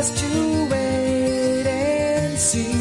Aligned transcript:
just 0.00 0.16
to 0.16 0.66
wait 0.70 1.66
and 1.66 2.38
see. 2.38 2.72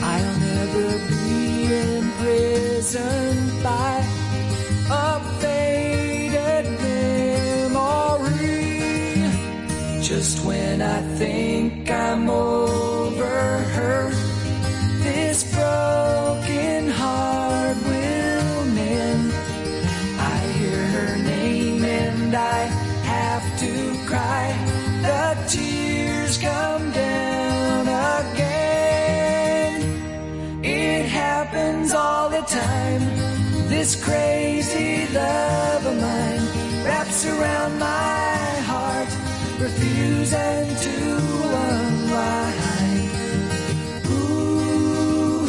I'll 0.00 0.36
never 0.50 0.88
be 1.12 1.66
imprisoned 1.96 3.62
by 3.62 4.04
a 4.90 5.20
faded 5.40 6.64
memory. 6.86 8.00
Just 10.02 10.44
when 10.44 10.82
I 10.82 11.02
think 11.18 11.51
This 33.82 33.96
crazy 33.96 35.08
love 35.08 35.86
of 35.86 35.96
mine 36.00 36.46
wraps 36.84 37.26
around 37.26 37.80
my 37.80 38.60
heart, 38.70 39.08
refusing 39.58 40.76
to 40.86 41.18
unwind. 41.66 43.10
Ooh, 44.06 45.48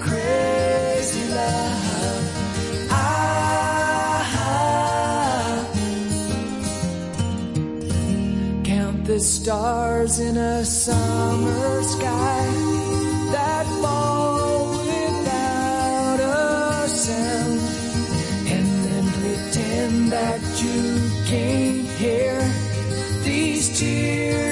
crazy 0.00 1.26
love. 1.34 1.82
Count 8.64 9.04
the 9.06 9.18
stars 9.18 10.20
in 10.20 10.36
a 10.36 10.64
summer 10.64 11.82
sky 11.82 12.46
that 13.32 13.66
fall 13.82 14.41
hear 22.02 22.36
these 23.22 23.78
teardrops 23.78 24.51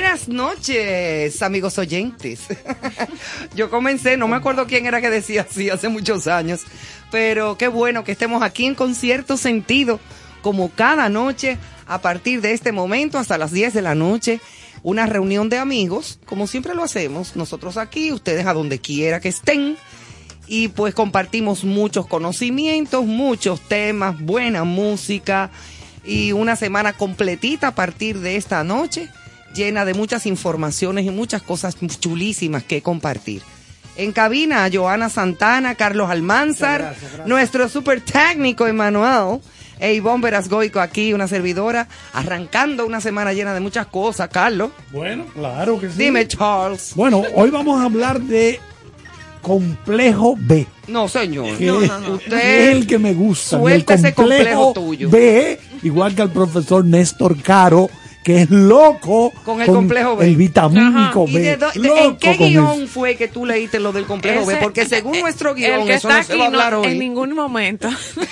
Buenas 0.00 0.28
noches, 0.28 1.42
amigos 1.42 1.76
oyentes. 1.76 2.44
Yo 3.54 3.68
comencé, 3.68 4.16
no 4.16 4.28
me 4.28 4.36
acuerdo 4.36 4.66
quién 4.66 4.86
era 4.86 5.02
que 5.02 5.10
decía 5.10 5.46
así 5.48 5.68
hace 5.68 5.90
muchos 5.90 6.26
años, 6.26 6.62
pero 7.10 7.58
qué 7.58 7.68
bueno 7.68 8.02
que 8.02 8.12
estemos 8.12 8.42
aquí 8.42 8.64
en 8.64 8.74
concierto 8.74 9.36
sentido, 9.36 10.00
como 10.40 10.70
cada 10.70 11.10
noche, 11.10 11.58
a 11.86 12.00
partir 12.00 12.40
de 12.40 12.52
este 12.52 12.72
momento 12.72 13.18
hasta 13.18 13.36
las 13.36 13.52
10 13.52 13.74
de 13.74 13.82
la 13.82 13.94
noche, 13.94 14.40
una 14.82 15.04
reunión 15.04 15.50
de 15.50 15.58
amigos, 15.58 16.18
como 16.24 16.46
siempre 16.46 16.74
lo 16.74 16.82
hacemos, 16.82 17.36
nosotros 17.36 17.76
aquí, 17.76 18.10
ustedes 18.10 18.46
a 18.46 18.54
donde 18.54 18.78
quiera 18.78 19.20
que 19.20 19.28
estén, 19.28 19.76
y 20.46 20.68
pues 20.68 20.94
compartimos 20.94 21.62
muchos 21.62 22.06
conocimientos, 22.06 23.04
muchos 23.04 23.60
temas, 23.68 24.18
buena 24.18 24.64
música 24.64 25.50
y 26.02 26.32
una 26.32 26.56
semana 26.56 26.94
completita 26.94 27.68
a 27.68 27.74
partir 27.74 28.20
de 28.20 28.36
esta 28.36 28.64
noche, 28.64 29.10
llena 29.54 29.84
de 29.84 29.94
muchas 29.94 30.26
informaciones 30.26 31.04
y 31.06 31.10
muchas 31.10 31.42
cosas 31.42 31.76
chulísimas 32.00 32.62
que 32.64 32.82
compartir. 32.82 33.42
En 33.96 34.12
cabina, 34.12 34.68
Joana 34.72 35.08
Santana, 35.08 35.74
Carlos 35.74 36.08
Almanzar, 36.10 36.80
Muchas 36.80 36.90
gracias, 36.92 37.10
gracias. 37.10 37.28
nuestro 37.28 37.68
super 37.68 38.00
técnico 38.00 38.66
Emanuel, 38.66 39.40
e 39.78 39.94
Ivonne 39.94 40.22
Verasgoico 40.22 40.78
aquí, 40.80 41.12
una 41.12 41.26
servidora, 41.26 41.88
arrancando 42.12 42.86
una 42.86 43.00
semana 43.00 43.32
llena 43.32 43.52
de 43.54 43.60
muchas 43.60 43.86
cosas, 43.86 44.28
Carlos. 44.28 44.70
Bueno, 44.92 45.24
claro 45.34 45.80
que 45.80 45.88
sí. 45.88 45.94
Dime, 45.98 46.26
Charles. 46.28 46.92
Bueno, 46.94 47.22
hoy 47.34 47.50
vamos 47.50 47.80
a 47.80 47.84
hablar 47.86 48.20
de 48.20 48.60
complejo 49.42 50.36
B. 50.38 50.66
No, 50.88 51.08
señor. 51.08 51.56
que 51.56 51.66
No, 51.66 51.80
no, 51.80 51.98
no. 52.00 52.06
es 52.16 52.22
Usted 52.24 52.70
el 52.70 52.86
que 52.86 52.98
me 52.98 53.14
gusta. 53.14 53.58
suelta 53.58 53.94
el 53.94 54.00
ese 54.00 54.14
complejo 54.14 54.72
tuyo. 54.74 55.08
B, 55.10 55.58
igual 55.82 56.14
que 56.14 56.22
el 56.22 56.30
profesor 56.30 56.84
Néstor 56.84 57.40
Caro, 57.42 57.88
que 58.22 58.42
es 58.42 58.50
loco 58.50 59.32
Con 59.44 59.62
el 59.62 59.66
complejo 59.68 60.16
B. 60.16 60.26
El 60.26 60.36
vitamínico 60.36 61.24
¿Y 61.26 61.32
B. 61.34 61.40
de 61.40 61.56
dó- 61.58 61.72
de- 61.72 61.80
Loco 61.80 62.00
¿En 62.04 62.16
qué 62.18 62.32
guion 62.34 62.82
eso. 62.82 62.86
fue 62.88 63.16
que 63.16 63.28
tú 63.28 63.46
leíste 63.46 63.80
lo 63.80 63.92
del 63.92 64.04
complejo 64.04 64.44
B? 64.44 64.56
Porque 64.60 64.84
según 64.86 65.18
nuestro 65.20 65.54
guion, 65.54 65.80
el 65.80 65.86
que 65.86 65.94
eso 65.94 66.08
está 66.08 66.18
no 66.18 66.24
se 66.24 66.32
aquí 66.32 66.38
va 66.38 66.44
a 66.44 66.48
hablar 66.48 66.72
no, 66.74 66.80
hoy. 66.80 66.88
en 66.92 66.98
ningún 66.98 67.32
momento. 67.34 67.88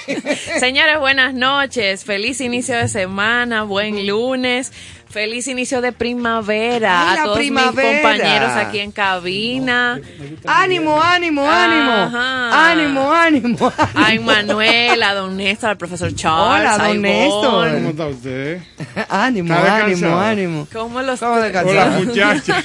Señores, 0.61 0.99
buenas 1.01 1.35
noches, 1.35 2.05
feliz 2.05 2.41
inicio 2.41 2.77
de 2.77 2.89
semana, 2.89 3.63
buen 3.63 4.07
lunes. 4.07 4.73
Feliz 5.11 5.49
inicio 5.49 5.81
de 5.81 5.93
primavera 5.93 7.13
Ay, 7.13 7.19
a 7.19 7.23
todos 7.25 7.39
primavera. 7.39 7.89
mis 7.89 8.03
compañeros 8.03 8.53
aquí 8.53 8.79
en 8.81 8.93
cabina. 8.93 9.99
Ánimo, 10.47 11.03
ánimo, 11.03 11.51
ánimo. 11.51 11.93
Ajá. 11.93 12.71
Ánimo, 12.71 13.13
ánimo. 13.13 13.73
A 13.95 14.15
Manuel, 14.21 15.03
a 15.03 15.15
don 15.15 15.37
Néstor, 15.37 15.71
al 15.71 15.77
profesor 15.79 16.15
Charles. 16.15 16.61
Hola, 16.61 16.89
don. 16.89 17.01
Néstor. 17.03 17.73
¿Cómo 17.73 17.91
está 17.91 18.07
usted? 18.07 18.61
ánimo, 19.09 19.55
¿Está 19.55 19.77
ánimo, 19.77 20.19
ánimo. 20.19 20.69
¿Cómo 20.73 21.01
los 21.01 21.21
¿Cómo 21.21 21.33
O 21.35 21.73
las 21.73 22.05
muchachas, 22.05 22.65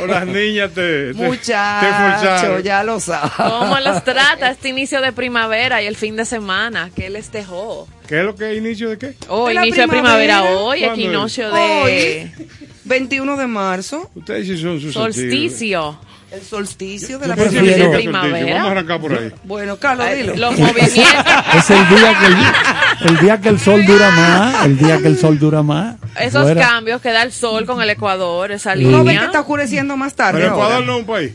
o 0.00 0.06
las 0.06 0.26
niñas 0.26 0.70
te, 0.72 1.14
te, 1.14 1.14
Muchacho, 1.14 2.60
ya 2.60 2.84
lo 2.84 3.00
sabes. 3.00 3.32
¿Cómo 3.36 3.78
los 3.80 4.04
trata 4.04 4.50
este 4.50 4.68
inicio 4.68 5.00
de 5.00 5.12
primavera 5.12 5.82
y 5.82 5.86
el 5.86 5.96
fin 5.96 6.16
de 6.16 6.24
semana? 6.24 6.90
¿Qué 6.94 7.10
les 7.10 7.32
dejó? 7.32 7.88
¿Qué 8.08 8.18
es 8.20 8.24
lo 8.24 8.34
que 8.36 8.52
es 8.52 8.58
inicio 8.58 8.90
de 8.90 8.98
qué? 8.98 9.14
Oh, 9.28 9.48
De 9.48 9.54
inicio 9.54 9.82
de 9.82 9.88
primavera 9.88 10.38
primavera. 10.40 10.58
hoy, 10.60 10.80
¿Cuándo 10.80 10.94
equinoccio 11.02 11.50
de 11.50 11.60
Hoy. 11.60 12.46
21 12.84 13.36
de 13.36 13.46
marzo, 13.46 14.10
Ustedes 14.14 14.46
sí 14.46 14.56
son 14.58 14.80
sus 14.80 14.92
solsticio. 14.94 15.98
el 16.30 16.40
solsticio 16.42 17.18
de 17.18 17.22
¿Qué 17.24 17.28
la 17.28 17.36
primavera. 17.36 17.96
primavera. 17.96 18.54
Vamos 18.54 18.68
a 18.68 18.70
arrancar 18.72 19.00
por 19.00 19.12
ahí. 19.12 19.32
Bueno, 19.44 19.76
Carlos, 19.78 20.06
dilo. 20.14 20.36
Los 20.36 20.58
movimientos. 20.58 20.94
Es 21.56 21.70
el 21.70 21.88
día 21.88 22.18
que 22.20 22.26
el, 22.26 23.10
el 23.10 23.18
día 23.20 23.40
que 23.40 23.48
el 23.48 23.58
sol 23.60 23.84
dura 23.86 24.10
más, 24.10 24.64
el 24.66 24.78
día 24.78 24.98
que 24.98 25.08
el 25.08 25.18
sol 25.18 25.38
dura 25.38 25.62
más. 25.62 25.96
Esos 26.20 26.42
Fuera. 26.44 26.60
cambios 26.68 27.00
que 27.02 27.10
da 27.10 27.22
el 27.22 27.32
sol 27.32 27.66
con 27.66 27.82
el 27.82 27.90
Ecuador, 27.90 28.52
esa 28.52 28.74
Sí. 28.74 28.84
¿No 28.84 28.98
ven 28.98 29.06
línea. 29.06 29.20
que 29.20 29.26
está 29.26 29.40
oscureciendo 29.40 29.96
más 29.96 30.14
tarde 30.14 30.40
Pero 30.40 30.52
ahora? 30.54 30.64
Ecuador 30.66 30.86
no 30.86 30.92
es 30.94 30.98
un 31.00 31.06
país. 31.06 31.32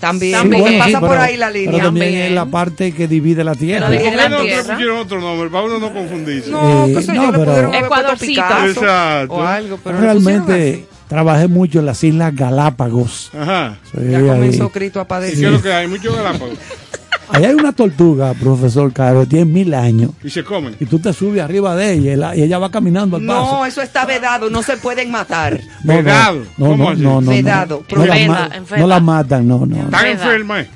También, 0.00 0.32
También. 0.38 0.62
porque 0.62 0.74
Sí, 0.76 0.80
pasa 0.80 1.00
por 1.00 1.10
pero- 1.10 1.20
ahí 1.22 1.36
la 1.36 1.50
línea. 1.50 1.70
Pero 1.72 1.84
también 1.84 2.06
También. 2.06 2.26
es 2.28 2.32
la 2.32 2.46
parte 2.46 2.92
que 2.92 3.06
divide 3.06 3.44
la 3.44 3.54
tierra. 3.54 3.86
Pero 3.88 4.00
¿Por 4.00 4.08
divide 4.08 4.10
qué 4.10 4.16
la 4.16 4.28
no 4.30 4.36
te 4.38 4.44
tierra. 4.46 4.72
pusieron 4.74 4.98
otro 4.98 5.20
nombre? 5.20 5.50
Para 5.50 5.64
uno 5.64 5.78
no 5.78 5.92
confundirse. 5.92 6.50
No, 6.50 6.86
Eh, 6.86 7.02
sé 7.02 7.12
no, 7.12 7.30
pero- 7.32 7.70
Exacto. 7.72 9.34
o 9.34 9.42
algo, 9.42 9.78
Realmente 9.84 10.86
trabajé 11.08 11.48
mucho 11.48 11.80
en 11.80 11.86
las 11.86 12.02
Islas 12.02 12.34
Galápagos. 12.34 13.30
Ajá. 13.38 13.78
Ya 13.94 14.18
ahí. 14.18 14.26
comenzó 14.26 14.68
Cristo 14.70 15.00
a 15.00 15.02
¿Y 15.02 15.06
padecer. 15.06 15.38
qué 15.38 15.46
es 15.46 15.52
lo 15.52 15.62
que 15.62 15.72
hay? 15.72 15.86
Mucho 15.86 16.14
galápagos. 16.14 16.58
Ahí 17.32 17.44
hay 17.44 17.54
una 17.54 17.72
tortuga, 17.72 18.34
profesor 18.34 18.92
Caro, 18.92 19.26
tiene 19.26 19.44
mil 19.44 19.74
años. 19.74 20.10
Y 20.24 20.30
se 20.30 20.42
comen. 20.44 20.76
Y 20.80 20.86
tú 20.86 20.98
te 20.98 21.12
subes 21.12 21.42
arriba 21.42 21.74
de 21.76 21.92
ella 21.92 22.12
y, 22.12 22.16
la- 22.16 22.36
y 22.36 22.42
ella 22.42 22.58
va 22.58 22.70
caminando 22.70 23.16
al 23.16 23.26
paso. 23.26 23.52
No, 23.58 23.66
eso 23.66 23.82
está 23.82 24.04
vedado, 24.04 24.50
no 24.50 24.62
se 24.62 24.76
pueden 24.76 25.10
matar. 25.10 25.60
No, 25.84 25.94
Vedado. 25.96 26.42
No, 26.56 26.66
¿Cómo 26.66 26.90
no, 26.90 26.96
no, 26.96 27.02
no, 27.02 27.20
no. 27.22 27.30
Vedado. 27.30 27.84
No, 27.90 28.76
no 28.78 28.86
la 28.86 29.00
matan, 29.00 29.46
no, 29.48 29.64
no. 29.66 29.76
¿Están 29.76 29.90
Veda. 29.90 30.10
enfermas? 30.10 30.66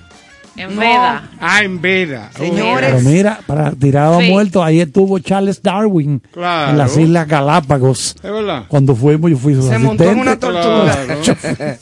En 0.57 0.73
No. 0.77 0.81
veda. 0.83 1.31
Ah, 1.41 1.65
en 1.65 1.81
veda. 1.81 2.31
Señores. 2.37 2.93
Pero 2.95 3.01
mira, 3.11 3.41
para 3.45 3.73
tirado 3.73 4.19
a 4.19 4.23
Sí. 4.23 4.31
muerto, 4.31 4.63
ahí 4.63 4.81
estuvo 4.81 5.19
Charles 5.19 5.61
Darwin 5.61 6.23
Claro. 6.33 6.71
en 6.71 6.79
las 6.79 6.97
Islas 6.97 7.27
Galápagos. 7.27 8.15
Es 8.23 8.31
verdad. 8.31 8.63
Cuando 8.69 8.95
fuimos, 8.95 9.33
yo 9.33 9.37
fui 9.37 9.55
su 9.57 9.63
Se 9.69 9.79
montó 9.79 10.05
en 10.05 10.21
una 10.21 10.39
tortuga. 10.39 10.97
Claro. 11.05 11.77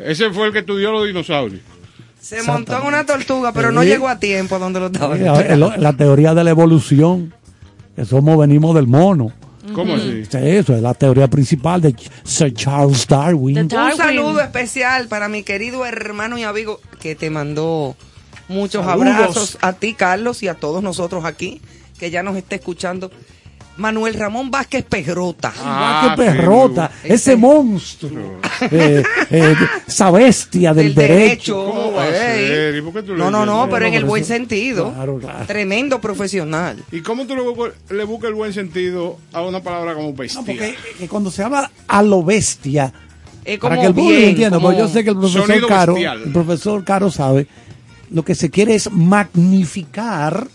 Ese 0.00 0.30
fue 0.30 0.48
el 0.48 0.52
que 0.52 0.58
estudió 0.60 0.90
los 0.92 1.06
dinosaurios. 1.06 1.60
Se 2.26 2.42
montó 2.42 2.78
en 2.78 2.86
una 2.86 3.06
tortuga, 3.06 3.52
pero 3.52 3.70
no 3.72 3.84
llegó 3.84 4.08
a 4.08 4.18
tiempo 4.18 4.56
a 4.56 4.58
donde 4.58 4.80
lo 4.80 4.88
lo- 5.56 5.76
la 5.76 5.92
teoría 5.92 6.34
de 6.34 6.42
la 6.44 6.50
evolución, 6.50 7.32
que 7.94 8.04
somos, 8.04 8.36
venimos 8.38 8.74
del 8.74 8.86
mono. 8.86 9.32
¿Cómo 9.74 9.94
así? 9.94 10.24
Sí, 10.24 10.38
Eso 10.40 10.74
es 10.76 10.82
la 10.82 10.94
teoría 10.94 11.28
principal 11.28 11.80
de 11.80 11.94
Sir 12.24 12.52
Charles 12.54 13.06
Darwin. 13.06 13.58
Un 13.58 13.70
saludo 13.96 14.40
especial 14.40 15.08
para 15.08 15.28
mi 15.28 15.42
querido 15.42 15.84
hermano 15.84 16.38
y 16.38 16.44
amigo 16.44 16.80
que 17.00 17.14
te 17.16 17.30
mandó 17.30 17.96
muchos 18.48 18.84
Saludos. 18.84 19.08
abrazos 19.14 19.58
a 19.60 19.72
ti, 19.72 19.94
Carlos, 19.94 20.42
y 20.42 20.48
a 20.48 20.54
todos 20.54 20.82
nosotros 20.82 21.24
aquí, 21.24 21.60
que 21.98 22.10
ya 22.10 22.22
nos 22.22 22.36
está 22.36 22.54
escuchando. 22.56 23.10
Manuel 23.76 24.14
Ramón 24.14 24.50
Vázquez 24.50 24.84
Perrota. 24.84 25.52
Ah, 25.58 26.14
qué 26.16 26.22
perrota, 26.24 26.90
sí, 27.02 27.08
ese 27.12 27.36
monstruo, 27.36 28.40
eh, 28.70 29.02
eh, 29.30 29.54
esa 29.86 30.10
bestia 30.10 30.72
del, 30.72 30.94
derecho. 30.94 31.66
¿Cómo 31.66 31.92
va 31.92 32.04
a 32.04 32.10
ser? 32.10 32.76
¿Y 32.76 32.80
por 32.82 32.92
qué 32.94 33.02
tú 33.02 33.12
le 33.12 33.18
No, 33.18 33.30
no, 33.30 33.44
no, 33.44 33.68
pero 33.70 33.86
en 33.86 33.94
el 33.94 34.04
buen 34.04 34.24
sentido. 34.24 34.92
Claro, 34.92 35.18
claro. 35.18 35.46
Tremendo 35.46 36.00
profesional. 36.00 36.82
¿Y 36.90 37.00
cómo 37.00 37.26
tú 37.26 37.36
le, 37.36 37.42
buscas- 37.42 38.28
el 38.28 38.34
buen 38.34 38.52
sentido 38.52 39.18
a 39.32 39.42
una 39.42 39.62
palabra 39.62 39.94
como 39.94 40.12
bestia? 40.14 40.40
No, 40.40 40.46
porque 40.46 40.74
que 40.98 41.08
cuando 41.08 41.30
se 41.30 41.42
habla 41.42 41.70
a 41.86 42.02
lo 42.02 42.22
bestia, 42.24 42.92
como 43.58 43.58
para 43.60 43.80
que 43.80 43.86
el 43.88 43.94
público 43.94 44.16
bien, 44.16 44.30
entienda, 44.30 44.58
porque 44.58 44.78
yo 44.78 44.88
sé 44.88 45.04
que 45.04 45.10
el 45.10 45.16
profesor 45.18 45.68
Caro, 45.68 45.96
el 45.96 46.32
profesor 46.32 46.84
Caro 46.84 47.10
sabe, 47.10 47.46
lo 48.10 48.24
que 48.24 48.34
se 48.34 48.50
quiere 48.50 48.74
es 48.74 48.90
magnificar 48.90 50.48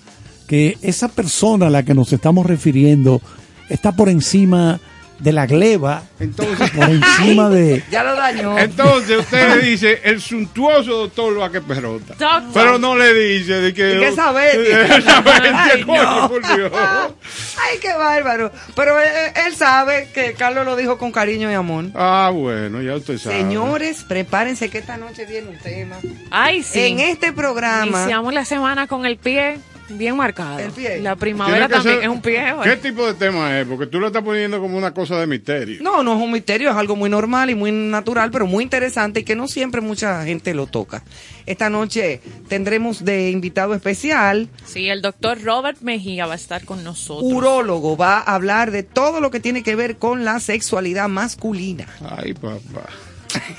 que 0.51 0.77
esa 0.81 1.07
persona 1.07 1.67
a 1.67 1.69
la 1.69 1.83
que 1.83 1.93
nos 1.93 2.11
estamos 2.11 2.45
refiriendo 2.45 3.21
está 3.69 3.93
por 3.93 4.09
encima 4.09 4.81
de 5.17 5.31
la 5.31 5.45
gleba, 5.45 6.03
Entonces, 6.19 6.69
por 6.71 6.89
encima 6.89 7.47
de... 7.47 7.81
Ya 7.89 8.03
lo 8.03 8.15
dañó. 8.17 8.59
entonces 8.59 9.19
usted 9.19 9.55
le 9.55 9.61
dice 9.61 10.01
el 10.03 10.19
suntuoso 10.19 10.91
doctor 10.97 11.37
Vázquez 11.37 11.63
Perrota. 11.65 12.15
Doctor. 12.19 12.51
Pero 12.53 12.79
no 12.79 12.97
le 12.97 13.13
dice 13.13 13.61
de 13.61 13.73
que... 13.73 13.95
¿Y 13.95 13.99
qué 13.99 14.09
bestia, 14.09 15.23
Ay, 15.53 15.83
coño, 15.83 16.03
no. 16.03 16.27
por 16.27 16.41
Dios. 16.41 16.71
Ay, 16.73 17.77
qué 17.81 17.93
bárbaro. 17.93 18.51
Pero 18.75 18.99
él, 18.99 19.07
él 19.47 19.55
sabe 19.55 20.09
que 20.13 20.33
Carlos 20.33 20.65
lo 20.65 20.75
dijo 20.75 20.97
con 20.97 21.13
cariño 21.13 21.49
y 21.49 21.53
amor. 21.53 21.85
Ah, 21.95 22.29
bueno, 22.33 22.81
ya 22.81 22.95
usted 22.95 23.17
sabe. 23.17 23.37
Señores, 23.37 24.03
prepárense 24.03 24.67
que 24.69 24.79
esta 24.79 24.97
noche 24.97 25.25
viene 25.25 25.47
un 25.47 25.59
tema. 25.59 25.95
Ay, 26.29 26.61
sí. 26.61 26.81
En 26.81 26.99
este 26.99 27.31
programa. 27.31 27.99
Iniciamos 27.99 28.33
la 28.33 28.43
semana 28.43 28.87
con 28.87 29.05
el 29.05 29.15
pie 29.15 29.59
bien 29.97 30.15
marcado. 30.17 30.59
El 30.59 30.71
pie. 30.71 30.99
La 31.01 31.15
primavera 31.15 31.67
también 31.67 31.95
ser- 31.95 32.03
es 32.03 32.09
un 32.09 32.21
pie. 32.21 32.53
¿Qué 32.63 32.75
tipo 32.77 33.05
de 33.05 33.13
tema 33.13 33.59
es? 33.59 33.67
Porque 33.67 33.87
tú 33.87 33.99
lo 33.99 34.07
estás 34.07 34.23
poniendo 34.23 34.59
como 34.59 34.77
una 34.77 34.93
cosa 34.93 35.19
de 35.19 35.27
misterio. 35.27 35.81
No, 35.81 36.03
no 36.03 36.15
es 36.17 36.23
un 36.23 36.31
misterio, 36.31 36.69
es 36.71 36.75
algo 36.75 36.95
muy 36.95 37.09
normal 37.09 37.49
y 37.49 37.55
muy 37.55 37.71
natural, 37.71 38.31
pero 38.31 38.45
muy 38.47 38.63
interesante 38.63 39.21
y 39.21 39.23
que 39.23 39.35
no 39.35 39.47
siempre 39.47 39.81
mucha 39.81 40.23
gente 40.25 40.53
lo 40.53 40.67
toca. 40.67 41.03
Esta 41.45 41.69
noche 41.69 42.21
tendremos 42.47 43.03
de 43.03 43.29
invitado 43.31 43.73
especial, 43.73 44.49
Sí, 44.65 44.89
el 44.89 45.01
doctor 45.01 45.41
Robert 45.41 45.79
Mejía 45.81 46.25
va 46.25 46.33
a 46.33 46.35
estar 46.35 46.63
con 46.65 46.83
nosotros. 46.83 47.31
urólogo, 47.31 47.97
va 47.97 48.19
a 48.19 48.35
hablar 48.35 48.71
de 48.71 48.83
todo 48.83 49.19
lo 49.19 49.31
que 49.31 49.39
tiene 49.39 49.63
que 49.63 49.75
ver 49.75 49.97
con 49.97 50.23
la 50.25 50.39
sexualidad 50.39 51.07
masculina. 51.09 51.87
Ay, 52.17 52.33
papá. 52.33 52.87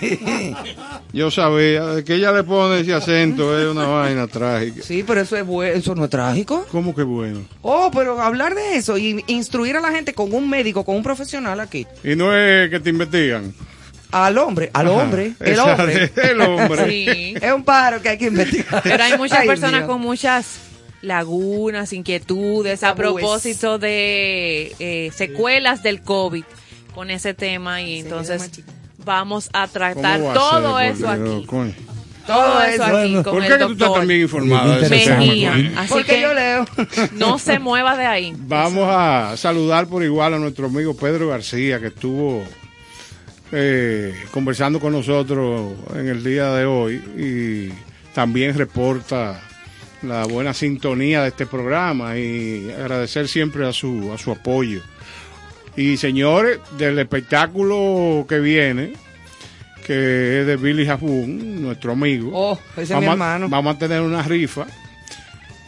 Yo 1.12 1.30
sabía, 1.30 2.02
que 2.04 2.14
ella 2.14 2.32
le 2.32 2.42
pone 2.42 2.80
ese 2.80 2.94
acento 2.94 3.58
es 3.58 3.66
una 3.66 3.86
vaina 3.86 4.26
trágica. 4.26 4.82
Sí, 4.82 5.04
pero 5.06 5.20
eso 5.20 5.36
es 5.36 5.46
bueno, 5.46 5.74
eso 5.74 5.94
no 5.94 6.04
es 6.04 6.10
trágico. 6.10 6.66
¿Cómo 6.70 6.94
que 6.94 7.02
bueno? 7.02 7.42
Oh, 7.62 7.90
pero 7.92 8.20
hablar 8.20 8.54
de 8.54 8.76
eso 8.76 8.96
y 8.98 9.22
instruir 9.26 9.76
a 9.76 9.80
la 9.80 9.90
gente 9.90 10.14
con 10.14 10.32
un 10.32 10.48
médico, 10.48 10.84
con 10.84 10.96
un 10.96 11.02
profesional 11.02 11.60
aquí. 11.60 11.86
Y 12.02 12.16
no 12.16 12.36
es 12.36 12.70
que 12.70 12.80
te 12.80 12.90
investigan. 12.90 13.52
Al 14.10 14.36
hombre, 14.36 14.70
al 14.74 14.88
Ajá. 14.88 14.96
hombre, 14.96 15.32
el 15.40 15.58
hombre. 15.58 16.12
El 16.16 16.40
hombre. 16.40 16.88
Sí. 16.90 17.34
Es 17.42 17.52
un 17.52 17.64
paro 17.64 18.02
que 18.02 18.10
hay 18.10 18.18
que 18.18 18.26
investigar. 18.26 18.82
Pero 18.82 19.02
hay 19.02 19.16
muchas 19.16 19.40
Ay, 19.40 19.46
personas 19.48 19.80
Dios. 19.80 19.90
con 19.90 20.00
muchas 20.02 20.58
lagunas, 21.00 21.92
inquietudes 21.92 22.82
a 22.84 22.94
propósito 22.94 23.78
de 23.78 24.74
eh, 24.78 25.10
secuelas 25.14 25.82
del 25.82 26.02
COVID 26.02 26.44
con 26.94 27.10
ese 27.10 27.34
tema 27.34 27.80
y 27.82 28.00
entonces. 28.00 28.62
Vamos 29.04 29.48
a 29.52 29.62
¿Cómo 29.66 29.72
tratar 29.72 30.24
va 30.24 30.30
a 30.30 30.34
todo 30.34 30.78
ser, 30.78 30.90
eso 30.92 31.08
aquí. 31.08 31.46
coño? 31.46 31.74
Todo 32.26 32.62
eso 32.62 32.84
aquí 32.84 33.14
con 33.14 33.24
¿Por 33.24 33.42
el 33.42 33.48
qué 33.52 33.58
que 33.58 33.64
tú 33.64 33.72
estás 33.72 33.94
tan 33.94 34.06
bien 34.06 34.20
informada 34.22 34.78
de 34.78 34.86
ese 34.86 35.16
Mejía. 35.16 35.52
tema? 35.54 35.80
Así 35.80 35.92
Porque 35.92 36.14
que 36.14 36.20
yo 36.22 36.34
leo. 36.34 36.64
no 37.12 37.38
se 37.38 37.58
mueva 37.58 37.96
de 37.96 38.06
ahí. 38.06 38.32
Vamos 38.38 38.86
a 38.88 39.36
saludar 39.36 39.86
por 39.88 40.04
igual 40.04 40.34
a 40.34 40.38
nuestro 40.38 40.66
amigo 40.66 40.94
Pedro 40.96 41.28
García, 41.28 41.80
que 41.80 41.88
estuvo 41.88 42.44
eh, 43.50 44.14
conversando 44.30 44.78
con 44.80 44.92
nosotros 44.92 45.72
en 45.94 46.08
el 46.08 46.22
día 46.24 46.52
de 46.52 46.64
hoy 46.64 46.94
y 47.18 48.14
también 48.14 48.56
reporta 48.56 49.40
la 50.02 50.24
buena 50.24 50.54
sintonía 50.54 51.22
de 51.22 51.28
este 51.28 51.46
programa 51.46 52.16
y 52.18 52.70
agradecer 52.70 53.28
siempre 53.28 53.66
a 53.66 53.72
su, 53.72 54.12
a 54.12 54.18
su 54.18 54.30
apoyo. 54.32 54.80
Y 55.76 55.96
señores, 55.96 56.58
del 56.76 56.98
espectáculo 56.98 58.26
que 58.28 58.40
viene, 58.40 58.92
que 59.86 60.40
es 60.40 60.46
de 60.46 60.56
Billy 60.56 60.84
Jafún, 60.86 61.62
nuestro 61.62 61.92
amigo. 61.92 62.30
Oh, 62.34 62.58
ese 62.76 62.82
es 62.82 62.88
mi 62.90 62.94
vamos, 63.06 63.08
a- 63.08 63.12
hermano. 63.12 63.48
vamos 63.48 63.76
a 63.76 63.78
tener 63.78 64.00
una 64.02 64.22
rifa 64.22 64.66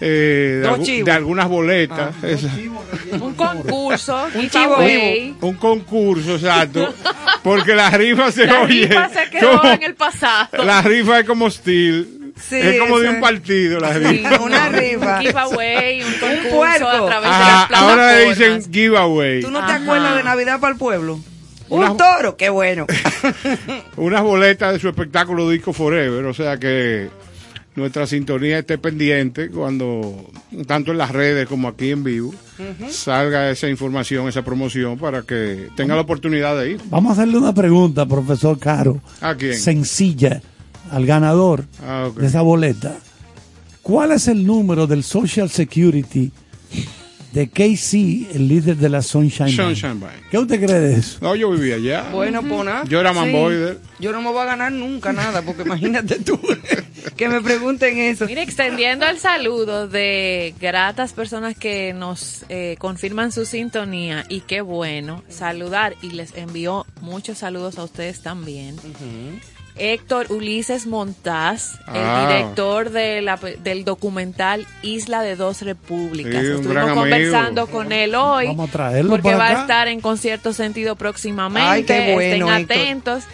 eh, 0.00 0.62
de, 1.04 1.10
algunas 1.10 1.48
boletas. 1.48 2.14
Ah, 2.22 2.26
Esa- 2.28 2.50
Un 3.20 3.34
concurso, 3.34 4.26
Un 4.34 4.50
chivo 4.50 4.76
giveaway. 4.76 5.34
un 5.40 5.54
concurso, 5.54 6.34
exacto. 6.34 6.92
Porque 7.42 7.74
la 7.74 7.90
rifa 7.90 8.30
se 8.30 8.46
La 8.46 8.62
oye. 8.62 8.86
rifa 8.86 9.08
se 9.08 9.30
quedó 9.30 9.58
como- 9.60 9.72
en 9.72 9.82
el 9.84 9.94
pasado. 9.94 10.64
La 10.64 10.82
rifa 10.82 11.20
es 11.20 11.26
como 11.26 11.50
steel. 11.50 12.23
Sí, 12.36 12.56
es 12.56 12.78
como 12.80 12.98
de 12.98 13.08
un 13.10 13.20
partido 13.20 13.80
la 13.80 13.92
Sí, 13.94 14.00
rifa. 14.00 14.40
Una 14.42 14.68
rifa. 14.68 15.18
Un 15.18 15.26
giveaway, 15.26 16.02
un 16.02 16.12
concurso 16.14 16.50
puerco. 16.56 16.88
a 16.88 17.06
través 17.06 17.30
Ajá, 17.30 17.66
de 17.66 17.72
las 17.72 17.80
ahora 17.82 17.94
le 18.18 18.24
plataformas. 18.26 18.38
dicen 18.38 18.72
giveaway. 18.72 19.40
¿Tú 19.40 19.50
no 19.50 19.64
te 19.66 19.72
acuerdas 19.72 20.16
de 20.16 20.22
Navidad 20.24 20.60
para 20.60 20.72
el 20.72 20.78
pueblo? 20.78 21.20
Una- 21.68 21.92
Un 21.92 21.96
toro, 21.96 22.36
qué 22.36 22.50
bueno. 22.50 22.86
Unas 23.96 24.22
boletas 24.22 24.72
de 24.72 24.78
su 24.80 24.88
espectáculo 24.88 25.48
Disco 25.48 25.72
Forever. 25.72 26.24
O 26.26 26.34
sea 26.34 26.58
que 26.58 27.08
nuestra 27.76 28.06
sintonía 28.06 28.58
esté 28.58 28.78
pendiente 28.78 29.48
cuando, 29.50 30.30
tanto 30.66 30.92
en 30.92 30.98
las 30.98 31.10
redes 31.10 31.48
como 31.48 31.68
aquí 31.68 31.90
en 31.90 32.04
vivo, 32.04 32.34
salga 32.90 33.50
esa 33.50 33.68
información, 33.68 34.28
esa 34.28 34.42
promoción 34.42 34.98
para 34.98 35.22
que 35.22 35.68
tenga 35.76 35.94
la 35.94 36.02
oportunidad 36.02 36.56
de 36.58 36.72
ir. 36.72 36.80
Vamos 36.86 37.10
a 37.10 37.22
hacerle 37.22 37.38
una 37.38 37.54
pregunta, 37.54 38.06
profesor 38.06 38.58
Caro. 38.58 39.00
¿A 39.20 39.34
quién? 39.34 39.54
Sencilla 39.58 40.40
al 40.94 41.06
ganador 41.06 41.64
Ah, 41.82 42.08
de 42.16 42.26
esa 42.26 42.40
boleta. 42.42 42.96
¿Cuál 43.82 44.12
es 44.12 44.28
el 44.28 44.46
número 44.46 44.86
del 44.86 45.02
Social 45.02 45.50
Security 45.50 46.30
de 47.32 47.48
KC, 47.48 48.34
el 48.36 48.46
líder 48.48 48.76
de 48.76 48.88
la 48.88 49.02
Sunshine? 49.02 49.50
Sunshine 49.50 49.98
Band. 50.00 50.14
¿Qué 50.30 50.38
usted 50.38 50.64
cree 50.64 50.78
de 50.80 50.94
eso? 50.94 51.18
No, 51.20 51.34
yo 51.34 51.50
vivía 51.50 51.74
allá. 51.74 52.08
Bueno, 52.12 52.42
pona. 52.42 52.84
Yo 52.84 53.00
era 53.00 53.12
manboider. 53.12 53.78
Yo 53.98 54.12
no 54.12 54.22
me 54.22 54.30
voy 54.30 54.38
a 54.40 54.44
ganar 54.44 54.70
nunca 54.72 55.12
nada, 55.12 55.42
porque 55.42 55.62
imagínate 55.62 56.20
tú 56.20 56.38
que 57.16 57.28
me 57.28 57.40
pregunten 57.42 57.98
eso. 57.98 58.24
Mire, 58.26 58.42
extendiendo 58.42 59.04
el 59.06 59.18
saludo 59.18 59.88
de 59.88 60.54
gratas 60.60 61.12
personas 61.12 61.56
que 61.56 61.92
nos 61.92 62.44
eh, 62.48 62.76
confirman 62.78 63.32
su 63.32 63.44
sintonía 63.46 64.24
y 64.28 64.40
qué 64.42 64.60
bueno 64.62 65.22
saludar 65.28 65.94
y 66.02 66.10
les 66.10 66.34
envío 66.36 66.86
muchos 67.02 67.38
saludos 67.38 67.78
a 67.78 67.84
ustedes 67.84 68.20
también. 68.22 68.76
Héctor 69.76 70.30
Ulises 70.30 70.86
Montaz, 70.86 71.80
Ah. 71.86 72.26
el 72.28 72.28
director 72.28 72.90
de 72.90 73.22
la- 73.22 73.36
del 73.62 73.84
documental 73.84 74.66
Isla 74.82 75.22
de 75.22 75.34
Dos 75.36 75.62
Repúblicas. 75.62 76.32
Sí, 76.42 76.46
un 76.48 76.54
Estuvimos 76.56 76.82
amigo. 76.84 77.00
conversando 77.00 77.66
con 77.66 77.90
él 77.92 78.14
hoy. 78.14 78.46
Vamos 78.46 78.68
a 78.68 78.72
traerlo 78.72 79.10
porque 79.10 79.22
para 79.30 79.36
va 79.38 79.46
acá. 79.48 79.58
a 79.58 79.60
estar 79.62 79.88
en 79.88 80.00
concierto 80.00 80.52
sentido 80.52 80.94
próximamente. 80.96 81.68
Ay, 81.68 81.82
qué 81.84 82.14
bueno, 82.14 82.46
Estén 82.48 82.60
Héctor. 82.60 82.76
atentos. 82.76 83.24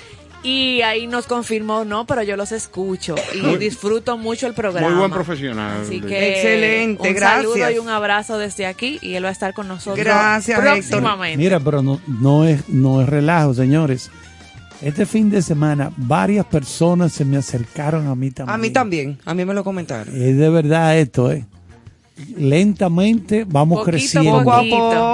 Y 0.42 0.80
ahí 0.80 1.06
nos 1.06 1.26
confirmó, 1.26 1.85
no, 1.85 2.06
pero 2.06 2.23
yo 2.23 2.35
los 2.35 2.50
escucho 2.50 3.14
y 3.35 3.59
disfruto 3.59 4.16
mucho 4.16 4.47
el 4.47 4.54
programa. 4.54 4.88
Muy 4.88 4.99
buen 4.99 5.11
profesional. 5.11 5.82
Así 5.82 6.00
que 6.00 6.30
Excelente, 6.37 7.06
un 7.11 7.14
gracias. 7.14 7.42
saludo 7.52 7.70
y 7.70 7.78
un 7.78 7.90
abrazo 7.90 8.38
desde 8.38 8.64
aquí 8.64 8.99
y 9.02 9.16
él 9.16 9.25
va 9.26 9.28
a 9.28 9.32
estar 9.32 9.52
con 9.52 9.68
nosotros 9.68 9.99
Gracias, 9.99 10.59
próximamente. 10.59 11.37
Mira, 11.37 11.61
pero 11.61 11.82
no, 11.82 12.00
no, 12.06 12.47
es, 12.47 12.66
no 12.70 13.02
es 13.02 13.09
relajo, 13.11 13.52
señores. 13.52 14.11
Este 14.82 15.04
fin 15.04 15.28
de 15.30 15.42
semana 15.42 15.92
varias 15.96 16.46
personas 16.46 17.12
se 17.12 17.25
me 17.25 17.37
acercaron 17.37 18.06
a 18.06 18.14
mí 18.14 18.30
también. 18.30 18.54
A 18.54 18.58
mí 18.58 18.70
también, 18.70 19.18
a 19.25 19.34
mí 19.34 19.44
me 19.44 19.52
lo 19.54 19.62
comentaron. 19.62 20.14
Es 20.14 20.37
de 20.37 20.49
verdad 20.49 20.99
esto, 20.99 21.30
¿eh? 21.30 21.44
Lentamente 22.37 23.46
vamos 23.49 23.78
Poquito 23.78 23.90
creciendo. 23.90 24.38
Poco 24.38 24.52
a 24.52 24.62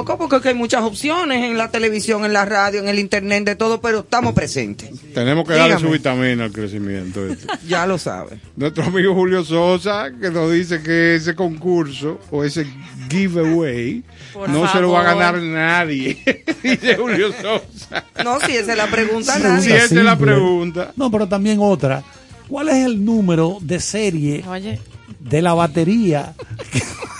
poco, 0.05 0.19
porque 0.19 0.37
aquí 0.37 0.49
hay 0.49 0.55
muchas 0.55 0.83
opciones 0.83 1.45
en 1.45 1.57
la 1.57 1.71
televisión, 1.71 2.25
en 2.25 2.33
la 2.33 2.45
radio, 2.45 2.81
en 2.81 2.89
el 2.89 2.99
internet, 2.99 3.45
de 3.45 3.57
todo, 3.57 3.81
pero 3.81 4.01
estamos 4.01 4.35
presentes. 4.35 4.91
Tenemos 5.15 5.47
que 5.47 5.55
darle 5.55 5.79
su 5.79 5.91
vitamina 5.91 6.45
al 6.45 6.53
crecimiento. 6.53 7.25
este. 7.27 7.47
Ya 7.69 7.87
lo 7.87 7.99
sabe. 7.99 8.39
Nuestro 8.57 8.85
amigo 8.85 9.15
Julio 9.15 9.45
Sosa, 9.45 10.11
que 10.21 10.31
nos 10.31 10.53
dice 10.53 10.83
que 10.83 11.17
ese 11.17 11.35
concurso 11.35 12.19
o 12.31 12.45
ese 12.45 12.67
giveaway 13.09 14.03
Por 14.33 14.49
no 14.49 14.71
se 14.71 14.81
lo 14.81 14.91
va 14.93 15.01
a 15.01 15.15
ganar 15.15 15.41
nadie. 15.41 16.19
dice 16.63 16.97
Julio 16.97 17.31
Sosa. 17.33 18.05
No, 18.25 18.39
si 18.41 18.53
esa 18.57 18.73
es 18.73 18.79
la 18.79 18.87
pregunta, 18.89 19.33
Sí, 19.35 19.39
Si 19.41 19.45
nadie. 19.47 19.77
esa 19.77 19.85
es 19.95 20.05
la 20.05 20.17
pregunta. 20.19 20.93
No, 20.97 21.11
pero 21.11 21.27
también 21.29 21.59
otra. 21.61 22.03
¿Cuál 22.49 22.69
es 22.69 22.87
el 22.87 23.05
número 23.05 23.59
de 23.61 23.81
serie 23.81 24.45
Oye, 24.49 24.81
de 25.21 25.43
la 25.43 25.55
batería? 25.55 26.35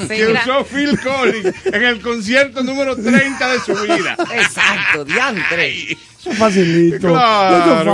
sí, 0.00 0.08
Que 0.08 0.26
usó 0.26 0.64
Phil 0.64 0.98
Collins 1.00 1.54
en 1.66 1.82
el 1.84 2.00
concierto 2.00 2.62
número 2.62 2.96
30 2.96 3.48
de 3.52 3.60
su 3.60 3.74
vida. 3.74 4.16
Exacto, 4.34 5.04
diantre. 5.04 5.92
Eso 6.20 6.30
es 6.32 6.36
facilito. 6.38 7.08
Claro, 7.08 7.84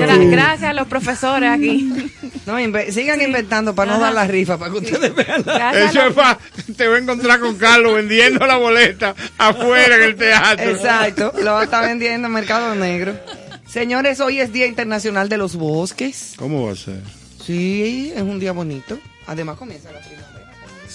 gra- 0.00 0.30
gracias 0.30 0.70
a 0.70 0.72
los 0.72 0.88
profesores 0.88 1.50
aquí. 1.50 1.92
No, 2.46 2.58
inve- 2.58 2.90
sigan 2.90 3.20
inventando 3.22 3.74
para 3.74 3.92
no 3.92 4.00
dar 4.00 4.12
la 4.12 4.26
rifa, 4.26 4.58
para 4.58 4.72
que 4.72 4.78
ustedes 4.78 5.14
vean. 5.14 5.42
la- 5.46 5.70
Eso 5.72 5.86
es 5.86 5.94
los- 6.06 6.14
pa- 6.14 6.38
te 6.76 6.88
va 6.88 6.96
a 6.96 6.98
encontrar 6.98 7.38
con 7.40 7.56
Carlos 7.56 7.94
vendiendo 7.94 8.44
la 8.46 8.56
boleta 8.56 9.14
afuera 9.36 9.96
en 9.96 10.02
el 10.02 10.16
teatro. 10.16 10.70
Exacto, 10.70 11.32
lo 11.42 11.52
va 11.52 11.60
a 11.60 11.64
estar 11.64 11.84
vendiendo 11.86 12.26
en 12.26 12.32
Mercado 12.34 12.74
Negro. 12.74 13.14
Señores, 13.68 14.18
hoy 14.20 14.40
es 14.40 14.52
Día 14.52 14.66
Internacional 14.66 15.28
de 15.28 15.36
los 15.36 15.54
Bosques. 15.54 16.32
¿Cómo 16.36 16.66
va 16.66 16.72
a 16.72 16.76
ser? 16.76 17.00
Sí, 17.44 18.12
es 18.14 18.22
un 18.22 18.40
día 18.40 18.52
bonito. 18.52 18.98
Además 19.26 19.56
comienza 19.56 19.92
la 19.92 20.00
primavera. 20.00 20.37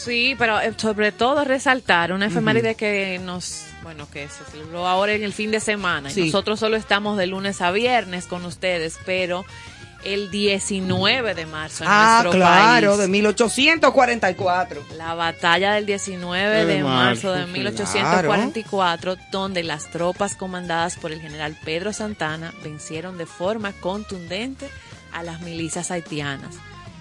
Sí, 0.04 0.36
pero 0.38 0.60
eh, 0.60 0.74
sobre 0.78 1.12
todo 1.12 1.44
resaltar 1.44 2.12
una 2.12 2.26
efeméride 2.28 2.76
que 2.76 3.20
nos, 3.24 3.66
bueno, 3.84 4.08
que 4.12 4.28
se 4.28 4.44
celebró 4.52 4.88
ahora 4.88 5.14
en 5.14 5.24
el 5.24 5.34
fin 5.34 5.52
de 5.52 5.60
semana. 5.60 6.12
Y. 6.12 6.26
Nosotros 6.26 6.60
solo 6.60 6.76
estamos 6.78 7.18
de 7.18 7.28
lunes 7.28 7.62
a 7.62 7.72
viernes 7.72 8.26
con 8.26 8.44
ustedes, 8.46 9.00
pero 9.06 9.46
el 10.04 10.30
19 10.32 11.34
de 11.34 11.46
marzo 11.46 11.86
en 11.86 11.90
Ah, 11.90 12.20
nuestro 12.24 12.32
claro, 12.42 12.88
país. 12.90 13.00
de 13.00 13.08
1844. 13.08 14.84
La 14.98 15.14
batalla 15.14 15.74
del 15.76 15.86
19 15.86 16.66
de 16.66 16.66
De 16.66 16.84
marzo 16.84 17.30
marzo, 17.30 17.32
de 17.32 17.46
sí. 17.46 17.52
1844, 17.52 19.16
donde 19.32 19.64
las 19.64 19.90
tropas 19.92 20.36
comandadas 20.36 20.98
por 20.98 21.12
el 21.14 21.22
general 21.22 21.56
Pedro 21.64 21.94
Santana 21.94 22.54
vencieron 22.64 23.18
de 23.18 23.26
forma 23.26 23.72
contundente 23.74 24.68
a 25.14 25.24
las 25.24 25.40
milicias 25.42 25.92
haitianas, 25.92 26.56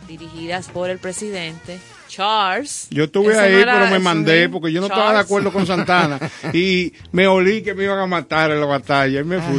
dirigidas 0.07 0.69
por 0.69 0.91
el 0.91 0.99
presidente 0.99 1.81
Charles. 2.13 2.89
Yo 2.91 3.05
estuve 3.05 3.39
ahí, 3.39 3.65
no 3.65 3.73
pero 3.73 3.87
me 3.91 3.99
mandé 3.99 4.49
porque 4.51 4.71
yo 4.71 4.81
no 4.83 4.87
estaba 4.87 5.15
de 5.15 5.21
acuerdo 5.21 5.51
con 5.51 5.67
Santana 5.67 6.21
y 6.53 6.93
me 7.11 7.27
olí 7.27 7.63
que 7.63 7.73
me 7.73 7.85
iban 7.85 7.99
a 7.99 8.07
matar 8.07 8.51
en 8.51 8.61
la 8.61 8.67
batalla 8.67 9.21
y 9.21 9.25
me 9.25 9.41
fui. 9.41 9.59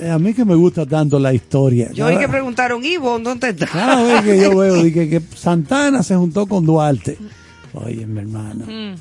Eh, 0.00 0.10
A 0.10 0.18
mí 0.18 0.32
que 0.32 0.46
me 0.46 0.54
gusta 0.54 0.86
tanto 0.86 1.18
la 1.18 1.34
historia. 1.34 1.90
Yo 1.92 2.06
oí 2.06 2.14
Cada- 2.14 2.24
que 2.26 2.28
preguntaron, 2.32 2.82
Ivo, 2.82 3.18
¿dónde 3.18 3.50
está? 3.50 3.66
Cada 3.66 4.02
vez 4.02 4.22
que 4.22 4.40
yo 4.40 4.56
veo 4.56 4.82
dije, 4.82 5.10
que 5.10 5.20
Santana 5.36 6.02
se 6.02 6.16
juntó 6.16 6.46
con 6.46 6.64
Duarte. 6.64 7.18
Oye, 7.74 8.06
mi 8.06 8.20
hermano. 8.20 8.64
Mm. 8.66 8.94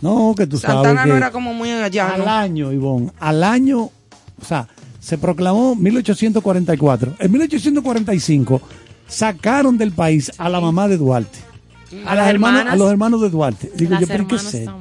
No, 0.00 0.32
que 0.36 0.46
tú 0.46 0.58
sabes 0.58 0.84
Santana 0.86 1.06
no 1.06 1.16
era 1.16 1.32
como 1.32 1.52
muy 1.54 1.72
allá, 1.72 2.14
al 2.14 2.28
año, 2.28 2.70
Ivonne, 2.70 3.10
al 3.18 3.42
año, 3.42 3.80
o 3.80 4.44
sea, 4.46 4.68
se 5.00 5.18
proclamó 5.18 5.74
1844. 5.74 7.14
En 7.18 7.32
1845 7.32 8.60
sacaron 9.08 9.76
del 9.76 9.90
país 9.92 10.30
a 10.38 10.48
la 10.48 10.60
mamá 10.60 10.86
de 10.86 10.98
Duarte. 10.98 11.45
A, 12.04 12.14
las 12.14 12.28
hermanas, 12.28 12.60
hermanas. 12.60 12.72
a 12.72 12.76
los 12.76 12.90
hermanos 12.90 13.20
de 13.22 13.30
Duarte. 13.30 13.70
Digo 13.74 13.92
Las 13.92 14.00
yo, 14.00 14.06
pero 14.08 14.26
¿qué 14.28 14.34
es 14.36 14.54
esto? 14.54 14.78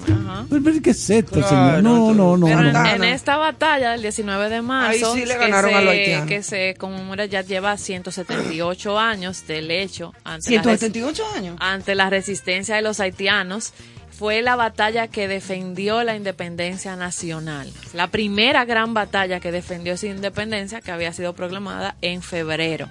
Pero, 0.50 0.64
pero 0.64 0.82
¿qué 0.82 0.90
es 0.90 1.10
esto, 1.10 1.32
Claro, 1.40 1.48
señor? 1.50 1.84
No, 1.84 2.14
no, 2.14 2.38
no. 2.38 2.46
Pero 2.48 2.60
en, 2.60 2.66
no. 2.68 2.74
Santana. 2.74 2.96
en 2.96 3.04
esta 3.14 3.38
batalla 3.38 3.92
del 3.92 4.02
19 4.02 4.50
de 4.50 4.62
marzo, 4.62 5.12
Ahí 5.14 5.20
sí 5.22 5.26
le 5.26 5.34
que 5.34 5.40
ganaron 5.40 5.70
se- 5.72 5.76
a 5.78 5.82
los 5.82 5.94
haitianos. 5.94 6.28
que 6.28 6.44
se 6.44 6.76
conmemora 6.78 7.26
ya 7.26 7.42
lleva 7.42 7.78
178 7.78 9.00
años 9.00 9.48
del 9.48 9.72
hecho 9.72 10.14
ante 10.24 10.52
la, 10.56 10.62
res- 10.62 10.80
178 10.80 11.24
años. 11.36 11.58
ante 11.60 11.96
la 11.96 12.10
resistencia 12.10 12.76
de 12.76 12.82
los 12.82 13.00
haitianos. 13.00 13.74
Fue 14.18 14.42
la 14.42 14.56
batalla 14.56 15.10
que 15.10 15.28
defendió 15.28 16.02
la 16.06 16.16
independencia 16.16 16.96
nacional. 16.96 17.70
La 17.94 18.08
primera 18.08 18.64
gran 18.64 18.94
batalla 18.94 19.42
que 19.42 19.52
defendió 19.52 19.94
esa 19.96 20.08
independencia 20.08 20.80
que 20.80 20.92
había 20.92 21.12
sido 21.12 21.34
proclamada 21.34 21.96
en 22.02 22.22
febrero. 22.22 22.88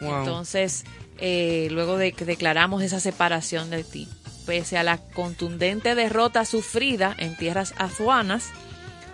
Wow. 0.00 0.18
Entonces, 0.20 0.84
eh, 1.20 1.68
luego 1.70 1.96
de 1.96 2.12
que 2.12 2.24
declaramos 2.24 2.82
esa 2.82 3.00
separación 3.00 3.70
de 3.70 3.84
ti, 3.84 4.08
pese 4.46 4.78
a 4.78 4.82
la 4.82 4.98
contundente 4.98 5.94
derrota 5.94 6.44
sufrida 6.44 7.14
en 7.18 7.36
tierras 7.36 7.74
azuanas, 7.76 8.50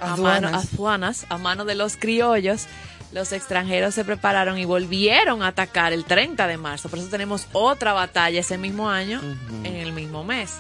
a 0.01 0.17
mano, 0.17 0.49
azuanas, 0.49 1.27
a 1.29 1.39
mano 1.39 1.65
de 1.65 1.75
los 1.75 1.97
criollos, 1.97 2.67
los 3.13 3.33
extranjeros 3.33 3.95
se 3.95 4.05
prepararon 4.05 4.59
y 4.59 4.65
volvieron 4.65 5.43
a 5.43 5.49
atacar 5.49 5.93
el 5.93 6.05
30 6.05 6.47
de 6.47 6.59
marzo. 6.59 6.89
Por 6.89 6.99
eso 6.99 7.09
tenemos 7.09 7.47
otra 7.53 7.93
batalla 7.93 8.41
ese 8.41 8.59
mismo 8.59 8.91
año, 8.91 9.21
en 9.65 9.77
el 9.77 9.93
mismo 9.93 10.25
mes. 10.25 10.55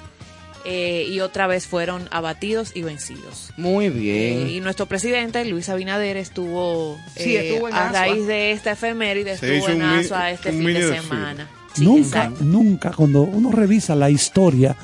Eh, 0.68 1.06
y 1.08 1.20
otra 1.20 1.46
vez 1.46 1.66
fueron 1.66 2.08
abatidos 2.10 2.72
y 2.74 2.82
vencidos. 2.82 3.52
Muy 3.56 3.84
Eh, 3.86 3.90
bien. 3.90 4.48
y 4.50 4.60
nuestro 4.60 4.86
presidente, 4.86 5.44
Luis 5.44 5.68
Abinader, 5.68 6.16
estuvo, 6.16 6.96
Sí, 7.16 7.36
eh, 7.36 7.50
estuvo 7.52 7.68
en 7.68 7.74
a 7.74 7.86
Asua. 7.88 7.98
raíz 8.00 8.26
de 8.26 8.50
esta 8.50 8.72
efeméride, 8.72 9.36
Se 9.36 9.58
estuvo 9.58 9.72
en 9.72 9.82
Asua 9.82 10.30
este 10.32 10.50
fin 10.50 10.64
de 10.64 11.00
semana. 11.00 11.48
Sí, 11.74 11.84
nunca, 11.84 12.00
exacto. 12.24 12.44
nunca, 12.44 12.90
cuando 12.90 13.22
uno 13.22 13.52
revisa 13.52 13.94
la 13.94 14.10
historia, 14.10 14.74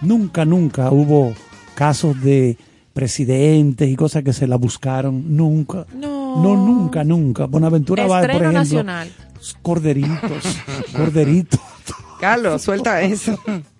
nunca, 0.00 0.44
nunca 0.44 0.90
hubo 0.92 1.34
casos 1.74 2.20
de 2.22 2.56
presidentes 2.92 3.88
y 3.88 3.96
cosas 3.96 4.22
que 4.22 4.32
se 4.32 4.46
la 4.46 4.54
buscaron. 4.56 5.36
Nunca. 5.36 5.86
No. 5.94 6.40
No, 6.40 6.54
nunca, 6.56 7.02
nunca. 7.02 7.46
Bonaventura 7.46 8.06
va, 8.06 8.20
por 8.20 8.30
ejemplo. 8.30 8.52
nacional. 8.52 9.10
Corderitos, 9.60 10.44
corderitos. 10.96 11.58
Carlos, 12.20 12.62
suelta 12.62 13.02
eso. 13.02 13.36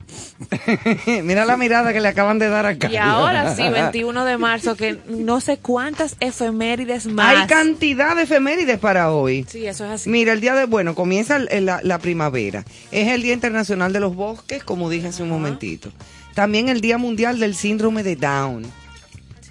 Mira 1.22 1.44
la 1.44 1.56
mirada 1.56 1.92
que 1.92 2.00
le 2.00 2.08
acaban 2.08 2.38
de 2.38 2.48
dar 2.48 2.66
acá. 2.66 2.90
Y 2.90 2.96
ahora 2.96 3.54
sí, 3.54 3.62
21 3.70 4.24
de 4.24 4.38
marzo, 4.38 4.76
que 4.76 4.98
no 5.08 5.40
sé 5.40 5.58
cuántas 5.58 6.16
efemérides 6.20 7.06
más. 7.06 7.36
Hay 7.36 7.46
cantidad 7.46 8.16
de 8.16 8.22
efemérides 8.22 8.78
para 8.78 9.10
hoy. 9.10 9.46
Sí, 9.48 9.66
eso 9.66 9.84
es 9.84 9.90
así. 9.90 10.10
Mira, 10.10 10.32
el 10.32 10.40
día 10.40 10.54
de, 10.54 10.66
bueno, 10.66 10.94
comienza 10.94 11.38
la 11.38 11.98
primavera. 11.98 12.64
Es 12.90 13.08
el 13.08 13.22
Día 13.22 13.34
Internacional 13.34 13.92
de 13.92 14.00
los 14.00 14.14
Bosques, 14.14 14.64
como 14.64 14.90
dije 14.90 15.08
hace 15.08 15.22
un 15.22 15.28
momentito. 15.28 15.92
También 16.34 16.68
el 16.68 16.80
Día 16.80 16.98
Mundial 16.98 17.38
del 17.38 17.54
Síndrome 17.54 18.02
de 18.02 18.16
Down. 18.16 18.64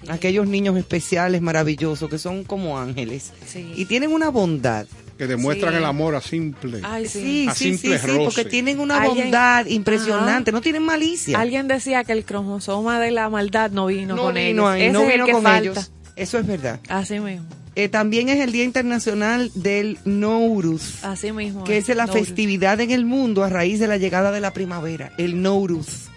Aquellos 0.08 0.48
niños 0.48 0.76
especiales, 0.76 1.40
maravillosos, 1.40 2.10
que 2.10 2.18
son 2.18 2.42
como 2.42 2.78
ángeles. 2.78 3.32
Sí. 3.46 3.72
Y 3.76 3.84
tienen 3.84 4.12
una 4.12 4.30
bondad. 4.30 4.86
Que 5.22 5.28
demuestran 5.28 5.72
Sí. 5.72 5.78
el 5.78 5.84
amor 5.84 6.16
a 6.16 6.20
simple. 6.20 6.80
Ay, 6.82 7.06
sí. 7.06 7.20
Sí, 7.20 7.46
A 7.48 7.54
sí, 7.54 7.64
sí, 7.64 7.78
simple 7.78 7.98
sí, 8.00 8.06
roce. 8.08 8.24
porque 8.24 8.44
tienen 8.44 8.80
una 8.80 9.00
Alguien- 9.00 9.26
bondad 9.26 9.66
impresionante, 9.66 10.50
no 10.50 10.60
tienen 10.60 10.82
malicia. 10.82 11.38
Alguien 11.38 11.68
decía 11.68 12.02
que 12.02 12.10
el 12.10 12.24
cromosoma 12.24 12.98
de 12.98 13.12
la 13.12 13.28
maldad 13.30 13.70
no 13.70 13.86
vino 13.86 14.16
no 14.16 14.22
con 14.24 14.34
vino 14.34 14.42
ellos. 14.42 14.66
ahí, 14.70 14.82
Ese 14.82 14.92
no 14.92 14.98
es 15.02 15.06
el 15.06 15.12
vino 15.12 15.26
que 15.26 15.32
con 15.32 15.42
falta. 15.44 15.58
ellos. 15.60 15.92
Eso 16.16 16.38
es 16.38 16.46
verdad. 16.46 16.80
Así 16.88 17.20
mismo. 17.20 17.46
Eh, 17.76 17.88
también 17.88 18.28
es 18.30 18.40
el 18.40 18.50
Día 18.50 18.64
Internacional 18.64 19.52
del 19.54 19.96
Nowruz, 20.04 21.04
Así 21.04 21.30
mismo. 21.30 21.62
que 21.62 21.78
es 21.78 21.88
la 21.88 22.08
festividad 22.08 22.80
en 22.80 22.90
el 22.90 23.04
mundo 23.06 23.44
a 23.44 23.48
raíz 23.48 23.78
de 23.78 23.86
la 23.86 23.98
llegada 23.98 24.32
de 24.32 24.40
la 24.40 24.52
primavera, 24.52 25.12
el 25.18 25.40
Nowruz, 25.40 26.08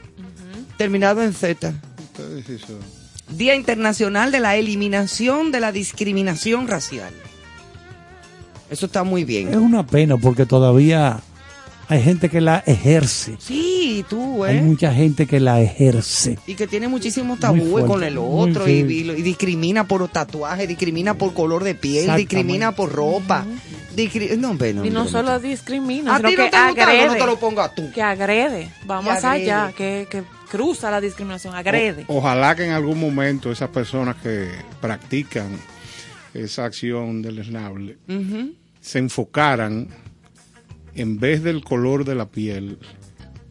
terminado 0.77 1.21
en 1.21 1.33
Z. 1.33 1.73
Sí. 2.47 2.57
Día 3.29 3.53
Internacional 3.55 4.31
de 4.31 4.39
la 4.39 4.55
Eliminación 4.55 5.51
de 5.51 5.59
la 5.59 5.71
Discriminación 5.71 6.67
Racial. 6.67 7.13
Eso 8.69 8.85
está 8.87 9.03
muy 9.03 9.21
Es 9.21 9.27
bien. 9.27 9.57
una 9.57 9.85
pena 9.85 10.17
porque 10.17 10.45
todavía 10.45 11.19
hay 11.87 12.01
gente 12.01 12.29
que 12.29 12.41
la 12.41 12.63
ejerce. 12.65 13.35
Sí, 13.39 14.03
tú, 14.09 14.43
Hay 14.43 14.57
¿eh? 14.57 14.61
mucha 14.61 14.91
gente 14.93 15.27
que 15.27 15.39
la 15.39 15.61
ejerce. 15.61 16.39
Y 16.47 16.55
que 16.55 16.65
tiene 16.67 16.87
muchísimos 16.87 17.39
tabúes 17.39 17.69
fuerte, 17.69 17.87
con 17.87 18.03
el 18.03 18.17
otro 18.17 18.67
y, 18.67 18.81
discrimina 19.21 19.87
por 19.87 20.07
tatuaje, 20.07 20.65
discrimina 20.65 21.13
por 21.13 21.33
color 21.35 21.63
de 21.63 21.75
piel, 21.75 22.15
discrimina 22.15 22.71
por 22.71 22.91
ropa. 22.91 23.45
discri- 23.95 24.35
no, 24.37 24.49
hombre, 24.49 24.73
no, 24.73 24.83
Y 24.83 24.89
no 24.89 25.07
solo 25.07 25.29
no. 25.33 25.39
discrimina, 25.39 26.15
A 26.15 26.17
sino 26.17 26.29
ti 26.29 26.35
no 26.35 26.43
que 26.45 26.49
te 26.49 26.57
gusta, 26.57 26.67
agrede. 26.83 27.07
no 27.07 27.13
te 27.15 27.25
lo 27.27 27.37
pongas 27.39 27.75
tú. 27.75 27.91
Que 27.93 28.01
agrede. 28.01 28.69
Va 28.89 28.99
Que 29.01 29.05
más 29.05 29.23
agrede. 29.23 29.51
allá, 29.51 29.71
que, 29.77 30.07
que 30.09 30.23
cruza 30.49 30.89
la 30.89 30.99
discriminación, 30.99 31.53
agrede. 31.55 32.03
O- 32.07 32.17
ojalá 32.17 32.55
que 32.55 32.65
en 32.65 32.71
algún 32.71 32.99
momento 32.99 33.51
esas 33.51 33.69
personas 33.69 34.15
que 34.23 34.49
practican 34.81 35.49
esa 36.35 36.65
acción 36.65 37.21
deleznable 37.21 37.97
Ujú. 38.07 38.53
se 38.81 38.99
enfocaran 38.99 39.87
en 40.95 41.19
vez 41.19 41.43
del 41.43 41.63
color 41.63 42.05
de 42.05 42.15
la 42.15 42.29
piel 42.29 42.77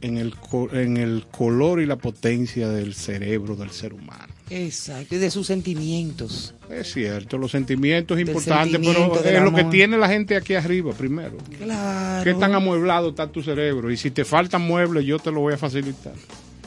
en 0.01 0.19
el, 0.19 0.35
en 0.73 0.99
el 0.99 1.25
color 1.31 1.81
y 1.81 1.87
la 1.87 1.97
potencia 1.97 2.69
del 2.69 2.95
cerebro 2.95 3.57
del 3.57 3.71
ser 3.71 3.95
humano. 3.95 4.35
Exacto, 4.51 5.15
y 5.15 5.19
de 5.19 5.31
sus 5.31 5.47
sentimientos. 5.47 6.55
Es 6.69 6.93
cierto, 6.93 7.39
los 7.39 7.51
sentimientos 7.51 8.19
es 8.19 8.27
Del 8.27 8.35
importante, 8.35 8.73
sentimiento, 8.73 9.13
pero 9.13 9.23
del 9.23 9.37
es 9.37 9.43
lo 9.43 9.55
que 9.55 9.65
tiene 9.65 9.97
la 9.97 10.09
gente 10.09 10.37
aquí 10.37 10.55
arriba 10.55 10.93
primero. 10.93 11.39
Claro. 11.59 12.23
¿Qué 12.23 12.35
tan 12.35 12.55
amueblado 12.55 13.11
está 13.11 13.33
tu 13.33 13.43
cerebro? 13.43 13.91
Y 13.91 13.97
si 13.97 14.11
te 14.11 14.27
faltan 14.27 14.61
muebles, 14.61 15.07
yo 15.07 15.19
te 15.19 15.31
lo 15.33 15.41
voy 15.41 15.55
a 15.55 15.57
facilitar. 15.57 16.13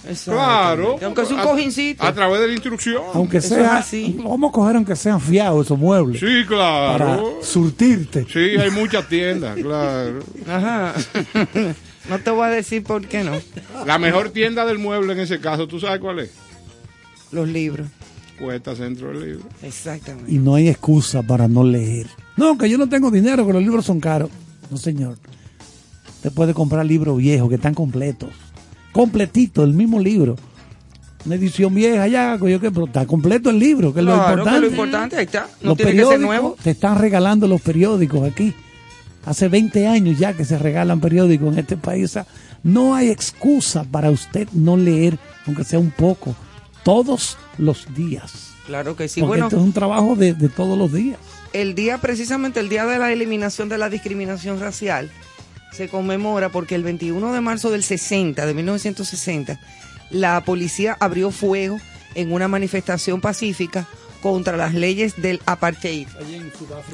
Exacto. 0.07 0.31
Claro. 0.31 0.95
Aunque 1.03 1.21
es 1.21 1.31
un 1.31 1.39
cojincito. 1.39 2.03
A 2.03 2.13
través 2.13 2.39
de 2.41 2.47
la 2.47 2.53
instrucción. 2.53 3.03
Aunque 3.13 3.37
Eso 3.37 3.55
sea, 3.55 3.77
así. 3.77 4.15
vamos 4.23 4.49
a 4.49 4.51
coger 4.53 4.75
aunque 4.75 4.95
sean 4.95 5.19
fiados 5.19 5.65
esos 5.65 5.77
muebles. 5.77 6.19
Sí, 6.19 6.43
Para 6.49 6.97
claro. 6.97 7.39
surtirte. 7.41 8.25
Sí, 8.31 8.39
hay 8.59 8.71
muchas 8.71 9.07
tiendas, 9.07 9.55
claro. 9.61 10.19
Ajá. 10.47 10.93
no 12.09 12.19
te 12.19 12.29
voy 12.31 12.45
a 12.47 12.49
decir 12.49 12.83
por 12.83 13.05
qué 13.07 13.23
no. 13.23 13.33
La 13.85 13.97
mejor 13.97 14.29
tienda 14.29 14.65
del 14.65 14.79
mueble 14.79 15.13
en 15.13 15.19
ese 15.19 15.39
caso, 15.39 15.67
¿tú 15.67 15.79
sabes 15.79 15.99
cuál 15.99 16.19
es? 16.19 16.31
Los 17.31 17.47
libros. 17.47 17.87
Cuesta 18.39 18.75
Centro 18.75 19.07
del 19.09 19.19
Libro. 19.19 19.45
Exactamente. 19.63 20.31
Y 20.31 20.37
no 20.37 20.53
hay 20.55 20.69
excusa 20.69 21.23
para 21.23 21.47
no 21.47 21.63
leer. 21.63 22.05
No, 22.37 22.55
que 22.57 22.69
yo 22.69 22.77
no 22.77 22.87
tengo 22.87 23.09
dinero, 23.09 23.47
que 23.47 23.53
los 23.53 23.63
libros 23.63 23.83
son 23.83 23.99
caros. 23.99 24.29
No, 24.69 24.77
señor. 24.77 25.17
Usted 26.17 26.31
puede 26.31 26.53
comprar 26.53 26.85
libros 26.85 27.17
viejos 27.17 27.49
que 27.49 27.55
están 27.55 27.73
completos. 27.73 28.29
Completito, 28.91 29.63
el 29.63 29.73
mismo 29.73 29.99
libro. 29.99 30.35
Una 31.25 31.35
edición 31.35 31.73
vieja 31.73 32.07
ya, 32.07 32.37
coño, 32.39 32.59
que, 32.59 32.71
pero 32.71 32.85
está 32.85 33.05
completo 33.05 33.49
el 33.49 33.59
libro, 33.59 33.93
que 33.93 33.99
es 33.99 34.05
lo 34.05 34.13
que 34.13 34.17
importante. 34.17 34.59
lo 34.61 34.67
importante, 34.67 35.17
ahí 35.17 35.25
está. 35.25 35.49
No 35.61 35.69
los 35.69 35.77
tiene 35.77 35.91
que 35.91 35.97
ser 35.97 36.07
periódicos, 36.07 36.25
nuevo. 36.25 36.57
te 36.63 36.71
están 36.71 36.97
regalando 36.97 37.47
los 37.47 37.61
periódicos 37.61 38.29
aquí. 38.31 38.53
Hace 39.25 39.49
20 39.49 39.87
años 39.87 40.17
ya 40.17 40.33
que 40.33 40.45
se 40.45 40.57
regalan 40.57 41.01
periódicos 41.01 41.51
en 41.51 41.59
este 41.59 41.75
país. 41.75 42.17
No 42.63 42.95
hay 42.95 43.09
excusa 43.09 43.83
para 43.83 44.09
usted 44.09 44.47
no 44.53 44.77
leer, 44.77 45.19
aunque 45.45 45.65
sea 45.65 45.79
un 45.79 45.91
poco, 45.91 46.33
todos 46.83 47.37
los 47.57 47.93
días. 47.93 48.53
Claro 48.65 48.95
que 48.95 49.09
sí. 49.09 49.19
Porque 49.19 49.27
bueno, 49.29 49.45
esto 49.47 49.57
es 49.57 49.63
un 49.63 49.73
trabajo 49.73 50.15
de, 50.15 50.33
de 50.33 50.47
todos 50.47 50.77
los 50.77 50.93
días. 50.93 51.19
el 51.51 51.75
día, 51.75 51.97
precisamente 51.97 52.61
el 52.61 52.69
día 52.69 52.85
de 52.85 52.99
la 52.99 53.11
eliminación 53.11 53.67
de 53.67 53.77
la 53.77 53.89
discriminación 53.89 54.61
racial, 54.61 55.09
se 55.71 55.87
conmemora 55.89 56.49
porque 56.49 56.75
el 56.75 56.83
21 56.83 57.33
de 57.33 57.41
marzo 57.41 57.69
del 57.71 57.83
60, 57.83 58.45
de 58.45 58.53
1960, 58.53 59.59
la 60.09 60.41
policía 60.43 60.95
abrió 60.99 61.31
fuego 61.31 61.79
en 62.15 62.31
una 62.31 62.47
manifestación 62.47 63.21
pacífica 63.21 63.87
contra 64.21 64.57
las 64.57 64.73
leyes 64.73 65.21
del 65.21 65.39
apartheid. 65.45 66.07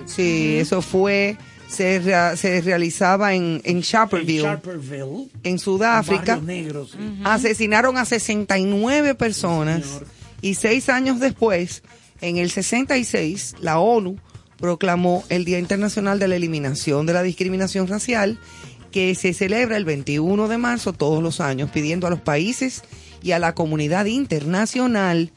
Sí, 0.05 0.57
eso 0.57 0.81
fue, 0.81 1.37
se, 1.69 1.99
rea- 1.99 2.35
se 2.35 2.59
realizaba 2.61 3.33
en, 3.33 3.61
en 3.63 3.79
Sharperville, 3.81 4.41
en 5.43 5.57
Sudáfrica. 5.59 6.35
Asesinaron 7.23 7.97
a 7.97 8.05
69 8.05 9.15
personas 9.15 9.85
y 10.41 10.55
seis 10.55 10.89
años 10.89 11.19
después, 11.21 11.83
en 12.19 12.37
el 12.37 12.49
66, 12.51 13.55
la 13.61 13.79
ONU 13.79 14.17
proclamó 14.57 15.23
el 15.29 15.45
Día 15.45 15.59
Internacional 15.59 16.19
de 16.19 16.27
la 16.27 16.35
Eliminación 16.35 17.05
de 17.05 17.13
la 17.13 17.23
Discriminación 17.23 17.87
Racial, 17.87 18.37
que 18.93 19.15
se 19.15 19.33
celebra 19.33 19.75
el 19.75 19.85
21 19.85 20.47
de 20.47 20.57
marzo 20.59 20.93
todos 20.93 21.21
los 21.21 21.41
años, 21.41 21.71
pidiendo 21.71 22.05
a 22.05 22.11
los 22.11 22.21
países 22.21 22.83
y 23.23 23.31
a 23.31 23.39
la 23.39 23.55
comunidad 23.55 24.05
internacional 24.05 25.31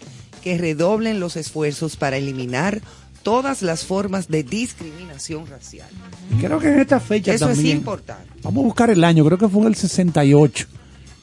que 0.45 0.59
redoblen 0.59 1.19
los 1.19 1.37
esfuerzos 1.37 1.97
para 1.97 2.19
eliminar 2.19 2.83
todas 3.23 3.63
las 3.63 3.85
formas 3.85 4.29
de 4.29 4.45
discriminación 4.45 5.47
racial. 5.47 5.89
Creo 6.39 6.59
que 6.61 6.69
en 6.69 6.81
esta 6.81 7.01
fecha 7.01 7.33
Eso 7.33 7.49
es 7.49 7.65
importante. 7.65 8.31
Vamos 8.43 8.63
a 8.63 8.67
buscar 8.67 8.91
el 8.91 9.03
año, 9.03 9.25
creo 9.25 9.39
que 9.39 9.49
fue 9.49 9.63
en 9.63 9.69
el 9.69 9.75
68, 9.75 10.67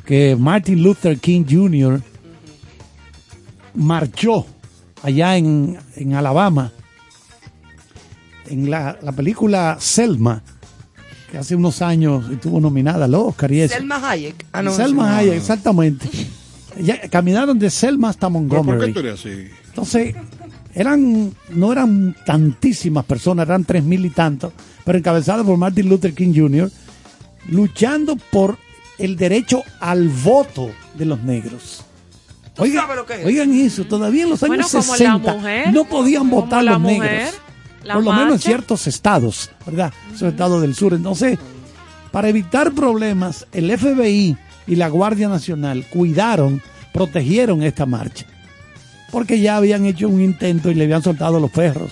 que 0.03 0.35
Martin 0.35 0.81
Luther 0.81 1.19
King 1.19 1.45
Jr. 1.47 2.01
marchó 3.75 4.47
allá 5.03 5.37
en, 5.37 5.77
en 5.95 6.15
Alabama, 6.15 6.73
en 8.47 8.71
la, 8.71 8.97
la 9.01 9.11
película 9.11 9.77
Selma, 9.79 10.41
que 11.33 11.39
hace 11.39 11.55
unos 11.55 11.81
años 11.81 12.29
estuvo 12.29 12.61
nominada 12.61 13.05
al 13.05 13.15
Oscar 13.15 13.51
y 13.51 13.61
eso. 13.61 13.73
Selma 13.73 14.07
Hayek. 14.07 14.45
Ah, 14.51 14.61
no, 14.61 14.71
Selma 14.71 15.09
no. 15.09 15.15
Hayek, 15.15 15.33
exactamente. 15.33 16.07
Ya, 16.79 17.01
caminaron 17.09 17.57
de 17.57 17.71
Selma 17.71 18.09
hasta 18.09 18.27
¿Pero 18.29 18.47
por 18.47 18.49
qué 18.49 18.55
Montgomery. 18.55 18.93
tú 18.93 18.99
eres 18.99 19.19
así? 19.19 19.47
Entonces, 19.69 20.15
eran, 20.75 21.33
no 21.49 21.71
eran 21.71 22.15
tantísimas 22.23 23.05
personas, 23.05 23.47
eran 23.47 23.65
tres 23.65 23.83
mil 23.83 24.05
y 24.05 24.11
tantos, 24.11 24.53
pero 24.85 24.95
encabezadas 24.99 25.43
por 25.43 25.57
Martin 25.57 25.89
Luther 25.89 26.13
King 26.13 26.33
Jr., 26.35 26.71
luchando 27.47 28.15
por 28.31 28.59
el 28.99 29.15
derecho 29.15 29.63
al 29.79 30.09
voto 30.09 30.69
de 30.95 31.05
los 31.05 31.23
negros. 31.23 31.83
Oigan, 32.59 32.83
sabes 32.83 32.95
lo 32.97 33.05
que 33.07 33.21
es? 33.21 33.25
oigan 33.25 33.51
eso, 33.55 33.85
todavía 33.85 34.25
en 34.25 34.29
los 34.29 34.43
años 34.43 34.49
Bueno, 34.49 34.67
como 34.69 34.83
la 34.83 34.97
60 34.97 35.33
mujer, 35.33 35.73
no 35.73 35.85
podían 35.85 36.29
votar 36.29 36.63
los 36.63 36.79
mujer, 36.79 36.99
negros. 37.01 37.41
La 37.83 37.95
por 37.95 38.03
lo 38.03 38.13
menos 38.13 38.33
en 38.33 38.39
ciertos 38.39 38.87
estados, 38.87 39.51
¿verdad? 39.65 39.93
Esos 40.13 40.29
estados 40.29 40.61
del 40.61 40.75
sur. 40.75 40.93
Entonces, 40.93 41.37
para 42.11 42.29
evitar 42.29 42.73
problemas, 42.73 43.47
el 43.51 43.75
FBI 43.77 44.37
y 44.67 44.75
la 44.75 44.87
Guardia 44.87 45.27
Nacional 45.27 45.85
cuidaron, 45.89 46.61
protegieron 46.93 47.63
esta 47.63 47.85
marcha. 47.85 48.25
Porque 49.11 49.39
ya 49.39 49.57
habían 49.57 49.85
hecho 49.85 50.09
un 50.09 50.21
intento 50.21 50.71
y 50.71 50.75
le 50.75 50.85
habían 50.85 51.03
soltado 51.03 51.39
los 51.39 51.51
perros. 51.51 51.91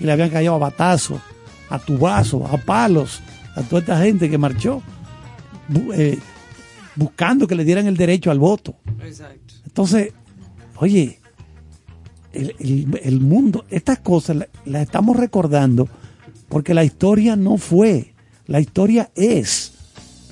Y 0.00 0.04
le 0.04 0.12
habían 0.12 0.30
caído 0.30 0.54
a 0.54 0.58
batazos, 0.58 1.20
a 1.68 1.78
tubazos, 1.78 2.50
a 2.50 2.56
palos, 2.58 3.20
a 3.54 3.62
toda 3.62 3.80
esta 3.80 3.98
gente 3.98 4.30
que 4.30 4.38
marchó 4.38 4.82
eh, 5.94 6.18
buscando 6.94 7.46
que 7.46 7.54
le 7.54 7.64
dieran 7.64 7.86
el 7.86 7.96
derecho 7.96 8.30
al 8.30 8.38
voto. 8.38 8.76
Exacto. 9.02 9.54
Entonces, 9.64 10.12
oye, 10.76 11.20
el, 12.36 12.54
el- 12.58 13.00
el 13.02 13.20
mundo, 13.20 13.64
estas 13.70 13.98
cosas 14.00 14.36
la- 14.36 14.48
las 14.64 14.82
estamos 14.82 15.16
recordando 15.16 15.88
porque 16.48 16.74
la 16.74 16.84
historia 16.84 17.34
no 17.36 17.56
fue, 17.58 18.12
la 18.46 18.60
historia 18.60 19.10
es. 19.14 19.72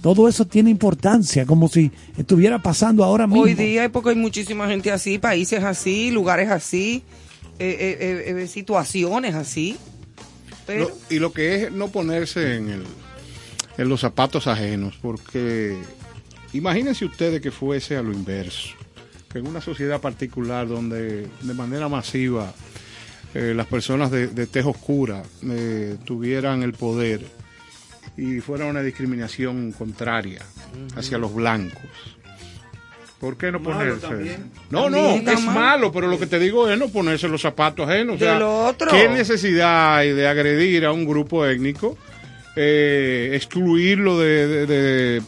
Todo 0.02 0.28
eso 0.28 0.46
tiene 0.46 0.68
importancia, 0.70 1.46
como 1.46 1.66
si 1.68 1.90
estuviera 2.18 2.60
pasando 2.60 3.02
ahora 3.04 3.26
mismo. 3.26 3.42
Hoy 3.42 3.54
día, 3.54 3.90
porque 3.90 4.10
hay 4.10 4.16
muchísima 4.16 4.68
gente 4.68 4.90
así, 4.92 5.18
países 5.18 5.64
así, 5.64 6.10
lugares 6.10 6.50
así, 6.50 7.02
eh, 7.58 7.76
eh, 7.80 7.96
eh, 8.36 8.42
eh, 8.42 8.46
situaciones 8.46 9.34
así. 9.34 9.76
Pero, 10.66 10.88
Lo- 10.90 10.96
y 11.14 11.18
lo 11.18 11.32
que 11.32 11.54
es 11.64 11.72
no 11.72 11.88
ponerse 11.88 12.56
en, 12.56 12.68
el, 12.68 12.82
en 13.78 13.88
los 13.88 14.00
zapatos 14.02 14.46
ajenos, 14.46 14.98
porque 15.00 15.76
imagínense 16.52 17.04
ustedes 17.06 17.40
que 17.40 17.50
fuese 17.50 17.96
a 17.96 18.02
lo 18.02 18.12
inverso, 18.12 18.68
que 19.34 19.40
en 19.40 19.48
una 19.48 19.60
sociedad 19.60 20.00
particular 20.00 20.68
donde 20.68 21.26
de 21.42 21.54
manera 21.54 21.88
masiva 21.88 22.54
eh, 23.34 23.52
las 23.54 23.66
personas 23.66 24.12
de, 24.12 24.28
de 24.28 24.46
tez 24.46 24.64
oscura 24.64 25.24
eh, 25.42 25.96
tuvieran 26.04 26.62
el 26.62 26.72
poder 26.72 27.20
y 28.16 28.38
fuera 28.40 28.66
una 28.66 28.80
discriminación 28.80 29.72
contraria 29.72 30.40
hacia 30.94 31.18
los 31.18 31.34
blancos. 31.34 31.82
¿Por 33.18 33.36
qué 33.36 33.50
no 33.50 33.60
ponerse? 33.60 34.38
No, 34.70 34.88
no, 34.88 34.98
También 34.98 35.28
es 35.30 35.44
mal. 35.44 35.54
malo, 35.54 35.90
pero 35.92 36.06
lo 36.06 36.16
que 36.18 36.26
te 36.26 36.38
digo 36.38 36.68
es 36.70 36.78
no 36.78 36.88
ponerse 36.90 37.26
los 37.26 37.42
zapatos 37.42 37.88
ajenos. 37.88 38.16
O 38.16 38.18
sea. 38.18 38.38
¿Qué 38.88 39.08
necesidad 39.08 39.96
hay 39.96 40.12
de 40.12 40.28
agredir 40.28 40.84
a 40.84 40.92
un 40.92 41.06
grupo 41.06 41.44
étnico 41.44 41.98
eh, 42.56 43.30
excluirlo 43.34 44.18
de, 44.18 44.66
de, 44.66 45.20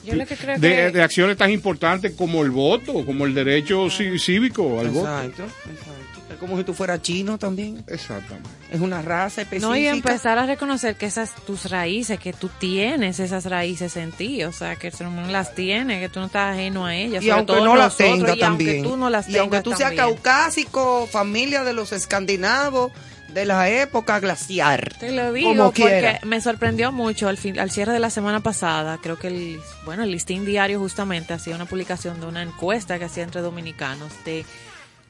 de- 0.92 1.02
acciones 1.02 1.36
tan 1.36 1.50
importantes 1.50 2.12
como 2.12 2.42
el 2.42 2.50
voto, 2.50 3.04
como 3.04 3.26
el 3.26 3.34
derecho 3.34 3.88
cívico 3.90 4.80
al 4.80 4.88
voto. 4.90 5.06
Exacto, 5.08 5.42
exacto. 5.44 5.92
Es 6.30 6.40
como 6.40 6.58
si 6.58 6.64
tú 6.64 6.74
fueras 6.74 7.00
chino 7.00 7.38
también. 7.38 7.82
Exactamente. 7.86 8.48
Es 8.70 8.80
una 8.80 9.00
raza 9.00 9.42
específica. 9.42 9.68
No, 9.68 9.76
y 9.76 9.86
empezar 9.86 10.38
a 10.38 10.44
reconocer 10.44 10.96
que 10.96 11.06
esas 11.06 11.34
tus 11.46 11.70
raíces, 11.70 12.18
que 12.18 12.32
tú 12.32 12.50
tienes 12.58 13.20
esas 13.20 13.46
raíces 13.46 13.96
en 13.96 14.12
ti, 14.12 14.42
o 14.44 14.52
sea, 14.52 14.76
que 14.76 14.88
el 14.88 14.92
ser 14.92 15.06
humano 15.06 15.30
las 15.30 15.54
tiene, 15.54 15.98
que 16.00 16.08
tú 16.08 16.20
no 16.20 16.26
estás 16.26 16.52
ajeno 16.54 16.84
a 16.86 16.94
ellas. 16.94 17.24
y 17.24 17.30
aunque 17.30 17.54
no 17.54 17.74
las 17.76 17.98
nosotros, 17.98 18.18
tenga 18.18 18.36
y 18.36 18.38
también. 18.40 18.70
Aunque 18.76 18.88
tú 18.90 18.96
no 18.96 19.08
las 19.08 19.28
y 19.28 19.38
aunque 19.38 19.58
tengas 19.58 19.64
tú 19.64 19.70
seas 19.70 19.94
también. 19.94 20.04
caucásico, 20.16 21.08
familia 21.10 21.64
de 21.64 21.72
los 21.72 21.92
escandinavos, 21.92 22.92
de 23.36 23.44
la 23.44 23.68
época 23.68 24.18
glaciar. 24.18 24.94
Te 24.98 25.12
lo 25.12 25.32
digo 25.32 25.50
Como 25.50 25.64
porque 25.64 25.82
quiera. 25.82 26.20
me 26.24 26.40
sorprendió 26.40 26.90
mucho 26.90 27.28
al, 27.28 27.36
fin- 27.36 27.58
al 27.60 27.70
cierre 27.70 27.92
de 27.92 28.00
la 28.00 28.08
semana 28.10 28.40
pasada. 28.40 28.98
Creo 29.02 29.18
que 29.18 29.28
el, 29.28 29.60
bueno, 29.84 30.02
el 30.04 30.10
listín 30.10 30.44
diario 30.46 30.78
justamente 30.80 31.34
hacía 31.34 31.54
una 31.54 31.66
publicación 31.66 32.18
de 32.20 32.26
una 32.26 32.42
encuesta 32.42 32.98
que 32.98 33.04
hacía 33.04 33.24
entre 33.24 33.42
dominicanos 33.42 34.10
de 34.24 34.44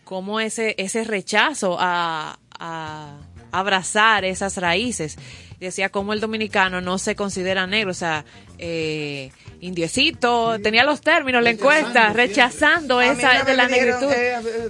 cómo 0.05 0.41
ese, 0.41 0.75
ese 0.79 1.05
rechazo 1.05 1.77
a, 1.79 2.39
a 2.59 3.17
abrazar 3.53 4.25
esas 4.25 4.57
raíces. 4.57 5.17
Decía 5.61 5.89
cómo 5.89 6.13
el 6.13 6.21
dominicano 6.21 6.81
no 6.81 6.99
se 6.99 7.15
considera 7.17 7.67
negro, 7.67 7.93
o 7.93 7.95
sea, 7.95 8.25
eh, 8.59 9.31
indiecito, 9.61 10.59
tenía 10.61 10.85
los 10.85 11.01
términos, 11.01 11.43
la 11.43 11.51
encuesta, 11.51 12.13
rechazando 12.13 13.01
esa 13.01 13.45
de 13.45 13.55
la 13.55 13.67
negritud. 13.67 14.11
eh, 14.13 14.35
eh, 14.45 14.69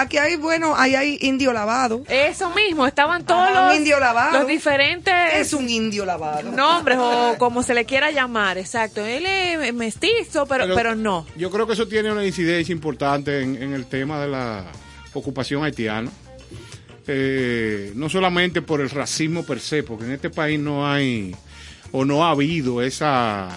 aquí 0.00 0.18
hay, 0.18 0.36
bueno, 0.36 0.74
ahí 0.76 0.94
hay 0.94 1.18
indio 1.20 1.52
lavado. 1.52 2.02
Eso 2.08 2.50
mismo, 2.50 2.86
estaban 2.86 3.24
todos 3.24 3.52
los, 3.52 3.76
indio 3.76 3.98
lavado. 3.98 4.38
los 4.38 4.48
diferentes 4.48 5.14
Es 5.34 5.52
un 5.52 5.68
indio 5.68 6.04
lavado. 6.04 6.50
nombres 6.52 6.98
o 7.00 7.36
como 7.38 7.62
se 7.62 7.74
le 7.74 7.84
quiera 7.84 8.10
llamar, 8.10 8.58
exacto. 8.58 9.04
Él 9.04 9.26
es 9.26 9.74
mestizo, 9.74 10.46
pero, 10.46 10.74
pero, 10.74 10.94
no. 10.94 11.26
Yo 11.36 11.50
creo 11.50 11.66
que 11.66 11.72
eso 11.72 11.88
tiene 11.88 12.10
una 12.12 12.24
incidencia 12.24 12.72
importante 12.72 13.42
en, 13.42 13.60
en 13.62 13.72
el 13.72 13.86
tema 13.86 14.20
de 14.20 14.28
la 14.28 14.64
ocupación 15.12 15.64
haitiana. 15.64 16.10
Eh, 17.10 17.92
no 17.94 18.10
solamente 18.10 18.60
por 18.60 18.82
el 18.82 18.90
racismo 18.90 19.44
per 19.44 19.60
se, 19.60 19.82
porque 19.82 20.04
en 20.04 20.12
este 20.12 20.28
país 20.28 20.60
no 20.60 20.86
hay 20.86 21.34
o 21.90 22.04
no 22.04 22.26
ha 22.26 22.32
habido 22.32 22.82
esa 22.82 23.48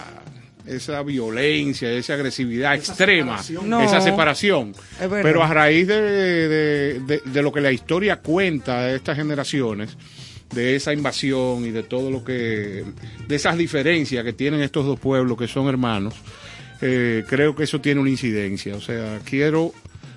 esa 0.65 1.02
violencia, 1.04 1.89
esa 1.91 2.13
agresividad 2.13 2.76
extrema, 2.76 3.39
No. 3.63 3.82
esa 3.82 4.02
separación. 4.02 4.74
Es. 5.02 5.08
Pero 5.10 5.43
a 5.43 5.54
raíz 5.54 5.88
de, 5.88 6.02
de- 6.02 7.00
de- 7.00 7.21
de 7.26 7.41
lo 7.41 7.52
que 7.52 7.62
la 7.62 7.71
historia 7.71 8.17
cuenta 8.17 8.84
de 8.84 8.95
estas 8.97 9.17
generaciones, 9.17 9.97
de 10.54 10.76
esa 10.76 10.93
invasión 10.93 11.65
y 11.65 11.71
de 11.71 11.84
todo 11.84 12.12
lo 12.12 12.24
que, 12.24 12.84
de 13.28 13.36
esas 13.36 13.58
diferencias 13.58 14.24
que 14.24 14.34
tienen 14.34 14.62
estos 14.62 14.86
dos 14.86 15.00
pueblos 15.00 15.38
que 15.38 15.47
son 15.47 15.67
hermanos, 15.69 16.13
eh, 16.82 17.24
creo 17.28 17.56
que 17.56 17.63
eso 17.63 17.80
tiene 17.80 18.02
una 18.02 18.10
incidencia. 18.10 18.76
O 18.76 18.82
sea, 18.82 19.19
quiero 19.24 19.71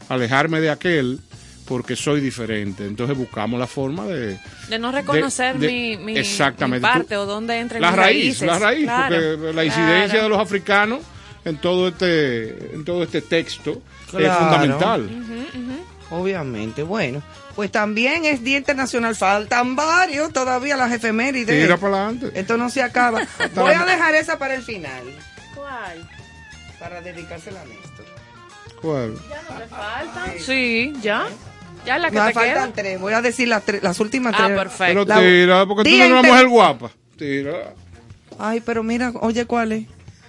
alejarme 0.09 0.61
de 0.61 0.71
aquel 0.71 1.21
porque 1.67 1.97
soy 1.97 2.21
diferente. 2.21 2.87
Entonces 2.87 3.17
buscamos 3.17 3.59
la 3.59 3.67
forma 3.67 4.05
de... 4.07 4.39
De 4.69 4.79
no 4.79 4.93
reconocer 4.93 5.59
de- 5.59 5.67
mi, 5.69 5.97
mi, 5.97 6.19
exactamente. 6.19 6.87
mi 6.87 6.93
parte 6.93 7.15
Tú- 7.15 7.21
o 7.23 7.27
dónde 7.27 7.59
entra 7.59 7.81
la 7.81 7.91
raíz, 7.91 8.41
la 8.43 8.59
raíz, 8.59 8.89
porque 8.89 9.53
la 9.55 9.65
incidencia 9.65 10.09
claro. 10.11 10.23
de 10.25 10.29
los 10.29 10.39
africanos 10.41 11.01
en 11.45 11.57
todo 11.59 11.89
este, 11.89 12.75
en 12.75 12.85
todo 12.85 13.03
este 13.03 13.21
texto 13.23 13.83
es 14.19 14.33
fundamental. 14.33 15.09
Obviamente, 16.11 16.83
bueno. 16.83 17.23
Pues 17.55 17.71
también 17.71 18.25
es 18.25 18.43
Día 18.43 18.59
Internacional. 18.59 19.15
Faltan 19.15 19.77
varios 19.77 20.33
todavía 20.33 20.77
las 20.77 20.93
efemérides. 20.93 21.63
Tira 21.63 21.77
para 21.77 21.95
adelante. 22.07 22.31
Esto 22.39 22.57
no 22.57 22.69
se 22.69 22.83
acaba. 22.83 23.21
Voy 23.55 23.73
a 23.73 23.85
dejar 23.85 24.15
esa 24.17 24.39
para 24.39 24.55
el 24.55 24.63
final. 24.63 25.03
¿Cuál? 25.55 26.09
Para 26.81 27.01
dedicársela 27.01 27.61
a 27.63 27.65
Néstor. 27.65 28.07
¿Cuál? 28.81 29.15
Sí, 30.41 30.93
ya. 31.01 31.27
Ya 31.87 31.99
la 31.99 32.11
que 32.11 32.19
Me 32.21 32.27
te 32.29 32.33
faltan 32.33 32.55
queda. 32.55 32.73
tres. 32.75 33.01
Voy 33.01 33.13
a 33.13 33.21
decir 33.23 33.49
las, 33.49 33.63
tres- 33.65 33.83
las 33.83 34.01
últimas 34.01 34.35
Ah, 34.37 34.45
tres. 34.47 34.59
perfecto. 34.59 35.05
Pero 35.07 35.21
tira, 35.21 35.67
porque 35.67 35.85
tú 35.91 35.97
no 35.97 35.97
eres 36.05 36.11
una 36.13 36.23
mujer 36.23 36.49
guapa. 36.49 36.91
Tira. 37.19 37.75
Ay, 38.39 38.61
pero 38.65 38.83
mira, 38.83 39.13
oye, 39.21 39.45
¿cuál 39.47 39.73
es? 39.73 39.85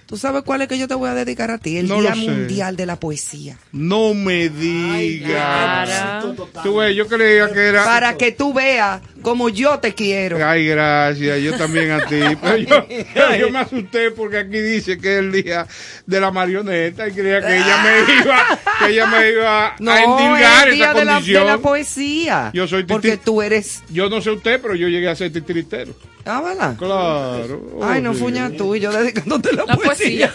¿Tú 0.06 0.16
sabes 0.16 0.42
cuál 0.44 0.62
es 0.62 0.68
que 0.68 0.78
yo 0.78 0.86
te 0.86 0.94
voy 0.94 1.08
a 1.08 1.14
dedicar 1.14 1.50
a 1.50 1.58
ti? 1.58 1.78
El 1.78 1.88
No 1.88 2.00
Día. 2.00 2.14
Mundial 2.14 2.76
de 2.76 2.86
la 2.86 2.94
Poesía. 2.94 3.58
No 3.72 4.14
me 4.14 4.48
digas. 4.48 6.24
Tú 6.62 6.76
ves, 6.76 6.94
yo 6.94 7.08
creía 7.08 7.50
que 7.52 7.58
era. 7.66 7.84
Para 7.84 8.16
que 8.16 8.30
tú 8.32 8.52
veas 8.54 9.00
como 9.26 9.48
yo 9.48 9.80
te 9.80 9.92
quiero. 9.92 10.38
Ay, 10.48 10.68
gracias, 10.68 11.40
yo 11.42 11.56
también 11.58 11.90
a 11.90 12.06
ti. 12.06 12.14
Pero 12.40 12.58
yo, 12.58 12.86
pero 13.12 13.34
yo 13.34 13.50
me 13.50 13.58
asusté 13.58 14.12
porque 14.12 14.38
aquí 14.38 14.60
dice 14.60 14.98
que 14.98 15.14
es 15.14 15.18
el 15.18 15.32
día 15.32 15.66
de 16.06 16.20
la 16.20 16.30
marioneta 16.30 17.08
y 17.08 17.10
creía 17.10 17.40
que 17.40 17.56
ella 17.56 17.82
me 17.82 18.14
iba, 18.22 18.60
que 18.78 18.92
ella 18.92 19.06
me 19.06 19.32
iba 19.32 19.74
No, 19.80 19.90
a 19.90 19.98
es 19.98 20.04
endilgar 20.06 20.68
el 20.68 20.74
Día 20.76 20.84
esa 20.90 20.98
de 21.00 21.04
la, 21.04 21.12
condición. 21.14 21.42
de 21.42 21.50
la 21.50 21.58
poesía. 21.58 22.50
Yo 22.54 22.68
soy 22.68 22.84
Porque 22.84 23.16
tú 23.16 23.42
eres... 23.42 23.82
Yo 23.88 24.08
no 24.08 24.20
sé 24.20 24.30
usted, 24.30 24.60
pero 24.62 24.76
yo 24.76 24.86
llegué 24.86 25.08
a 25.08 25.16
ser 25.16 25.32
titiritero. 25.32 25.92
Ah, 26.24 26.40
¿verdad? 26.40 26.76
Claro. 26.76 27.80
Ay, 27.82 28.02
no 28.02 28.14
fuña 28.14 28.52
tú 28.52 28.76
y 28.76 28.80
yo 28.80 28.92
dedicándote 28.92 29.52
la, 29.52 29.64
La 29.64 29.76
poesía. 29.76 30.32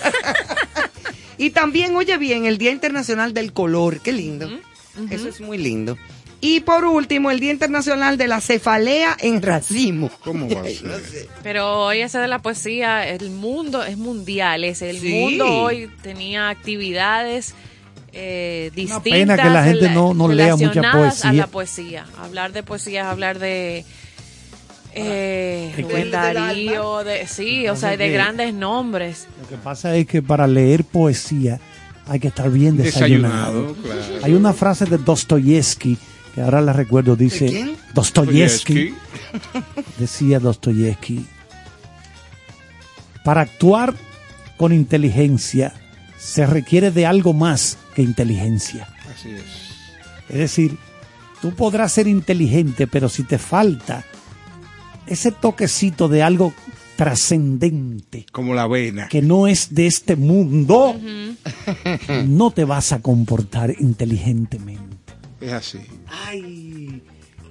y 1.37 1.51
también, 1.51 1.95
oye 1.95 2.17
bien, 2.17 2.45
el 2.45 2.57
Día 2.57 2.71
Internacional 2.71 3.33
del 3.33 3.53
Color. 3.53 4.01
Qué 4.01 4.11
lindo. 4.11 4.49
Eso 5.09 5.29
es 5.29 5.39
muy 5.39 5.57
lindo. 5.57 5.97
Y 6.43 6.61
por 6.61 6.85
último, 6.85 7.29
el 7.29 7.39
Día 7.39 7.51
Internacional 7.51 8.17
de 8.17 8.27
la 8.27 8.41
Cefalea 8.41 9.15
en 9.19 9.41
Racimo. 9.43 10.09
¿Cómo 10.23 10.49
va 10.49 10.61
a 10.61 10.65
ser? 10.65 11.27
Pero 11.43 11.85
hoy 11.85 11.99
ese 12.01 12.17
de 12.17 12.27
la 12.27 12.39
poesía, 12.39 13.07
el 13.07 13.29
mundo 13.29 13.83
es 13.83 13.95
mundial. 13.97 14.63
Ese, 14.63 14.89
el 14.89 14.99
Sí. 14.99 15.09
mundo 15.13 15.45
hoy 15.45 15.87
tenía 16.01 16.49
actividades 16.49 17.53
eh, 18.13 18.71
Una 18.71 18.75
distintas. 18.75 19.03
pena 19.03 19.37
que 19.37 19.49
la 19.49 19.63
gente 19.63 19.89
no- 19.89 20.13
no 20.13 20.27
lea 20.27 20.55
mucha 20.57 20.69
relacionadas 20.81 21.19
a 21.19 21.21
poesía. 21.29 21.41
la 21.41 21.47
poesía. 21.47 22.05
Hablar 22.21 22.51
de 22.53 22.63
poesía 22.63 23.01
es 23.01 23.07
hablar 23.07 23.39
de. 23.39 23.85
Eh, 24.93 25.71
¿De 25.77 25.83
Rubén 25.83 26.03
qué? 26.05 26.09
Darío, 26.09 27.03
de, 27.05 27.25
sí, 27.27 27.67
o 27.69 27.75
sea, 27.77 27.91
de 27.91 27.97
que- 27.97 28.11
grandes 28.11 28.53
nombres. 28.53 29.27
Lo 29.41 29.47
que 29.47 29.55
pasa 29.55 29.95
es 29.95 30.05
que 30.07 30.21
para 30.21 30.47
leer 30.47 30.83
poesía 30.83 31.59
hay 32.07 32.19
que 32.19 32.27
estar 32.27 32.49
bien 32.49 32.75
desayunado. 32.75 33.73
Desayunado, 33.73 33.75
claro. 34.09 34.25
Hay 34.25 34.33
una 34.33 34.51
frase 34.51 34.83
de 34.85 34.97
Dostoyevsky, 34.97 35.97
que 36.33 36.41
ahora 36.41 36.61
la 36.61 36.73
recuerdo, 36.73 37.15
dice... 37.15 37.75
Dostoyevsky, 37.93 38.93
decía 39.97 40.39
Dostoyevsky, 40.39 41.25
para 43.25 43.41
actuar 43.41 43.93
con 44.57 44.71
inteligencia 44.71 45.73
se 46.17 46.45
requiere 46.45 46.91
de 46.91 47.05
algo 47.05 47.33
más 47.33 47.77
que 47.95 48.01
inteligencia. 48.01 48.87
Así 49.13 49.29
es. 49.31 49.43
Es 50.29 50.37
decir, 50.37 50.77
tú 51.41 51.53
podrás 51.53 51.91
ser 51.91 52.07
inteligente, 52.07 52.87
pero 52.87 53.09
si 53.09 53.23
te 53.23 53.37
falta 53.37 54.05
ese 55.07 55.31
toquecito 55.31 56.07
de 56.07 56.23
algo 56.23 56.53
trascendente, 56.95 58.25
Como 58.31 58.53
la 58.53 58.63
avena. 58.63 59.07
que 59.09 59.21
no 59.21 59.47
es 59.47 59.73
de 59.73 59.87
este 59.87 60.15
mundo, 60.15 60.95
no 62.27 62.51
te 62.51 62.63
vas 62.63 62.93
a 62.93 63.01
comportar 63.01 63.75
inteligentemente. 63.79 64.90
Es 65.41 65.51
así. 65.51 65.79
Ay, 66.07 67.01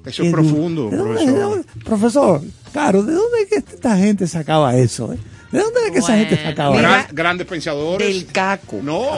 Eso 0.07 0.23
es 0.23 0.31
profundo, 0.33 0.89
¿De 0.91 0.97
dónde- 0.97 1.13
profesor. 1.15 1.35
de 1.35 1.41
dónde- 1.41 1.65
profesor, 1.85 2.41
claro, 2.73 3.03
¿de 3.03 3.13
dónde 3.13 3.39
es 3.43 3.49
que 3.49 3.57
esta 3.57 3.97
gente 3.99 4.27
sacaba 4.27 4.75
eso? 4.77 5.13
eh? 5.13 5.19
¿De 5.53 5.59
dónde 5.59 5.81
es 5.87 5.91
que 5.93 5.99
esa 5.99 6.17
gente 6.17 6.37
sacaba 6.43 6.77
Gran- 6.81 7.01
eso? 7.01 7.09
grandes 7.13 7.47
pensadores. 7.47 8.07
Del 8.07 8.27
caco. 8.27 8.79
No, 8.83 9.09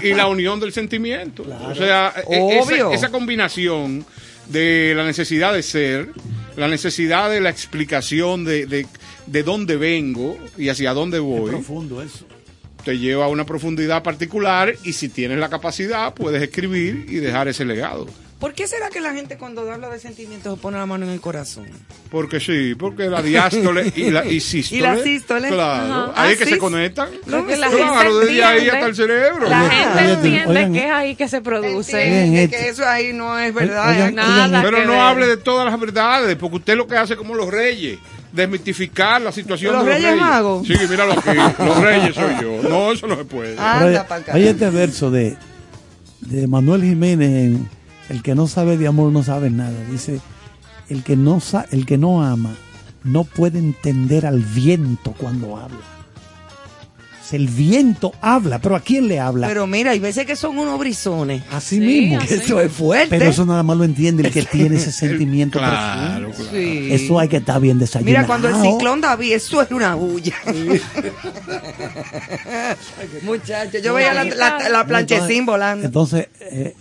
y 0.00 0.08
y 0.08 0.14
la 0.14 0.28
unión 0.28 0.60
del 0.60 0.72
sentimiento. 0.72 1.44
O 1.68 1.74
sea, 1.74 2.14
e- 2.30 2.40
Obvio. 2.40 2.92
Esa, 2.92 2.94
esa 2.94 3.08
combinación 3.10 4.04
de 4.48 4.92
la 4.96 5.04
necesidad 5.04 5.52
de 5.52 5.62
ser, 5.64 6.10
la 6.56 6.68
necesidad 6.68 7.28
de 7.30 7.40
la 7.40 7.50
explicación 7.50 8.44
de, 8.44 8.66
de, 8.66 8.86
de 9.26 9.42
dónde 9.42 9.76
vengo 9.76 10.38
y 10.56 10.68
hacia 10.68 10.94
dónde 10.94 11.18
voy, 11.18 11.50
profundo 11.50 12.00
eso. 12.00 12.26
Te 12.84 12.98
lleva 12.98 13.24
a 13.26 13.28
una 13.28 13.44
profundidad 13.46 14.02
particular 14.02 14.74
y 14.84 14.92
si 14.92 15.08
tienes 15.08 15.38
la 15.38 15.48
capacidad 15.48 16.14
puedes 16.14 16.42
escribir 16.42 17.06
y 17.08 17.16
dejar 17.16 17.48
ese 17.48 17.64
legado. 17.64 18.06
¿Por 18.38 18.54
qué 18.54 18.66
será 18.66 18.90
que 18.90 19.00
la 19.00 19.14
gente 19.14 19.36
cuando 19.38 19.70
habla 19.70 19.88
de 19.88 20.00
sentimientos 20.00 20.56
se 20.56 20.60
pone 20.60 20.76
la 20.76 20.84
mano 20.84 21.06
en 21.06 21.12
el 21.12 21.20
corazón? 21.20 21.68
Porque 22.10 22.40
sí, 22.40 22.74
porque 22.74 23.04
la 23.04 23.22
diástole 23.22 23.92
y 23.94 24.10
la 24.10 24.26
y 24.28 24.40
sístole. 24.40 24.78
Y 24.78 24.82
la 24.82 24.98
sístole. 24.98 25.48
Claro, 25.48 25.92
Ajá. 25.94 26.04
ahí 26.16 26.30
Ah, 26.30 26.32
es 26.32 26.38
que 26.38 26.44
sí. 26.46 26.50
se 26.50 26.58
conectan. 26.58 27.08
Creo 27.24 27.46
que 27.46 27.56
la 27.56 27.68
claro, 27.70 28.10
gente 28.20 28.26
desde 28.26 28.44
ahí 28.44 28.68
hasta 28.68 28.86
el 28.86 28.96
cerebro. 28.96 29.48
La 29.48 29.70
gente 29.70 30.12
entiende 30.14 30.48
oigan, 30.48 30.72
que 30.72 30.84
es 30.86 30.90
ahí 30.90 31.14
que 31.14 31.28
se 31.28 31.40
produce. 31.40 32.02
Entiende 32.02 32.50
que 32.50 32.68
eso 32.68 32.84
ahí 32.84 33.12
no 33.12 33.38
es 33.38 33.54
verdad. 33.54 33.90
Oigan. 33.90 34.14
Nada 34.16 34.60
Pero 34.60 34.84
no 34.86 34.92
ver. 34.92 35.00
hable 35.00 35.26
de 35.28 35.36
todas 35.36 35.64
las 35.70 35.78
verdades, 35.78 36.34
porque 36.34 36.56
usted 36.56 36.76
lo 36.76 36.88
que 36.88 36.96
hace 36.96 37.14
como 37.14 37.36
los 37.36 37.48
reyes, 37.48 38.00
desmitificar 38.32 39.20
la 39.20 39.30
situación 39.32 39.72
¿Los 39.74 39.84
de 39.84 39.92
los 39.92 40.02
Reyes 40.02 40.16
Magos? 40.20 40.66
Sí, 40.66 40.74
míralo 40.88 41.12
aquí, 41.12 41.30
los 41.58 41.80
reyes 41.82 42.14
soy 42.14 42.32
yo. 42.40 42.68
No, 42.68 42.92
eso 42.92 43.06
no 43.06 43.16
se 43.16 43.24
puede. 43.24 43.52
Anda 43.58 43.86
Oye 43.86 43.94
carajo. 44.06 44.36
este 44.38 44.70
verso 44.70 45.10
de, 45.10 45.36
de 46.20 46.46
Manuel 46.46 46.82
Jiménez 46.82 47.30
en 47.30 47.68
El 48.08 48.22
que 48.22 48.34
no 48.34 48.46
sabe 48.48 48.76
de 48.78 48.86
amor 48.86 49.12
no 49.12 49.22
sabe 49.22 49.50
nada. 49.50 49.72
Dice, 49.90 50.20
el 50.88 51.02
que 51.04 51.16
no, 51.16 51.40
sa- 51.40 51.66
el 51.70 51.86
que 51.86 51.98
no 51.98 52.22
ama 52.24 52.54
no 53.04 53.24
puede 53.24 53.58
entender 53.58 54.26
al 54.26 54.40
viento 54.40 55.12
cuando 55.18 55.56
habla. 55.56 55.78
El 57.32 57.48
viento 57.48 58.12
habla, 58.20 58.58
pero 58.58 58.76
¿a 58.76 58.80
quién 58.80 59.08
le 59.08 59.18
habla? 59.18 59.46
Pero 59.48 59.66
mira, 59.66 59.92
hay 59.92 59.98
veces 59.98 60.26
que 60.26 60.36
son 60.36 60.58
unos 60.58 60.78
brisones. 60.78 61.42
Así 61.50 61.76
Sí, 61.76 61.80
mismo. 61.80 62.18
así. 62.20 62.34
Eso 62.34 62.60
es 62.60 62.70
fuerte. 62.70 63.08
Pero 63.08 63.30
eso 63.30 63.46
nada 63.46 63.62
más 63.62 63.76
lo 63.76 63.84
entiende 63.84 64.26
el 64.26 64.32
que 64.32 64.42
tiene 64.52 64.76
ese 64.76 64.92
sentimiento 64.92 65.58
Claro, 65.58 66.26
profundo. 66.28 66.50
claro. 66.50 66.64
Sí. 66.64 66.88
Eso 66.92 67.18
hay 67.18 67.28
que 67.28 67.38
estar 67.38 67.60
bien 67.60 67.78
desayunado. 67.78 68.10
Mira, 68.18 68.26
cuando 68.26 68.48
el 68.48 68.54
ciclón 68.56 69.00
David, 69.00 69.32
eso 69.32 69.62
es 69.62 69.70
una 69.70 69.94
bulla. 69.94 70.34
Muchachos, 73.22 73.82
yo 73.82 73.94
veía 73.94 74.12
la, 74.14 74.24
la, 74.24 74.68
la 74.68 74.86
planchecín 74.86 75.46
volando. 75.46 75.86
Entonces, 75.86 76.28
eh, 76.40 76.74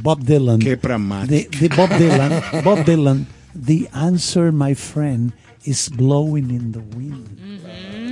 Bob 0.00 0.22
Dylan. 0.24 0.58
Qué 0.58 0.76
de, 0.76 1.48
de 1.60 1.68
Bob 1.76 1.90
Dylan. 1.98 2.42
Bob 2.64 2.84
Dylan. 2.84 3.26
The 3.54 3.88
answer, 3.92 4.52
my 4.52 4.74
friend, 4.74 5.32
is 5.64 5.90
blowing 5.90 6.50
in 6.50 6.72
the 6.72 6.80
wind. 6.96 7.26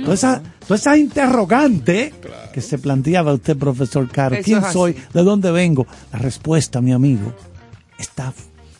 Toda 0.07 0.15
esa, 0.15 0.41
toda 0.65 0.75
esa 0.77 0.95
interrogante 0.97 2.13
que 2.53 2.61
se 2.61 2.77
planteaba 2.77 3.33
usted, 3.33 3.57
profesor 3.57 4.07
Caro. 4.09 4.37
¿Quién 4.41 4.63
es 4.63 4.71
soy? 4.71 4.95
¿De 5.13 5.21
dónde 5.21 5.51
vengo? 5.51 5.85
La 6.13 6.19
respuesta, 6.19 6.79
mi 6.79 6.93
amigo, 6.93 7.33
está 7.99 8.33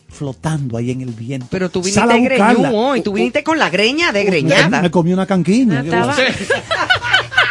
flotando 0.08 0.78
ahí 0.78 0.90
en 0.90 1.02
el 1.02 1.10
viento. 1.10 1.48
Pero 1.50 1.68
tú 1.68 1.82
viniste 1.82 2.20
greñú 2.20 2.74
hoy, 2.74 3.02
tú 3.02 3.12
viniste 3.12 3.44
con 3.44 3.58
la 3.58 3.68
greña 3.68 4.10
de 4.10 4.24
greñada. 4.24 4.80
Me 4.80 4.90
comí 4.90 5.12
una 5.12 5.26
canquiña. 5.26 5.82
¿qué 5.82 5.88
Estaba- 5.88 6.06
va 6.06 6.12
a 6.12 6.14
hacer? 6.14 6.34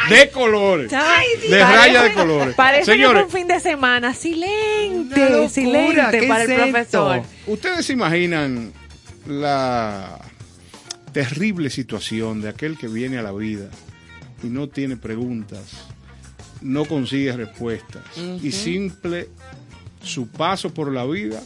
De 0.10 0.30
colores. 0.32 0.86
Estaba- 0.92 1.20
de 1.48 1.60
raya 1.64 2.02
de 2.02 2.14
colores. 2.14 2.56
Parece 2.56 2.86
que 2.86 2.92
Señores, 2.98 3.26
fue 3.30 3.42
un 3.42 3.46
fin 3.46 3.48
de 3.48 3.60
semana 3.60 4.14
silente, 4.16 5.30
locura, 5.30 5.50
silente 5.50 6.20
¿qué 6.20 6.28
para 6.28 6.44
el 6.46 6.52
esto? 6.52 6.72
profesor. 6.72 7.22
¿ustedes 7.46 7.86
se 7.86 7.94
imaginan 7.94 8.72
la 9.28 10.18
terrible 11.18 11.72
situación 11.72 12.42
de 12.42 12.50
aquel 12.50 12.78
que 12.78 12.88
viene 12.88 13.18
a 13.18 13.24
la 13.24 13.32
vida 13.32 13.70
y 14.44 14.48
no 14.50 14.68
tiene 14.70 14.98
preguntas, 14.98 15.64
no 16.62 16.86
consigue 16.86 17.32
respuestas 17.32 18.04
y 18.44 18.52
simple 18.52 19.28
su 20.04 20.28
paso 20.28 20.72
por 20.72 20.94
la 20.94 21.06
vida 21.06 21.42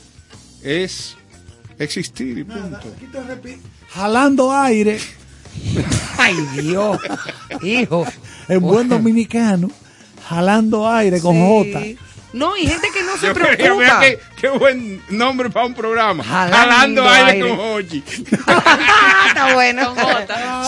es 0.62 1.16
existir 1.80 2.40
y 2.40 2.44
punto? 2.44 2.82
Jalando 3.92 4.52
aire 4.52 5.00
Ay, 6.18 6.36
Dios. 6.62 7.00
Hijo. 7.64 8.06
en 8.50 8.60
buen 8.60 8.90
dominicano. 8.90 9.72
Jalando 10.28 10.90
aire 10.90 11.22
con 11.22 11.36
Sí. 11.36 11.96
J. 11.96 12.11
No, 12.34 12.56
y 12.56 12.66
gente 12.66 12.88
que 12.94 13.04
no 13.04 13.18
se 13.18 13.34
preocupa. 13.34 14.00
qué, 14.00 14.20
qué 14.40 14.50
buen 14.50 15.02
nombre 15.10 15.50
para 15.50 15.66
un 15.66 15.74
programa. 15.74 16.24
Jalando 16.24 16.58
Jalando, 16.58 17.10
aire, 17.10 17.32
aire. 17.32 17.50
con 17.50 17.60
Hochi. 17.60 18.04
Ah, 18.48 19.26
está 19.28 19.54
bueno. 19.54 19.96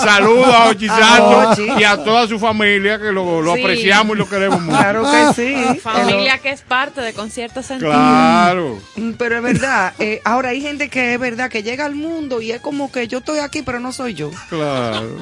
Saludos 0.03 0.47
a 0.53 0.65
Hochi 0.69 0.87
A 0.89 0.97
Santos 0.97 1.59
y 1.79 1.83
a 1.83 2.03
toda 2.03 2.27
su 2.27 2.37
familia 2.39 2.97
que 2.99 3.11
lo, 3.11 3.41
lo 3.41 3.53
Sí. 3.55 3.61
apreciamos 3.61 4.15
y 4.15 4.19
lo 4.19 4.27
queremos 4.29 4.61
mucho. 4.61 4.77
Claro 4.77 5.03
que 5.03 5.33
sí. 5.35 5.79
Familia 5.79 6.37
que 6.39 6.49
es 6.49 6.61
parte 6.61 6.99
de 7.01 7.13
concierto 7.13 7.63
sentido. 7.63 7.91
Claro. 7.91 8.79
Mm, 8.95 9.11
Pero 9.13 9.37
es 9.37 9.43
verdad, 9.43 9.93
eh, 9.99 10.21
ahora 10.25 10.49
hay 10.49 10.61
gente 10.61 10.89
que 10.89 11.13
es 11.13 11.19
verdad 11.19 11.49
que 11.49 11.63
llega 11.63 11.85
al 11.85 11.95
mundo 11.95 12.41
y 12.41 12.51
es 12.51 12.59
como 12.61 12.91
que 12.91 13.07
yo 13.07 13.19
estoy 13.19 13.39
aquí, 13.39 13.61
pero 13.61 13.79
no 13.79 13.91
soy 13.93 14.13
yo. 14.15 14.31
Claro. 14.49 15.17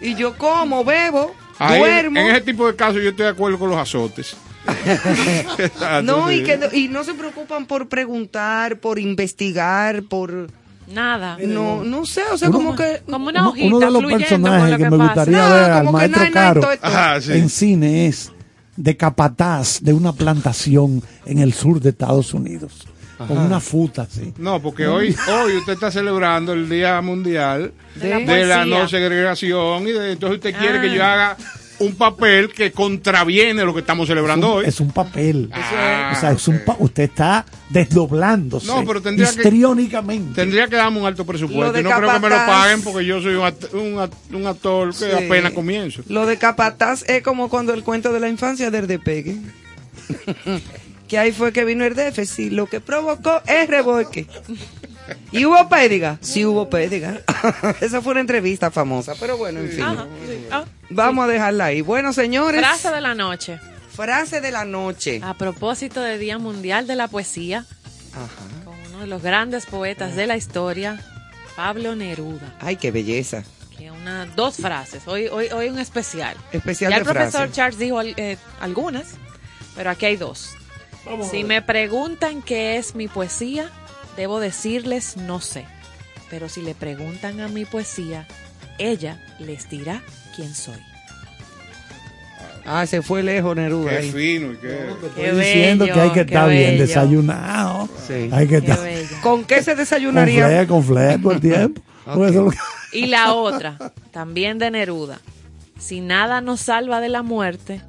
Y 0.00 0.14
yo 0.14 0.36
como, 0.38 0.82
bebo, 0.84 1.34
Ahí, 1.58 1.78
duermo. 1.78 2.18
en 2.20 2.28
ese 2.28 2.40
tipo 2.40 2.66
de 2.66 2.74
casos 2.74 3.02
yo 3.02 3.10
estoy 3.10 3.24
de 3.26 3.32
acuerdo 3.32 3.58
con 3.58 3.68
los 3.70 3.78
azotes. 3.78 4.34
No, 6.02 6.30
y, 6.30 6.38
sí. 6.38 6.44
que, 6.44 6.56
no- 6.58 6.66
y 6.72 6.88
no 6.88 7.04
se 7.04 7.14
preocupan 7.14 7.66
por 7.66 7.88
preguntar, 7.88 8.78
por 8.78 8.98
investigar, 8.98 10.02
por... 10.04 10.48
Nada. 10.86 11.38
No, 11.40 11.82
no 11.82 12.04
sé, 12.04 12.20
o 12.30 12.36
sea, 12.36 12.48
Uno- 12.50 12.58
como 12.58 12.76
que... 12.76 13.02
Como 13.10 13.28
una 13.28 13.40
uno, 13.40 13.50
hojita 13.50 13.66
uno 13.68 13.80
de 13.80 13.90
los 13.90 14.12
personajes 14.12 14.70
lo 14.70 14.76
que, 14.76 14.84
que 14.84 14.90
me 14.90 14.98
pasa. 14.98 15.14
gustaría 15.14 15.38
No, 15.48 15.54
ver 15.54 15.70
al 15.70 15.92
maestro 15.92 16.24
no 16.26 16.30
Caro. 16.32 16.68
Ajá, 16.82 17.20
sí. 17.22 17.32
en 17.32 17.48
cine 17.48 18.06
es 18.06 18.32
de 18.76 18.96
capataz 18.96 19.80
de 19.82 19.92
una 19.94 20.12
plantación 20.12 21.02
en 21.24 21.38
el 21.38 21.54
sur 21.54 21.80
de 21.80 21.90
Estados 21.90 22.34
Unidos. 22.34 22.86
Con 23.16 23.38
una 23.38 23.60
futa 23.60 24.02
así. 24.02 24.34
No, 24.38 24.60
porque 24.60 24.86
hoy, 24.88 25.14
hoy 25.32 25.56
usted 25.56 25.74
está 25.74 25.90
celebrando 25.90 26.52
el 26.52 26.68
Día 26.68 27.00
Mundial 27.00 27.72
De 27.94 28.10
la 28.10 28.18
de 28.18 28.44
la 28.44 28.56
poesía. 28.58 28.64
no 28.82 28.88
segregación 28.88 29.88
y 29.88 29.92
de- 29.92 30.12
entonces 30.12 30.36
usted 30.38 30.54
quiere 30.58 30.78
Ah. 30.78 30.82
que 30.82 30.94
yo 30.94 31.04
haga 31.04 31.36
un 31.80 31.94
papel 31.96 32.52
que 32.52 32.70
contraviene 32.72 33.64
lo 33.64 33.74
que 33.74 33.80
estamos 33.80 34.06
celebrando 34.06 34.54
hoy. 34.54 34.64
Es 34.66 34.80
un 34.80 34.90
papel. 34.92 35.50
Ah, 35.52 36.12
o 36.16 36.20
sea, 36.20 36.32
es 36.32 36.46
un 36.48 36.64
pa- 36.64 36.76
usted 36.78 37.04
está 37.04 37.44
desdoblándose 37.70 38.66
No, 38.66 38.84
pero 38.84 39.02
tendría 39.02 39.26
que- 39.30 39.34
histriónicamente. 39.42 40.34
Tendría 40.34 40.68
que 40.68 40.76
darme 40.76 41.00
un 41.00 41.06
alto 41.06 41.24
presupuesto. 41.26 41.72
de 41.72 41.80
Y 41.80 41.82
no 41.82 41.90
creo 41.90 42.12
que 42.12 42.18
me 42.20 42.28
lo 42.28 42.36
paguen 42.36 42.82
porque 42.82 43.04
yo 43.04 43.20
soy 43.20 43.34
un, 43.34 43.42
act- 43.44 43.72
un 43.72 43.94
act- 43.98 44.12
un 44.34 44.46
actor 44.46 44.90
que 44.90 44.96
Sí. 45.10 45.24
apenas 45.26 45.52
comienzo. 45.52 46.02
Lo 46.08 46.26
de 46.26 46.36
capataz 46.38 47.02
es 47.08 47.22
como 47.22 47.48
cuando 47.48 47.74
el 47.74 47.82
cuento 47.82 48.12
de 48.12 48.20
la 48.20 48.28
infancia 48.28 48.70
del 48.70 48.86
despegue. 48.86 49.36
que 51.08 51.18
ahí 51.18 51.32
fue 51.32 51.52
que 51.52 51.64
vino 51.64 51.84
el 51.84 51.94
déficit. 51.94 52.52
Lo 52.52 52.66
que 52.66 52.80
provocó 52.80 53.40
es 53.46 53.68
revolque. 53.68 54.26
¿Y 55.32 55.44
hubo 55.44 55.68
pédiga? 55.68 56.18
Sí 56.20 56.44
hubo 56.44 56.68
pédiga. 56.70 57.20
Esa 57.80 58.00
fue 58.00 58.12
una 58.12 58.20
entrevista 58.20 58.70
famosa, 58.70 59.14
pero 59.20 59.36
bueno, 59.36 59.60
en 59.60 59.70
fin. 59.70 59.82
Ajá, 59.82 60.06
sí. 60.26 60.46
Ah, 60.50 60.64
Vamos 60.90 61.24
a 61.24 61.28
dejarla 61.28 61.66
ahí. 61.66 61.80
Bueno, 61.80 62.12
señores. 62.12 62.60
Frase 62.60 62.90
de 62.90 63.00
la 63.00 63.14
noche. 63.14 63.58
frase 63.90 64.40
de 64.40 64.50
la 64.50 64.64
noche. 64.64 65.20
A 65.22 65.34
propósito 65.34 66.00
del 66.00 66.18
Día 66.20 66.38
Mundial 66.38 66.86
de 66.86 66.96
la 66.96 67.08
Poesía, 67.08 67.66
Ajá. 68.12 68.64
con 68.64 68.74
uno 68.90 69.00
de 69.00 69.06
los 69.06 69.22
grandes 69.22 69.66
poetas 69.66 70.16
de 70.16 70.26
la 70.26 70.36
historia, 70.36 71.00
Pablo 71.56 71.94
Neruda. 71.96 72.54
Ay, 72.60 72.76
qué 72.76 72.90
belleza. 72.90 73.42
Que 73.76 73.90
una, 73.90 74.26
dos 74.36 74.56
frases. 74.56 75.02
Hoy, 75.06 75.26
hoy, 75.26 75.48
hoy 75.48 75.68
un 75.68 75.78
especial. 75.78 76.36
Especial 76.52 76.90
ya 76.92 76.96
de 76.96 77.00
el 77.00 77.04
profesor 77.08 77.40
frase. 77.42 77.52
Charles 77.52 77.78
dijo 77.78 78.00
eh, 78.02 78.38
algunas, 78.60 79.14
pero 79.76 79.90
aquí 79.90 80.06
hay 80.06 80.16
dos. 80.16 80.50
si 81.30 81.44
me 81.44 81.60
preguntan 81.60 82.40
qué 82.42 82.76
es 82.76 82.94
mi 82.94 83.08
poesía, 83.08 83.70
debo 84.16 84.40
decirles 84.40 85.16
no 85.16 85.40
sé. 85.40 85.64
Pero 86.30 86.48
si 86.48 86.62
le 86.62 86.74
preguntan 86.74 87.40
a 87.40 87.48
mi 87.48 87.64
poesía, 87.64 88.26
ella 88.78 89.22
les 89.38 89.68
dirá 89.68 90.02
quién 90.34 90.54
soy. 90.54 90.80
Ah, 92.66 92.86
se 92.86 93.02
fue 93.02 93.22
lejos 93.22 93.54
Neruda. 93.54 93.90
Qué 93.90 93.96
ahí. 93.98 94.10
fino 94.10 94.52
y 94.52 94.56
qué... 94.56 94.68
Qué 95.14 95.26
Estoy 95.26 95.38
diciendo 95.44 95.84
bello, 95.84 95.94
que 95.94 96.00
hay 96.00 96.10
que 96.12 96.20
estar 96.20 96.48
bien 96.48 96.78
desayunado. 96.78 97.88
Sí. 98.06 98.30
Hay 98.32 98.46
que 98.48 98.62
Qué 98.62 98.70
estar. 98.70 99.20
¿Con 99.22 99.44
qué 99.44 99.62
se 99.62 99.72
con 99.72 99.78
desayunaría? 99.78 100.66
con 100.66 100.82
fle 100.82 101.18
todo 101.18 101.32
el 101.32 101.40
tiempo. 101.40 101.82
Pues 102.14 102.32
eso 102.32 102.50
Y 102.92 103.06
la 103.06 103.32
otra, 103.32 103.92
también 104.10 104.58
de 104.58 104.70
Neruda. 104.70 105.20
Si 105.78 106.00
nada 106.02 106.42
nos 106.42 106.60
salva 106.60 107.00
de 107.00 107.08
la 107.08 107.22
muerte, 107.22 107.80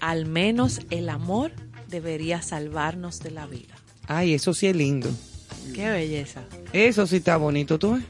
al 0.00 0.26
menos 0.26 0.80
el 0.90 1.08
amor 1.08 1.52
debería 1.88 2.42
salvarnos 2.42 3.20
de 3.20 3.30
la 3.30 3.46
vida. 3.46 3.74
Ay, 4.08 4.34
eso 4.34 4.54
sí 4.54 4.66
es 4.66 4.74
lindo. 4.74 5.08
Qué 5.74 5.88
belleza, 5.90 6.42
Eso 6.72 7.06
sí 7.06 7.16
está 7.16 7.36
bonito, 7.36 7.78
¿tú 7.78 7.94
ves? 7.94 8.02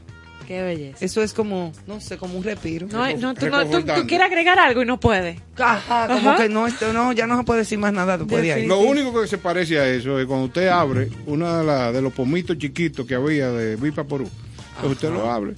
qué 0.47 0.61
belleza. 0.61 0.97
Eso 1.05 1.23
es 1.23 1.31
como, 1.33 1.71
no 1.87 2.01
sé, 2.01 2.17
como 2.17 2.37
un 2.37 2.43
respiro. 2.43 2.85
No, 2.91 3.01
hay- 3.03 3.15
no, 3.15 3.33
tú, 3.33 3.45
no, 3.45 3.51
tú- 3.59 3.61
tú 3.61 3.67
reconfortante. 3.67 4.07
quieres 4.07 4.27
agregar 4.27 4.59
algo 4.59 4.81
y 4.81 4.85
no 4.85 4.99
puedes. 4.99 5.39
Ajá, 5.57 6.07
como 6.07 6.31
Ajá. 6.31 6.43
que 6.43 6.49
no, 6.49 6.67
esto 6.67 6.91
no, 6.91 7.13
ya 7.13 7.25
no 7.25 7.37
se 7.37 7.43
puede 7.45 7.59
decir 7.61 7.77
más 7.79 7.93
nada 7.93 8.17
después 8.17 8.41
de 8.41 8.51
ahí. 8.51 8.65
Lo 8.65 8.79
único 8.79 9.21
que 9.21 9.27
se 9.27 9.37
parece 9.37 9.79
a 9.79 9.87
eso 9.87 10.19
es 10.19 10.25
cuando 10.25 10.47
usted 10.47 10.67
abre 10.67 11.09
uno 11.25 11.57
de, 11.59 11.63
la- 11.63 11.91
de 11.93 12.01
los 12.01 12.11
pomitos 12.11 12.57
chiquitos 12.57 13.05
que 13.07 13.15
había 13.15 13.49
de 13.49 13.77
Vipa 13.77 14.03
Porú. 14.03 14.29
Entonces 14.75 14.91
usted 14.91 15.09
lo 15.11 15.31
abre. 15.31 15.53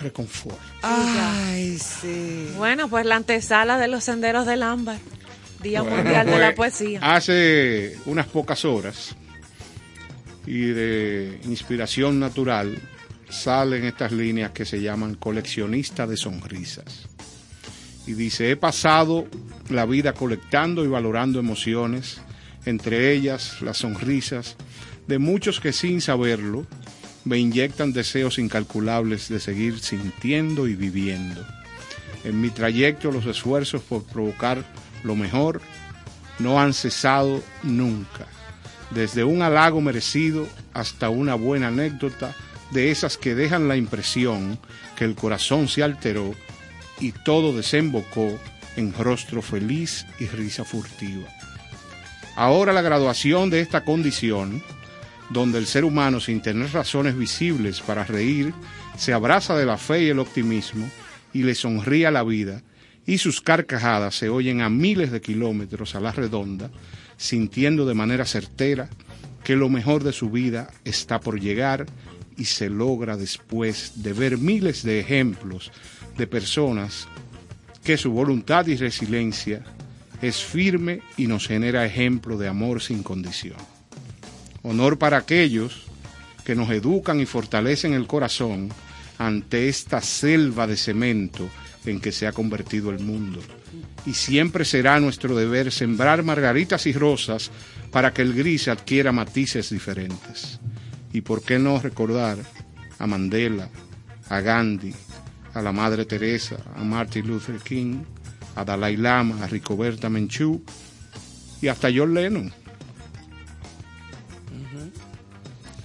Reconforta. 0.00 0.58
Ay, 0.82 1.76
sí. 1.78 2.50
Bueno, 2.56 2.88
pues 2.88 3.04
la 3.04 3.16
antesala 3.16 3.78
de 3.78 3.88
los 3.88 4.04
senderos 4.04 4.46
del 4.46 4.62
ámbar, 4.62 4.98
Día 5.62 5.82
Bueno, 5.82 5.96
Mundial 5.98 6.26
de 6.26 6.32
pues, 6.32 6.40
la 6.40 6.54
Poesía. 6.54 7.00
Hace 7.02 7.96
unas 8.06 8.26
pocas 8.26 8.64
horas 8.64 9.16
y 10.48 10.68
de 10.68 11.40
inspiración 11.44 12.18
natural 12.18 12.80
salen 13.28 13.84
estas 13.84 14.12
líneas 14.12 14.52
que 14.52 14.64
se 14.64 14.80
llaman 14.80 15.14
coleccionista 15.14 16.06
de 16.06 16.16
sonrisas. 16.16 17.06
Y 18.06 18.14
dice, 18.14 18.50
he 18.50 18.56
pasado 18.56 19.26
la 19.68 19.84
vida 19.84 20.14
colectando 20.14 20.86
y 20.86 20.88
valorando 20.88 21.38
emociones, 21.38 22.22
entre 22.64 23.12
ellas 23.12 23.60
las 23.60 23.76
sonrisas 23.76 24.56
de 25.06 25.18
muchos 25.18 25.60
que 25.60 25.74
sin 25.74 26.00
saberlo 26.00 26.66
me 27.26 27.36
inyectan 27.36 27.92
deseos 27.92 28.38
incalculables 28.38 29.28
de 29.28 29.40
seguir 29.40 29.78
sintiendo 29.80 30.66
y 30.66 30.76
viviendo. 30.76 31.44
En 32.24 32.40
mi 32.40 32.48
trayecto 32.48 33.10
los 33.10 33.26
esfuerzos 33.26 33.82
por 33.82 34.02
provocar 34.04 34.64
lo 35.04 35.14
mejor 35.14 35.60
no 36.38 36.58
han 36.58 36.72
cesado 36.72 37.42
nunca, 37.62 38.26
desde 38.90 39.24
un 39.24 39.42
halago 39.42 39.80
merecido 39.80 40.48
hasta 40.72 41.10
una 41.10 41.34
buena 41.34 41.68
anécdota 41.68 42.34
de 42.70 42.90
esas 42.90 43.16
que 43.16 43.34
dejan 43.34 43.68
la 43.68 43.76
impresión 43.76 44.58
que 44.96 45.04
el 45.04 45.14
corazón 45.14 45.68
se 45.68 45.82
alteró 45.82 46.34
y 47.00 47.12
todo 47.12 47.56
desembocó 47.56 48.38
en 48.76 48.92
rostro 48.92 49.42
feliz 49.42 50.06
y 50.18 50.26
risa 50.26 50.64
furtiva. 50.64 51.28
Ahora 52.36 52.72
la 52.72 52.82
graduación 52.82 53.50
de 53.50 53.60
esta 53.60 53.84
condición 53.84 54.62
donde 55.30 55.58
el 55.58 55.66
ser 55.66 55.84
humano, 55.84 56.20
sin 56.20 56.40
tener 56.40 56.72
razones 56.72 57.16
visibles 57.16 57.80
para 57.80 58.04
reír, 58.04 58.54
se 58.96 59.12
abraza 59.12 59.56
de 59.56 59.66
la 59.66 59.76
fe 59.76 60.04
y 60.04 60.08
el 60.08 60.18
optimismo 60.18 60.88
y 61.32 61.42
le 61.42 61.54
sonríe 61.54 62.06
a 62.06 62.10
la 62.10 62.22
vida, 62.22 62.62
y 63.06 63.18
sus 63.18 63.40
carcajadas 63.40 64.14
se 64.14 64.28
oyen 64.28 64.60
a 64.60 64.68
miles 64.68 65.10
de 65.10 65.20
kilómetros 65.20 65.94
a 65.94 66.00
la 66.00 66.12
redonda, 66.12 66.70
sintiendo 67.18 67.84
de 67.84 67.92
manera 67.92 68.24
certera 68.24 68.88
que 69.44 69.56
lo 69.56 69.68
mejor 69.68 70.04
de 70.04 70.12
su 70.12 70.30
vida 70.30 70.70
está 70.84 71.20
por 71.20 71.38
llegar 71.38 71.84
y 72.38 72.46
se 72.46 72.70
logra 72.70 73.16
después 73.18 74.02
de 74.02 74.14
ver 74.14 74.38
miles 74.38 74.82
de 74.82 75.00
ejemplos 75.00 75.70
de 76.16 76.26
personas 76.26 77.08
que 77.84 77.98
su 77.98 78.12
voluntad 78.12 78.66
y 78.66 78.76
resiliencia 78.76 79.64
es 80.22 80.42
firme 80.42 81.00
y 81.16 81.26
nos 81.26 81.46
genera 81.46 81.84
ejemplo 81.84 82.38
de 82.38 82.48
amor 82.48 82.80
sin 82.80 83.02
condición. 83.02 83.56
Honor 84.62 84.98
para 84.98 85.18
aquellos 85.18 85.84
que 86.44 86.54
nos 86.54 86.70
educan 86.70 87.20
y 87.20 87.26
fortalecen 87.26 87.94
el 87.94 88.06
corazón 88.06 88.68
ante 89.18 89.68
esta 89.68 90.00
selva 90.00 90.66
de 90.66 90.76
cemento 90.76 91.48
en 91.84 92.00
que 92.00 92.12
se 92.12 92.26
ha 92.26 92.32
convertido 92.32 92.90
el 92.90 93.00
mundo. 93.00 93.40
Y 94.08 94.14
siempre 94.14 94.64
será 94.64 94.98
nuestro 95.00 95.36
deber 95.36 95.70
sembrar 95.70 96.22
margaritas 96.22 96.86
y 96.86 96.94
rosas 96.94 97.50
para 97.92 98.14
que 98.14 98.22
el 98.22 98.32
gris 98.32 98.66
adquiera 98.68 99.12
matices 99.12 99.68
diferentes. 99.68 100.60
Y 101.12 101.20
por 101.20 101.42
qué 101.42 101.58
no 101.58 101.78
recordar 101.78 102.38
a 102.98 103.06
Mandela, 103.06 103.68
a 104.30 104.40
Gandhi, 104.40 104.94
a 105.52 105.60
la 105.60 105.72
Madre 105.72 106.06
Teresa, 106.06 106.56
a 106.74 106.84
Martin 106.84 107.26
Luther 107.26 107.58
King, 107.58 108.02
a 108.56 108.64
Dalai 108.64 108.96
Lama, 108.96 109.44
a 109.44 109.46
Ricoberta 109.46 110.08
Menchú 110.08 110.62
y 111.60 111.68
hasta 111.68 111.90
John 111.94 112.14
Lennon. 112.14 112.50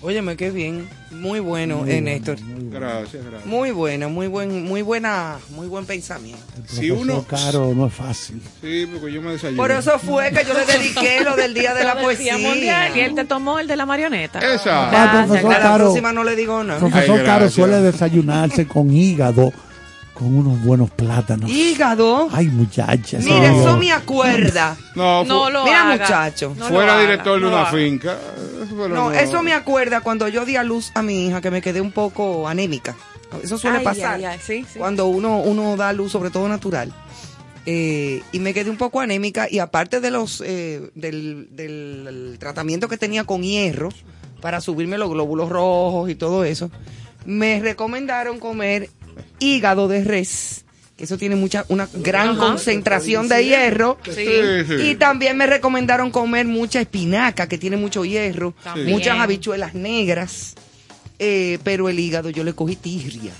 Óyeme, 0.05 0.35
qué 0.35 0.51
bien. 0.51 0.89
Muy 1.11 1.39
bueno, 1.39 1.85
eh, 1.87 2.01
Néstor. 2.01 2.35
Gracias, 2.69 3.23
gracias. 3.23 3.45
Muy 3.45 3.71
buena, 3.71 4.09
muy 4.09 4.27
buen, 4.27 4.63
muy 4.65 4.81
buena, 4.81 5.37
muy 5.51 5.67
buen 5.67 5.85
pensamiento. 5.85 6.43
Si 6.67 6.91
uno- 6.91 7.23
Caro 7.23 7.73
no 7.73 7.87
es 7.87 7.93
fácil. 7.93 8.41
Sí, 8.61 8.85
porque 8.91 9.13
yo 9.13 9.21
me 9.21 9.31
desayuno. 9.31 9.61
Por 9.61 9.71
eso 9.71 9.97
fue 9.99 10.31
que 10.31 10.43
yo 10.43 10.53
le 10.53 10.65
dediqué 10.65 11.21
lo 11.23 11.37
del 11.37 11.53
Día 11.53 11.73
de 11.73 11.85
la 11.85 11.95
Día 11.95 12.37
Mundial, 12.37 12.87
y 12.87 12.89
Poesía. 12.89 13.05
él 13.05 13.15
te 13.15 13.23
tomó 13.23 13.59
el 13.59 13.67
de 13.67 13.77
la 13.77 13.85
marioneta. 13.85 14.39
Esa. 14.39 14.87
Ah, 14.87 14.91
Gracias, 14.91 15.25
profesor 15.27 15.53
A 15.53 15.57
la 15.57 15.63
Caro. 15.63 15.83
próxima 15.85 16.11
no 16.11 16.23
le 16.25 16.35
digo 16.35 16.63
nada. 16.65 16.79
Profesor 16.81 17.19
Ay, 17.19 17.25
Caro 17.25 17.49
suele 17.49 17.75
desayunarse 17.81 18.67
con 18.67 18.91
hígado, 18.91 19.53
con 20.13 20.36
unos 20.36 20.62
buenos 20.63 20.89
plátanos. 20.91 21.49
Hígado. 21.49 22.28
Ay, 22.32 22.47
muchachas. 22.47 23.23
Mire, 23.23 23.49
no. 23.49 23.60
eso 23.62 23.78
me 23.78 23.91
acuerda. 23.91 24.78
No, 24.95 25.23
No 25.23 25.49
lo 25.49 25.63
Mira, 25.65 25.84
haga. 25.91 25.91
muchacho. 26.04 26.54
No 26.58 26.67
fuera 26.67 26.93
haga, 26.93 27.02
director 27.02 27.39
de 27.39 27.47
una 27.47 27.65
finca. 27.67 28.17
pero 28.69 28.89
No, 28.89 29.12
eso 29.12 29.41
me 29.41 29.54
acuerda 29.54 30.02
cuando 30.02 30.28
yo 30.28 30.45
di 30.45 30.56
a 30.56 30.63
luz 30.63 30.91
a 30.95 31.02
mi 31.02 31.28
hija, 31.28 31.41
que 31.41 31.49
me 31.52 31.62
quedé 31.62 31.82
un 31.82 31.91
poco 31.91 32.47
anémica. 32.47 32.95
Eso 33.43 33.58
suele 33.58 33.80
Ay, 33.80 33.84
pasar. 33.84 34.15
ay, 34.15 34.26
ay, 34.26 34.39
sí, 34.45 34.65
sí. 34.71 34.78
Cuando 34.78 35.08
uno, 35.08 35.39
uno 35.39 35.76
da 35.76 35.91
luz, 35.93 36.12
sobre 36.12 36.30
todo 36.30 36.47
natural. 36.47 36.93
Eh, 37.65 38.21
y 38.32 38.39
me 38.39 38.54
quedé 38.54 38.69
un 38.69 38.78
poco 38.78 38.99
anémica 38.99 39.47
y 39.49 39.60
aparte 39.60 39.99
de 40.02 40.12
los 40.12 40.43
eh, 40.45 40.91
del, 40.95 41.47
del 41.52 42.36
tratamiento 42.38 42.89
que 42.89 42.97
tenía 42.97 43.23
con 43.23 43.41
hierro 43.41 43.88
para 44.41 44.60
subirme 44.60 44.97
los 44.97 45.10
glóbulos 45.10 45.47
rojos 45.49 46.10
y 46.10 46.15
todo 46.15 46.43
eso, 46.43 46.69
me 47.26 47.62
recomendaron 47.62 48.39
comer 48.39 48.89
hígado 49.39 49.88
de 49.88 50.04
res, 50.04 50.65
que 50.97 51.06
eso 51.06 51.17
tiene 51.17 51.36
mucha 51.36 51.65
una 51.69 51.88
gran 51.93 52.30
Ajá. 52.30 52.39
concentración 52.39 53.28
de 53.28 53.45
hierro. 53.45 53.97
Sí. 54.06 54.26
Y 54.84 54.95
también 54.95 55.38
me 55.38 55.47
recomendaron 55.47 56.12
comer 56.12 56.45
mucha 56.45 56.80
espinaca, 56.82 57.47
que 57.47 57.58
tiene 57.58 57.78
mucho 57.78 58.06
hierro, 58.06 58.54
También. 58.63 58.89
muchas 58.89 59.19
habichuelas 59.19 59.73
negras, 59.73 60.56
eh, 61.19 61.58
pero 61.63 61.89
el 61.89 61.99
hígado 61.99 62.30
yo 62.30 62.43
le 62.43 62.54
cogí 62.54 62.76
tirria 62.76 63.32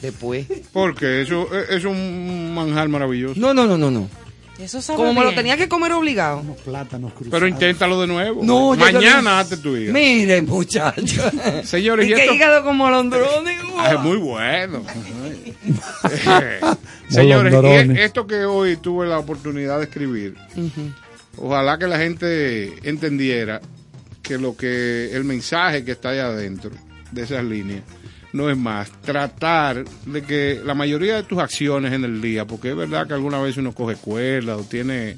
después. 0.00 0.46
Porque 0.72 1.22
eso 1.22 1.48
es 1.54 1.70
es 1.70 1.84
un 1.84 2.54
manjar 2.54 2.88
maravilloso. 2.88 3.38
No, 3.40 3.52
no, 3.52 3.66
no, 3.66 3.76
no, 3.76 3.90
no. 3.90 4.08
Eso 4.58 4.82
sabe 4.82 4.96
Como 4.96 5.14
me 5.14 5.24
lo 5.24 5.34
tenía 5.34 5.56
que 5.56 5.68
comer 5.68 5.92
obligado. 5.92 6.40
Unos 6.40 6.56
plátanos 6.58 7.12
cruzados. 7.12 7.30
Pero 7.32 7.46
inténtalo 7.46 8.00
de 8.00 8.06
nuevo. 8.08 8.42
No, 8.42 8.74
Mañana 8.74 9.38
hazte 9.38 9.56
tu 9.56 9.76
hígado. 9.76 9.92
Miren, 9.96 10.46
muchachos. 10.46 11.32
Señores, 11.64 12.08
y 12.08 12.12
esto- 12.12 12.34
hígado 12.34 12.64
como 12.64 12.90
londrones. 12.90 13.56
Ah, 13.80 13.92
es 13.94 14.00
muy 14.00 14.16
bueno. 14.16 14.82
Eh, 16.10 16.60
Señores, 17.08 17.52
y 17.52 17.56
Molondrones. 17.56 17.98
esto 18.00 18.26
que 18.26 18.44
hoy 18.44 18.76
tuve 18.76 19.06
la 19.06 19.18
oportunidad 19.18 19.78
de 19.78 19.84
escribir, 19.84 20.34
ojalá 21.36 21.78
que 21.78 21.86
la 21.86 21.98
gente 21.98 22.74
entendiera 22.88 23.60
que 24.22 24.36
lo 24.38 24.56
que 24.56 25.10
el 25.14 25.24
mensaje 25.24 25.84
que 25.84 25.92
está 25.92 26.10
ahí 26.10 26.18
adentro 26.18 26.70
de 27.12 27.22
esas 27.22 27.44
líneas 27.44 27.82
no 28.32 28.50
es 28.50 28.56
más 28.56 28.90
tratar 29.02 29.84
de 30.06 30.22
que 30.22 30.60
la 30.64 30.74
mayoría 30.74 31.16
de 31.16 31.22
tus 31.22 31.38
acciones 31.38 31.92
en 31.92 32.04
el 32.04 32.20
día, 32.20 32.44
porque 32.44 32.70
es 32.70 32.76
verdad 32.76 33.06
que 33.06 33.14
alguna 33.14 33.40
vez 33.40 33.56
uno 33.56 33.72
coge 33.72 33.96
cuerda 33.96 34.56
o 34.56 34.64
tiene 34.64 35.16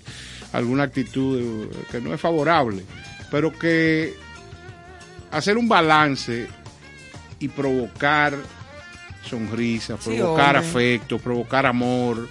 alguna 0.52 0.84
actitud 0.84 1.68
que 1.90 2.00
no 2.00 2.14
es 2.14 2.20
favorable, 2.20 2.84
pero 3.30 3.52
que 3.56 4.14
hacer 5.30 5.56
un 5.58 5.68
balance 5.68 6.48
y 7.40 7.48
provocar 7.48 8.34
sonrisas, 9.28 10.02
Sí, 10.02 10.16
provocar 10.16 10.56
hombre. 10.56 10.68
afecto, 10.70 11.18
provocar 11.18 11.66
amor, 11.66 12.28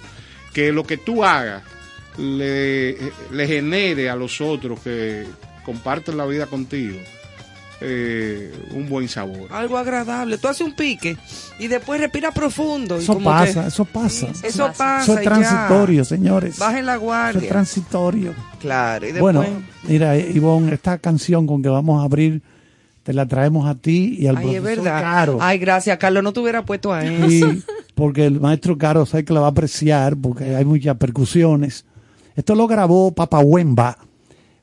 que 0.52 0.72
lo 0.72 0.84
que 0.84 0.96
tú 0.96 1.24
hagas 1.24 1.62
le, 2.18 2.96
le 3.30 3.46
genere 3.46 4.10
a 4.10 4.16
los 4.16 4.40
otros 4.40 4.80
que 4.80 5.26
comparten 5.64 6.16
la 6.16 6.26
vida 6.26 6.46
contigo 6.46 6.98
eh, 7.80 8.52
un 8.74 8.88
buen 8.88 9.08
sabor. 9.08 9.48
Algo 9.52 9.78
agradable. 9.78 10.38
Tú 10.38 10.48
haces 10.48 10.66
un 10.66 10.74
pique 10.74 11.16
y 11.58 11.66
después 11.68 12.00
respira 12.00 12.30
profundo. 12.30 12.96
y 12.98 13.02
Eso 13.02 13.14
como 13.14 13.30
pasa, 13.30 13.62
que- 13.62 13.68
eso 13.68 13.84
pasa. 13.84 14.26
eso 14.42 14.66
pasa. 14.76 15.02
Eso 15.02 15.14
es 15.14 15.20
y 15.20 15.24
ya. 15.24 15.30
transitorio, 15.30 16.04
señores. 16.04 16.58
Bajen 16.58 16.86
la 16.86 16.92
Eso 16.94 17.00
es 17.00 17.04
guardia. 17.06 17.48
transitorio. 17.48 18.34
Claro. 18.60 19.06
Y 19.08 19.12
después. 19.12 19.34
Bueno, 19.34 19.62
mira, 19.88 20.16
Ivonne, 20.18 20.74
esta 20.74 20.98
canción 20.98 21.46
con 21.46 21.62
que 21.62 21.68
vamos 21.68 22.00
a 22.00 22.04
abrir, 22.04 22.42
te 23.02 23.12
la 23.14 23.26
traemos 23.26 23.66
a 23.66 23.74
ti 23.74 24.16
y 24.18 24.26
al 24.26 24.36
Ay, 24.36 24.54
es 24.56 24.60
profesor 24.60 24.84
verdad. 24.84 25.00
Caro. 25.02 25.38
Ay, 25.40 25.58
gracias, 25.58 25.96
Carlos. 25.98 26.22
No 26.22 26.32
te 26.34 26.40
hubiera 26.40 26.64
puesto 26.64 26.92
a 26.92 27.02
él. 27.04 27.30
Sí, 27.30 27.62
porque 27.94 28.26
el 28.26 28.40
maestro 28.40 28.76
Caro 28.76 29.06
sabe 29.06 29.24
que 29.24 29.32
la 29.32 29.40
va 29.40 29.46
a 29.46 29.50
apreciar 29.50 30.16
porque 30.18 30.54
hay 30.54 30.64
muchas 30.66 30.96
percusiones. 30.98 31.86
Esto 32.36 32.54
lo 32.54 32.66
grabó 32.66 33.10
Papa 33.12 33.40
Wemba. 33.40 33.96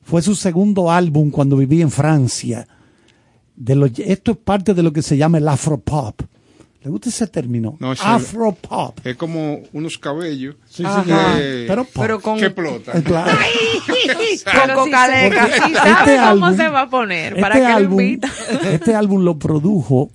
Fue 0.04 0.22
su 0.22 0.34
segundo 0.34 0.90
álbum 0.90 1.30
cuando 1.30 1.56
vivía 1.56 1.82
en 1.82 1.90
Francia. 1.90 2.66
De 3.60 3.74
lo- 3.74 3.86
esto 3.86 4.30
es 4.32 4.36
parte 4.38 4.72
de 4.72 4.82
lo 4.82 4.92
que 4.92 5.02
se 5.02 5.16
llama 5.16 5.38
el 5.38 5.48
afropop. 5.48 6.20
¿Le 6.84 6.90
gusta 6.90 7.08
ese 7.08 7.26
término? 7.26 7.76
No, 7.80 7.94
sí. 7.96 8.02
afropop. 8.04 9.04
Es 9.04 9.16
como 9.16 9.58
unos 9.72 9.98
cabellos 9.98 10.54
Sí, 10.70 10.84
Pero 11.66 11.82
pop. 11.84 11.92
Pero 12.02 12.20
con. 12.20 12.38
que 12.38 12.50
claro. 13.02 13.36
con 14.74 14.74
cocaleca. 14.84 15.46
si 15.46 15.72
Este 15.72 15.74
sabe 15.74 16.16
cómo 16.34 16.46
álbum- 16.46 16.56
se 16.56 16.68
va 16.68 16.80
a 16.82 16.88
poner, 16.90 17.40
¿para 17.40 17.54
este 17.56 17.66
álbum, 17.66 17.96
lo 17.98 18.02
invita? 18.04 18.30
este 18.70 18.94
álbum 18.94 19.24
lo 19.24 19.38
produjo 19.38 20.10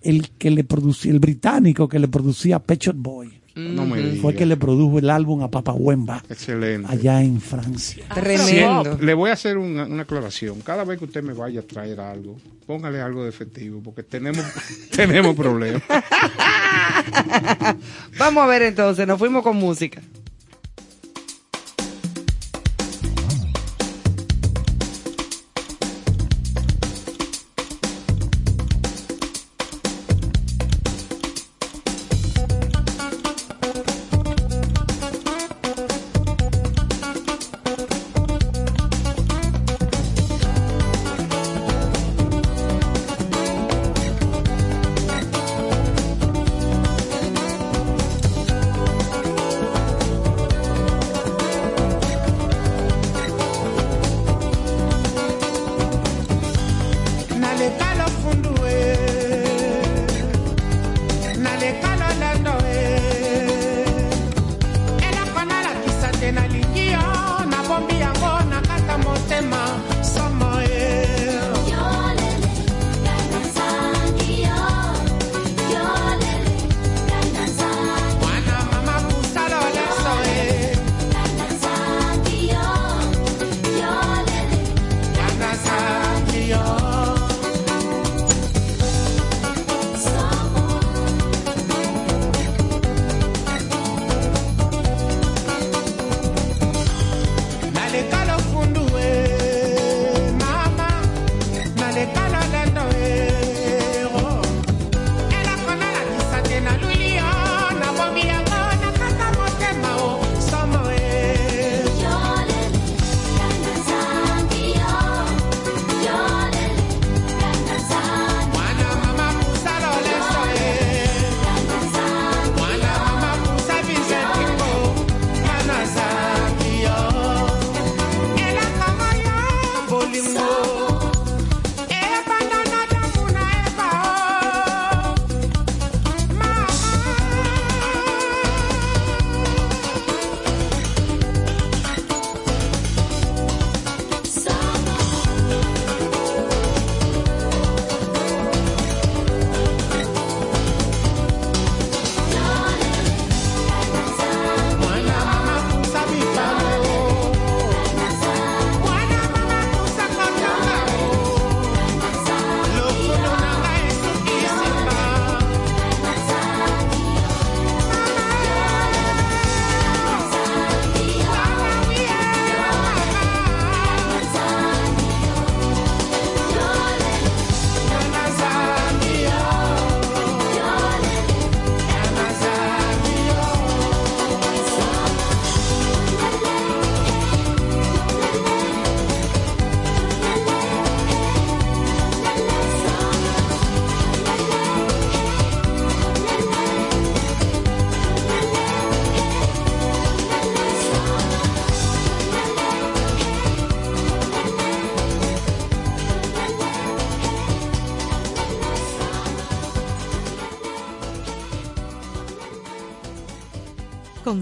el 0.00 0.30
que 0.30 0.50
le 0.50 0.64
producía, 0.64 1.12
el 1.12 1.18
británico 1.20 1.86
que 1.88 1.98
le 1.98 2.08
producía 2.08 2.60
Pet 2.60 2.80
Shop 2.80 2.96
Boy. 2.96 3.40
No 3.56 3.86
me 3.86 3.98
digas. 4.00 4.18
Fue 4.20 4.32
el 4.32 4.38
que 4.38 4.44
le 4.44 4.58
produjo 4.58 4.98
el 4.98 5.08
álbum 5.08 5.42
a 5.42 5.50
Papa 5.50 5.72
Wemba 5.72 6.22
Excelente. 6.28 6.92
allá 6.92 7.22
en 7.22 7.40
Francia. 7.40 8.04
Tremendo. 8.12 8.98
Le 9.00 9.14
voy 9.14 9.30
a 9.30 9.32
hacer 9.32 9.56
una, 9.56 9.86
una 9.86 10.02
aclaración. 10.02 10.60
Cada 10.60 10.84
vez 10.84 10.98
que 10.98 11.06
usted 11.06 11.22
me 11.22 11.32
vaya 11.32 11.60
a 11.60 11.62
traer 11.62 12.00
algo, 12.00 12.36
póngale 12.66 13.00
algo 13.00 13.22
de 13.22 13.30
efectivo, 13.30 13.80
porque 13.82 14.02
tenemos, 14.02 14.44
tenemos 14.94 15.34
problemas. 15.34 15.82
Vamos 18.18 18.44
a 18.44 18.46
ver 18.46 18.62
entonces. 18.62 19.06
Nos 19.06 19.18
fuimos 19.18 19.42
con 19.42 19.56
música. 19.56 20.00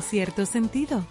cierto 0.03 0.47
sentido. 0.47 1.05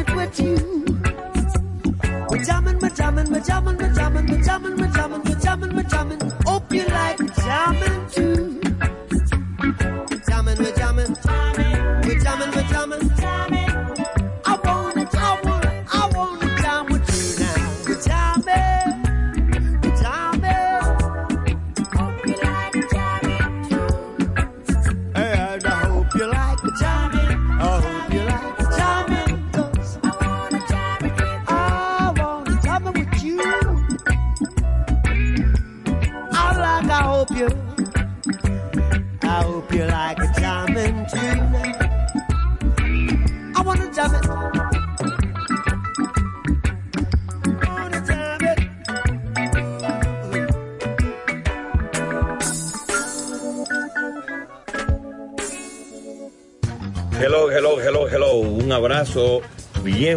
it 0.00 0.14
with 0.14 0.40
you. 0.40 0.56
We're 2.30 2.44
jamming, 2.44 2.78
we're 2.78 2.90
jamming, 2.90 3.30
we're 3.30 3.40
jamming, 3.40 3.76
we're 3.76 3.92
jamming, 3.92 4.26
we're 4.26 4.42
jamming, 4.42 4.76
we're 4.76 4.92
jamming. 4.92 5.29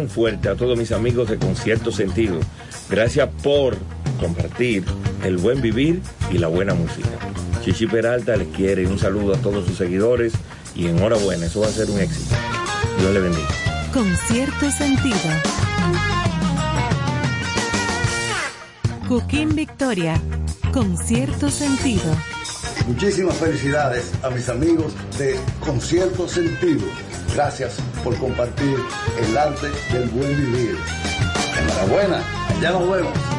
fuerte 0.08 0.48
a 0.48 0.54
todos 0.54 0.78
mis 0.78 0.92
amigos 0.92 1.28
de 1.28 1.38
Concierto 1.38 1.92
Sentido. 1.92 2.40
Gracias 2.88 3.28
por 3.42 3.76
compartir 4.20 4.84
el 5.24 5.36
buen 5.36 5.60
vivir 5.60 6.00
y 6.32 6.38
la 6.38 6.48
buena 6.48 6.74
música. 6.74 7.08
Chichi 7.64 7.86
Peralta 7.86 8.36
les 8.36 8.48
quiere 8.48 8.86
un 8.86 8.98
saludo 8.98 9.34
a 9.34 9.38
todos 9.38 9.66
sus 9.66 9.76
seguidores 9.76 10.34
y 10.74 10.86
enhorabuena, 10.86 11.46
eso 11.46 11.60
va 11.60 11.68
a 11.68 11.70
ser 11.70 11.90
un 11.90 12.00
éxito. 12.00 12.34
Dios 12.98 13.12
le 13.12 13.20
bendiga. 13.20 13.48
Concierto 13.92 14.70
Sentido. 14.70 15.16
Coquín 19.08 19.54
Victoria, 19.54 20.20
Concierto 20.72 21.50
Sentido. 21.50 22.16
Muchísimas 22.86 23.36
felicidades 23.36 24.10
a 24.22 24.30
mis 24.30 24.48
amigos 24.48 24.92
de 25.18 25.38
Concierto 25.60 26.28
Sentido. 26.28 26.84
Gracias 27.34 27.78
por 28.04 28.16
compartir 28.18 28.76
el 29.18 29.36
arte 29.36 29.66
del 29.92 30.08
buen 30.10 30.36
vivir. 30.36 30.78
Enhorabuena, 31.58 32.22
Ya 32.62 32.70
nos 32.70 32.88
vemos. 32.88 33.33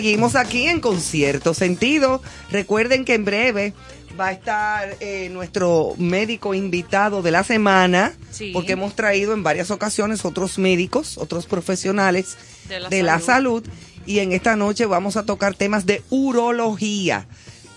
seguimos 0.00 0.34
aquí 0.34 0.66
en 0.66 0.80
Concierto 0.80 1.52
Sentido. 1.52 2.22
Recuerden 2.50 3.04
que 3.04 3.12
en 3.12 3.26
breve 3.26 3.74
va 4.18 4.28
a 4.28 4.32
estar 4.32 4.96
eh, 5.00 5.28
nuestro 5.30 5.92
médico 5.98 6.54
invitado 6.54 7.20
de 7.20 7.30
la 7.30 7.44
semana, 7.44 8.14
sí. 8.30 8.50
porque 8.54 8.72
hemos 8.72 8.96
traído 8.96 9.34
en 9.34 9.42
varias 9.42 9.70
ocasiones 9.70 10.24
otros 10.24 10.58
médicos, 10.58 11.18
otros 11.18 11.44
profesionales 11.44 12.38
de, 12.88 13.02
la 13.02 13.20
salud, 13.20 13.62
y 14.06 14.20
en 14.20 14.32
esta 14.32 14.56
noche 14.56 14.86
vamos 14.86 15.18
a 15.18 15.26
tocar 15.26 15.54
temas 15.54 15.84
de 15.84 16.02
urología. 16.08 17.26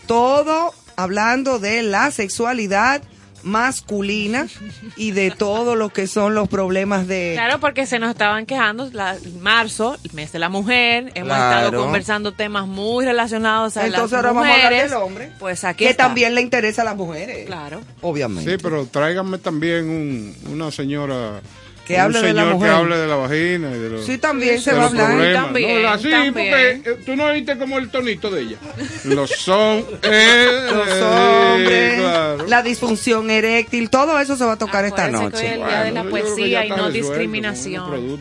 Todo 0.07 0.73
hablando 0.95 1.59
de 1.59 1.83
la 1.83 2.09
sexualidad 2.11 3.01
masculina 3.43 4.47
y 4.95 5.11
de 5.11 5.31
todo 5.31 5.75
lo 5.75 5.89
que 5.89 6.07
son 6.07 6.33
los 6.35 6.47
problemas 6.49 7.07
de... 7.07 7.31
Claro, 7.35 7.59
porque 7.59 7.85
se 7.85 7.99
nos 7.99 8.09
estaban 8.11 8.45
quejando, 8.45 8.89
la, 8.93 9.15
marzo, 9.41 9.97
el 10.03 10.13
mes 10.13 10.31
de 10.31 10.39
la 10.39 10.49
mujer, 10.49 11.11
hemos 11.15 11.35
Claro. 11.35 11.65
estado 11.67 11.83
conversando 11.83 12.31
temas 12.31 12.67
muy 12.67 13.05
relacionados 13.05 13.77
a 13.77 13.85
Entonces 13.85 14.11
las 14.11 14.17
ahora 14.25 14.29
vamos 14.33 14.45
a 14.47 14.53
hablar 14.53 14.71
mujeres. 14.71 14.91
del 14.91 14.99
hombre. 15.01 15.31
Pues 15.39 15.63
aquí 15.63 15.83
que 15.85 15.91
está. 15.91 16.03
también 16.05 16.35
le 16.35 16.41
interesa 16.41 16.81
a 16.81 16.85
las 16.85 16.95
mujeres. 16.95 17.45
Claro. 17.45 17.81
Obviamente. 18.01 18.51
Sí, 18.51 18.57
pero 18.61 18.85
tráiganme 18.85 19.37
también 19.37 19.89
un- 19.89 20.35
una 20.53 20.71
señora. 20.71 21.41
Que 21.85 21.95
un 21.95 21.99
hable 21.99 22.21
de 22.21 22.33
la 22.33 22.41
señor 22.43 22.53
mujer. 22.55 22.69
que 22.71 22.75
hable 22.77 22.97
de 22.97 23.07
la 23.07 23.15
vagina 23.17 23.69
y 23.75 23.79
de 23.79 23.89
los. 23.89 24.05
Sí, 24.05 24.17
también 24.17 24.61
se 24.61 24.71
va 24.73 24.83
a 24.83 24.85
hablar. 24.87 25.07
problemas. 25.11 25.43
También, 25.43 25.81
No, 25.83 25.89
así, 25.89 26.09
también. 26.09 26.33
porque 26.33 26.89
eh, 26.91 26.97
tú 27.05 27.15
no 27.17 27.25
oíste 27.25 27.57
como 27.57 27.77
el 27.77 27.89
tonito 27.89 28.29
de 28.31 28.41
ella. 28.41 28.57
Los 29.03 29.29
son. 29.31 29.85
eh, 30.03 30.67
Los 30.71 30.87
eh, 30.87 31.01
hombres, 31.03 31.99
claro. 31.99 32.47
la 32.47 32.63
disfunción 32.63 33.29
eréctil, 33.29 33.89
todo 33.89 34.17
eso 34.19 34.37
se 34.37 34.45
va 34.45 34.53
a 34.53 34.57
tocar 34.57 34.85
esta 34.85 35.05
Acuérdense 35.07 35.31
que 35.31 35.45
hoy 35.45 35.51
es 35.51 35.57
noche. 35.59 35.61
el 35.61 35.67
día 35.69 35.83
de 35.83 35.91
la 35.91 36.03
poesía 36.05 36.65
y 36.65 36.69
no 36.69 36.89
discriminación. 36.89 38.19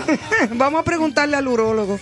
Vamos 0.54 0.80
a 0.80 0.84
preguntarle 0.84 1.36
al 1.36 1.48
urólogo. 1.48 2.00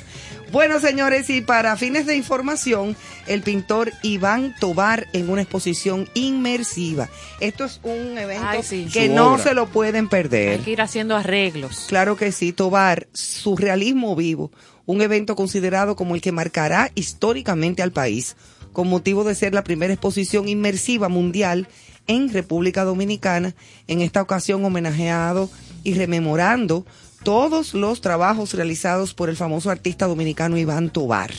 Bueno, 0.53 0.81
señores, 0.81 1.31
y 1.31 1.43
para 1.43 1.77
fines 1.77 2.07
de 2.07 2.17
información, 2.17 2.97
el 3.29 3.43
pintor 3.43 3.93
Iván 4.03 4.55
Tobar 4.59 5.07
en 5.13 5.31
una 5.31 5.43
exposición 5.43 6.09
inmersiva. 6.15 7.09
Esto 7.39 7.65
es 7.67 7.79
un 7.85 8.19
evento 8.19 8.47
Ay, 8.49 8.63
sí. 8.65 8.89
que 8.93 9.07
Su 9.07 9.15
no 9.15 9.35
obra. 9.35 9.43
se 9.45 9.55
lo 9.55 9.69
pueden 9.69 10.07
Hay 10.07 10.11
perder. 10.11 10.61
que 10.61 10.73
ir 10.73 10.81
haciendo 10.83 11.15
arreglos. 11.17 11.85
Claro 11.89 12.17
que 12.17 12.33
sí, 12.33 12.53
Tobar, 12.53 13.07
surrealismo 13.13 14.17
vivo, 14.17 14.51
un 14.87 15.03
evento 15.03 15.37
considerado 15.37 15.95
como 15.95 16.17
el 16.17 16.21
que 16.21 16.33
marcará 16.33 16.91
históricamente 16.97 17.83
al 17.83 17.93
país, 17.93 18.35
con 18.73 18.89
motivo 18.89 19.23
de 19.23 19.37
ser 19.37 19.55
la 19.55 19.63
primera 19.63 19.93
exposición 19.93 20.49
inmersiva 20.49 21.09
mundial 21.09 21.69
en 22.09 22.33
República 22.33 22.83
Dominicana, 22.83 23.55
en 23.87 24.01
esta 24.01 24.21
ocasión 24.21 24.65
homenajeado 24.65 25.49
y 25.85 25.95
rememorando 25.95 26.85
todos 27.23 27.75
los 27.75 28.01
trabajos 28.01 28.55
realizados 28.55 29.15
por 29.15 29.29
el 29.29 29.37
famoso 29.37 29.71
artista 29.71 30.07
dominicano 30.07 30.57
Iván 30.59 30.91
Tobar. 30.91 31.31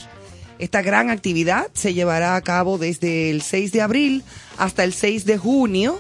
Esta 0.60 0.82
gran 0.82 1.10
actividad 1.10 1.68
se 1.74 1.94
llevará 1.94 2.36
a 2.36 2.42
cabo 2.42 2.78
desde 2.78 3.30
el 3.32 3.42
6 3.42 3.72
de 3.72 3.82
abril 3.82 4.24
hasta 4.58 4.84
el 4.84 4.94
6 4.94 5.26
de 5.26 5.38
junio 5.38 6.00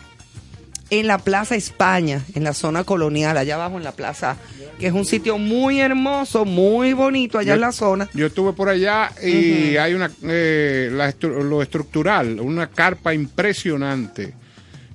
en 0.91 1.07
la 1.07 1.17
Plaza 1.19 1.55
España, 1.55 2.21
en 2.35 2.43
la 2.43 2.53
zona 2.53 2.83
colonial, 2.83 3.37
allá 3.37 3.55
abajo 3.55 3.77
en 3.77 3.83
la 3.83 3.93
plaza, 3.93 4.35
que 4.77 4.87
es 4.87 4.93
un 4.93 5.05
sitio 5.05 5.37
muy 5.37 5.79
hermoso, 5.79 6.43
muy 6.43 6.91
bonito 6.93 7.37
allá 7.39 7.49
Yo- 7.51 7.55
en 7.55 7.61
la 7.61 7.71
zona. 7.71 8.09
Yo 8.13 8.27
estuve 8.27 8.51
por 8.53 8.67
allá 8.69 9.09
y 9.23 9.77
hay 9.77 9.93
una 9.93 10.11
eh, 10.23 10.89
la 10.91 11.09
estru- 11.09 11.41
lo 11.43 11.61
estructural, 11.61 12.39
una 12.41 12.67
carpa 12.69 13.13
impresionante, 13.13 14.33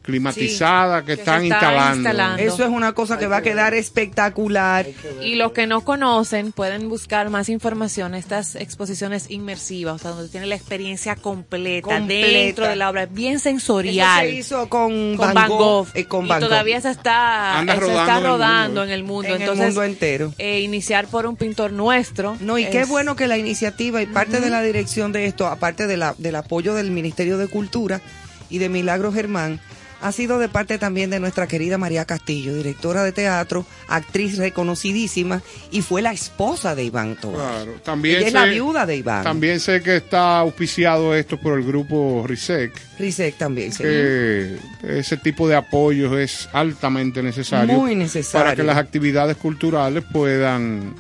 climatizada 0.07 1.01
que, 1.01 1.07
que 1.07 1.13
están 1.21 1.45
instalando. 1.45 1.97
instalando. 1.97 2.43
Eso 2.43 2.63
es 2.65 2.71
una 2.71 2.93
cosa 2.95 3.19
que 3.19 3.27
va 3.27 3.39
a 3.39 3.43
quedar 3.43 3.75
espectacular. 3.75 4.87
Y 5.23 5.35
los 5.35 5.53
que 5.53 5.67
no 5.67 5.83
conocen 5.83 6.53
pueden 6.53 6.89
buscar 6.89 7.29
más 7.29 7.49
información, 7.49 8.15
estas 8.15 8.55
exposiciones 8.55 9.31
inmersivas, 9.31 9.97
o 9.97 9.99
sea, 9.99 10.11
donde 10.13 10.29
tiene 10.31 10.47
la 10.47 10.55
experiencia 10.55 11.17
completa, 11.17 11.89
Completa. 11.89 12.27
dentro 12.27 12.67
de 12.69 12.77
la 12.77 12.89
obra, 12.89 13.07
bien 13.07 13.35
Eso 13.35 13.45
sensorial. 13.45 14.21
se 14.27 14.31
hizo 14.31 14.69
con, 14.69 15.17
con 15.17 15.35
Van 15.35 15.49
Gogh, 15.49 15.89
eh, 15.95 16.05
con 16.07 16.25
y 16.25 16.29
Van 16.29 16.41
Gogh. 16.41 16.49
todavía 16.49 16.81
se 16.81 16.91
está, 16.91 17.59
Anda 17.59 17.75
se 17.75 17.81
rodando 17.81 18.01
está 18.01 18.13
en 18.13 18.25
el 18.25 18.31
rodando 18.31 18.67
mundo, 18.67 18.85
en 18.85 18.91
el 18.91 19.03
mundo. 19.05 19.29
En 19.29 19.35
el 19.35 19.41
Entonces, 19.43 19.67
mundo 19.67 19.83
entero. 19.83 20.35
eh, 20.39 20.61
iniciar 20.61 21.07
por 21.09 21.27
un 21.27 21.37
pintor 21.37 21.73
nuestro. 21.73 22.37
No, 22.41 22.59
y 22.59 22.67
qué 22.71 22.85
bueno 22.85 23.17
que 23.17 23.27
la 23.27 23.37
iniciativa 23.39 24.01
y 24.03 24.07
parte 24.07 24.41
de 24.41 24.51
la 24.51 24.63
dirección 24.63 25.13
de 25.13 25.27
esto, 25.27 25.47
aparte 25.47 25.87
de 25.87 25.97
la, 25.97 26.15
del 26.19 26.37
apoyo 26.37 26.75
del 26.75 26.91
Ministerio 26.91 27.39
de 27.39 27.49
Cultura 27.49 28.01
y 28.49 28.59
de 28.59 28.69
Milagro 28.69 29.13
Germán, 29.13 29.61
ha 30.07 30.13
sido 30.13 30.39
de 30.39 30.49
parte 30.49 30.79
también 30.79 31.11
de 31.11 31.21
nuestra 31.21 31.47
querida 31.47 31.79
María 31.79 32.05
Castillo, 32.05 32.55
directora 32.55 33.03
de 33.03 33.13
teatro, 33.13 33.67
actriz 33.89 34.39
reconocidísima 34.39 35.43
y 35.71 35.83
fue 35.83 36.03
la 36.03 36.13
esposa 36.13 36.75
de 36.75 36.85
Iván 36.85 37.17
Tobar. 37.17 37.65
Claro, 37.65 37.73
también 37.85 38.17
Ella 38.19 38.27
es 38.27 38.33
sé- 38.33 38.39
la 38.39 38.45
viuda 38.47 38.87
de 38.87 38.97
Iván. 38.97 39.25
También 39.25 39.61
sé 39.61 39.83
que 39.83 39.97
está 39.97 40.39
auspiciado 40.39 41.15
esto 41.15 41.39
por 41.39 41.59
el 41.59 41.65
grupo 41.65 42.25
RISEC, 42.27 42.73
Rizek 42.99 43.37
también. 43.37 43.73
sí. 43.73 43.83
que 43.83 44.57
ese 44.83 45.17
tipo 45.17 45.49
de 45.49 45.57
apoyos 45.57 46.17
es 46.19 46.49
altamente 46.53 47.23
necesario, 47.23 47.75
Muy 47.75 47.95
necesario. 47.95 48.45
para 48.45 48.57
que 48.57 48.63
las 48.63 48.77
actividades 48.77 49.37
culturales 49.37 50.05
puedan 50.13 50.95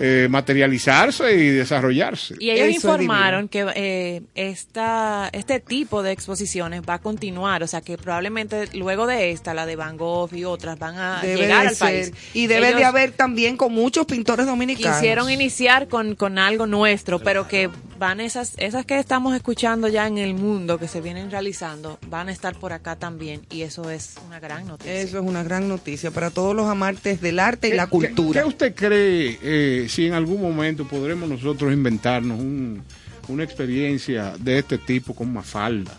eh, 0.00 0.28
materializarse 0.30 1.32
y 1.34 1.48
desarrollarse. 1.50 2.34
Y 2.38 2.50
ellos 2.50 2.68
Eso 2.78 2.88
informaron 2.94 3.48
que 3.48 3.66
eh, 3.74 4.22
esta, 4.34 5.28
este 5.32 5.60
tipo 5.60 6.02
de 6.02 6.12
exposiciones 6.12 6.82
va 6.88 6.94
a 6.94 6.98
continuar, 6.98 7.62
o 7.62 7.66
sea 7.66 7.80
que 7.80 7.96
probablemente 7.98 8.68
luego 8.74 9.06
de 9.06 9.30
esta, 9.30 9.54
la 9.54 9.66
de 9.66 9.76
Van 9.76 9.96
Gogh 9.96 10.32
y 10.34 10.44
otras, 10.44 10.78
van 10.78 10.96
a 10.98 11.20
Debe 11.22 11.42
llegar 11.42 11.66
al 11.66 11.74
ser. 11.76 11.88
país. 11.88 12.12
Y 12.34 12.46
debe 12.46 12.74
de 12.74 12.84
haber 12.84 13.12
también 13.12 13.56
con 13.56 13.72
muchos 13.72 14.06
pintores 14.06 14.46
dominicanos. 14.46 14.98
Quisieron 14.98 15.30
iniciar 15.30 15.88
con, 15.88 16.14
con 16.14 16.38
algo 16.38 16.66
nuestro, 16.66 17.18
pero 17.20 17.46
que 17.46 17.68
van 17.98 18.20
esas, 18.20 18.54
esas 18.56 18.86
que 18.86 18.98
estamos 18.98 19.34
escuchando 19.36 19.86
ya 19.88 20.06
en 20.06 20.16
el 20.16 20.32
mundo, 20.32 20.78
que 20.78 20.88
se 20.88 21.02
vienen 21.02 21.30
realizando, 21.30 21.98
van 22.08 22.28
a 22.28 22.32
estar 22.32 22.54
por 22.54 22.72
acá 22.72 22.96
también, 22.96 23.42
y 23.50 23.60
eso 23.62 23.90
es 23.90 24.14
una 24.26 24.40
gran 24.40 24.66
noticia. 24.66 24.94
Eso 25.00 25.18
es 25.18 25.24
una 25.24 25.42
gran 25.42 25.68
noticia 25.68 26.10
para 26.10 26.30
todos 26.30 26.56
los 26.56 26.66
amantes 26.66 27.20
del 27.20 27.38
arte 27.38 27.68
y 27.68 27.72
la 27.72 27.84
¿Qué- 27.84 27.90
cultura. 27.90 28.40
¿Qué, 28.40 28.48
usted 28.48 28.74
cree 28.74 29.38
eh, 29.42 29.86
si 29.90 30.06
en 30.06 30.14
algún 30.14 30.40
momento 30.40 30.86
podremos 30.86 31.28
nosotros 31.28 31.72
inventarnos 31.72 32.38
un- 32.40 32.82
una 33.28 33.44
experiencia 33.44 34.34
de 34.38 34.58
este 34.58 34.78
tipo 34.78 35.14
con 35.14 35.32
Mafalda? 35.32 35.92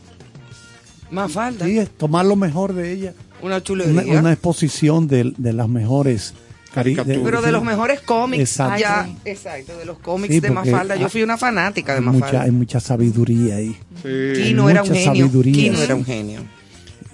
Más 1.11 1.31
falta. 1.31 1.65
Sí, 1.65 1.79
tomar 1.97 2.25
lo 2.25 2.35
mejor 2.35 2.73
de 2.73 2.91
ella. 2.91 3.13
Una 3.41 3.61
chulería. 3.61 4.19
una 4.19 4.31
exposición 4.33 5.07
de, 5.07 5.33
de 5.37 5.51
las 5.53 5.67
mejores 5.67 6.33
cari- 6.73 6.95
Caricaturas. 6.95 7.21
Pero 7.23 7.41
de 7.41 7.51
los 7.51 7.63
mejores 7.63 7.99
cómics. 8.01 8.41
Exacto. 8.41 8.79
ya- 8.79 9.09
exacto, 9.25 9.77
de 9.77 9.85
los 9.85 9.97
cómics 9.97 10.33
Sí, 10.35 10.39
de 10.39 10.51
Mafalda. 10.51 10.95
Yo 10.95 11.09
fui 11.09 11.23
una 11.23 11.37
fanática 11.37 11.95
de 11.95 12.01
mucha, 12.01 12.19
Mafalda. 12.19 12.41
hay 12.43 12.51
mucha 12.51 12.79
sabiduría 12.79 13.55
ahí. 13.55 13.75
Sí. 14.03 14.41
Kino 14.43 14.69
era 14.69 14.83
un 14.83 14.89
mucha 14.89 14.99
genio. 15.01 15.25
sabiduría. 15.25 15.53
Kino 15.53 15.81
era 15.81 15.95
un 15.95 16.05
genio. 16.05 16.41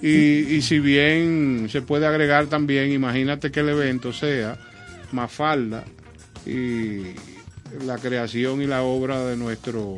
Y, 0.00 0.08
y 0.54 0.62
si 0.62 0.78
bien 0.78 1.66
se 1.72 1.82
puede 1.82 2.06
agregar 2.06 2.46
también, 2.46 2.92
imagínate 2.92 3.50
que 3.50 3.60
el 3.60 3.70
evento 3.70 4.12
sea 4.12 4.56
Mafalda 5.10 5.84
y 6.48 7.14
la 7.84 7.98
creación 7.98 8.62
y 8.62 8.66
la 8.66 8.82
obra 8.82 9.24
de 9.26 9.36
nuestro, 9.36 9.96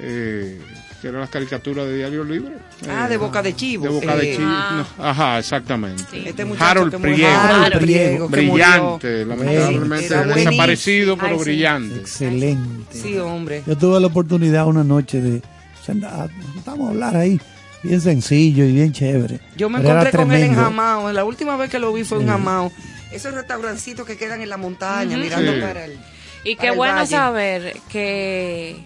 eh, 0.00 0.60
que 1.00 1.08
eran 1.08 1.20
las 1.20 1.30
caricaturas 1.30 1.86
de 1.86 1.96
Diario 1.98 2.24
Libre. 2.24 2.54
Ah, 2.88 3.04
Eh, 3.06 3.10
de 3.10 3.16
Boca 3.16 3.42
de 3.42 3.54
Chivo. 3.54 3.84
De 3.84 3.90
Boca 3.90 4.16
de 4.16 4.32
Eh, 4.32 4.36
Chivo. 4.36 4.48
Ah. 4.50 4.86
no, 4.98 5.04
ajá, 5.04 5.38
exactamente. 5.38 6.02
Sí. 6.10 6.22
Este 6.26 6.44
Harold. 6.58 6.96
Priego. 7.00 7.28
Harold 7.28 7.80
Priego, 7.80 8.28
brillante, 8.28 9.24
lamentablemente 9.24 10.14
desaparecido, 10.34 11.16
pero 11.16 11.28
Ay, 11.32 11.38
sí. 11.38 11.44
brillante. 11.44 11.96
Excelente. 12.00 12.98
Sí, 12.98 13.16
hombre. 13.18 13.62
Yo 13.66 13.76
tuve 13.76 14.00
la 14.00 14.06
oportunidad 14.08 14.66
una 14.66 14.82
noche 14.84 15.20
de 15.20 15.42
sentamos 15.84 16.88
a 16.88 16.90
hablar 16.90 17.14
ahí, 17.16 17.38
bien 17.82 18.00
sencillo 18.00 18.64
y 18.64 18.72
bien 18.72 18.90
chévere. 18.92 19.38
Yo 19.56 19.68
me 19.68 19.78
Pero 19.80 19.90
encontré 19.90 20.12
con 20.18 20.32
él 20.32 20.42
en. 20.44 20.54
Jamao. 20.54 21.12
La 21.12 21.24
última 21.24 21.56
vez 21.56 21.70
que 21.70 21.78
lo 21.78 21.92
vi 21.92 22.02
fue 22.04 22.18
en 22.18 22.24
Sí. 22.24 22.30
Jamao. 22.30 22.72
Esos 23.14 23.34
restaurancitos 23.34 24.06
que 24.06 24.16
quedan 24.16 24.40
en 24.42 24.48
la 24.48 24.56
montaña, 24.56 25.16
mirando 25.16 25.52
Sí. 25.54 25.60
para 25.60 25.84
el. 25.86 25.98
Y 26.44 26.56
qué 26.56 26.68
el 26.68 26.76
bueno 26.76 26.96
valle. 26.96 27.10
saber 27.10 27.76
que, 27.90 28.76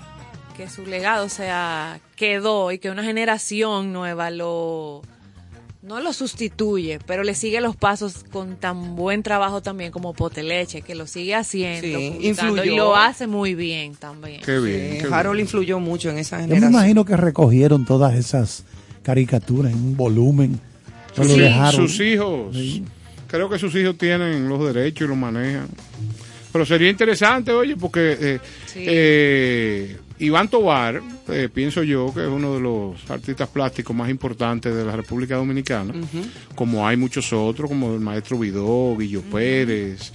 que 0.57 0.69
su 0.69 0.87
legado 0.87 1.29
sea, 1.29 1.99
quedó 2.17 2.71
y 2.73 2.79
que 2.79 2.91
una 2.91 3.03
generación 3.03 3.93
nueva 3.93 4.31
lo 4.31 5.03
no 5.81 6.01
lo 6.01 6.13
sustituye, 6.13 6.99
pero 7.07 7.23
le 7.23 7.35
sigue 7.35 7.61
los 7.63 7.75
pasos 7.75 8.25
con 8.31 8.57
tan 8.57 8.95
buen 8.95 9.23
trabajo 9.23 9.63
también 9.63 9.91
como 9.91 10.13
Poteleche, 10.13 10.83
que 10.83 10.95
lo 10.95 11.07
sigue 11.07 11.35
haciendo, 11.35 11.99
Sí, 11.99 12.11
publicando, 12.13 12.23
y 12.23 12.29
influyó. 12.29 12.77
lo 12.77 12.97
hace 12.97 13.27
muy 13.27 13.55
bien 13.55 13.95
también. 13.95 14.43
Qué 14.45 14.59
bien. 14.59 14.81
Eh, 14.81 14.89
qué 14.99 15.03
bien. 15.05 15.15
Harold 15.15 15.41
influyó 15.41 15.79
mucho 15.81 16.11
en 16.11 16.19
esa 16.19 16.37
Yo 16.37 16.43
me 16.43 16.49
generación. 16.49 16.73
imagino 16.75 17.05
que 17.07 17.17
recogieron 17.17 17.87
todas 17.87 18.15
esas 18.15 18.65
caricaturas 19.03 19.73
en 19.73 19.79
un 19.79 19.97
volumen. 19.97 20.61
Sí, 21.17 21.39
dejaron. 21.39 21.89
Sus 21.89 22.01
hijos, 22.01 22.55
Sí. 22.55 22.85
Creo 23.29 23.49
que 23.49 23.59
sus 23.59 23.75
hijos 23.77 23.97
tienen 23.97 24.49
los 24.49 24.65
derechos 24.75 25.05
y 25.07 25.09
los 25.09 25.17
manejan. 25.17 25.69
Pero 26.51 26.65
sería 26.67 26.89
interesante, 26.91 27.53
oye, 27.53 27.77
porque 27.77 28.17
eh, 28.21 28.39
Sí. 28.67 28.85
eh, 28.87 29.97
Iván 30.21 30.49
Tobar, 30.49 31.01
eh, 31.29 31.49
pienso 31.53 31.83
yo 31.85 32.13
que 32.13 32.23
es 32.23 32.27
uno 32.29 32.55
de 32.55 32.61
los 32.61 33.09
artistas 33.11 33.49
plásticos 33.49 33.95
más 33.95 34.11
importantes 34.11 34.75
de 34.75 34.85
la 34.85 34.97
República 34.97 35.37
Dominicana, 35.37 35.95
como 36.57 36.89
hay 36.89 36.97
muchos 36.97 37.33
otros, 37.33 37.69
como 37.69 37.95
el 37.95 38.01
maestro 38.01 38.39
Vidó, 38.39 38.97
Guillo 38.97 39.23
Pérez, 39.23 40.11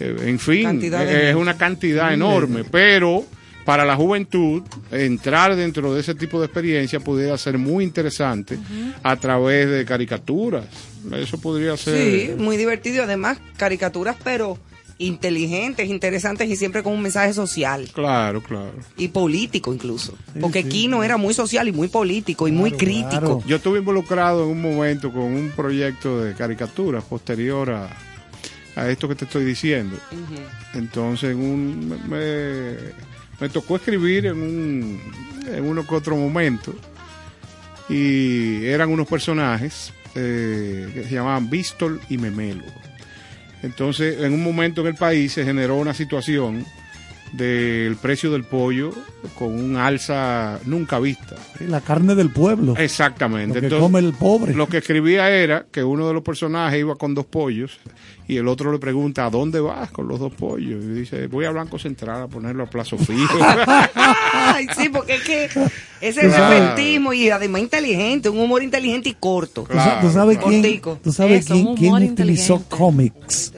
eh, 0.00 0.16
en 0.22 0.38
fin, 0.38 0.80
eh, 0.82 1.30
es 1.30 1.34
una 1.36 1.58
cantidad 1.58 2.14
enorme, 2.14 2.64
pero 2.64 3.24
para 3.64 3.84
la 3.84 3.96
juventud, 3.96 4.62
entrar 4.90 5.54
dentro 5.56 5.94
de 5.94 6.00
ese 6.00 6.14
tipo 6.14 6.40
de 6.40 6.46
experiencia 6.46 7.00
pudiera 7.00 7.36
ser 7.38 7.58
muy 7.58 7.84
interesante 7.84 8.58
a 9.02 9.16
través 9.16 9.68
de 9.70 9.84
caricaturas. 9.84 10.64
Eso 11.16 11.38
podría 11.40 11.76
ser. 11.76 11.96
Sí, 11.96 12.30
muy 12.36 12.56
divertido. 12.56 13.04
Además, 13.04 13.38
caricaturas, 13.56 14.16
pero 14.24 14.58
inteligentes, 14.98 15.88
interesantes 15.88 16.48
y 16.48 16.54
siempre 16.54 16.82
con 16.84 16.92
un 16.92 17.02
mensaje 17.02 17.32
social 17.34 17.88
Claro, 17.92 18.40
claro. 18.40 18.72
y 18.96 19.08
político 19.08 19.74
incluso. 19.74 20.12
Sí, 20.32 20.38
Porque 20.40 20.62
sí. 20.62 20.68
Kino 20.68 21.02
era 21.02 21.16
muy 21.16 21.34
social 21.34 21.66
y 21.66 21.72
muy 21.72 21.88
político 21.88 22.46
y 22.46 22.52
muy 22.52 22.70
crítico. 22.72 23.08
claro. 23.10 23.42
Yo 23.46 23.56
estuve 23.56 23.78
involucrado 23.80 24.44
en 24.44 24.50
un 24.50 24.62
momento 24.62 25.10
con 25.12 25.22
un 25.22 25.50
proyecto 25.56 26.20
de 26.22 26.34
caricaturas 26.34 27.02
posterior 27.02 27.70
a, 27.72 27.88
a 28.76 28.88
esto 28.90 29.08
que 29.08 29.16
te 29.16 29.24
estoy 29.24 29.44
diciendo. 29.44 29.96
Entonces, 30.74 31.32
en 31.32 31.38
un, 31.38 31.88
me, 32.08 32.76
me 33.42 33.48
tocó 33.48 33.74
escribir 33.74 34.26
en, 34.26 34.40
un, 34.40 35.00
en 35.52 35.64
uno 35.64 35.84
que 35.84 35.96
otro 35.96 36.16
momento 36.16 36.72
y 37.88 38.64
eran 38.66 38.88
unos 38.88 39.08
personajes 39.08 39.92
eh, 40.14 40.88
que 40.94 41.02
se 41.02 41.14
llamaban 41.16 41.50
Bistol 41.50 42.00
y 42.08 42.18
Memelo. 42.18 42.62
Entonces, 43.64 44.20
en 44.20 44.32
un 44.32 44.44
momento 44.44 44.82
en 44.82 44.86
el 44.86 44.94
país 44.94 45.32
se 45.32 45.44
generó 45.44 45.74
una 45.74 45.92
situación 45.92 46.64
del 47.32 47.96
precio 47.96 48.30
del 48.30 48.44
pollo 48.44 48.90
con 49.38 49.48
un 49.58 49.76
alza 49.76 50.58
nunca 50.66 50.98
vista. 50.98 51.36
La 51.60 51.80
carne 51.80 52.14
del 52.14 52.30
pueblo. 52.30 52.76
Exactamente. 52.76 53.54
Lo 53.54 53.60
que 53.60 53.66
Entonces, 53.66 53.82
come 53.82 53.98
el 54.00 54.12
pobre. 54.12 54.54
lo 54.54 54.68
que 54.68 54.78
escribía 54.78 55.30
era 55.30 55.64
que 55.70 55.82
uno 55.82 56.06
de 56.08 56.14
los 56.14 56.22
personajes 56.22 56.78
iba 56.80 56.94
con 56.96 57.14
dos 57.14 57.24
pollos 57.24 57.78
y 58.28 58.36
el 58.36 58.48
otro 58.48 58.70
le 58.70 58.78
pregunta, 58.78 59.24
¿a 59.26 59.30
dónde 59.30 59.60
vas 59.60 59.90
con 59.90 60.08
los 60.08 60.20
dos 60.20 60.32
pollos? 60.34 60.84
Y 60.84 60.88
dice, 60.88 61.26
voy 61.28 61.44
a 61.46 61.50
Blanco 61.50 61.78
Central 61.78 62.22
a 62.22 62.28
ponerlo 62.28 62.64
a 62.64 62.66
plazo 62.66 62.98
fijo. 62.98 63.38
Ay, 64.34 64.66
sí, 64.76 64.88
porque 64.90 65.14
es 65.14 65.22
que 65.22 65.44
ese 66.00 66.30
sabes- 66.30 66.36
repentismo 66.36 67.12
y 67.12 67.30
además 67.30 67.62
inteligente, 67.62 68.28
un 68.28 68.38
humor 68.40 68.62
inteligente 68.62 69.08
y 69.08 69.14
corto. 69.14 69.62
¿Tú, 69.70 69.74
sa- 69.74 70.00
tú 70.00 70.10
sabes 70.10 70.36
Claro. 70.38 70.50
quién, 70.50 70.80
tú 71.02 71.12
sabes 71.12 71.44
Eso, 71.50 71.74
quién, 71.76 71.94
utilizó 71.94 72.62
cómics? 72.68 73.52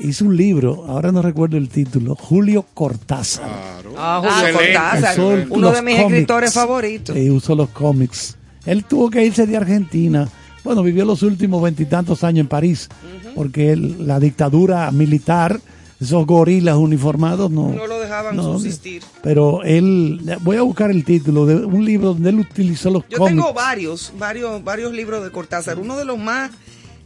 Hizo 0.00 0.26
un 0.26 0.36
libro, 0.36 0.84
ahora 0.86 1.10
no 1.10 1.22
recuerdo 1.22 1.56
el 1.56 1.68
título, 1.68 2.14
Julio 2.14 2.64
Cortázar. 2.72 3.44
Claro. 3.48 3.94
Ah, 3.96 4.20
Julio 4.22 4.54
Cortázar, 4.56 5.46
uno 5.50 5.72
de 5.72 5.82
mis 5.82 5.96
cómics. 5.96 6.12
escritores 6.12 6.54
favoritos. 6.54 7.16
Sí, 7.16 7.30
usó 7.30 7.56
los 7.56 7.68
cómics. 7.70 8.36
Él 8.64 8.84
tuvo 8.84 9.10
que 9.10 9.24
irse 9.24 9.46
de 9.46 9.56
Argentina. 9.56 10.28
Bueno, 10.62 10.82
vivió 10.84 11.04
los 11.04 11.22
últimos 11.22 11.60
veintitantos 11.62 12.22
años 12.22 12.42
en 12.42 12.48
París, 12.48 12.88
porque 13.34 13.72
él- 13.72 14.06
la 14.06 14.20
dictadura 14.20 14.88
militar, 14.92 15.60
esos 16.00 16.24
gorilas 16.26 16.76
uniformados, 16.76 17.50
no, 17.50 17.70
No 17.70 17.86
lo 17.88 17.98
dejaban 17.98 18.36
no, 18.36 18.42
subsistir. 18.58 19.02
Pero 19.22 19.64
él, 19.64 20.20
voy 20.42 20.58
a 20.58 20.62
buscar 20.62 20.92
el 20.92 21.04
título 21.04 21.44
de 21.44 21.56
un 21.56 21.84
libro 21.84 22.14
donde 22.14 22.30
él 22.30 22.38
utilizó 22.38 22.90
los 22.90 23.02
Yo 23.08 23.18
cómics. 23.18 23.34
tengo 23.36 23.52
varios, 23.52 24.12
varios, 24.16 24.62
varios 24.62 24.92
libros 24.92 25.24
de 25.24 25.30
Cortázar. 25.32 25.78
Uno 25.80 25.96
de 25.96 26.04
los 26.04 26.18
más 26.18 26.52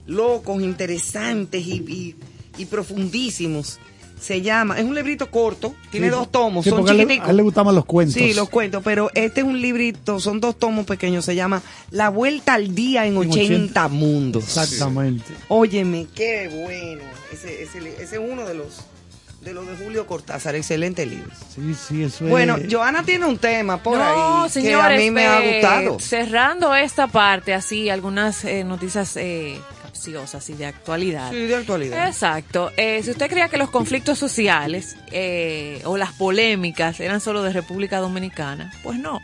locos, 0.06 0.60
interesantes 0.62 1.64
y, 1.66 1.72
y- 1.88 2.16
y 2.58 2.66
profundísimos. 2.66 3.78
Se 4.20 4.40
llama, 4.40 4.78
es 4.78 4.84
un 4.84 4.94
librito 4.94 5.28
corto, 5.32 5.74
tiene 5.90 6.06
Sí, 6.06 6.12
dos 6.12 6.30
tomos, 6.30 6.62
sí, 6.62 6.70
son 6.70 6.78
porque 6.78 6.92
a 6.92 6.94
él- 6.94 7.00
chiquiticos. 7.00 7.26
A 7.26 7.30
él 7.32 7.36
le 7.38 7.42
gustaban 7.42 7.74
los 7.74 7.84
cuentos. 7.84 8.14
Sí, 8.14 8.32
los 8.34 8.48
cuento, 8.48 8.80
pero 8.80 9.10
este 9.14 9.40
es 9.40 9.46
un 9.46 9.60
librito, 9.60 10.20
son 10.20 10.38
dos 10.40 10.56
tomos 10.60 10.86
pequeños, 10.86 11.24
se 11.24 11.34
llama 11.34 11.60
La 11.90 12.08
Vuelta 12.08 12.54
al 12.54 12.72
Día 12.72 13.04
en 13.04 13.16
80, 13.16 13.88
Mundos. 13.88 14.44
Exactamente. 14.44 15.24
Óyeme, 15.48 16.06
qué 16.14 16.48
bueno. 16.62 17.02
Ese, 17.32 17.64
ese, 17.64 17.80
li- 17.80 17.88
ese 17.98 18.16
es 18.16 18.22
uno 18.24 18.46
de 18.46 18.54
los 18.54 18.82
de 19.40 19.54
los 19.54 19.66
de 19.66 19.74
Julio 19.84 20.06
Cortázar, 20.06 20.54
excelente 20.54 21.04
libro. 21.04 21.28
Sí, 21.52 21.74
sí, 21.74 22.04
eso 22.04 22.24
Bueno, 22.26 22.58
es. 22.58 22.72
Joana 22.72 23.02
tiene 23.02 23.26
un 23.26 23.38
tema 23.38 23.82
por 23.82 23.98
no, 23.98 24.44
ahí 24.44 24.50
señores, 24.50 24.98
que 25.00 25.02
a 25.02 25.04
mí 25.04 25.10
me 25.10 25.26
ha 25.26 25.44
eh, 25.44 25.54
gustado. 25.54 25.98
Cerrando 25.98 26.76
esta 26.76 27.08
parte, 27.08 27.52
así, 27.54 27.90
algunas 27.90 28.44
eh, 28.44 28.62
noticias 28.62 29.16
eh, 29.16 29.58
capciosas 29.92 30.48
y 30.48 30.54
de 30.54 30.66
actualidad. 30.66 31.30
Sí, 31.30 31.36
de 31.36 31.54
actualidad. 31.54 32.08
Exacto. 32.08 32.70
Eh, 32.76 33.02
si 33.02 33.10
usted 33.10 33.28
creía 33.28 33.48
que 33.48 33.58
los 33.58 33.70
conflictos 33.70 34.18
sociales 34.18 34.96
eh, 35.10 35.82
o 35.84 35.96
las 35.98 36.12
polémicas 36.12 36.98
eran 37.00 37.20
solo 37.20 37.42
de 37.42 37.52
República 37.52 37.98
Dominicana, 37.98 38.72
pues 38.82 38.98
no. 38.98 39.20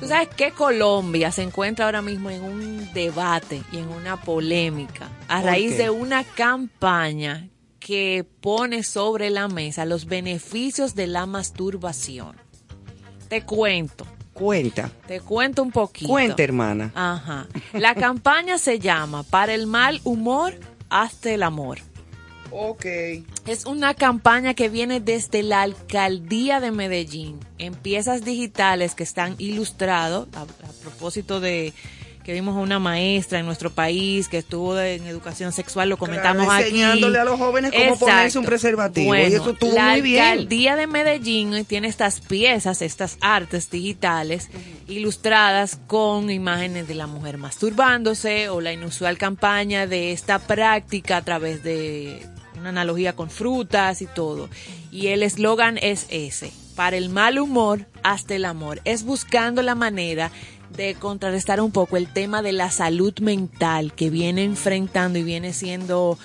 Tú 0.00 0.08
sabes 0.08 0.28
que 0.28 0.50
Colombia 0.50 1.30
se 1.30 1.42
encuentra 1.42 1.84
ahora 1.84 2.02
mismo 2.02 2.30
en 2.30 2.42
un 2.42 2.92
debate 2.92 3.62
y 3.70 3.78
en 3.78 3.88
una 3.88 4.20
polémica 4.20 5.08
a 5.28 5.36
¿Por 5.36 5.44
raíz 5.44 5.72
qué? 5.76 5.84
de 5.84 5.90
una 5.90 6.24
campaña 6.24 7.48
que 7.78 8.26
pone 8.40 8.82
sobre 8.82 9.30
la 9.30 9.46
mesa 9.48 9.84
los 9.84 10.06
beneficios 10.06 10.94
de 10.94 11.06
la 11.06 11.26
masturbación. 11.26 12.36
Te 13.28 13.42
cuento, 13.42 14.06
Cuenta. 14.36 14.90
te 15.06 15.20
cuento 15.20 15.62
un 15.62 15.72
poquito. 15.72 16.10
Cuenta, 16.10 16.42
hermana. 16.42 16.92
Ajá. 16.94 17.46
La 17.72 17.94
campaña 17.94 18.58
se 18.58 18.78
llama 18.78 19.22
Para 19.22 19.54
el 19.54 19.66
mal 19.66 20.00
humor, 20.04 20.54
hazte 20.90 21.34
el 21.34 21.42
amor. 21.42 21.78
Ok. 22.50 22.84
Es 23.46 23.66
una 23.66 23.94
campaña 23.94 24.54
que 24.54 24.68
viene 24.68 25.00
desde 25.00 25.42
la 25.42 25.62
alcaldía 25.62 26.60
de 26.60 26.70
Medellín, 26.70 27.40
en 27.58 27.74
piezas 27.74 28.24
digitales 28.24 28.94
que 28.94 29.02
están 29.02 29.34
ilustrados, 29.38 30.28
a, 30.34 30.42
a 30.42 30.72
propósito 30.82 31.40
de 31.40 31.72
que 32.26 32.32
vimos 32.32 32.56
a 32.56 32.58
una 32.58 32.80
maestra 32.80 33.38
en 33.38 33.46
nuestro 33.46 33.70
país 33.70 34.26
que 34.28 34.38
estuvo 34.38 34.76
en 34.80 35.06
educación 35.06 35.52
sexual, 35.52 35.88
lo 35.88 35.96
comentamos 35.96 36.44
Claro, 36.46 36.58
aquí. 36.64 36.70
enseñándole 36.70 37.18
a 37.20 37.24
los 37.24 37.38
jóvenes 37.38 37.70
cómo 37.70 37.96
ponerse 37.96 38.36
un 38.40 38.44
preservativo, 38.44 39.14
y 39.14 39.20
eso 39.20 39.50
estuvo 39.52 39.72
la 39.72 39.90
muy 39.92 40.00
bien. 40.00 40.22
alcaldía 40.24 40.74
de 40.74 40.86
Medellín 40.88 41.64
tiene 41.66 41.86
estas 41.86 42.20
piezas, 42.20 42.82
estas 42.82 43.16
artes 43.20 43.70
digitales 43.70 44.50
ilustradas 44.88 45.78
con 45.86 46.28
imágenes 46.30 46.88
de 46.88 46.96
la 46.96 47.06
mujer 47.06 47.38
masturbándose 47.38 48.48
o 48.48 48.60
la 48.60 48.72
inusual 48.72 49.18
campaña 49.18 49.86
de 49.86 50.10
esta 50.10 50.40
práctica 50.40 51.18
a 51.18 51.22
través 51.22 51.62
de 51.62 52.26
una 52.58 52.70
analogía 52.70 53.14
con 53.14 53.30
frutas 53.30 54.02
y 54.02 54.06
todo. 54.06 54.48
Y 54.90 55.08
el 55.08 55.22
eslogan 55.22 55.78
es 55.80 56.06
ese, 56.08 56.50
para 56.74 56.96
el 56.96 57.08
mal 57.08 57.38
humor 57.38 57.86
hasta 58.02 58.34
el 58.34 58.44
amor. 58.46 58.80
Es 58.84 59.04
buscando 59.04 59.62
la 59.62 59.74
manera 59.74 60.30
de 60.30 60.55
contrarrestar 60.98 61.60
un 61.60 61.70
poco 61.70 61.96
el 61.96 62.12
tema 62.12 62.42
de 62.42 62.52
la 62.52 62.70
salud 62.70 63.14
mental 63.20 63.92
que 63.94 64.10
viene 64.10 64.44
enfrentando 64.44 65.18
y 65.18 65.22
viene 65.22 65.52
siendo 65.52 66.18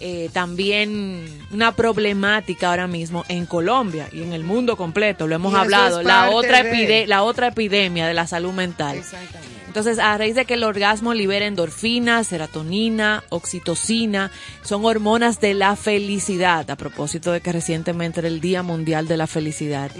eh, 0.00 0.30
también 0.32 1.26
una 1.52 1.72
problemática 1.72 2.70
ahora 2.70 2.86
mismo 2.86 3.24
en 3.28 3.46
Colombia 3.46 4.08
y 4.12 4.22
en 4.22 4.32
el 4.32 4.44
mundo 4.44 4.76
completo, 4.76 5.26
lo 5.26 5.34
hemos 5.34 5.52
Y 5.52 5.56
hablado, 5.56 6.02
la 6.02 6.30
otra, 6.30 6.62
de- 6.62 7.06
la 7.06 7.22
otra 7.22 7.48
epidemia 7.48 8.06
de 8.06 8.14
la 8.14 8.26
salud 8.26 8.52
mental. 8.52 9.02
Entonces, 9.66 9.98
a 9.98 10.16
raíz 10.16 10.34
de 10.34 10.44
que 10.44 10.54
el 10.54 10.64
orgasmo 10.64 11.12
libera 11.14 11.46
endorfina, 11.46 12.24
serotonina, 12.24 13.22
oxitocina, 13.28 14.30
son 14.62 14.84
hormonas 14.84 15.40
de 15.40 15.54
la 15.54 15.76
felicidad, 15.76 16.68
a 16.70 16.76
propósito 16.76 17.32
de 17.32 17.40
que 17.40 17.52
recientemente 17.52 18.20
era 18.20 18.28
el 18.28 18.40
Día 18.40 18.62
Mundial 18.62 19.06
de 19.08 19.16
la 19.16 19.26
Felicidad, 19.26 19.90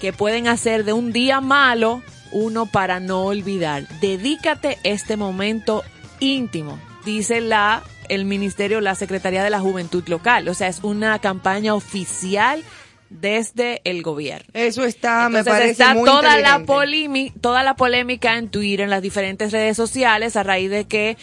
que 0.00 0.12
pueden 0.12 0.46
hacer 0.48 0.84
de 0.84 0.92
un 0.92 1.12
día 1.12 1.40
malo 1.40 2.02
uno 2.32 2.66
para 2.66 3.00
no 3.00 3.24
olvidar. 3.24 3.88
Dedícate 4.00 4.78
este 4.84 5.16
momento 5.16 5.82
íntimo, 6.20 6.78
dice 7.04 7.40
la 7.40 7.82
el 8.08 8.24
ministerio, 8.24 8.80
la 8.80 8.94
Secretaría 8.94 9.42
de 9.42 9.50
la 9.50 9.60
Juventud 9.60 10.04
local. 10.08 10.48
O 10.48 10.54
sea, 10.54 10.68
es 10.68 10.80
una 10.82 11.18
campaña 11.18 11.74
oficial 11.74 12.62
desde 13.10 13.80
el 13.84 14.02
gobierno. 14.02 14.46
Eso 14.52 14.84
está, 14.84 15.28
me 15.28 15.38
Entonces 15.38 15.52
parece 15.52 15.70
está 15.72 15.94
muy 15.94 16.04
toda 16.04 16.38
la, 16.38 16.64
toda 17.40 17.62
la 17.62 17.76
polémica 17.76 18.36
en 18.36 18.48
Twitter, 18.48 18.82
en 18.82 18.90
las 18.90 19.02
diferentes 19.02 19.52
redes 19.52 19.76
sociales, 19.76 20.36
a 20.36 20.42
raíz 20.42 20.70
de 20.70 20.86
que 20.86 21.16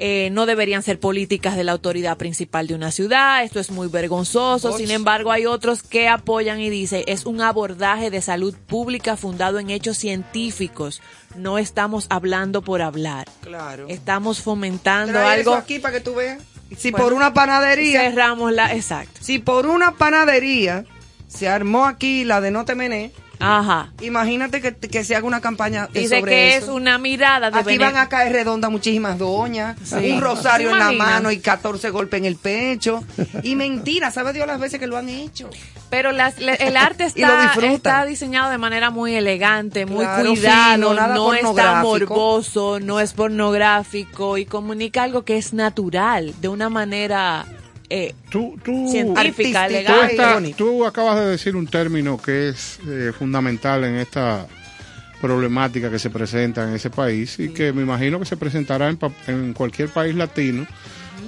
eh, 0.00 0.30
no 0.30 0.46
deberían 0.46 0.82
ser 0.82 0.98
políticas 1.00 1.56
de 1.56 1.64
la 1.64 1.72
autoridad 1.72 2.16
principal 2.16 2.66
de 2.66 2.74
una 2.74 2.90
ciudad, 2.90 3.42
esto 3.42 3.60
es 3.60 3.70
muy 3.70 3.88
vergonzoso, 3.88 4.76
sin 4.76 4.90
embargo 4.90 5.32
hay 5.32 5.46
otros 5.46 5.82
que 5.82 6.08
apoyan 6.08 6.60
y 6.60 6.70
dicen, 6.70 7.02
es 7.06 7.26
un 7.26 7.40
abordaje 7.40 8.10
de 8.10 8.20
salud 8.22 8.54
pública 8.66 9.16
fundado 9.16 9.58
en 9.58 9.70
hechos 9.70 9.98
científicos, 9.98 11.00
no 11.36 11.58
estamos 11.58 12.06
hablando 12.10 12.62
por 12.62 12.82
hablar, 12.82 13.26
Claro. 13.42 13.86
estamos 13.88 14.40
fomentando 14.40 15.12
Trae 15.12 15.40
eso 15.40 15.50
algo, 15.50 15.62
aquí 15.62 15.78
para 15.78 15.94
que 15.94 16.00
tú 16.00 16.14
veas. 16.14 16.40
Si 16.76 16.90
Bueno, 16.90 17.04
por 17.06 17.12
una 17.14 17.32
panadería, 17.32 18.00
cerramos 18.00 18.52
la, 18.52 18.74
exacto, 18.74 19.20
si 19.22 19.38
por 19.38 19.66
una 19.66 19.96
panadería 19.96 20.84
se 21.26 21.48
armó 21.48 21.86
aquí 21.86 22.24
la 22.24 22.40
de 22.40 22.50
no 22.50 22.64
te 22.64 22.74
mené, 22.74 23.12
ajá, 23.40 23.92
imagínate 24.00 24.60
que, 24.60 24.74
que 24.74 25.04
se 25.04 25.14
haga 25.16 25.26
una 25.26 25.40
campaña 25.40 25.88
dice 25.92 26.18
sobre 26.18 26.30
que 26.32 26.56
eso. 26.56 26.66
es 26.66 26.72
una 26.72 26.98
mirada 26.98 27.50
de 27.50 27.58
Aquí 27.60 27.78
van 27.78 27.96
a 27.96 28.08
caer 28.08 28.32
redondas 28.32 28.70
muchísimas 28.70 29.18
doñas, 29.18 29.76
Sí. 29.84 30.10
un 30.12 30.20
rosario 30.20 30.68
¿Se 30.68 30.72
en 30.74 30.78
la 30.78 30.92
mano 30.92 31.30
y 31.30 31.38
14 31.38 31.90
golpes 31.90 32.18
en 32.18 32.24
el 32.24 32.36
pecho. 32.36 33.02
Y 33.42 33.54
mentira, 33.54 34.10
¿sabe 34.10 34.32
Dios 34.32 34.46
las 34.46 34.58
veces 34.60 34.78
que 34.80 34.86
lo 34.86 34.96
han 34.96 35.08
hecho? 35.08 35.48
Pero 35.90 36.12
las- 36.12 36.38
le- 36.38 36.54
el 36.56 36.76
arte 36.76 37.04
está, 37.04 37.52
está 37.62 38.04
diseñado 38.04 38.50
de 38.50 38.58
manera 38.58 38.90
muy 38.90 39.14
elegante, 39.14 39.86
muy 39.86 40.04
Claro, 40.04 40.30
cuidado, 40.30 40.74
fino, 40.90 40.94
no 41.14 41.34
está 41.34 41.82
morboso, 41.82 42.80
no 42.80 43.00
es 43.00 43.12
pornográfico 43.12 44.36
y 44.38 44.44
comunica 44.46 45.02
algo 45.02 45.24
que 45.24 45.36
es 45.38 45.52
natural, 45.52 46.34
de 46.40 46.48
una 46.48 46.68
manera 46.68 47.46
eh, 47.90 48.14
Tú, 48.30 48.58
tú, 48.64 48.90
científica, 48.90 49.64
Artística. 49.64 49.94
tú, 50.56 50.82
estás- 50.82 50.88
acabas 50.88 51.18
de 51.20 51.26
decir 51.26 51.56
un 51.56 51.66
término 51.66 52.20
que 52.20 52.48
es 52.50 52.78
eh, 52.88 53.12
fundamental 53.18 53.84
en 53.84 53.96
esta 53.96 54.46
problemática 55.20 55.90
que 55.90 55.98
se 55.98 56.10
presenta 56.10 56.62
en 56.68 56.74
ese 56.74 56.90
país 56.90 57.38
y 57.38 57.48
que 57.48 57.72
me 57.72 57.82
imagino 57.82 58.18
que 58.20 58.24
se 58.26 58.36
presentará 58.36 58.88
en, 58.88 58.98
en 59.26 59.52
cualquier 59.52 59.88
país 59.88 60.14
latino 60.14 60.66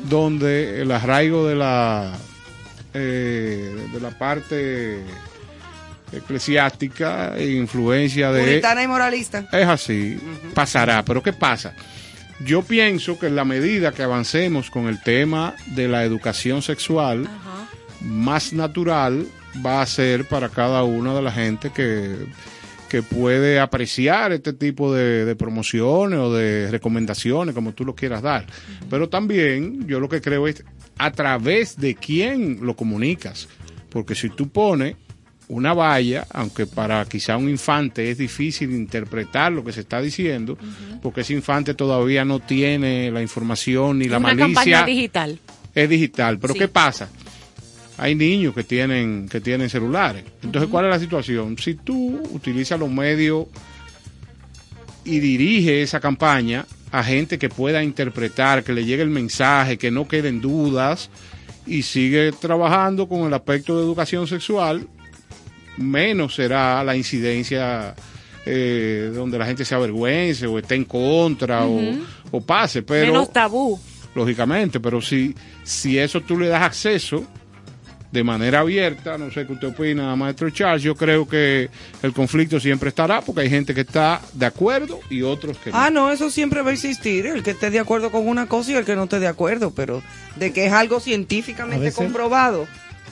donde 0.08 0.80
el 0.82 0.90
arraigo 0.92 1.46
de 1.46 1.56
la 1.56 2.16
eh, 2.94 3.86
de 3.92 4.00
la 4.00 4.10
parte 4.10 5.00
eclesiástica 6.12 7.36
e 7.36 7.50
influencia 7.52 8.32
de... 8.32 8.40
Puritana 8.42 8.82
y 8.82 8.88
moralista. 8.88 9.46
Es 9.52 9.66
así, 9.66 10.18
pasará. 10.54 11.04
Pero 11.04 11.22
¿qué 11.22 11.32
pasa? 11.32 11.72
Yo 12.44 12.62
pienso 12.62 13.18
que 13.18 13.26
en 13.26 13.36
la 13.36 13.44
medida 13.44 13.92
que 13.92 14.02
avancemos 14.02 14.70
con 14.70 14.86
el 14.86 15.02
tema 15.02 15.54
de 15.66 15.88
la 15.88 16.04
educación 16.04 16.62
sexual, 16.62 17.28
más 18.00 18.52
natural 18.52 19.26
va 19.64 19.82
a 19.82 19.86
ser 19.86 20.26
para 20.26 20.48
cada 20.48 20.82
una 20.84 21.14
de 21.14 21.22
la 21.22 21.32
gente 21.32 21.70
que, 21.70 22.16
que 22.88 23.02
puede 23.02 23.60
apreciar 23.60 24.32
este 24.32 24.54
tipo 24.54 24.94
de, 24.94 25.26
de 25.26 25.36
promociones 25.36 26.18
o 26.18 26.32
de 26.32 26.70
recomendaciones, 26.70 27.54
como 27.54 27.72
tú 27.72 27.84
lo 27.84 27.94
quieras 27.94 28.22
dar. 28.22 28.46
Pero 28.88 29.08
también 29.08 29.86
yo 29.86 30.00
lo 30.00 30.08
que 30.08 30.22
creo 30.22 30.48
es 30.48 30.64
a 30.96 31.10
través 31.12 31.76
de 31.76 31.94
quién 31.94 32.60
lo 32.62 32.74
comunicas. 32.74 33.48
Porque 33.90 34.14
si 34.14 34.30
tú 34.30 34.48
pones 34.48 34.96
una 35.50 35.74
valla, 35.74 36.26
aunque 36.32 36.64
para 36.66 37.04
quizá 37.06 37.36
un 37.36 37.48
infante 37.48 38.08
es 38.10 38.18
difícil 38.18 38.70
interpretar 38.72 39.50
lo 39.52 39.64
que 39.64 39.72
se 39.72 39.80
está 39.80 40.00
diciendo, 40.00 40.56
porque 41.02 41.22
ese 41.22 41.34
infante 41.34 41.74
todavía 41.74 42.24
no 42.24 42.38
tiene 42.40 43.10
la 43.10 43.20
información 43.20 43.98
ni 43.98 44.06
la 44.06 44.18
Una 44.18 44.28
malicia. 44.28 44.46
campaña 44.46 44.86
digital. 44.86 45.38
Es 45.74 45.88
digital, 45.88 46.38
pero 46.38 46.52
Sí. 46.54 46.58
¿qué 46.60 46.68
pasa? 46.68 47.08
Hay 47.98 48.14
niños 48.14 48.54
que 48.54 48.64
tienen 48.64 49.28
que 49.28 49.40
tienen 49.40 49.68
celulares. 49.68 50.24
Entonces, 50.42 50.70
¿cuál 50.70 50.84
es 50.86 50.90
la 50.90 50.98
situación? 51.00 51.58
Si 51.58 51.74
tú 51.74 52.20
utilizas 52.32 52.78
los 52.78 52.90
medios 52.90 53.46
y 55.04 55.18
diriges 55.20 55.88
esa 55.88 56.00
campaña 56.00 56.64
a 56.92 57.02
gente 57.04 57.38
que 57.38 57.48
pueda 57.48 57.82
interpretar, 57.82 58.62
que 58.64 58.72
le 58.72 58.84
llegue 58.84 59.02
el 59.02 59.10
mensaje, 59.10 59.78
que 59.78 59.90
no 59.90 60.06
queden 60.08 60.40
dudas 60.40 61.10
y 61.66 61.82
sigue 61.82 62.32
trabajando 62.32 63.08
con 63.08 63.26
el 63.26 63.34
aspecto 63.34 63.76
de 63.78 63.84
educación 63.84 64.26
sexual, 64.26 64.88
menos 65.80 66.34
será 66.34 66.82
la 66.84 66.94
incidencia 66.96 67.94
eh, 68.46 69.10
donde 69.14 69.38
la 69.38 69.46
gente 69.46 69.64
se 69.64 69.74
avergüence 69.74 70.46
o 70.46 70.58
esté 70.58 70.74
en 70.74 70.84
contra 70.84 71.64
o- 71.66 71.94
o, 72.30 72.40
pase. 72.40 72.82
Pero 72.82 73.12
Menos 73.12 73.32
tabú. 73.32 73.78
lógicamente, 74.14 74.80
pero 74.80 75.00
si, 75.00 75.34
si 75.62 75.98
eso 75.98 76.20
tú 76.22 76.38
le 76.38 76.48
das 76.48 76.62
acceso 76.62 77.24
de 78.10 78.24
manera 78.24 78.60
abierta, 78.60 79.16
no 79.18 79.30
sé 79.30 79.46
qué 79.46 79.52
usted 79.52 79.68
opina, 79.68 80.16
maestro 80.16 80.50
Charles, 80.50 80.82
yo 80.82 80.96
creo 80.96 81.28
que 81.28 81.70
el 82.02 82.12
conflicto 82.12 82.58
siempre 82.58 82.88
estará 82.88 83.20
porque 83.20 83.42
hay 83.42 83.50
gente 83.50 83.72
que 83.72 83.82
está 83.82 84.20
de 84.32 84.46
acuerdo 84.46 84.98
y 85.10 85.22
otros 85.22 85.56
que 85.58 85.70
no. 85.70 85.76
Ah, 85.78 85.90
no, 85.90 86.10
eso 86.10 86.28
siempre 86.28 86.62
va 86.62 86.70
a 86.70 86.72
existir, 86.72 87.26
el 87.26 87.44
que 87.44 87.52
esté 87.52 87.70
de 87.70 87.78
acuerdo 87.78 88.10
con 88.10 88.26
una 88.26 88.46
cosa 88.46 88.72
y 88.72 88.74
el 88.74 88.84
que 88.84 88.96
no 88.96 89.04
esté 89.04 89.20
de 89.20 89.28
acuerdo, 89.28 89.70
pero 89.76 90.02
de 90.36 90.52
que 90.52 90.66
es 90.66 90.72
algo 90.72 90.98
científicamente 90.98 91.92
comprobado 91.92 92.66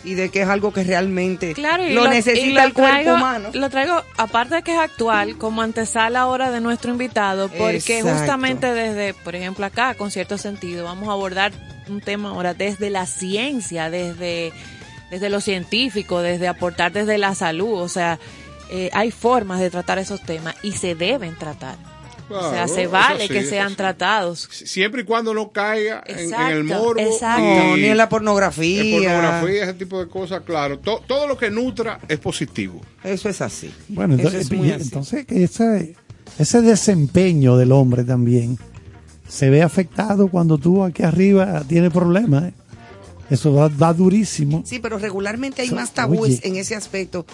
y 0.05 0.15
de 0.15 0.31
que 0.31 0.43
es 0.43 0.49
algo 0.49 0.73
que 0.73 0.85
realmente 0.85 1.55
Claro, 1.55 1.85
lo, 1.89 2.09
necesita 2.09 2.63
lo 2.63 2.67
el 2.67 2.73
cuerpo 2.73 3.15
humano. 3.15 3.51
Lo 3.53 3.71
traigo, 3.71 4.03
aparte 4.17 4.57
de 4.57 4.63
que 4.63 4.73
es 4.73 4.79
actual, 4.79 5.37
como 5.37 5.63
antesala 5.63 6.21
ahora 6.21 6.51
de 6.51 6.61
nuestro 6.61 6.91
invitado, 6.91 7.49
porque 7.49 7.99
Exacto. 7.99 8.19
justamente 8.19 8.73
desde, 8.73 9.15
por 9.15 9.35
ejemplo, 9.35 9.67
acá, 9.67 9.95
con 9.95 10.11
cierto 10.11 10.39
sentido, 10.39 10.85
vamos 10.85 11.09
a 11.09 11.13
abordar 11.13 11.53
un 11.89 12.01
tema 12.01 12.31
ahora 12.31 12.55
desde 12.55 12.91
la 12.91 13.07
ciencia, 13.07 13.91
desde, 13.91 14.53
desde 15.11 15.31
lo 15.31 15.41
científico, 15.41 16.21
desde 16.21 16.49
aportar 16.49 16.93
desde 16.93 17.19
la 17.19 17.35
salud. 17.35 17.81
O 17.81 17.89
sea, 17.89 18.19
eh, 18.71 18.91
hay 18.93 19.11
formas 19.11 19.61
de 19.61 19.71
tratar 19.71 19.99
esos 19.99 20.23
temas 20.23 20.55
y 20.63 20.73
se 20.73 20.95
deben 20.95 21.37
tratar. 21.37 21.77
O 22.31 22.41
sea, 22.41 22.51
Claro, 22.51 22.75
se 22.75 22.87
vale 22.87 23.27
sí, 23.27 23.33
que 23.33 23.45
sean 23.45 23.71
sí. 23.71 23.77
tratados. 23.77 24.49
Siempre 24.53 25.03
y 25.03 25.05
cuando 25.05 25.33
no 25.35 25.51
caiga 25.51 26.03
en, 26.07 26.33
en 26.35 26.41
el 26.49 26.65
morbo 26.65 27.01
exacto. 27.01 27.77
Y 27.77 27.81
ni 27.81 27.87
en 27.87 27.97
la 27.97 28.09
pornografía. 28.09 28.83
en 28.83 29.03
pornografía, 29.05 29.65
ese 29.65 29.75
tipo 29.75 29.99
de 29.99 30.09
cosas, 30.09 30.43
claro. 30.45 30.79
To- 30.79 31.03
todo 31.07 31.27
lo 31.27 31.37
que 31.39 31.51
nutra 31.51 31.99
es 32.09 32.19
positivo. 32.19 32.81
Eso 33.03 33.29
es 33.29 33.41
así. 33.41 33.73
Bueno, 33.89 34.15
Eso 34.15 34.25
entonces, 34.29 34.41
es 34.51 34.53
muy 34.57 34.69
y- 34.69 34.73
así. 34.73 34.83
entonces 34.85 35.27
que 35.27 35.45
ese, 35.45 35.97
ese 36.39 36.61
desempeño 36.63 37.57
del 37.57 37.73
hombre 37.73 38.05
también 38.05 38.59
se 39.29 39.51
ve 39.51 39.63
afectado 39.63 40.29
cuando 40.29 40.59
tú 40.59 40.83
aquí 40.85 41.03
arriba 41.03 41.63
tienes 41.69 41.93
problemas. 41.93 42.45
¿eh? 42.45 42.53
Eso 43.31 43.53
da, 43.53 43.69
da 43.69 43.93
durísimo. 43.93 44.63
Sí, 44.65 44.79
pero 44.79 44.99
regularmente 44.99 45.61
hay 45.63 45.71
más 45.71 45.93
tabúes 45.93 46.39
oye. 46.39 46.49
en 46.49 46.57
ese 46.57 46.75
aspecto 46.75 47.27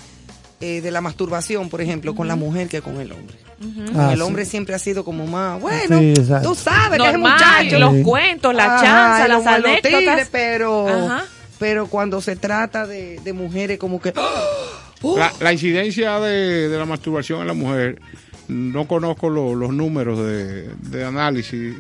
eh, 0.65 0.81
de 0.81 0.91
la 0.91 1.01
masturbación, 1.01 1.69
por 1.69 1.81
ejemplo, 1.81 2.15
con 2.15 2.27
la 2.29 2.37
mujer 2.37 2.69
que 2.69 2.81
con 2.81 3.01
el 3.01 3.12
hombre. 3.12 3.37
Con 3.59 4.01
Ah, 4.01 4.11
el 4.12 4.17
sí. 4.19 4.23
hombre 4.23 4.45
siempre 4.45 4.75
ha 4.75 4.79
sido 4.79 5.05
como 5.05 5.27
más, 5.27 5.61
bueno, 5.61 5.99
Sí, 5.99 6.15
tú 6.43 6.55
sabes 6.55 7.01
que 7.01 7.07
es 7.07 7.12
Normal, 7.12 7.33
muchacho. 7.33 7.79
los 7.79 7.95
Sí. 7.95 8.03
cuentos, 8.03 8.55
la 8.55 8.81
chanza, 8.81 9.29
las 9.29 9.47
anécdotas. 9.47 10.29
pero, 10.33 10.89
Ajá. 10.89 11.25
pero 11.59 11.87
cuando 11.87 12.21
se 12.21 12.37
trata 12.37 12.87
de, 12.87 13.21
de 13.23 13.33
mujeres 13.33 13.79
como 13.79 14.01
que... 14.01 14.12
La, 15.17 15.33
la 15.41 15.53
incidencia 15.53 16.19
de, 16.19 16.69
de 16.71 16.79
la 16.79 16.87
masturbación 16.87 17.43
en 17.43 17.47
la 17.47 17.53
mujer, 17.55 18.01
no 18.49 18.87
conozco 18.89 19.29
lo- 19.29 19.55
los 19.55 19.71
números 19.73 20.19
de, 20.19 20.69
de 20.77 21.05
análisis 21.05 21.75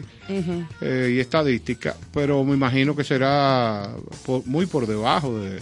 eh, 0.80 1.10
y 1.14 1.20
estadística, 1.20 1.94
pero 2.12 2.44
me 2.44 2.54
imagino 2.54 2.94
que 2.94 3.02
será 3.04 3.88
por- 4.26 4.46
muy 4.46 4.66
por 4.66 4.86
debajo 4.86 5.38
de, 5.38 5.58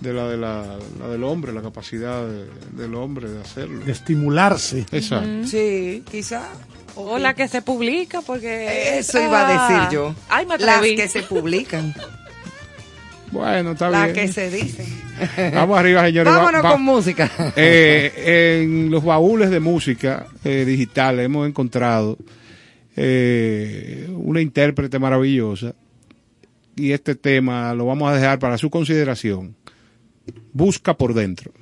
de 0.00 0.12
la, 0.12 0.28
de 0.28 0.36
la, 0.36 0.78
la 1.00 1.08
del 1.08 1.24
hombre, 1.24 1.52
la 1.52 1.62
capacidad 1.62 2.26
de- 2.26 2.46
del 2.82 2.94
hombre 2.94 3.28
de 3.30 3.40
hacerlo. 3.40 3.84
De 3.84 3.92
estimularse. 3.92 4.84
Exacto. 4.92 5.46
Sí, 5.46 6.02
quizá. 6.10 6.48
O 6.96 7.18
la 7.18 7.34
que 7.34 7.46
se 7.48 7.60
publica, 7.62 8.22
porque... 8.22 8.98
Eso 8.98 9.20
iba 9.22 9.40
a 9.42 9.66
Ah. 9.66 9.68
decir 9.84 9.94
yo. 9.98 10.14
Ay, 10.28 10.46
me 10.46 10.56
Las 10.58 10.80
que 10.80 11.08
se 11.08 11.22
publican, 11.22 11.94
Bueno, 13.32 13.72
está 13.72 13.90
las 13.90 14.04
bien. 14.12 14.14
que 14.26 14.32
se 14.32 14.50
dicen. 14.50 14.86
Vamos 15.54 15.78
arriba, 15.78 16.04
señores. 16.06 16.32
Va- 16.32 16.38
Vámonos 16.38 16.64
va- 16.64 16.70
con 16.72 16.82
música. 16.82 17.30
Eh, 17.56 18.60
en 18.62 18.90
los 18.90 19.04
baúles 19.04 19.50
de 19.50 19.60
música 19.60 20.26
eh, 20.44 20.64
digital 20.66 21.20
hemos 21.20 21.46
encontrado 21.48 22.16
eh, 22.96 24.08
una 24.10 24.40
intérprete 24.40 24.98
maravillosa 24.98 25.74
y 26.76 26.92
este 26.92 27.14
tema 27.14 27.74
lo 27.74 27.86
vamos 27.86 28.10
a 28.10 28.14
dejar 28.14 28.38
para 28.38 28.56
su 28.58 28.70
consideración. 28.70 29.54
Busca 30.56 30.96
por 30.96 31.12
dentro. 31.12 31.52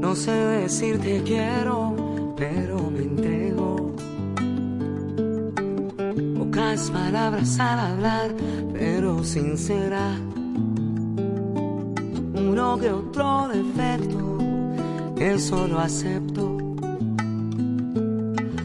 No 0.00 0.14
sé 0.14 0.30
decir 0.30 1.00
te 1.00 1.20
quiero, 1.24 1.95
pero 2.36 2.90
me 2.90 3.02
entrego. 3.02 3.94
Pocas 6.38 6.90
palabras 6.90 7.58
al 7.58 7.78
hablar, 7.78 8.30
pero 8.72 9.24
sincera. 9.24 10.16
Uno 12.34 12.78
que 12.78 12.90
otro 12.90 13.48
defecto, 13.48 14.38
eso 15.18 15.66
lo 15.66 15.80
acepto. 15.80 16.56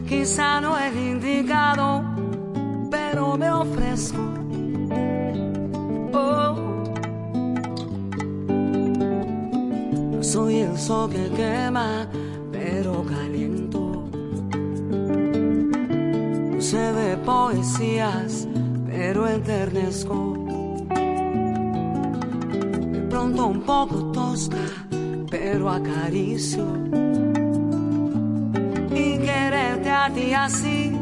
Quizá 0.06 0.60
no 0.60 0.78
es 0.78 0.94
indicado, 0.94 2.04
pero 2.90 3.36
me 3.38 3.50
ofrezco. 3.50 4.22
Oh. 6.12 6.56
Soy 10.20 10.56
el 10.60 10.78
sol 10.78 11.10
que 11.10 11.28
quema, 11.30 12.08
pero 18.86 19.26
enternezco. 19.26 20.46
De 22.92 23.00
pronto 23.10 23.46
un 23.46 23.62
poco 23.62 24.12
tosca, 24.12 24.56
pero 25.30 25.68
acaricio. 25.68 26.64
Y 28.90 29.18
quererte 29.18 29.90
a 29.90 30.10
ti 30.14 30.32
así, 30.32 30.92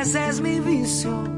ese 0.00 0.28
es 0.28 0.40
mi 0.40 0.60
vicio. 0.60 1.31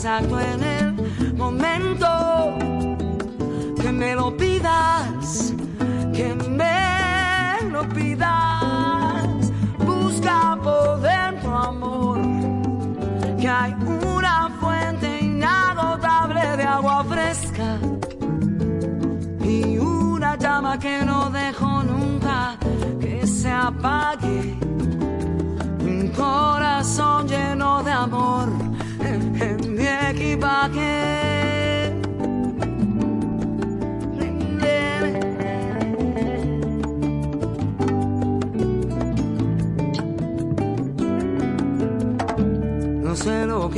Exacto 0.00 0.40
en 0.40 0.62
el 0.62 1.34
momento 1.34 1.89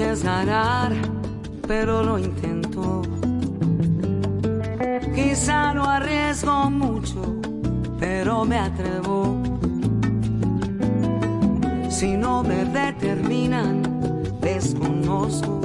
es 0.00 0.24
ganar, 0.24 0.92
pero 1.66 2.02
lo 2.02 2.18
intento. 2.18 3.02
Quizá 5.14 5.74
no 5.74 5.84
arriesgo 5.84 6.70
mucho, 6.70 7.22
pero 8.00 8.44
me 8.44 8.58
atrevo. 8.58 9.36
Si 11.90 12.16
no 12.16 12.42
me 12.42 12.64
determinan, 12.64 13.82
desconozco. 14.40 15.60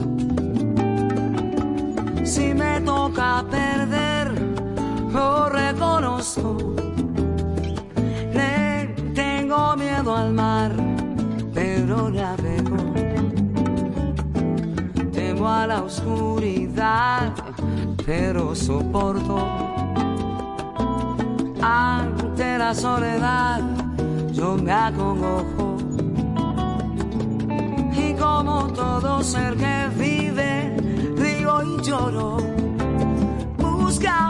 Si 2.23 2.53
me 2.53 2.81
toca 2.81 3.06
oscuridad, 15.87 17.33
pero 18.05 18.53
soporto. 18.53 19.37
Ante 21.61 22.57
la 22.57 22.73
soledad, 22.75 23.61
yo 24.33 24.57
me 24.57 24.71
acongojo. 24.71 25.77
Y 27.93 28.13
como 28.13 28.67
todo 28.73 29.23
ser 29.23 29.55
que 29.55 29.89
vive, 29.97 30.75
río 31.15 31.63
y 31.63 31.81
lloro. 31.83 32.37
Busca 33.57 34.26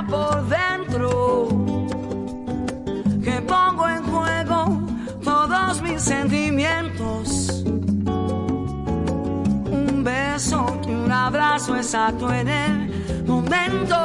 exacto 11.76 12.32
en 12.34 12.47
el 12.47 13.26
momento 13.26 13.97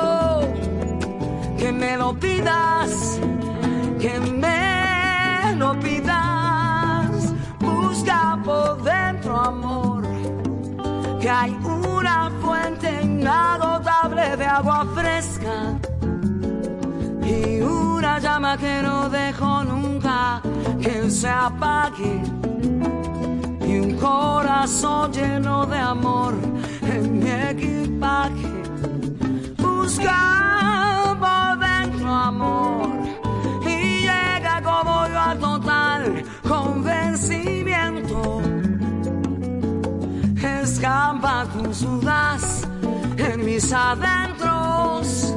que 1.59 1.73
me 1.73 1.97
lo 1.97 2.15
pidas, 2.15 3.21
que 4.01 4.19
me 4.21 5.55
lo 5.57 5.79
pidas. 5.81 7.35
Busca 7.61 8.39
por 8.45 8.83
dentro 8.83 9.39
amor, 9.39 10.03
que 11.21 11.31
hay 11.31 11.57
una 11.65 12.31
fuente 12.41 13.01
inagotable 13.03 14.37
de 14.37 14.47
agua 14.47 14.87
fresca 14.95 15.79
y 17.25 17.61
una 17.61 18.19
llama 18.19 18.57
que 18.57 18.83
no 18.83 19.09
dejo 19.09 19.65
nunca 19.65 20.43
que 20.81 21.11
se 21.11 21.29
apague 21.29 22.23
y 23.67 23.79
un 23.79 23.97
corazón 23.97 25.13
lleno 25.13 25.67
de 25.67 25.79
amor 25.79 26.35
mi 27.09 27.31
equipaje. 27.31 28.49
Busca 29.59 31.17
por 31.19 31.59
dentro 31.59 32.09
amor 32.09 32.89
y 33.67 34.03
llega 34.03 34.63
como 34.63 35.07
yo 35.09 35.21
al 35.21 35.39
total 35.39 36.25
convencimiento. 36.47 38.43
Escampa 40.63 41.47
tus 41.53 41.81
dudas 41.83 42.67
en 43.17 43.45
mis 43.45 43.73
adentros 43.73 45.37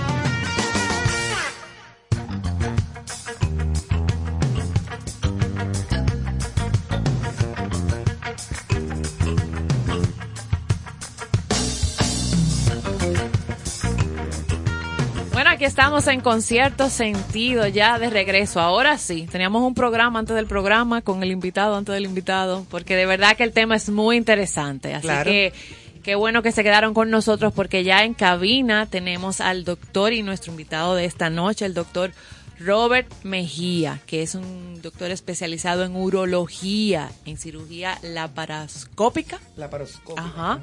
Aquí 15.61 15.67
estamos 15.67 16.07
en 16.07 16.21
concierto 16.21 16.89
sentido 16.89 17.67
ya 17.67 17.99
de 17.99 18.09
regreso. 18.09 18.59
Ahora 18.59 18.97
sí, 18.97 19.27
teníamos 19.31 19.61
un 19.61 19.75
programa 19.75 20.17
antes 20.17 20.35
del 20.35 20.47
programa 20.47 21.03
con 21.03 21.21
el 21.21 21.29
invitado 21.29 21.75
antes 21.75 21.93
del 21.93 22.05
invitado, 22.05 22.65
porque 22.71 22.95
de 22.95 23.05
verdad 23.05 23.37
que 23.37 23.43
el 23.43 23.51
tema 23.51 23.75
es 23.75 23.87
muy 23.89 24.17
interesante. 24.17 24.95
Así 24.95 25.05
Claro. 25.05 25.29
que 25.29 25.53
qué 26.01 26.15
bueno 26.15 26.41
que 26.41 26.51
se 26.51 26.63
quedaron 26.63 26.95
con 26.95 27.11
nosotros 27.11 27.53
porque 27.53 27.83
ya 27.83 28.03
en 28.03 28.15
cabina 28.15 28.87
tenemos 28.87 29.39
al 29.39 29.63
doctor 29.63 30.13
y 30.13 30.23
nuestro 30.23 30.51
invitado 30.51 30.95
de 30.95 31.05
esta 31.05 31.29
noche, 31.29 31.67
el 31.67 31.75
doctor 31.75 32.11
Robert 32.59 33.07
Mejía, 33.21 33.99
que 34.07 34.23
es 34.23 34.33
un 34.33 34.81
doctor 34.81 35.11
especializado 35.11 35.83
en 35.83 35.95
urología, 35.95 37.11
en 37.25 37.37
cirugía 37.37 37.99
laparoscópica. 38.01 39.39
Laparoscópica. 39.57 40.25
Ajá. 40.25 40.59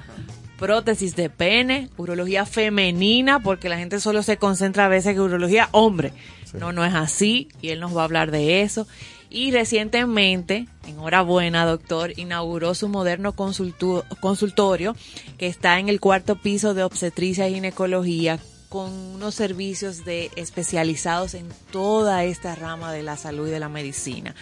Prótesis 0.58 1.14
de 1.14 1.30
pene, 1.30 1.88
urología 1.96 2.44
femenina, 2.44 3.40
porque 3.40 3.68
la 3.68 3.78
gente 3.78 4.00
solo 4.00 4.24
se 4.24 4.38
concentra 4.38 4.86
a 4.86 4.88
veces 4.88 5.14
en 5.14 5.20
urología 5.20 5.68
hombre. 5.70 6.12
No, 6.52 6.72
no 6.72 6.84
es 6.84 6.94
así, 6.94 7.48
y 7.62 7.68
él 7.68 7.80
nos 7.80 7.96
va 7.96 8.02
a 8.02 8.04
hablar 8.04 8.30
de 8.30 8.62
eso. 8.62 8.86
Y 9.30 9.52
recientemente, 9.52 10.66
enhorabuena 10.86 11.64
doctor, 11.64 12.12
inauguró 12.16 12.74
su 12.74 12.88
moderno 12.88 13.34
consultorio 13.34 14.96
que 15.36 15.46
está 15.46 15.78
en 15.78 15.88
el 15.88 16.00
cuarto 16.00 16.36
piso 16.36 16.74
de 16.74 16.82
obstetricia 16.82 17.48
y 17.48 17.54
ginecología 17.54 18.38
con 18.68 18.90
unos 18.90 19.34
servicios 19.34 20.04
de 20.04 20.30
especializados 20.36 21.34
en 21.34 21.46
toda 21.70 22.24
esta 22.24 22.54
rama 22.54 22.92
de 22.92 23.02
la 23.02 23.16
salud 23.16 23.48
y 23.48 23.50
de 23.50 23.60
la 23.60 23.68
medicina. 23.68 24.34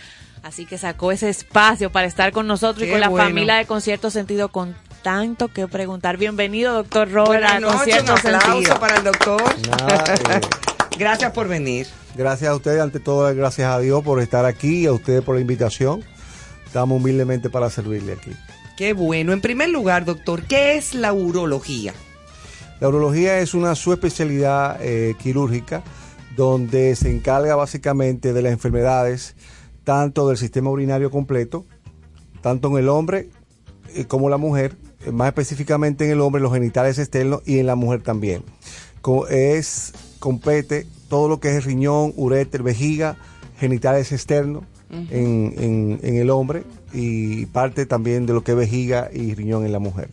Así 0.42 0.64
que 0.64 0.78
sacó 0.78 1.10
ese 1.10 1.28
espacio 1.28 1.90
para 1.90 2.06
estar 2.06 2.30
con 2.32 2.46
nosotros 2.46 2.86
y 2.86 2.90
con 2.90 3.00
la 3.00 3.08
bueno. 3.08 3.26
familia 3.26 3.56
de 3.56 3.66
Concierto 3.66 4.10
Sentido 4.10 4.48
con 4.50 4.76
tanto 5.07 5.46
que 5.46 5.68
preguntar. 5.68 6.16
Bienvenido, 6.16 6.74
doctor 6.74 7.09
Robert, 7.09 7.44
Buenas 7.44 7.61
noches, 7.61 8.02
un 8.02 8.11
aplauso 8.11 8.50
Sentido. 8.50 8.80
para 8.80 8.96
el 8.96 9.04
doctor. 9.04 9.40
Nada, 9.68 10.14
eh, 10.34 10.40
Gracias 10.98 11.30
por 11.30 11.46
venir. 11.46 11.86
gracias 12.16 12.50
a 12.50 12.57
ustedes, 12.57 12.80
ante 12.80 12.98
todo, 12.98 13.32
gracias 13.32 13.70
a 13.70 13.78
Dios 13.78 14.02
por 14.02 14.20
estar 14.20 14.44
aquí 14.44 14.80
y 14.80 14.86
a 14.86 14.92
ustedes 14.92 15.22
por 15.22 15.36
la 15.36 15.40
invitación. 15.40 16.02
Estamos 16.66 17.00
humildemente 17.00 17.48
para 17.50 17.70
servirle 17.70 18.14
aquí. 18.14 18.32
Qué 18.76 18.94
bueno. 18.94 19.32
En 19.32 19.40
primer 19.40 19.68
lugar, 19.68 20.04
doctor, 20.04 20.42
¿qué 20.42 20.76
es 20.76 20.92
la 20.92 21.12
urología? 21.12 21.94
La 22.80 22.88
urología 22.88 23.38
es 23.38 23.54
una 23.54 23.76
subespecialidad 23.76 24.76
eh, 24.80 25.14
quirúrgica 25.22 25.84
donde 26.34 26.96
se 26.96 27.12
encarga 27.12 27.54
básicamente 27.54 28.32
de 28.32 28.42
las 28.42 28.50
enfermedades 28.52 29.36
tanto 29.84 30.26
del 30.26 30.36
sistema 30.36 30.68
urinario 30.70 31.12
completo, 31.12 31.64
tanto 32.40 32.66
en 32.70 32.78
el 32.78 32.88
hombre 32.88 33.30
eh, 33.94 34.07
como 34.07 34.28
la 34.28 34.36
mujer, 34.36 34.76
más 35.12 35.28
específicamente 35.28 36.05
en 36.05 36.11
el 36.12 36.20
hombre, 36.20 36.40
los 36.42 36.53
genitales 36.53 36.99
externos 36.99 37.42
y 37.47 37.59
en 37.59 37.66
la 37.66 37.74
mujer 37.76 38.03
también. 38.03 38.42
Co- 39.03 39.28
es 39.28 39.92
compete 40.18 40.86
todo 41.09 41.28
lo 41.28 41.38
que 41.40 41.49
es 41.51 41.55
el 41.57 41.62
riñón, 41.62 42.12
uréter, 42.16 42.62
vejiga, 42.62 43.16
genitales 43.59 44.11
externos 44.12 44.64
en, 44.90 45.55
en- 45.59 46.01
en 46.03 46.16
el 46.16 46.30
hombre 46.30 46.64
y 46.92 47.47
parte 47.47 47.86
también 47.86 48.26
de 48.26 48.32
lo 48.32 48.42
que 48.42 48.53
es 48.53 48.59
vejiga 48.59 49.11
y 49.12 49.34
riñón 49.34 49.64
en 49.66 49.72
la 49.72 49.78
mujer. 49.78 50.09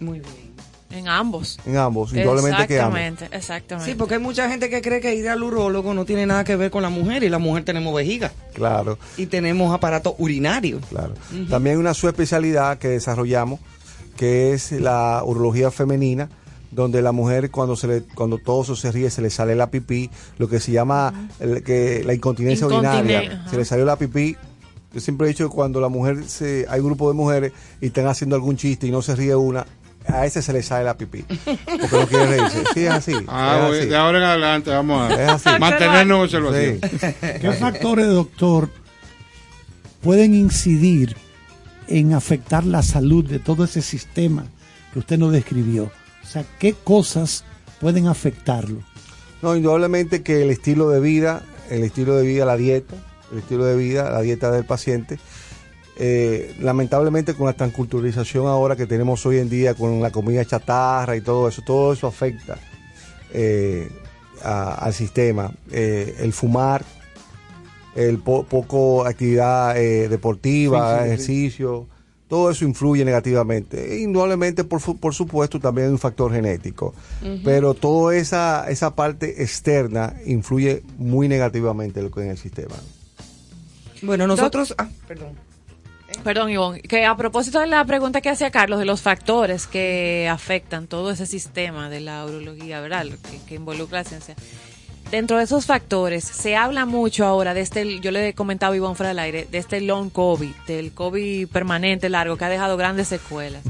Muy 0.00 0.20
bien. 0.20 0.44
En 0.90 1.08
ambos. 1.08 1.58
En 1.66 1.76
ambos, 1.76 2.12
indudablemente 2.12 2.68
que 2.68 2.78
ambos. 2.80 3.00
Exactamente, 3.00 3.36
exactamente. 3.36 3.90
Sí, 3.90 3.96
porque 3.98 4.14
hay 4.14 4.20
mucha 4.20 4.48
gente 4.48 4.70
que 4.70 4.80
cree 4.80 5.00
que 5.00 5.12
ir 5.16 5.28
al 5.28 5.42
urólogo 5.42 5.92
no 5.92 6.04
tiene 6.04 6.24
nada 6.24 6.44
que 6.44 6.54
ver 6.54 6.70
con 6.70 6.82
la 6.82 6.88
mujer 6.90 7.24
y 7.24 7.28
la 7.28 7.38
mujer 7.38 7.64
tenemos 7.64 7.92
vejiga 7.92 8.30
Claro, 8.52 8.96
y 9.16 9.26
tenemos 9.26 9.74
aparato 9.74 10.14
urinario. 10.18 10.80
claro. 10.88 11.14
También 11.50 11.74
hay 11.76 11.80
una 11.80 11.94
subespecialidad 11.94 12.78
que 12.78 12.86
desarrollamos, 12.88 13.58
que 14.16 14.52
es 14.52 14.72
la 14.72 15.22
urología 15.24 15.70
femenina, 15.70 16.28
donde 16.70 17.02
la 17.02 17.12
mujer 17.12 17.50
cuando 17.50 17.76
se 17.76 17.86
le, 17.86 18.02
cuando 18.02 18.38
todo 18.38 18.62
eso 18.62 18.74
se 18.76 18.90
ríe 18.90 19.10
se 19.10 19.22
le 19.22 19.30
sale 19.30 19.54
la 19.54 19.70
pipí, 19.70 20.10
lo 20.38 20.48
que 20.48 20.58
se 20.60 20.72
llama 20.72 21.28
el- 21.40 21.62
que 21.62 22.02
la 22.04 22.14
incontinencia 22.14 22.66
Incontine- 22.66 22.98
urinaria, 23.00 23.32
ajá. 23.40 23.50
se 23.50 23.56
le 23.56 23.64
salió 23.64 23.84
la 23.84 23.96
pipí. 23.96 24.36
Yo 24.92 25.00
siempre 25.00 25.26
he 25.26 25.28
dicho 25.30 25.48
que 25.48 25.54
cuando 25.54 25.80
la 25.80 25.88
mujer 25.88 26.24
se, 26.26 26.66
hay 26.68 26.80
un 26.80 26.86
grupo 26.86 27.08
de 27.08 27.14
mujeres 27.14 27.52
y 27.80 27.86
están 27.86 28.06
haciendo 28.06 28.36
algún 28.36 28.56
chiste 28.56 28.86
y 28.86 28.90
no 28.90 29.02
se 29.02 29.14
ríe 29.16 29.34
una, 29.34 29.66
a 30.06 30.26
ese 30.26 30.42
se 30.42 30.52
le 30.52 30.62
sale 30.62 30.84
la 30.84 30.96
pipí, 30.96 31.22
porque 31.22 31.88
no 31.98 32.06
quiere 32.06 32.26
reírse. 32.26 32.62
Sí, 32.74 32.84
es 32.86 32.90
así. 32.92 33.12
Ah, 33.26 33.58
es 33.62 33.68
voy- 33.68 33.78
así. 33.80 33.88
de 33.88 33.96
ahora 33.96 34.18
en 34.18 34.24
adelante 34.24 34.70
vamos 34.70 35.10
Es 35.12 35.18
a 35.28 35.32
así. 35.34 35.48
mantenernos 35.60 36.32
en 36.34 36.42
observación. 36.42 36.80
Sí. 36.82 37.38
¿Qué 37.40 37.52
factores, 37.58 38.06
doctor, 38.08 38.68
pueden 40.02 40.34
incidir 40.34 41.16
en 41.88 42.14
afectar 42.14 42.64
la 42.64 42.82
salud 42.82 43.24
de 43.24 43.38
todo 43.38 43.64
ese 43.64 43.82
sistema 43.82 44.46
que 44.92 44.98
usted 44.98 45.18
nos 45.18 45.32
describió? 45.32 45.90
O 46.22 46.26
sea, 46.26 46.44
¿qué 46.58 46.72
cosas 46.72 47.44
pueden 47.80 48.06
afectarlo? 48.06 48.80
No, 49.42 49.54
indudablemente 49.56 50.22
que 50.22 50.42
el 50.42 50.50
estilo 50.50 50.88
de 50.88 51.00
vida, 51.00 51.42
el 51.70 51.84
estilo 51.84 52.16
de 52.16 52.26
vida, 52.26 52.44
la 52.44 52.56
dieta, 52.56 52.94
el 53.30 53.38
estilo 53.38 53.64
de 53.64 53.76
vida, 53.76 54.10
la 54.10 54.22
dieta 54.22 54.50
del 54.50 54.64
paciente, 54.64 55.18
eh, 55.96 56.56
lamentablemente 56.60 57.34
con 57.34 57.46
la 57.46 57.52
transculturalización 57.52 58.46
ahora 58.48 58.74
que 58.74 58.86
tenemos 58.86 59.24
hoy 59.26 59.38
en 59.38 59.48
día 59.48 59.74
con 59.74 60.00
la 60.00 60.10
comida 60.10 60.44
chatarra 60.44 61.14
y 61.14 61.20
todo 61.20 61.46
eso, 61.46 61.62
todo 61.62 61.92
eso 61.92 62.08
afecta 62.08 62.58
eh, 63.32 63.88
al 64.42 64.92
sistema. 64.92 65.52
Eh, 65.70 66.16
el 66.20 66.32
fumar, 66.32 66.84
el 67.96 68.18
po- 68.18 68.44
poco 68.44 69.06
actividad 69.06 69.76
eh, 69.76 70.08
deportiva, 70.08 70.78
Sí, 70.88 70.94
sí, 70.94 71.00
sí. 71.00 71.06
ejercicio, 71.12 71.86
todo 72.28 72.50
eso 72.50 72.64
influye 72.64 73.04
negativamente. 73.04 73.94
E 73.94 74.00
indudablemente, 74.00 74.64
por, 74.64 74.80
por 74.98 75.14
supuesto, 75.14 75.60
también 75.60 75.86
hay 75.88 75.92
un 75.92 75.98
factor 75.98 76.32
genético. 76.32 76.94
Pero 77.44 77.74
toda 77.74 78.16
esa, 78.16 78.68
esa 78.68 78.94
parte 78.94 79.42
externa 79.42 80.14
influye 80.26 80.82
muy 80.98 81.28
negativamente 81.28 82.00
en 82.00 82.06
lo 82.06 82.10
que- 82.10 82.22
en 82.22 82.30
el 82.30 82.38
sistema. 82.38 82.74
Bueno, 84.02 84.26
nosotros... 84.26 84.74
Ah, 84.78 84.88
perdón. 85.06 85.28
Perdón, 86.22 86.50
Ivonne, 86.50 86.80
que 86.80 87.04
a 87.06 87.16
propósito 87.16 87.58
de 87.60 87.66
la 87.66 87.84
pregunta 87.84 88.20
que 88.20 88.28
hacía 88.30 88.50
Carlos 88.50 88.78
de 88.78 88.84
los 88.84 89.00
factores 89.02 89.66
que 89.66 90.28
afectan 90.30 90.86
todo 90.86 91.10
ese 91.10 91.26
sistema 91.26 91.88
de 91.90 92.00
la 92.00 92.24
urología, 92.24 92.80
¿verdad? 92.80 93.04
Lo 93.04 93.16
Que, 93.16 93.38
que 93.48 93.54
involucra 93.56 93.98
la 93.98 94.04
ciencia. 94.04 94.36
Dentro 95.14 95.38
de 95.38 95.44
esos 95.44 95.64
factores, 95.64 96.24
se 96.24 96.56
habla 96.56 96.86
mucho 96.86 97.24
ahora 97.24 97.54
de 97.54 97.60
este, 97.60 98.00
yo 98.00 98.10
le 98.10 98.30
he 98.30 98.34
comentado 98.34 98.72
a 98.72 98.76
Ivonne 98.76 98.96
fuera 98.96 99.10
del 99.10 99.20
aire, 99.20 99.46
de 99.48 99.58
este 99.58 99.80
long 99.80 100.10
COVID, 100.10 100.52
del 100.66 100.90
COVID 100.90 101.46
permanente 101.46 102.08
largo, 102.08 102.36
que 102.36 102.44
ha 102.44 102.48
dejado 102.48 102.76
grandes 102.76 103.06
secuelas. 103.06 103.62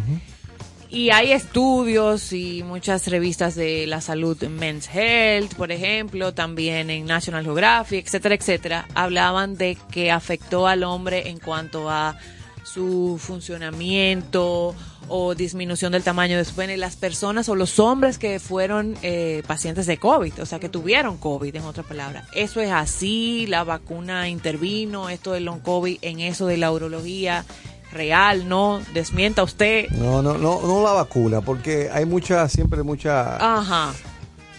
Y 0.89 1.11
hay 1.11 1.33
estudios 1.33 2.33
y 2.33 2.63
muchas 2.63 3.07
revistas 3.09 3.57
de 3.57 3.87
la 3.87 4.01
salud, 4.01 4.43
Men's 4.45 4.89
Health, 4.89 5.55
por 5.55 5.71
ejemplo, 5.71 6.33
también 6.33 6.89
en 6.89 7.05
National 7.05 7.45
Geographic, 7.45 8.07
etcétera, 8.07 8.37
etcétera, 8.37 8.89
hablaban 8.95 9.59
de 9.59 9.77
que 9.91 10.11
afectó 10.11 10.67
al 10.67 10.83
hombre 10.83 11.29
en 11.29 11.41
cuanto 11.41 11.91
a 11.91 12.17
su 12.63 13.21
funcionamiento 13.21 14.75
o 15.09 15.35
disminución 15.35 15.93
del 15.93 16.03
tamaño 16.03 16.37
de 16.37 16.45
su 16.45 16.55
pene, 16.55 16.77
las 16.77 16.97
personas 16.97 17.49
o 17.49 17.55
los 17.55 17.79
hombres 17.79 18.19
que 18.19 18.41
fueron 18.41 18.97
eh, 19.03 19.43
pacientes 19.47 19.87
de 19.87 19.99
COVID, 19.99 20.41
o 20.43 20.47
sea, 20.47 20.59
que 20.61 20.69
tuvieron 20.69 21.19
COVID, 21.19 21.55
en 21.55 21.63
otras 21.65 21.87
palabras. 21.87 22.25
Eso 22.35 22.61
es 22.61 22.71
así, 22.71 23.47
la 23.47 23.65
vacuna 23.65 24.29
intervino, 24.29 25.09
esto 25.09 25.33
del 25.33 25.45
long 25.45 25.61
COVID 25.61 25.99
en 26.03 26.21
eso 26.21 26.47
de 26.47 26.57
la 26.57 26.73
urología 26.73 27.45
real, 27.93 28.49
¿no? 28.49 28.81
Desmienta 28.93 29.43
usted. 29.45 29.89
No, 29.91 30.21
no, 30.23 30.37
no, 30.39 30.61
no 30.63 30.83
la 30.83 30.93
vacuna, 30.93 31.41
porque 31.43 31.91
hay 31.93 32.05
mucha, 32.07 32.49
siempre 32.49 32.83
mucha, 32.83 33.37
Ajá. 33.59 33.93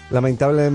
lamentable, 0.10 0.70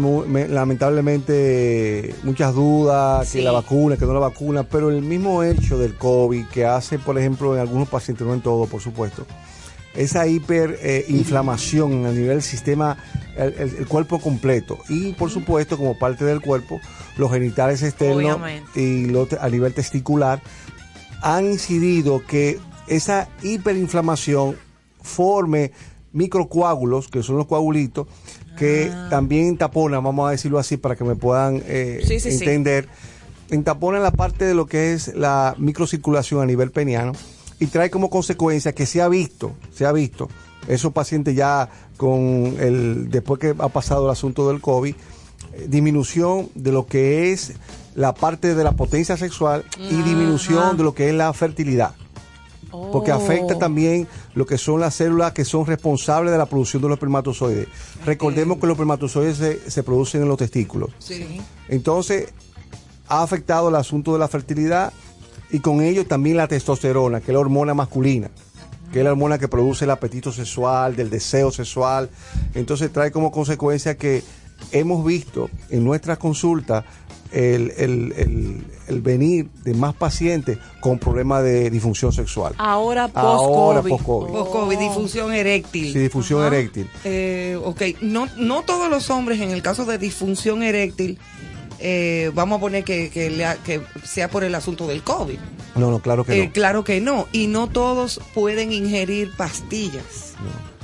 lamentablemente, 0.48 2.14
muchas 2.22 2.54
dudas, 2.54 3.28
Sí. 3.28 3.38
que 3.38 3.44
la 3.44 3.52
vacuna, 3.52 3.96
que 3.96 4.04
no 4.06 4.12
la 4.12 4.20
vacuna, 4.20 4.62
pero 4.64 4.90
el 4.90 5.02
mismo 5.02 5.42
hecho 5.42 5.78
del 5.78 5.94
COVID 5.94 6.46
que 6.48 6.64
hace, 6.66 6.98
por 6.98 7.18
ejemplo, 7.18 7.54
en 7.54 7.60
algunos 7.60 7.88
pacientes, 7.88 8.26
no 8.26 8.34
en 8.34 8.40
todos, 8.40 8.68
por 8.68 8.80
supuesto, 8.80 9.26
esa 10.00 10.26
hiperinflamación 10.26 12.06
a 12.06 12.10
nivel 12.10 12.28
del 12.28 12.42
sistema, 12.42 12.96
el, 13.36 13.52
el- 13.58 13.76
el 13.78 13.86
cuerpo 13.86 14.18
completo. 14.20 14.78
Y, 14.88 15.12
por 15.12 15.30
supuesto, 15.30 15.76
como 15.76 15.98
parte 15.98 16.24
del 16.24 16.40
cuerpo, 16.40 16.80
los 17.16 17.30
genitales 17.30 17.82
externos 17.82 18.16
Obviamente. 18.16 18.80
y 18.80 19.06
lo 19.06 19.28
a 19.40 19.48
nivel 19.48 19.74
testicular 19.74 20.40
han 21.22 21.46
incidido 21.46 22.22
que 22.26 22.58
esa 22.86 23.28
hiperinflamación 23.42 24.56
forme 25.02 25.72
microcoágulos, 26.12 27.08
que 27.08 27.22
son 27.22 27.36
los 27.36 27.46
coagulitos, 27.46 28.06
que 28.58 28.90
también 29.10 29.56
taponan, 29.56 30.02
vamos 30.02 30.28
a 30.28 30.32
decirlo 30.32 30.58
así 30.58 30.76
para 30.76 30.96
que 30.96 31.04
me 31.04 31.14
puedan 31.14 31.62
eh, 31.66 32.00
Sí, 32.06 32.18
sí, 32.20 32.30
sí. 32.32 32.44
entender, 32.44 32.88
entaponan 33.50 34.02
la 34.02 34.10
parte 34.10 34.44
de 34.44 34.54
lo 34.54 34.66
que 34.66 34.92
es 34.92 35.14
la 35.14 35.54
microcirculación 35.58 36.42
a 36.42 36.46
nivel 36.46 36.70
peniano 36.70 37.12
y 37.60 37.66
trae 37.66 37.90
como 37.90 38.10
consecuencia 38.10 38.72
que 38.72 38.86
se 38.86 39.00
ha 39.02 39.08
visto, 39.08 39.52
se 39.72 39.86
ha 39.86 39.92
visto, 39.92 40.28
esos 40.66 40.92
pacientes 40.92 41.36
ya 41.36 41.68
con 41.96 42.56
el, 42.58 43.10
después 43.10 43.38
que 43.38 43.54
ha 43.56 43.68
pasado 43.68 44.06
el 44.06 44.10
asunto 44.10 44.48
del 44.48 44.60
COVID, 44.60 44.94
eh, 45.52 45.66
disminución 45.68 46.48
de 46.54 46.72
lo 46.72 46.86
que 46.86 47.32
es 47.32 47.52
la 47.94 48.14
parte 48.14 48.54
de 48.54 48.64
la 48.64 48.72
potencia 48.72 49.16
sexual 49.16 49.64
y 49.78 49.96
disminución 50.02 50.76
de 50.76 50.84
lo 50.84 50.94
que 50.94 51.08
es 51.08 51.14
la 51.14 51.32
fertilidad. 51.32 51.94
Porque 52.92 53.10
Oh. 53.10 53.16
afecta 53.16 53.58
también 53.58 54.06
lo 54.34 54.46
que 54.46 54.56
son 54.56 54.80
las 54.80 54.94
células 54.94 55.32
que 55.32 55.44
son 55.44 55.66
responsables 55.66 56.30
de 56.30 56.38
la 56.38 56.46
producción 56.46 56.80
de 56.80 56.88
los 56.88 56.96
espermatozoides. 56.96 57.66
Recordemos 58.06 58.58
que 58.58 58.66
los 58.68 58.74
espermatozoides 58.74 59.36
se, 59.36 59.70
se 59.70 59.82
producen 59.82 60.22
en 60.22 60.28
los 60.28 60.38
testículos. 60.38 60.90
Sí. 61.00 61.40
Entonces, 61.68 62.32
ha 63.08 63.22
afectado 63.24 63.68
el 63.70 63.74
asunto 63.74 64.12
de 64.12 64.20
la 64.20 64.28
fertilidad 64.28 64.92
y 65.52 65.60
con 65.60 65.80
ello 65.82 66.06
también 66.06 66.36
la 66.36 66.48
testosterona, 66.48 67.20
que 67.20 67.30
es 67.30 67.34
la 67.34 67.40
hormona 67.40 67.74
masculina, 67.74 68.30
que 68.92 68.98
es 68.98 69.04
la 69.04 69.10
hormona 69.12 69.38
que 69.38 69.48
produce 69.48 69.84
el 69.84 69.90
apetito 69.90 70.32
sexual, 70.32 70.96
del 70.96 71.10
deseo 71.10 71.50
sexual. 71.50 72.10
Entonces 72.54 72.92
trae 72.92 73.10
como 73.10 73.30
consecuencia 73.30 73.96
que 73.96 74.22
hemos 74.72 75.04
visto 75.04 75.48
en 75.70 75.84
nuestras 75.84 76.18
consultas 76.18 76.84
el, 77.32 77.72
el- 77.76 78.12
el- 78.16 78.66
el 78.88 79.00
venir 79.02 79.48
de 79.62 79.72
más 79.72 79.94
pacientes 79.94 80.58
con 80.80 80.98
problemas 80.98 81.44
de 81.44 81.70
disfunción 81.70 82.12
sexual. 82.12 82.54
Ahora 82.58 83.08
Ahora 83.14 83.80
post-COVID. 83.82 83.90
post-COVID. 83.90 84.32
Post-COVID, 84.32 84.78
difusión 84.78 85.32
eréctil. 85.32 85.92
Sí, 85.92 85.98
disfunción 86.00 86.40
Ajá. 86.40 86.48
eréctil. 86.48 86.90
Eh, 87.04 87.56
ok, 87.64 87.82
no, 88.00 88.26
no 88.36 88.62
todos 88.62 88.90
los 88.90 89.10
hombres 89.10 89.40
en 89.40 89.50
el 89.52 89.62
caso 89.62 89.84
de 89.84 89.96
disfunción 89.98 90.64
eréctil, 90.64 91.18
eh, 91.80 92.30
vamos 92.34 92.58
a 92.58 92.60
poner 92.60 92.84
que, 92.84 93.10
que, 93.10 93.30
le 93.30 93.44
ha- 93.46 93.56
que 93.56 93.80
sea 94.04 94.28
por 94.28 94.44
el 94.44 94.54
asunto 94.54 94.86
del 94.86 95.02
COVID. 95.02 95.38
No, 95.76 95.90
no, 95.90 96.00
claro 96.00 96.24
que 96.24 96.40
Eh, 96.40 96.46
no. 96.46 96.52
Claro 96.52 96.84
que 96.84 97.00
no, 97.00 97.26
y 97.32 97.46
no 97.46 97.68
todos 97.68 98.20
pueden 98.34 98.72
ingerir 98.72 99.30
pastillas 99.36 100.34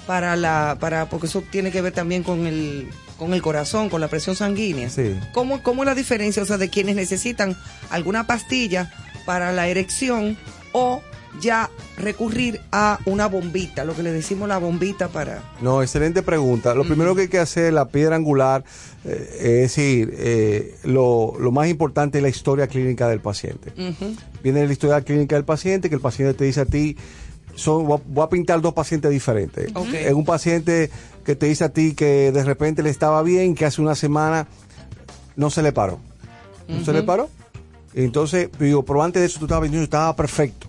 para 0.07 0.37
la, 0.37 0.77
para, 0.81 1.09
porque 1.09 1.27
eso 1.27 1.43
tiene 1.51 1.71
que 1.71 1.81
ver 1.83 1.93
también 1.93 2.23
con 2.23 2.47
el, 2.47 2.89
con 3.19 3.35
el 3.35 3.43
corazón, 3.43 3.89
con 3.89 4.01
la 4.01 4.09
presión 4.09 4.37
sanguínea. 4.37 4.89
Sí. 4.89 5.19
¿Cómo, 5.33 5.63
¿Cómo 5.63 5.83
es 5.83 5.87
la 5.87 5.95
diferencia? 5.95 6.43
O 6.43 6.47
sea, 6.47 6.59
de 6.59 6.71
quienes 6.71 6.95
necesitan 6.97 7.57
alguna 7.91 8.27
pastilla 8.27 8.93
para 9.25 9.53
la 9.53 9.67
erección 9.69 10.37
o 10.73 11.03
ya 11.41 11.71
recurrir 11.99 12.61
a 12.73 12.99
una 13.07 13.27
bombita, 13.27 13.85
lo 13.85 13.95
que 13.95 14.03
le 14.03 14.13
decimos 14.13 14.49
la 14.49 14.59
bombita 14.59 15.09
para... 15.09 15.43
No, 15.61 15.83
excelente 15.83 16.23
pregunta. 16.23 16.75
Lo 16.75 16.85
primero 16.85 17.15
que 17.15 17.23
hay 17.23 17.29
que 17.29 17.39
hacer, 17.39 17.73
la 17.73 17.89
piedra 17.89 18.17
angular, 18.17 18.65
eh, 19.05 19.37
es 19.39 19.43
decir, 19.77 20.15
eh, 20.17 20.77
lo, 20.85 21.35
lo 21.39 21.53
más 21.53 21.69
importante 21.69 22.19
es 22.19 22.23
la 22.23 22.29
historia 22.29 22.67
clínica 22.67 23.09
del 23.09 23.21
paciente. 23.21 23.73
Viene 24.43 24.67
la 24.67 24.73
historia 24.73 25.01
clínica 25.03 25.37
del 25.37 25.45
paciente, 25.45 25.89
que 25.89 25.95
el 25.95 26.01
paciente 26.01 26.35
te 26.35 26.45
dice 26.45 26.61
a 26.61 26.67
ti, 26.67 26.97
son, 27.55 27.87
voy 27.87 27.99
a- 27.99 28.03
voy 28.07 28.25
a 28.25 28.29
pintar 28.29 28.61
dos 28.61 28.75
pacientes 28.75 29.11
diferentes. 29.11 29.71
Ok. 29.75 29.93
Es 29.95 30.13
un 30.13 30.25
paciente 30.25 30.91
que 31.25 31.35
te 31.37 31.47
dice 31.47 31.65
a 31.65 31.69
ti 31.71 31.95
que 31.95 32.31
de 32.33 32.45
repente 32.45 32.83
le 32.83 32.91
estaba 32.91 33.23
bien, 33.23 33.55
que 33.55 33.65
hace 33.65 33.81
una 33.83 33.95
semana 33.95 34.47
no 35.37 35.51
se 35.51 35.63
le 35.63 35.73
paró. 35.73 35.99
No 36.69 36.85
se 36.85 36.93
le 36.93 37.03
paró. 37.03 37.29
Entonces, 37.95 38.51
digo, 38.59 38.85
pero 38.85 39.03
antes 39.03 39.21
de 39.23 39.27
eso 39.27 39.39
tú 39.39 39.47
estabas 39.47 39.63
vendiendo, 39.63 39.85
estaba 39.85 40.15
perfecto. 40.15 40.67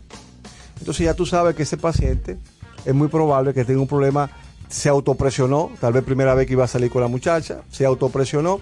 Entonces 0.79 1.05
ya 1.05 1.13
tú 1.13 1.25
sabes 1.25 1.55
que 1.55 1.63
ese 1.63 1.77
paciente 1.77 2.37
es 2.85 2.93
muy 2.93 3.07
probable 3.07 3.53
que 3.53 3.65
tenga 3.65 3.81
un 3.81 3.87
problema, 3.87 4.29
se 4.69 4.89
autopresionó, 4.89 5.71
tal 5.79 5.93
vez 5.93 6.03
primera 6.03 6.33
vez 6.33 6.47
que 6.47 6.53
iba 6.53 6.65
a 6.65 6.67
salir 6.67 6.89
con 6.89 7.01
la 7.01 7.07
muchacha, 7.07 7.61
se 7.71 7.85
autopresionó 7.85 8.59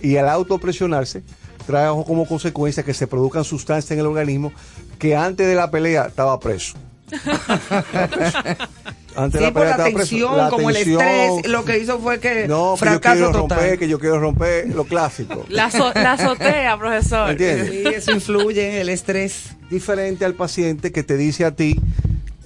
y 0.00 0.16
al 0.16 0.28
autopresionarse 0.28 1.22
trae 1.66 1.88
como 2.04 2.26
consecuencia 2.26 2.82
que 2.82 2.94
se 2.94 3.06
produzcan 3.06 3.44
sustancias 3.44 3.90
en 3.90 3.98
el 3.98 4.06
organismo 4.06 4.52
que 4.98 5.14
antes 5.16 5.46
de 5.46 5.54
la 5.54 5.70
pelea 5.70 6.06
estaba 6.06 6.38
preso. 6.40 6.76
Antes 9.18 9.40
Sí, 9.40 9.46
la 9.46 9.52
por 9.52 9.66
tensión, 9.84 10.36
la 10.36 10.48
como 10.48 10.70
el 10.70 10.76
estrés, 10.76 11.46
lo 11.48 11.64
que 11.64 11.78
hizo 11.78 11.98
fue 11.98 12.20
que 12.20 12.46
No, 12.46 12.64
que 12.64 12.70
yo 12.70 12.76
fracaso 12.76 13.14
quiero 13.16 13.32
total. 13.32 13.58
romper, 13.58 13.78
que 13.78 13.88
yo 13.88 13.98
quiero 13.98 14.20
romper 14.20 14.68
lo 14.74 14.84
clásico. 14.84 15.44
La, 15.48 15.68
azo- 15.70 15.92
la 15.94 16.12
azotea, 16.12 16.78
profesor. 16.78 17.30
¿Entiendes? 17.30 17.70
Sí, 17.70 17.82
eso 17.94 18.12
influye, 18.12 18.80
el 18.80 18.88
estrés. 18.88 19.56
diferente 19.70 20.24
al 20.24 20.34
paciente 20.34 20.92
que 20.92 21.02
te 21.02 21.16
dice 21.16 21.44
a 21.44 21.50
ti, 21.56 21.78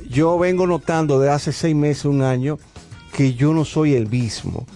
yo 0.08 0.38
vengo 0.38 0.66
notando 0.66 1.20
de 1.20 1.30
hace 1.30 1.52
seis 1.52 1.74
meses, 1.76 2.06
un 2.06 2.22
año, 2.22 2.58
que 3.14 3.34
yo 3.34 3.52
no 3.52 3.64
soy 3.64 3.94
el 3.94 4.08
mismo. 4.08 4.66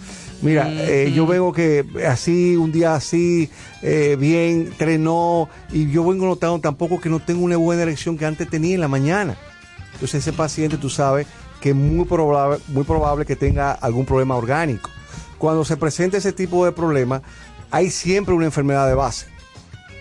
Mira, 0.42 0.68
eh, 0.70 1.12
yo 1.14 1.26
vengo 1.26 1.50
que 1.54 1.82
así, 2.06 2.56
un 2.56 2.70
día 2.70 2.94
así, 2.94 3.48
eh, 3.80 4.16
bien, 4.20 4.70
trenó, 4.76 5.48
y 5.72 5.90
yo 5.90 6.04
vengo 6.04 6.26
notando 6.26 6.60
tampoco 6.60 7.00
que 7.00 7.08
no 7.08 7.20
tengo 7.20 7.42
una 7.42 7.56
buena 7.56 7.82
erección 7.82 8.18
que 8.18 8.26
antes 8.26 8.48
tenía 8.50 8.74
en 8.74 8.82
la 8.82 8.88
mañana. 8.88 9.36
Entonces 9.94 10.16
ese 10.20 10.34
paciente, 10.34 10.76
tú 10.76 10.90
sabes, 10.90 11.26
que 11.60 11.70
es 11.70 11.76
muy 11.76 12.04
probable, 12.04 12.58
muy 12.68 12.84
probable 12.84 13.24
que 13.24 13.36
tenga 13.36 13.72
algún 13.72 14.06
problema 14.06 14.36
orgánico. 14.36 14.90
Cuando 15.38 15.64
se 15.64 15.76
presenta 15.76 16.16
ese 16.16 16.32
tipo 16.32 16.64
de 16.64 16.72
problema, 16.72 17.22
hay 17.70 17.90
siempre 17.90 18.34
una 18.34 18.46
enfermedad 18.46 18.86
de 18.86 18.94
base. 18.94 19.26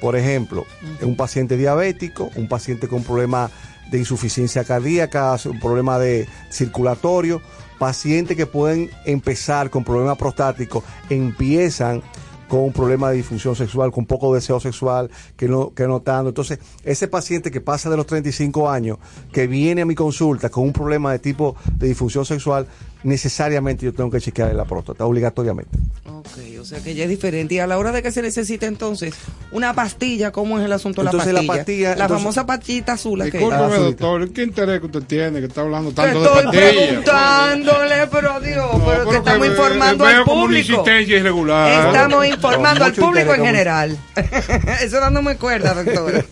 Por 0.01 0.15
ejemplo, 0.15 0.65
un 1.01 1.15
paciente 1.15 1.57
diabético, 1.57 2.29
un 2.35 2.47
paciente 2.47 2.87
con 2.87 3.03
problema 3.03 3.49
de 3.89 3.99
insuficiencia 3.99 4.63
cardíaca, 4.63 5.35
un 5.45 5.59
problema 5.59 5.99
de 5.99 6.27
circulatorio, 6.49 7.41
pacientes 7.77 8.37
que 8.37 8.45
pueden 8.45 8.89
empezar 9.05 9.69
con 9.69 9.83
problemas 9.83 10.17
prostáticos, 10.17 10.83
empiezan 11.09 12.01
con 12.47 12.59
un 12.61 12.71
problema 12.71 13.09
de 13.09 13.17
disfunción 13.17 13.55
sexual, 13.55 13.91
con 13.91 14.05
poco 14.05 14.33
deseo 14.33 14.59
sexual, 14.59 15.09
que 15.35 15.47
no, 15.47 15.73
que 15.73 15.87
notando. 15.87 16.29
Entonces, 16.29 16.59
ese 16.83 17.07
paciente 17.07 17.51
que 17.51 17.61
pasa 17.61 17.89
de 17.89 17.97
los 17.97 18.05
35 18.05 18.69
años, 18.69 18.97
que 19.31 19.47
viene 19.47 19.81
a 19.81 19.85
mi 19.85 19.95
consulta 19.95 20.49
con 20.49 20.63
un 20.63 20.73
problema 20.73 21.11
de 21.11 21.19
tipo 21.19 21.55
de 21.75 21.87
disfunción 21.87 22.25
sexual, 22.25 22.67
necesariamente 23.05 23.85
yo 23.85 23.93
tengo 23.93 24.09
que 24.09 24.19
chequearle 24.19 24.53
la 24.55 24.65
próstata, 24.65 25.05
obligatoriamente. 25.05 25.77
Ok, 26.05 26.59
o 26.59 26.65
sea 26.65 26.79
que 26.79 26.95
ya 26.95 27.03
es 27.03 27.09
diferente. 27.09 27.55
Y 27.55 27.59
a 27.59 27.67
la 27.67 27.77
hora 27.77 27.91
de 27.91 28.01
que 28.01 28.11
se 28.11 28.21
necesita 28.21 28.65
entonces 28.65 29.13
una 29.51 29.73
pastilla, 29.73 30.31
¿cómo 30.31 30.59
es 30.59 30.65
el 30.65 30.71
asunto 30.73 31.01
de 31.01 31.07
Entonces, 31.07 31.33
la 31.33 31.41
la 31.41 31.47
pastilla? 31.47 31.57
pastilla, 31.57 31.87
la 31.89 32.03
entonces- 32.05 32.17
famosa 32.23 32.45
pastillita 32.45 32.93
azul. 32.93 33.21
Discúlpeme, 33.23 33.53
Ah, 33.75 33.77
doctor, 33.77 34.29
¿qué 34.31 34.43
interés 34.43 34.79
que 34.79 34.85
usted 34.87 35.03
tiene 35.03 35.39
que 35.39 35.45
está 35.45 35.61
hablando 35.61 35.91
tanto 35.91 36.19
de 36.19 36.25
estoy 36.25 36.43
pastillas? 36.43 36.73
preguntándole, 36.73 38.07
pero 38.11 38.39
Dios, 38.41 38.77
No, 38.77 38.85
pero 38.85 39.09
que 39.09 39.17
estamos 39.17 39.45
que 39.45 39.51
informando 39.53 40.03
veo 40.05 40.17
al 40.17 40.23
como 40.25 40.35
una 40.43 40.45
público. 40.45 40.83
irregular. 40.89 41.87
Estamos 41.87 42.27
informando 42.27 42.79
No, 42.79 42.85
al 42.85 42.93
público 42.93 43.35
interés, 43.35 43.39
en 43.39 43.45
general. 43.45 43.97
Eso 44.83 44.99
dándome 44.99 45.37
cuerda, 45.37 45.73
doctor. 45.83 46.25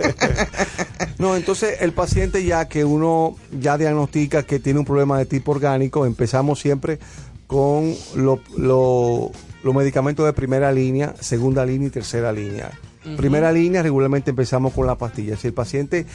No, 1.20 1.36
entonces 1.36 1.78
el 1.82 1.94
paciente 1.94 2.44
ya 2.44 2.68
que 2.68 2.84
uno 2.84 3.36
ya 3.60 3.78
diagnostica 3.78 4.44
que 4.44 4.60
tiene 4.60 4.80
un 4.80 4.86
problema 4.86 5.18
de 5.18 5.26
tipo 5.26 5.52
orgánico, 5.52 6.06
empezamos 6.06 6.63
siempre 6.64 6.98
con 7.46 7.94
lo- 8.16 8.40
lo- 8.58 9.32
los 9.64 9.76
medicamentos 9.76 10.26
de 10.26 10.34
primera 10.34 10.72
línea, 10.72 11.14
segunda 11.20 11.66
línea 11.66 11.90
y 11.90 11.92
tercera 11.92 12.32
línea. 12.32 12.72
Primera 13.18 13.52
línea, 13.52 13.84
regularmente 13.84 14.30
empezamos 14.32 14.74
con 14.74 14.88
la 14.88 14.98
pastilla. 14.98 15.36
Si 15.36 15.48
el 15.48 15.54
paciente, 15.54 16.06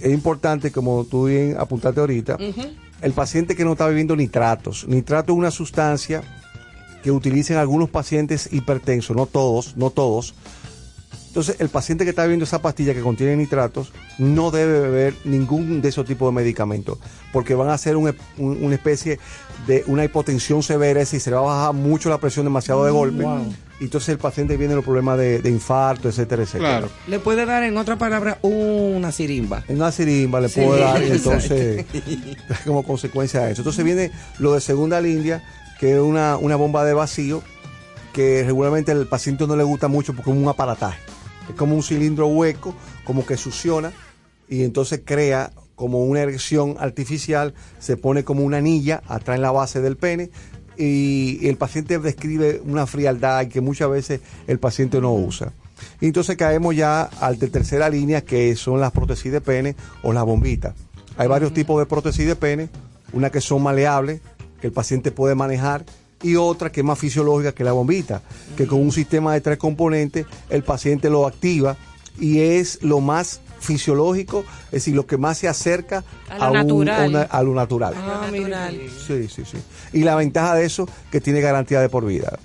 es 0.00 0.12
importante, 0.12 0.72
como 0.72 1.04
tú 1.04 1.26
bien 1.26 1.56
apuntaste 1.58 2.00
ahorita, 2.00 2.38
el 3.02 3.12
paciente 3.12 3.54
que 3.54 3.64
no 3.64 3.72
está 3.72 3.86
bebiendo 3.86 4.16
nitratos. 4.16 4.86
Nitrato 4.88 5.32
es 5.34 5.38
una 5.38 5.50
sustancia 5.50 6.22
que 7.02 7.10
utilizan 7.10 7.58
algunos 7.58 7.90
pacientes 7.90 8.48
hipertensos, 8.52 9.14
no 9.14 9.26
todos, 9.26 9.76
no 9.76 9.90
todos, 9.90 10.34
entonces, 11.34 11.56
el 11.58 11.68
paciente 11.68 12.04
que 12.04 12.10
está 12.10 12.22
bebiendo 12.22 12.44
esa 12.44 12.62
pastilla 12.62 12.94
que 12.94 13.00
contiene 13.00 13.34
nitratos 13.34 13.92
no 14.18 14.52
debe 14.52 14.78
beber 14.78 15.14
ningún 15.24 15.82
de 15.82 15.88
esos 15.88 16.06
tipos 16.06 16.28
de 16.32 16.32
medicamentos, 16.40 16.98
porque 17.32 17.56
van 17.56 17.70
a 17.70 17.74
hacer 17.74 17.96
un- 17.96 18.14
un- 18.38 18.62
una 18.64 18.76
especie 18.76 19.18
de 19.66 19.82
una 19.88 20.04
hipotensión 20.04 20.62
severa 20.62 21.00
es 21.00 21.08
decir, 21.08 21.20
se 21.20 21.30
le 21.30 21.36
va 21.36 21.42
a 21.42 21.56
bajar 21.56 21.74
mucho 21.74 22.08
la 22.08 22.18
presión 22.18 22.44
demasiado 22.46 22.84
de 22.84 22.92
golpe. 22.92 23.24
Y 23.80 23.84
entonces 23.86 24.10
el 24.10 24.18
paciente 24.18 24.56
viene 24.56 24.76
los 24.76 24.84
problemas 24.84 25.18
de, 25.18 25.40
de 25.40 25.50
infarto, 25.50 26.08
etcétera, 26.08 26.44
etcétera. 26.44 26.70
Claro. 26.78 26.88
Le 27.08 27.18
puede 27.18 27.44
dar, 27.44 27.64
en 27.64 27.76
otra 27.78 27.98
palabra, 27.98 28.38
una 28.42 29.10
sirimba. 29.10 29.64
Una 29.66 29.90
sirimba 29.90 30.40
le 30.40 30.48
Sí, 30.48 30.60
puedo 30.60 30.76
dar 30.78 31.02
y 31.02 31.10
entonces 31.10 31.84
como 32.64 32.84
consecuencia 32.84 33.40
de 33.40 33.50
eso. 33.54 33.62
Entonces 33.62 33.84
viene 33.84 34.12
lo 34.38 34.54
de 34.54 34.60
segunda 34.60 35.00
línea, 35.00 35.42
que 35.80 35.94
es 35.94 36.00
una, 36.00 36.36
una 36.36 36.54
bomba 36.54 36.84
de 36.84 36.94
vacío, 36.94 37.42
que 38.12 38.44
regularmente 38.46 38.92
al 38.92 39.08
paciente 39.08 39.44
no 39.48 39.56
le 39.56 39.64
gusta 39.64 39.88
mucho 39.88 40.14
porque 40.14 40.30
es 40.30 40.36
un 40.36 40.46
aparataje. 40.48 40.98
Es 41.48 41.54
como 41.56 41.74
un 41.74 41.82
cilindro 41.82 42.26
hueco, 42.26 42.74
como 43.04 43.26
que 43.26 43.36
succiona 43.36 43.92
y 44.48 44.62
entonces 44.62 45.02
crea 45.04 45.52
como 45.74 46.04
una 46.04 46.20
erección 46.20 46.76
artificial, 46.78 47.54
se 47.78 47.96
pone 47.96 48.24
como 48.24 48.44
una 48.44 48.58
anilla 48.58 49.02
atrás 49.08 49.36
en 49.36 49.42
la 49.42 49.50
base 49.50 49.80
del 49.80 49.96
pene 49.96 50.30
y 50.76 51.46
el 51.46 51.56
paciente 51.56 51.98
describe 51.98 52.60
una 52.64 52.86
frialdad 52.86 53.46
que 53.48 53.60
muchas 53.60 53.90
veces 53.90 54.20
el 54.46 54.58
paciente 54.58 55.00
no 55.00 55.12
usa. 55.12 55.52
Y 56.00 56.06
entonces 56.06 56.36
caemos 56.36 56.74
ya 56.76 57.02
al 57.02 57.38
de 57.38 57.48
tercera 57.48 57.88
línea 57.88 58.22
que 58.22 58.54
son 58.56 58.80
las 58.80 58.92
prótesis 58.92 59.32
de 59.32 59.40
pene 59.40 59.76
o 60.02 60.12
las 60.12 60.24
bombitas. 60.24 60.74
Hay 61.16 61.28
varios 61.28 61.52
tipos 61.52 61.78
de 61.78 61.86
prótesis 61.86 62.26
de 62.26 62.36
pene, 62.36 62.68
una 63.12 63.30
que 63.30 63.40
son 63.40 63.62
maleables, 63.62 64.20
que 64.60 64.68
el 64.68 64.72
paciente 64.72 65.12
puede 65.12 65.34
manejar, 65.34 65.84
y 66.24 66.34
otra 66.36 66.72
que 66.72 66.80
es 66.80 66.86
más 66.86 66.98
fisiológica 66.98 67.52
que 67.52 67.62
la 67.62 67.70
bombita, 67.72 68.22
que 68.56 68.66
con 68.66 68.80
un 68.80 68.90
sistema 68.90 69.32
de 69.34 69.40
tres 69.40 69.58
componentes 69.58 70.26
el 70.50 70.64
paciente 70.64 71.08
lo 71.10 71.26
activa 71.26 71.76
y 72.18 72.40
es 72.40 72.82
lo 72.82 73.00
más 73.00 73.40
fisiológico, 73.60 74.44
es 74.66 74.72
decir, 74.72 74.94
lo 74.94 75.06
que 75.06 75.16
más 75.16 75.38
se 75.38 75.48
acerca 75.48 76.04
A 76.28 76.38
lo 76.38 76.74
un- 76.74 76.84
natural. 76.84 77.08
una- 77.10 77.22
a 77.22 77.42
lo 77.42 77.54
natural. 77.54 77.94
Ah. 77.96 78.28
Sí, 79.06 79.28
sí, 79.28 79.42
sí. 79.44 79.58
Y 79.92 80.02
la 80.04 80.14
ventaja 80.16 80.54
de 80.54 80.64
eso 80.64 80.88
que 81.10 81.20
tiene 81.20 81.40
garantía 81.40 81.80
de 81.80 81.88
por 81.88 82.04
vida. 82.06 82.38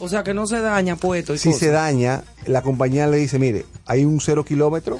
O 0.00 0.08
sea 0.08 0.22
que 0.24 0.34
no 0.34 0.46
se 0.46 0.60
daña 0.60 0.96
puesto 0.96 1.36
Si 1.36 1.48
cosas. 1.50 1.60
se 1.60 1.68
daña, 1.70 2.24
la 2.46 2.62
compañía 2.62 3.06
le 3.06 3.16
dice, 3.18 3.38
mire, 3.38 3.64
hay 3.86 4.04
un 4.04 4.20
cero 4.20 4.44
kilómetro, 4.44 4.98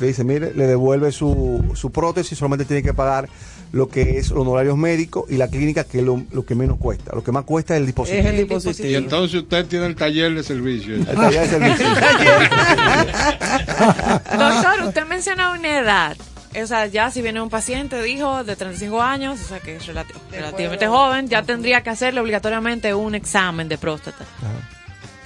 le 0.00 0.06
dice, 0.06 0.22
mire, 0.24 0.54
le 0.54 0.66
devuelve 0.66 1.10
su, 1.12 1.64
su 1.74 1.90
prótesis, 1.90 2.38
solamente 2.38 2.64
tiene 2.64 2.82
que 2.82 2.94
pagar 2.94 3.28
lo 3.72 3.88
que 3.88 4.18
es 4.18 4.30
los 4.30 4.40
honorarios 4.40 4.76
médicos 4.78 5.24
y 5.28 5.36
la 5.36 5.48
clínica, 5.48 5.84
que 5.84 5.98
es 5.98 6.04
lo, 6.04 6.22
lo 6.32 6.44
que 6.46 6.54
menos 6.54 6.78
cuesta. 6.78 7.14
Lo 7.14 7.22
que 7.22 7.32
más 7.32 7.44
cuesta 7.44 7.74
es 7.74 7.80
el 7.80 7.86
dispositivo. 7.86 8.20
Es 8.20 8.26
el 8.26 8.36
dispositivo. 8.48 8.88
Y 8.88 8.94
entonces 8.94 9.42
usted 9.42 9.66
tiene 9.66 9.86
el 9.86 9.94
taller 9.96 10.34
de 10.34 10.42
servicio. 10.42 10.94
El 10.94 11.04
taller 11.06 11.42
de 11.42 11.48
servicio. 11.48 11.86
Doctor, 14.38 14.82
usted 14.86 15.06
menciona 15.06 15.52
una 15.52 15.78
edad. 15.78 16.16
O 16.60 16.66
sea, 16.66 16.86
ya 16.86 17.10
si 17.10 17.20
viene 17.22 17.40
un 17.42 17.50
paciente, 17.50 18.02
dijo, 18.02 18.42
de 18.42 18.56
35 18.56 19.02
años, 19.02 19.38
o 19.40 19.44
sea 19.48 19.60
que 19.60 19.76
es 19.76 19.86
relati- 19.86 20.14
relativamente 20.30 20.86
joven, 20.86 21.28
ya 21.28 21.42
tendría 21.42 21.82
que 21.82 21.90
hacerle 21.90 22.20
obligatoriamente 22.20 22.94
un 22.94 23.14
examen 23.14 23.68
de 23.68 23.76
próstata. 23.76 24.24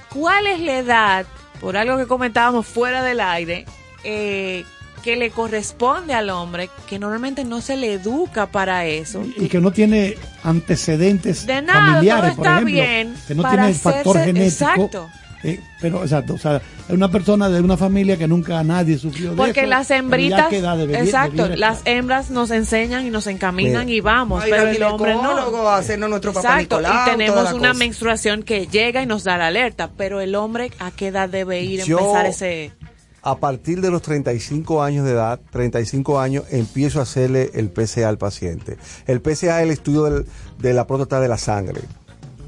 ¿Cuál 0.09 0.47
es 0.47 0.59
la 0.59 0.77
edad, 0.79 1.25
por 1.61 1.77
algo 1.77 1.97
que 1.97 2.07
comentábamos 2.07 2.67
fuera 2.67 3.01
del 3.03 3.19
aire, 3.21 3.65
eh, 4.03 4.65
que 5.03 5.15
le 5.17 5.29
corresponde 5.31 6.13
al 6.13 6.29
hombre, 6.29 6.69
que 6.87 6.97
normalmente 6.97 7.43
no 7.43 7.61
se 7.61 7.75
le 7.77 7.93
educa 7.93 8.47
para 8.47 8.85
eso? 8.85 9.23
y 9.37 9.47
que 9.47 9.59
no 9.59 9.71
tiene 9.71 10.15
antecedentes 10.43 11.45
De 11.45 11.61
nada, 11.61 11.93
familiares, 11.93 12.31
todo 12.31 12.35
por 12.37 12.45
está 12.45 12.53
ejemplo, 12.55 12.73
bien 12.73 13.15
que 13.27 13.35
no 13.35 13.49
tiene 13.49 13.67
el 13.69 13.75
factor 13.75 14.15
hacerse- 14.17 14.25
genético. 14.25 14.47
exacto. 14.65 15.09
eh, 15.43 15.59
pero 15.81 16.03
exacto, 16.03 16.33
o 16.35 16.37
sea, 16.37 16.55
es 16.87 16.89
una 16.95 17.11
persona 17.11 17.49
de 17.49 17.59
una 17.59 17.75
familia 17.75 18.15
que 18.17 18.27
nunca 18.29 18.63
nadie 18.63 18.97
sufrió 18.97 19.31
de 19.31 19.35
Porque 19.35 19.61
eso, 19.61 19.69
las 19.69 19.91
hembritas, 19.91 20.49
debería- 20.49 21.03
exacto, 21.03 21.49
las 21.49 21.81
hembras 21.83 22.29
nos 22.29 22.49
enseñan 22.51 23.05
y 23.05 23.09
nos 23.09 23.27
encaminan 23.27 23.89
y 23.89 23.99
vamos, 23.99 24.41
pero 24.49 24.69
el 24.69 24.81
hombre 24.83 25.15
no. 25.15 25.67
hacernos 25.69 26.09
nuestro 26.09 26.31
papá 26.31 26.61
Exacto, 26.61 26.79
Nicolau, 26.79 27.07
y 27.07 27.11
tenemos 27.11 27.51
una 27.53 27.69
cosa. 27.69 27.73
menstruación 27.79 28.43
que 28.43 28.67
llega 28.67 29.01
y 29.01 29.05
nos 29.05 29.25
da 29.25 29.37
la 29.37 29.47
alerta, 29.47 29.89
pero 29.97 30.21
el 30.21 30.33
hombre 30.35 30.71
a 30.79 30.91
qué 30.91 31.07
edad 31.07 31.27
debe 31.27 31.61
ir 31.61 31.81
a 31.81 31.83
empezar 31.83 32.25
ese 32.25 32.71
A 33.25 33.37
partir 33.37 33.79
de 33.79 33.89
los 33.89 34.01
35 34.01 34.83
años 34.83 35.05
de 35.05 35.13
edad, 35.13 35.39
35 35.51 36.19
años, 36.19 36.43
empiezo 36.49 36.99
a 36.99 37.03
hacerle 37.03 37.51
el 37.53 37.69
PCA 37.69 38.09
al 38.09 38.17
paciente. 38.17 38.77
El 39.07 39.21
PCA 39.21 39.59
es 39.59 39.63
el 39.63 39.71
estudio 39.71 40.25
de 40.59 40.73
la 40.73 40.85
próstata 40.85 41.21
de 41.21 41.29
la 41.29 41.37
sangre. 41.37 41.79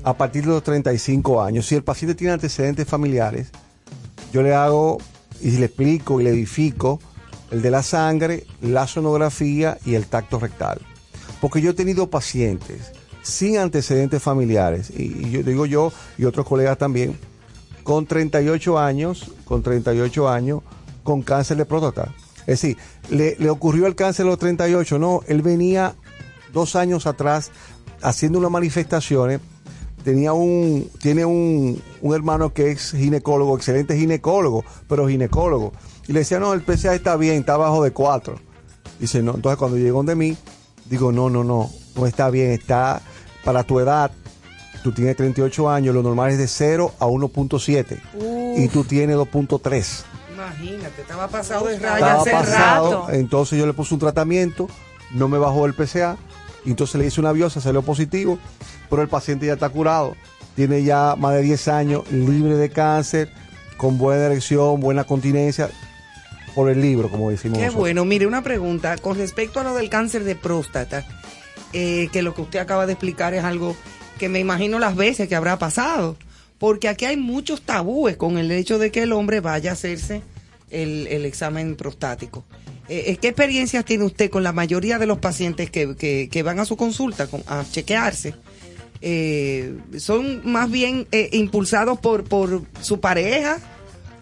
A 0.03 0.17
partir 0.17 0.43
de 0.43 0.49
los 0.49 0.63
35 0.63 1.41
años, 1.41 1.65
si 1.65 1.75
el 1.75 1.83
paciente 1.85 2.13
tiene 2.13 2.33
antecedentes 2.33 2.89
familiares, 2.89 3.51
yo 4.33 4.43
le 4.43 4.53
hago 4.53 4.97
y 5.41 5.51
le 5.51 5.67
explico 5.67 6.19
y 6.19 6.25
le 6.25 6.31
edifico 6.31 6.99
el 7.51 7.61
de 7.61 7.71
la 7.71 7.81
sangre, 7.81 8.45
la 8.59 8.85
sonografía 8.85 9.77
y 9.85 9.95
el 9.95 10.07
tacto 10.07 10.39
rectal. 10.39 10.81
Porque 11.39 11.61
yo 11.61 11.71
he 11.71 11.73
tenido 11.73 12.09
pacientes 12.09 12.91
sin 13.21 13.59
antecedentes 13.59 14.21
familiares, 14.21 14.89
y, 14.89 15.25
y 15.25 15.31
yo 15.31 15.41
digo 15.41 15.65
yo 15.65 15.93
y 16.17 16.25
otros 16.25 16.45
colegas 16.45 16.77
también, 16.77 17.17
con 17.85 18.07
38 18.07 18.79
años, 18.79 19.31
con 19.45 19.61
38 19.61 20.27
años, 20.27 20.63
con 21.03 21.21
cáncer 21.21 21.55
de 21.55 21.65
próstata. 21.65 22.15
Es 22.39 22.61
decir, 22.61 22.77
le, 23.11 23.47
ocurrió 23.47 23.85
el 23.85 23.93
cáncer 23.93 24.25
a 24.25 24.29
los 24.29 24.39
38, 24.39 24.97
no, 24.97 25.21
él 25.27 25.43
venía 25.43 25.93
dos 26.51 26.75
años 26.75 27.05
atrás 27.05 27.51
haciendo 28.01 28.39
unas 28.39 28.49
manifestaciones, 28.49 29.39
tenía 30.03 30.33
un, 30.33 30.89
tiene 30.99 31.25
un, 31.25 31.79
hermano 32.01 32.53
que 32.53 32.71
es 32.71 32.91
ginecólogo, 32.91 33.55
excelente 33.55 33.95
ginecólogo, 33.95 34.65
pero 34.89 35.07
ginecólogo, 35.07 35.71
y 36.07 36.13
le 36.13 36.19
decía, 36.19 36.39
no, 36.39 36.53
el 36.53 36.61
PCA 36.63 36.95
está 36.95 37.15
bien, 37.17 37.35
está 37.41 37.53
abajo 37.53 37.83
de 37.83 37.91
4. 37.91 38.35
Dice, 38.99 39.21
no, 39.21 39.35
entonces 39.35 39.59
cuando 39.59 39.77
llegó 39.77 40.01
de 40.01 40.15
mí, 40.15 40.35
digo, 40.85 41.11
no, 41.11 41.29
no, 41.29 41.43
no, 41.43 41.69
no 41.95 42.07
está 42.07 42.31
bien, 42.31 42.49
está 42.49 43.03
para 43.43 43.63
tu 43.63 43.79
edad, 43.79 44.09
tú 44.85 44.91
tienes 44.91 45.15
38 45.15 45.67
años, 45.67 45.95
lo 45.95 46.03
normal 46.03 46.29
es 46.29 46.37
de 46.37 46.47
0 46.47 46.93
a 46.99 47.07
1.7 47.07 47.97
y 48.55 48.67
tú 48.67 48.83
tienes 48.83 49.15
2.3. 49.15 50.03
Imagínate, 50.31 51.01
estaba 51.01 51.27
pasado 51.27 51.65
de 51.65 51.79
raya 51.79 51.95
Estaba 51.97 52.21
hace 52.21 52.29
pasado, 52.31 53.01
rato. 53.07 53.13
entonces 53.13 53.57
yo 53.57 53.65
le 53.65 53.73
puse 53.73 53.95
un 53.95 53.99
tratamiento, 53.99 54.67
no 55.11 55.27
me 55.27 55.39
bajó 55.39 55.65
el 55.65 55.73
PCA, 55.73 56.17
y 56.65 56.69
entonces 56.69 57.01
le 57.01 57.07
hice 57.07 57.19
una 57.19 57.31
biopsia, 57.31 57.63
salió 57.63 57.81
positivo, 57.81 58.37
pero 58.87 59.01
el 59.01 59.07
paciente 59.07 59.47
ya 59.47 59.53
está 59.53 59.69
curado, 59.69 60.15
tiene 60.55 60.83
ya 60.83 61.15
más 61.17 61.33
de 61.33 61.41
10 61.41 61.67
años, 61.69 62.03
libre 62.11 62.55
de 62.55 62.69
cáncer, 62.69 63.31
con 63.77 63.97
buena 63.97 64.25
erección, 64.27 64.79
buena 64.81 65.03
continencia, 65.03 65.71
por 66.53 66.69
el 66.69 66.79
libro, 66.79 67.09
como 67.09 67.31
decimos 67.31 67.57
Qué 67.57 67.65
nosotros. 67.65 67.81
bueno. 67.81 68.05
Mire, 68.05 68.27
una 68.27 68.43
pregunta 68.43 68.97
con 68.99 69.17
respecto 69.17 69.59
a 69.59 69.63
lo 69.63 69.73
del 69.73 69.89
cáncer 69.89 70.23
de 70.23 70.35
próstata, 70.35 71.03
eh, 71.73 72.07
que 72.13 72.21
lo 72.21 72.35
que 72.35 72.41
usted 72.43 72.59
acaba 72.59 72.85
de 72.85 72.93
explicar 72.93 73.33
es 73.33 73.43
algo 73.43 73.75
que 74.19 74.29
me 74.29 74.39
imagino 74.39 74.79
las 74.79 74.95
veces 74.95 75.27
que 75.27 75.35
habrá 75.35 75.57
pasado, 75.59 76.17
porque 76.57 76.87
aquí 76.87 77.05
hay 77.05 77.17
muchos 77.17 77.61
tabúes 77.61 78.15
con 78.17 78.37
el 78.37 78.51
hecho 78.51 78.77
de 78.79 78.91
que 78.91 79.03
el 79.03 79.11
hombre 79.13 79.39
vaya 79.41 79.71
a 79.71 79.73
hacerse 79.73 80.21
el, 80.71 81.07
el 81.07 81.25
examen 81.25 81.75
prostático. 81.75 82.43
Eh, 82.87 83.03
eh, 83.07 83.17
¿Qué 83.17 83.29
experiencias 83.29 83.83
tiene 83.83 84.03
usted 84.05 84.29
con 84.29 84.43
la 84.43 84.51
mayoría 84.53 84.97
de 84.99 85.05
los 85.07 85.17
pacientes 85.17 85.69
que, 85.71 85.95
que- 85.95 86.43
van 86.43 86.59
a 86.59 86.65
su 86.65 86.77
consulta 86.77 87.27
con- 87.27 87.43
a 87.47 87.63
chequearse? 87.69 88.35
Eh, 89.01 89.75
¿Son 89.97 90.41
más 90.49 90.69
bien 90.71 91.07
impulsados 91.31 91.99
por, 91.99 92.23
por 92.23 92.61
su 92.81 92.99
pareja? 92.99 93.57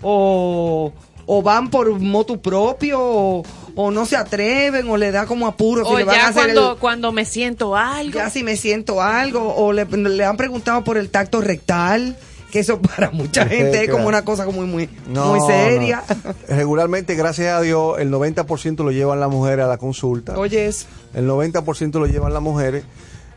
o, 0.06 0.92
o 1.26 1.42
van 1.42 1.70
por 1.70 1.98
motu 2.00 2.42
propio 2.42 3.00
o, 3.02 3.44
o 3.76 3.92
no 3.92 4.06
se 4.06 4.16
atreven 4.16 4.90
o 4.90 4.98
le 4.98 5.12
da 5.12 5.26
como 5.26 5.48
apuro 5.48 5.86
si 5.86 5.92
O 5.94 5.98
le 5.98 6.04
van 6.04 6.16
a 6.16 6.18
ya 6.20 6.28
hacer 6.28 6.44
cuando, 6.44 6.72
el- 6.74 6.78
cuando 6.80 7.12
me 7.12 7.26
siento 7.26 7.76
algo. 7.76 8.14
ya 8.20 8.30
si 8.30 8.44
me 8.44 8.56
siento 8.58 9.02
algo 9.02 9.56
o 9.56 9.74
le, 9.74 9.86
le 9.86 10.26
han 10.26 10.38
preguntado 10.38 10.84
por 10.84 10.98
el 10.98 11.10
tacto 11.10 11.42
rectal 11.42 12.16
que 12.52 12.60
eso 12.60 12.80
para 12.80 13.10
mucha 13.10 13.48
gente 13.48 13.86
es 13.86 13.90
como 13.90 14.08
una 14.08 14.24
cosa 14.24 14.46
como 14.46 14.62
muy 14.62 14.68
muy, 14.88 14.90
No, 15.08 15.34
muy 15.34 15.40
seria 15.48 16.04
no. 16.24 16.34
Regularmente, 16.56 17.16
gracias 17.16 17.52
a 17.58 17.62
Dios, 17.62 17.98
el 18.00 18.12
90% 18.12 18.84
lo 18.84 18.92
llevan 18.92 19.20
las 19.20 19.30
mujeres 19.32 19.66
a 19.66 19.68
la 19.68 19.78
consulta. 19.80 20.38
Oye, 20.38 20.68
eso. 20.68 20.86
El 21.16 21.28
90% 21.28 21.94
lo 22.00 22.06
llevan 22.06 22.32
las 22.32 22.44
mujeres. 22.44 22.84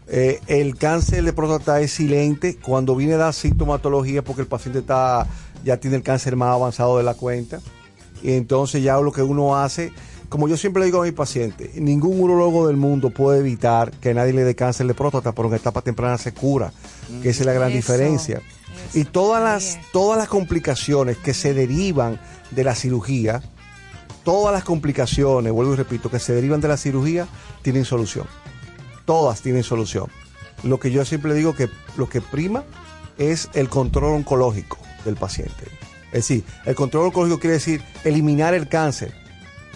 Eh, 0.09 0.39
el 0.49 0.77
cáncer 0.77 1.25
de 1.25 1.33
próstata 1.33 1.81
es 1.81 1.93
silente 1.93 2.59
cuando 2.63 2.95
viene 2.95 3.15
a 3.15 3.17
dar 3.17 3.33
sintomatología 3.35 4.23
porque 4.23 4.43
el 4.43 4.49
paciente 4.49 4.81
está 4.81 5.27
ya 5.65 5.79
tiene 5.79 5.97
el 5.97 6.03
cáncer 6.03 6.37
más 6.37 6.51
avanzado 6.55 6.99
de 6.99 7.03
la 7.03 7.15
cuenta. 7.15 7.61
Y 8.23 8.33
entonces 8.35 8.83
ya 8.83 8.99
lo 8.99 9.13
que 9.13 9.23
uno 9.23 9.57
hace, 9.57 9.93
como 10.28 10.48
yo 10.48 10.57
siempre 10.57 10.81
le 10.81 10.86
digo 10.86 11.03
a 11.03 11.05
mi 11.05 11.12
paciente, 11.12 11.70
ningún 11.77 12.20
urologo 12.20 12.66
del 12.66 12.77
mundo 12.77 13.11
puede 13.11 13.40
evitar 13.40 13.90
que 13.93 14.15
nadie 14.15 14.32
le 14.32 14.44
dé 14.44 14.55
cáncer 14.55 14.86
de 14.86 14.94
próstata, 14.94 15.32
pero 15.32 15.48
en 15.48 15.55
etapa 15.55 15.82
temprana 15.82 16.19
se 16.19 16.32
cura, 16.32 16.73
que 17.23 17.31
esa 17.31 17.43
es 17.43 17.47
la 17.47 17.53
gran 17.53 17.70
Eso, 17.70 17.77
diferencia. 17.77 18.43
Y 18.94 19.05
todas 19.05 19.43
las, 19.43 19.78
todas 19.93 20.19
las 20.19 20.28
complicaciones 20.28 21.16
que 21.19 21.35
se 21.35 21.55
derivan 21.55 22.20
de 22.51 22.65
la 22.65 22.74
cirugía, 22.74 23.43
todas 24.24 24.53
las 24.53 24.65
complicaciones, 24.65 25.53
vuelvo 25.53 25.74
y 25.74 25.77
repito, 25.77 26.11
que 26.11 26.19
se 26.19 26.35
derivan 26.35 26.61
de 26.61 26.69
la 26.69 26.77
cirugía, 26.77 27.28
tienen 27.62 27.85
solución. 27.85 28.27
Todas 29.05 29.40
tienen 29.40 29.62
solución. 29.62 30.07
Lo 30.62 30.81
que 30.81 30.90
yo 30.90 31.05
siempre 31.05 31.35
digo 31.35 31.55
que 31.55 31.69
lo 31.97 32.09
que 32.09 32.20
prima 32.20 32.65
es 33.19 33.48
el 33.55 33.69
control 33.69 34.15
oncológico 34.15 34.78
del 35.05 35.16
paciente. 35.16 35.65
Es 36.07 36.28
decir, 36.28 36.44
el 36.65 36.74
control 36.74 37.07
oncológico 37.07 37.39
quiere 37.39 37.55
decir 37.55 37.82
eliminar 38.05 38.55
el 38.55 38.69
cáncer. 38.69 39.26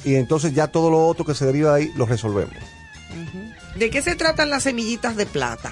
Y 0.05 0.15
entonces 0.15 0.55
ya 0.55 0.69
todo 0.69 0.91
lo 0.91 1.07
otro 1.07 1.25
que 1.25 1.35
se 1.35 1.45
deriva 1.45 1.75
de 1.75 1.85
ahí 1.85 1.93
lo 1.97 2.07
resolvemos. 2.07 2.55
¿de 3.77 3.91
qué 3.91 4.03
se 4.03 4.15
tratan 4.15 4.51
las 4.51 4.65
semillitas 4.65 5.17
de 5.17 5.27
plata? 5.27 5.71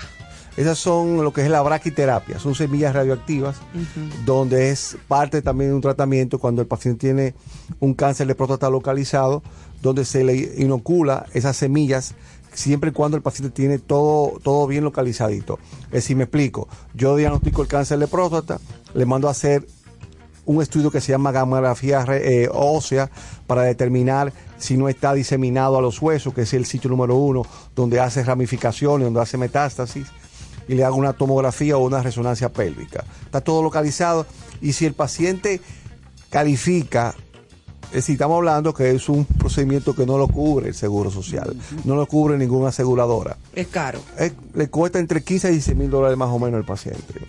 Esas 0.56 0.78
son 0.78 1.22
lo 1.22 1.32
que 1.32 1.42
es 1.42 1.50
la 1.50 1.62
braquiterapia, 1.62 2.40
son 2.40 2.56
semillas 2.56 2.92
radioactivas 2.92 3.58
donde 4.24 4.70
es 4.70 4.96
parte 5.06 5.40
también 5.40 5.70
de 5.70 5.76
un 5.76 5.80
tratamiento 5.80 6.40
cuando 6.40 6.60
el 6.60 6.66
paciente 6.66 7.06
tiene 7.06 7.34
un 7.78 7.94
cáncer 7.94 8.26
de 8.26 8.34
próstata 8.34 8.68
localizado, 8.68 9.44
donde 9.82 10.04
se 10.04 10.24
le 10.24 10.34
inocula 10.56 11.26
esas 11.32 11.56
semillas 11.56 12.16
siempre 12.52 12.90
y 12.90 12.92
cuando 12.92 13.16
el 13.16 13.22
paciente 13.22 13.54
tiene 13.54 13.78
todo, 13.78 14.40
todo 14.42 14.66
bien 14.66 14.82
localizadito. 14.82 15.60
Es 15.86 15.92
decir, 15.92 16.16
me 16.16 16.24
explico, 16.24 16.66
yo 16.92 17.14
diagnostico 17.14 17.62
el 17.62 17.68
cáncer 17.68 18.00
de 18.00 18.08
próstata, 18.08 18.58
le 18.94 19.06
mando 19.06 19.28
a 19.28 19.32
hacer 19.32 19.64
un 20.48 20.62
estudio 20.62 20.90
que 20.90 21.02
se 21.02 21.12
llama 21.12 21.30
gamografía 21.30 22.04
eh, 22.08 22.48
ósea 22.50 23.10
para 23.46 23.62
determinar 23.62 24.32
si 24.56 24.78
no 24.78 24.88
está 24.88 25.12
diseminado 25.12 25.76
a 25.76 25.82
los 25.82 26.00
huesos, 26.00 26.32
que 26.32 26.42
es 26.42 26.54
el 26.54 26.64
sitio 26.64 26.88
número 26.88 27.16
uno, 27.16 27.42
donde 27.76 28.00
hace 28.00 28.24
ramificaciones, 28.24 29.04
donde 29.04 29.20
hace 29.20 29.36
metástasis, 29.36 30.06
y 30.66 30.74
le 30.74 30.84
hago 30.84 30.96
una 30.96 31.12
tomografía 31.12 31.76
o 31.76 31.80
una 31.84 32.02
resonancia 32.02 32.48
pélvica. 32.48 33.04
Está 33.26 33.42
todo 33.42 33.62
localizado 33.62 34.26
y 34.62 34.72
si 34.72 34.86
el 34.86 34.94
paciente 34.94 35.60
califica, 36.30 37.14
es 37.88 37.92
decir, 37.92 38.14
estamos 38.14 38.38
hablando 38.38 38.72
que 38.72 38.90
es 38.90 39.06
un 39.10 39.26
procedimiento 39.26 39.94
que 39.94 40.06
no 40.06 40.16
lo 40.16 40.28
cubre 40.28 40.68
el 40.68 40.74
Seguro 40.74 41.10
Social, 41.10 41.54
no 41.84 41.94
lo 41.94 42.06
cubre 42.06 42.38
ninguna 42.38 42.68
aseguradora. 42.68 43.36
es 43.54 43.66
caro 43.66 44.00
le 44.54 44.70
cuesta 44.70 44.98
entre 44.98 45.22
15 45.22 45.48
y 45.48 45.52
16 45.52 45.76
mil 45.76 45.90
dólares 45.90 46.16
más 46.16 46.30
o 46.30 46.38
menos 46.38 46.58
al 46.58 46.64
paciente. 46.64 47.20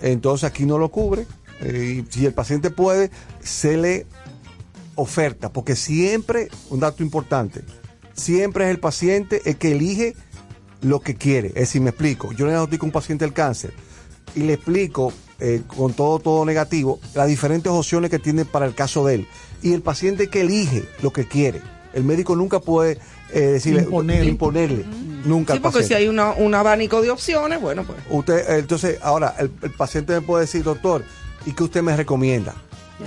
Entonces 0.00 0.44
aquí 0.44 0.64
no 0.64 0.78
lo 0.78 0.88
cubre. 0.88 1.26
Eh, 1.60 2.02
y 2.04 2.12
si 2.12 2.26
el 2.26 2.32
paciente 2.32 2.70
puede, 2.70 3.10
se 3.42 3.76
le 3.76 4.06
oferta, 4.94 5.52
porque 5.52 5.76
siempre, 5.76 6.48
un 6.68 6.80
dato 6.80 7.02
importante, 7.02 7.62
siempre 8.14 8.64
es 8.64 8.70
el 8.70 8.80
paciente 8.80 9.42
el 9.44 9.56
que 9.56 9.72
elige 9.72 10.14
lo 10.82 11.00
que 11.00 11.14
quiere. 11.14 11.48
Es 11.48 11.54
decir, 11.54 11.80
me 11.80 11.90
explico, 11.90 12.32
yo 12.32 12.44
le 12.46 12.52
diagnostico 12.52 12.84
a 12.84 12.88
un 12.88 12.92
paciente 12.92 13.24
el 13.24 13.32
cáncer 13.32 13.72
y 14.34 14.40
le 14.40 14.54
explico 14.54 15.12
eh, 15.38 15.62
con 15.66 15.92
todo, 15.94 16.18
todo 16.18 16.44
negativo 16.44 17.00
las 17.14 17.28
diferentes 17.28 17.72
opciones 17.72 18.10
que 18.10 18.18
tiene 18.18 18.44
para 18.44 18.66
el 18.66 18.74
caso 18.74 19.04
de 19.06 19.14
él. 19.16 19.28
Y 19.62 19.72
el 19.72 19.82
paciente 19.82 20.28
que 20.28 20.42
elige 20.42 20.84
lo 21.02 21.12
que 21.12 21.26
quiere. 21.26 21.60
El 21.92 22.04
médico 22.04 22.36
nunca 22.36 22.60
puede 22.60 22.98
eh, 23.32 23.40
decirle, 23.40 23.82
Imponerle. 23.82 24.30
imponerle, 24.30 24.84
nunca 25.24 25.54
sí 25.54 25.56
al 25.56 25.62
porque 25.62 25.82
si 25.82 25.94
hay 25.94 26.08
una, 26.08 26.32
un 26.32 26.54
abanico 26.54 27.02
de 27.02 27.10
opciones 27.10 27.60
bueno 27.60 27.84
pues 27.84 27.98
Usted, 28.10 28.58
entonces, 28.58 28.98
ahora, 29.02 29.34
el, 29.38 29.50
el 29.62 29.70
paciente 29.70 30.12
me 30.12 30.20
puede 30.20 30.42
decir, 30.44 30.62
doctor, 30.62 31.04
¿y 31.46 31.52
qué 31.52 31.62
usted 31.64 31.82
me 31.82 31.96
recomienda? 31.96 32.54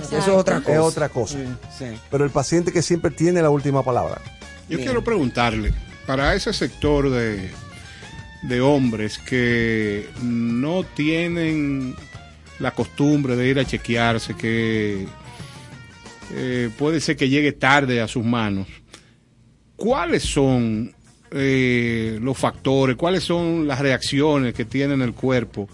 eso 0.00 0.18
es 0.18 0.28
otra 0.28 0.60
cosa 0.60 0.72
Es 0.72 0.78
otra 0.80 1.08
cosa. 1.08 1.38
Pero 2.10 2.24
el 2.24 2.30
paciente 2.30 2.72
que 2.72 2.82
siempre 2.82 3.10
tiene 3.10 3.40
la 3.42 3.50
última 3.50 3.82
palabra. 3.82 4.20
Yo 4.68 4.78
quiero 4.78 5.04
preguntarle, 5.04 5.72
para 6.06 6.34
ese 6.34 6.52
sector 6.52 7.10
de, 7.10 7.50
de 8.42 8.60
hombres 8.60 9.18
que 9.18 10.08
no 10.22 10.84
tienen 10.84 11.94
la 12.58 12.70
costumbre 12.70 13.36
de 13.36 13.48
ir 13.48 13.58
a 13.58 13.64
chequearse, 13.64 14.34
que 14.34 15.06
eh, 16.32 16.70
puede 16.78 17.00
ser 17.00 17.16
que 17.16 17.28
llegue 17.28 17.52
tarde 17.52 18.00
a 18.00 18.08
sus 18.08 18.24
manos, 18.24 18.66
¿cuáles 19.76 20.22
son 20.22 20.94
eh, 21.30 22.18
los 22.22 22.38
factores, 22.38 22.96
cuáles 22.96 23.24
son 23.24 23.66
las 23.66 23.80
reacciones 23.80 24.54
que 24.54 24.64
tiene 24.64 24.94
en 24.94 25.02
el 25.02 25.14
cuerpo 25.14 25.68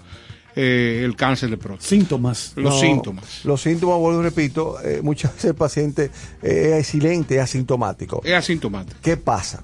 eh, 0.63 1.03
el 1.05 1.17
cáncer 1.17 1.51
de 1.51 1.57
próstata? 1.57 1.89
Síntomas. 1.89 2.53
Los 2.57 2.75
No, 2.75 2.81
síntomas. 2.81 3.45
Los 3.45 3.63
síntomas, 3.63 3.99
vuelvo 3.99 4.21
y 4.21 4.25
repito, 4.25 4.77
eh, 4.85 5.01
muchas 5.03 5.33
veces 5.35 5.51
el 5.51 5.55
paciente 5.57 6.11
eh, 6.43 6.77
es 6.81 6.87
silente, 6.87 7.37
es 7.37 7.43
asintomático. 7.43 8.21
Es 8.25 8.35
asintomático. 8.35 8.99
¿Qué 9.03 9.17
pasa? 9.17 9.63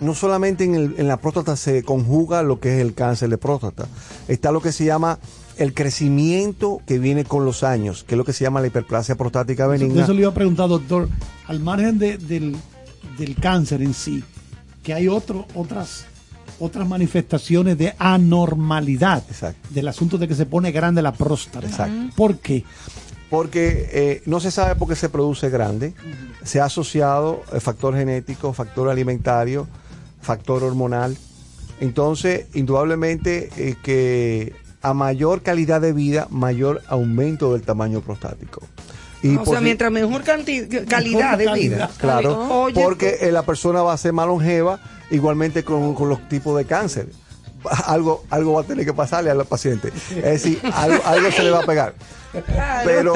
No 0.00 0.14
solamente 0.14 0.64
en, 0.64 0.74
el- 0.74 0.94
en 0.98 1.06
la 1.06 1.16
próstata 1.18 1.54
se 1.56 1.84
conjuga 1.84 2.42
lo 2.42 2.58
que 2.58 2.74
es 2.74 2.80
el 2.80 2.92
cáncer 2.94 3.28
de 3.30 3.38
próstata, 3.38 3.86
está 4.26 4.50
lo 4.50 4.60
que 4.60 4.72
se 4.72 4.84
llama 4.84 5.18
el 5.58 5.74
crecimiento 5.74 6.80
que 6.86 6.98
viene 6.98 7.24
con 7.24 7.44
los 7.44 7.62
años, 7.62 8.02
que 8.02 8.14
es 8.14 8.18
lo 8.18 8.24
que 8.24 8.32
se 8.32 8.42
llama 8.42 8.60
la 8.60 8.66
hiperplasia 8.66 9.14
prostática 9.14 9.66
benigna. 9.68 10.02
eso 10.02 10.12
le 10.12 10.22
iba 10.22 10.30
a 10.30 10.34
preguntar, 10.34 10.68
doctor, 10.68 11.08
al 11.46 11.60
margen 11.60 11.98
de- 11.98 12.18
del, 12.18 12.56
del 13.18 13.36
cáncer 13.36 13.80
en 13.82 13.94
sí, 13.94 14.24
que 14.82 14.92
hay 14.94 15.06
otro, 15.06 15.46
otras, 15.54 16.06
otras 16.62 16.88
manifestaciones 16.88 17.76
de 17.76 17.94
anormalidad 17.98 19.24
del 19.70 19.88
asunto 19.88 20.16
de 20.16 20.28
que 20.28 20.34
se 20.34 20.46
pone 20.46 20.70
grande 20.70 21.02
la 21.02 21.12
próstata. 21.12 21.66
Exacto. 21.66 22.14
¿Por 22.14 22.38
qué? 22.38 22.64
Porque 23.28 23.88
eh, 23.92 24.22
no 24.26 24.40
se 24.40 24.50
sabe 24.50 24.76
por 24.76 24.88
qué 24.88 24.94
se 24.94 25.08
produce 25.08 25.50
grande. 25.50 25.92
Se 26.44 26.60
ha 26.60 26.66
asociado 26.66 27.42
eh, 27.52 27.60
factor 27.60 27.96
genético, 27.96 28.52
factor 28.52 28.88
alimentario, 28.88 29.66
factor 30.20 30.62
hormonal. 30.62 31.16
Entonces, 31.80 32.46
indudablemente 32.54 33.50
eh, 33.56 33.74
que 33.82 34.52
a 34.82 34.94
mayor 34.94 35.42
calidad 35.42 35.80
de 35.80 35.92
vida, 35.92 36.28
mayor 36.30 36.82
aumento 36.88 37.52
del 37.52 37.62
tamaño 37.62 38.00
prostático. 38.00 38.62
Y 39.22 39.36
o 39.36 39.46
sea 39.46 39.60
mientras 39.60 39.92
mejor 39.92 40.24
calidad 40.24 41.38
de 41.38 41.52
vida 41.52 41.90
Claro, 41.98 42.62
Oye, 42.62 42.82
porque 42.82 43.18
eh, 43.20 43.32
la 43.32 43.42
persona 43.42 43.82
va 43.82 43.92
a 43.92 43.96
ser 43.96 44.12
más 44.12 44.26
longeva, 44.26 44.80
igualmente 45.12 45.62
con, 45.62 45.94
con 45.94 46.08
los 46.08 46.28
tipos 46.28 46.56
de 46.58 46.64
cáncer. 46.64 47.08
algo, 47.86 48.24
algo 48.30 48.54
va 48.54 48.62
a 48.62 48.64
tener 48.64 48.84
que 48.84 48.92
pasarle 48.92 49.30
al 49.30 49.44
paciente. 49.44 49.92
Es 50.16 50.42
decir, 50.42 50.60
algo, 50.74 51.00
algo 51.04 51.30
se 51.30 51.42
le 51.44 51.50
va 51.50 51.60
a 51.60 51.66
pegar. 51.66 51.94
Pero, 52.84 53.12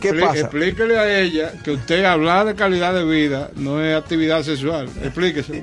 ¿qué 0.00 0.12
pasa? 0.14 0.40
Explíquele 0.40 0.98
a 0.98 1.20
ella 1.20 1.52
que 1.62 1.72
usted 1.72 2.04
hablar 2.04 2.46
de 2.46 2.54
calidad 2.56 2.92
de 2.94 3.04
vida 3.04 3.50
no 3.54 3.82
es 3.82 3.96
actividad 3.96 4.42
sexual. 4.42 4.88
Explíquese. 5.02 5.62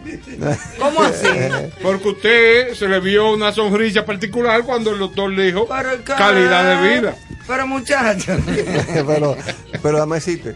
¿Cómo 0.80 1.04
así? 1.04 1.28
Porque 1.84 2.10
usted 2.10 2.74
se 2.74 2.88
le 2.88 3.00
vio 3.02 3.34
una 3.34 3.52
sonrisa 3.52 4.06
particular 4.06 4.64
cuando 4.64 4.92
el 4.92 5.00
doctor 5.00 5.32
le 5.32 5.48
dijo 5.48 5.68
calidad 6.18 6.82
de 6.82 6.96
vida. 6.96 7.16
Pero 7.46 7.68
muchachos. 7.68 8.40
pero, 9.06 9.36
pero 9.82 9.96
déjame 9.96 10.16
decirte, 10.16 10.56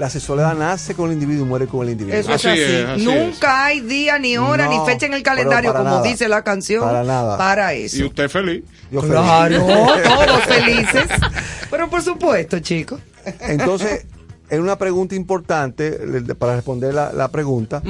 la 0.00 0.08
sexualidad 0.10 0.54
nace 0.56 0.94
con 0.94 1.08
el 1.08 1.12
individuo 1.12 1.44
y 1.44 1.48
muere 1.48 1.66
con 1.66 1.82
el 1.86 1.90
individuo. 1.92 2.18
Eso 2.18 2.32
es 2.32 2.44
así. 2.46 3.04
Nunca 3.04 3.66
hay 3.66 3.80
día, 3.80 4.18
ni 4.18 4.36
hora, 4.38 4.64
No, 4.64 4.70
ni 4.84 4.90
fecha 4.90 5.04
en 5.06 5.12
el 5.14 5.22
calendario, 5.22 5.72
como 5.72 5.84
nada. 5.84 6.02
dice 6.02 6.26
la 6.28 6.42
canción. 6.42 6.82
Para 6.82 7.04
nada. 7.04 7.36
Para 7.36 7.74
eso. 7.74 7.98
Y 7.98 8.04
usted 8.04 8.28
feliz. 8.30 8.64
Yo 8.90 9.02
Claro, 9.02 9.66
feliz. 9.66 10.02
todos 10.08 10.40
felices. 10.44 11.04
Pero 11.70 11.90
por 11.90 12.00
supuesto, 12.02 12.58
chicos. 12.60 12.98
Entonces, 13.40 14.06
en 14.48 14.62
una 14.62 14.76
pregunta 14.78 15.14
importante, 15.14 16.00
para 16.38 16.56
responder 16.56 16.94
la, 16.94 17.12
la 17.12 17.28
pregunta, 17.28 17.82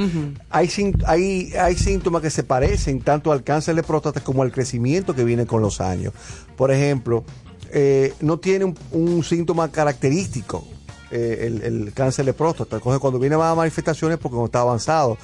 hay, 0.51 0.69
sin- 0.69 1.01
hay, 1.07 1.53
hay 1.59 1.77
síntomas 1.77 2.21
que 2.23 2.31
se 2.31 2.43
parecen 2.43 3.01
tanto 3.03 3.31
al 3.33 3.45
cáncer 3.45 3.77
de 3.77 3.83
próstata 3.85 4.21
como 4.21 4.43
al 4.43 4.51
crecimiento 4.53 5.15
que 5.15 5.23
viene 5.25 5.47
con 5.47 5.63
los 5.63 5.81
años. 5.81 6.13
Por 6.57 6.73
ejemplo, 6.73 7.25
eh, 7.73 8.13
no 8.21 8.39
tiene 8.41 8.65
un, 8.65 8.77
un 8.91 9.23
síntoma 9.23 9.71
característico 9.71 10.67
eh, 11.11 11.47
el, 11.47 11.63
el 11.63 11.93
cáncer 11.93 12.25
de 12.25 12.33
próstata. 12.33 12.77
Entonces, 12.77 13.01
cuando 13.01 13.19
viene 13.19 13.37
más 13.37 13.57
manifestaciones 13.57 14.19
porque 14.19 14.37
no 14.37 14.47
está 14.47 14.61
avanzado. 14.61 15.19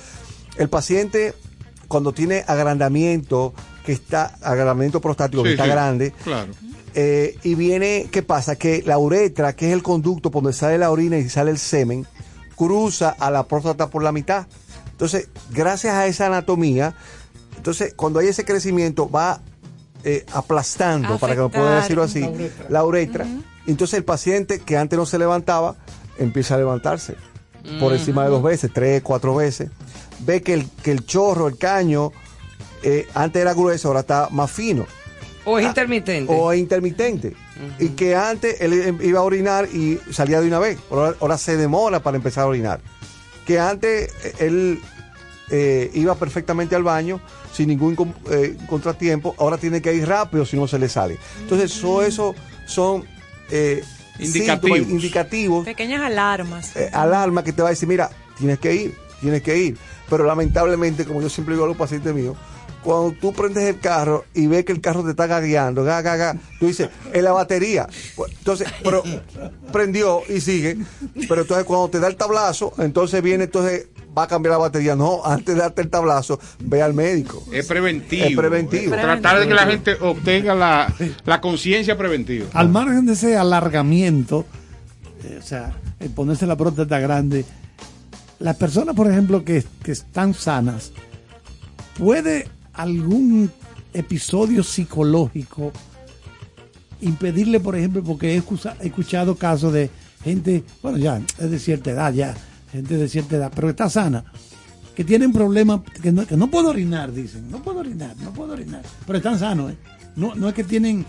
El 0.56 0.68
paciente, 0.68 1.34
cuando 1.88 2.12
tiene 2.12 2.44
agrandamiento, 2.46 3.52
que 3.84 3.92
está, 3.92 4.34
agrandamiento 4.42 5.00
prostático, 5.00 5.42
que 5.42 5.52
está 5.52 5.64
sí, 5.64 5.70
grande, 5.70 6.12
Claro. 6.24 6.52
eh, 6.94 7.36
y 7.44 7.54
viene, 7.54 8.08
¿qué 8.10 8.22
pasa? 8.22 8.56
Que 8.56 8.82
la 8.84 8.98
uretra, 8.98 9.54
que 9.54 9.68
es 9.68 9.72
el 9.72 9.82
conducto 9.82 10.30
por 10.30 10.42
donde 10.42 10.56
sale 10.56 10.78
la 10.78 10.90
orina 10.90 11.18
y 11.18 11.28
sale 11.28 11.50
el 11.50 11.58
semen, 11.58 12.06
cruza 12.56 13.10
a 13.18 13.30
la 13.30 13.44
próstata 13.46 13.88
por 13.90 14.02
la 14.02 14.12
mitad. 14.12 14.46
Entonces, 14.90 15.28
gracias 15.50 15.94
a 15.94 16.06
esa 16.06 16.26
anatomía, 16.26 16.94
entonces 17.56 17.92
cuando 17.94 18.18
hay 18.18 18.28
ese 18.28 18.44
crecimiento 18.46 19.10
va 19.10 19.40
eh, 20.04 20.24
aplastando, 20.32 21.18
para 21.18 21.34
que 21.34 21.40
no 21.40 21.50
pueda 21.50 21.80
decirlo 21.82 22.02
así, 22.02 22.20
La 22.20 22.28
uretra. 22.30 22.66
la 22.70 22.84
uretra. 22.84 23.26
Entonces 23.66 23.98
el 23.98 24.04
paciente 24.04 24.60
que 24.60 24.76
antes 24.76 24.98
no 24.98 25.06
se 25.06 25.18
levantaba, 25.18 25.74
empieza 26.18 26.54
a 26.54 26.58
levantarse 26.58 27.14
por 27.80 27.92
encima 27.92 28.22
de 28.24 28.30
dos 28.30 28.42
veces, 28.42 28.70
tres, 28.72 29.02
cuatro 29.02 29.34
veces. 29.34 29.70
Ve 30.20 30.40
que 30.42 30.54
el, 30.54 30.70
que 30.82 30.92
el 30.92 31.04
chorro, 31.04 31.48
el 31.48 31.58
caño, 31.58 32.12
eh, 32.82 33.06
antes 33.14 33.42
era 33.42 33.52
grueso, 33.54 33.88
ahora 33.88 34.00
está 34.00 34.28
más 34.30 34.50
fino 34.50 34.86
O 35.44 35.58
es 35.58 35.66
intermitente. 35.66 36.32
o 36.32 36.52
es 36.52 36.58
intermitente. 36.60 37.34
Y 37.78 37.88
que 37.90 38.14
antes 38.14 38.60
él 38.60 38.72
em- 38.72 38.98
iba 39.02 39.18
a 39.20 39.22
orinar 39.22 39.66
y 39.72 39.98
salía 40.12 40.40
de 40.40 40.46
una 40.46 40.58
vez. 40.58 40.78
Ahora, 40.90 41.16
ahora 41.20 41.38
se 41.38 41.56
demora 41.56 42.00
para 42.00 42.16
empezar 42.18 42.44
a 42.44 42.48
orinar. 42.48 42.80
Que 43.46 43.58
antes 43.58 44.12
eh, 44.24 44.34
él 44.40 44.80
eh, 45.50 45.90
iba 45.94 46.14
perfectamente 46.16 46.76
al 46.76 46.82
baño 46.82 47.20
sin 47.52 47.68
ningún 47.68 48.14
eh, 48.30 48.56
contratiempo. 48.68 49.34
Ahora 49.38 49.56
tiene 49.58 49.80
que 49.82 49.92
ir 49.94 50.06
rápido 50.06 50.44
si 50.44 50.56
no 50.56 50.68
se 50.68 50.78
le 50.78 50.88
sale. 50.88 51.18
Entonces, 51.40 51.80
todo 51.80 52.02
eso 52.02 52.34
son 52.66 53.04
eh, 53.50 53.82
Indicativos. 54.18 54.78
síntomas 54.78 54.90
indicativos 55.02 55.64
Pequeñas 55.66 56.00
alarmas. 56.02 56.74
eh, 56.76 56.90
alarma 56.92 57.44
que 57.44 57.52
te 57.52 57.60
va 57.62 57.68
a 57.68 57.70
decir, 57.72 57.88
mira, 57.88 58.10
tienes 58.38 58.58
que 58.58 58.74
ir, 58.74 58.94
tienes 59.20 59.42
que 59.42 59.56
ir. 59.58 59.76
Pero 60.08 60.24
lamentablemente, 60.24 61.04
como 61.04 61.20
yo 61.20 61.28
siempre 61.28 61.54
digo 61.54 61.64
a 61.64 61.68
los 61.68 61.76
pacientes 61.76 62.14
míos, 62.14 62.36
cuando 62.82 63.10
tú 63.20 63.32
prendes 63.32 63.64
el 63.64 63.80
carro 63.80 64.24
y 64.32 64.46
ves 64.46 64.64
que 64.64 64.70
el 64.72 64.80
carro 64.80 65.02
te 65.02 65.10
está 65.10 65.26
gagueando, 65.26 65.82
ga, 65.82 66.00
ga, 66.02 66.16
ga, 66.16 66.36
tú 66.60 66.66
dices, 66.68 66.88
es 67.12 67.22
la 67.22 67.32
batería. 67.32 67.88
Pues, 68.14 68.32
Entonces, 68.38 68.68
pero 68.84 69.02
prendió 69.72 70.22
y 70.28 70.40
sigue. 70.40 70.76
Pero 71.28 71.42
entonces 71.42 71.64
cuando 71.66 71.88
te 71.90 71.98
da 72.00 72.06
el 72.08 72.16
tablazo, 72.16 72.72
entonces 72.78 73.20
viene, 73.22 73.44
entonces 73.44 73.88
va 74.16 74.24
a 74.24 74.26
cambiar 74.28 74.52
la 74.52 74.58
batería. 74.58 74.96
No, 74.96 75.24
antes 75.24 75.54
de 75.54 75.60
darte 75.60 75.82
el 75.82 75.90
tablazo, 75.90 76.38
ve 76.60 76.82
al 76.82 76.94
médico. 76.94 77.42
Es 77.52 77.66
preventivo. 77.66 78.24
Es 78.24 78.36
preventivo. 78.36 78.92
Tratar 78.92 79.40
de 79.40 79.48
que 79.48 79.54
la 79.54 79.66
gente 79.66 79.96
obtenga 80.00 80.54
la, 80.54 80.92
la 81.24 81.40
conciencia 81.40 81.96
preventiva. 81.98 82.46
Al 82.52 82.68
margen 82.68 83.06
de 83.06 83.12
ese 83.12 83.36
alargamiento, 83.36 84.46
eh, 85.24 85.38
o 85.38 85.42
sea, 85.42 85.74
el 86.00 86.10
ponerse 86.10 86.46
la 86.46 86.56
próstata 86.56 86.98
grande, 86.98 87.44
las 88.38 88.56
personas, 88.56 88.94
por 88.94 89.10
ejemplo, 89.10 89.44
que, 89.44 89.64
que 89.82 89.92
están 89.92 90.34
sanas, 90.34 90.92
¿puede 91.98 92.48
algún 92.74 93.50
episodio 93.94 94.62
psicológico 94.62 95.72
impedirle, 97.00 97.60
por 97.60 97.76
ejemplo, 97.76 98.02
porque 98.02 98.34
he 98.34 98.42
escuchado 98.86 99.34
casos 99.36 99.72
de 99.72 99.90
gente, 100.22 100.64
bueno, 100.82 100.98
ya 100.98 101.20
es 101.38 101.50
de 101.50 101.58
cierta 101.58 101.90
edad, 101.90 102.12
ya, 102.12 102.34
gente 102.70 102.96
de 102.96 103.08
cierta 103.08 103.36
edad, 103.36 103.52
pero 103.54 103.70
está 103.70 103.88
sana, 103.88 104.24
que 104.94 105.04
tienen 105.04 105.32
problemas, 105.32 105.80
que 106.02 106.10
no, 106.10 106.26
que 106.26 106.36
no 106.36 106.50
puedo 106.50 106.70
orinar, 106.70 107.12
dicen, 107.12 107.50
no 107.50 107.62
puedo 107.62 107.80
orinar, 107.80 108.16
no 108.18 108.32
puedo 108.32 108.54
orinar, 108.54 108.82
pero 109.06 109.18
están 109.18 109.38
sanos, 109.38 109.72
¿eh? 109.72 109.76
No, 110.16 110.34
no 110.34 110.48
es 110.48 110.54
que 110.54 110.64
tienen, 110.64 111.04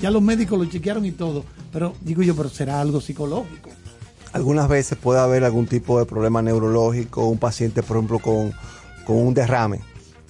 ya 0.00 0.10
los 0.10 0.22
médicos 0.22 0.58
lo 0.58 0.64
chequearon 0.66 1.04
y 1.04 1.10
todo, 1.10 1.44
pero 1.72 1.94
digo 2.00 2.22
yo, 2.22 2.36
pero 2.36 2.48
será 2.48 2.80
algo 2.80 3.00
psicológico. 3.00 3.70
Algunas 4.32 4.68
veces 4.68 4.96
puede 4.96 5.20
haber 5.20 5.44
algún 5.44 5.66
tipo 5.66 5.98
de 5.98 6.06
problema 6.06 6.40
neurológico, 6.40 7.26
un 7.26 7.38
paciente, 7.38 7.82
por 7.82 7.96
ejemplo, 7.96 8.20
con, 8.20 8.52
con 9.04 9.16
un 9.16 9.34
derrame. 9.34 9.80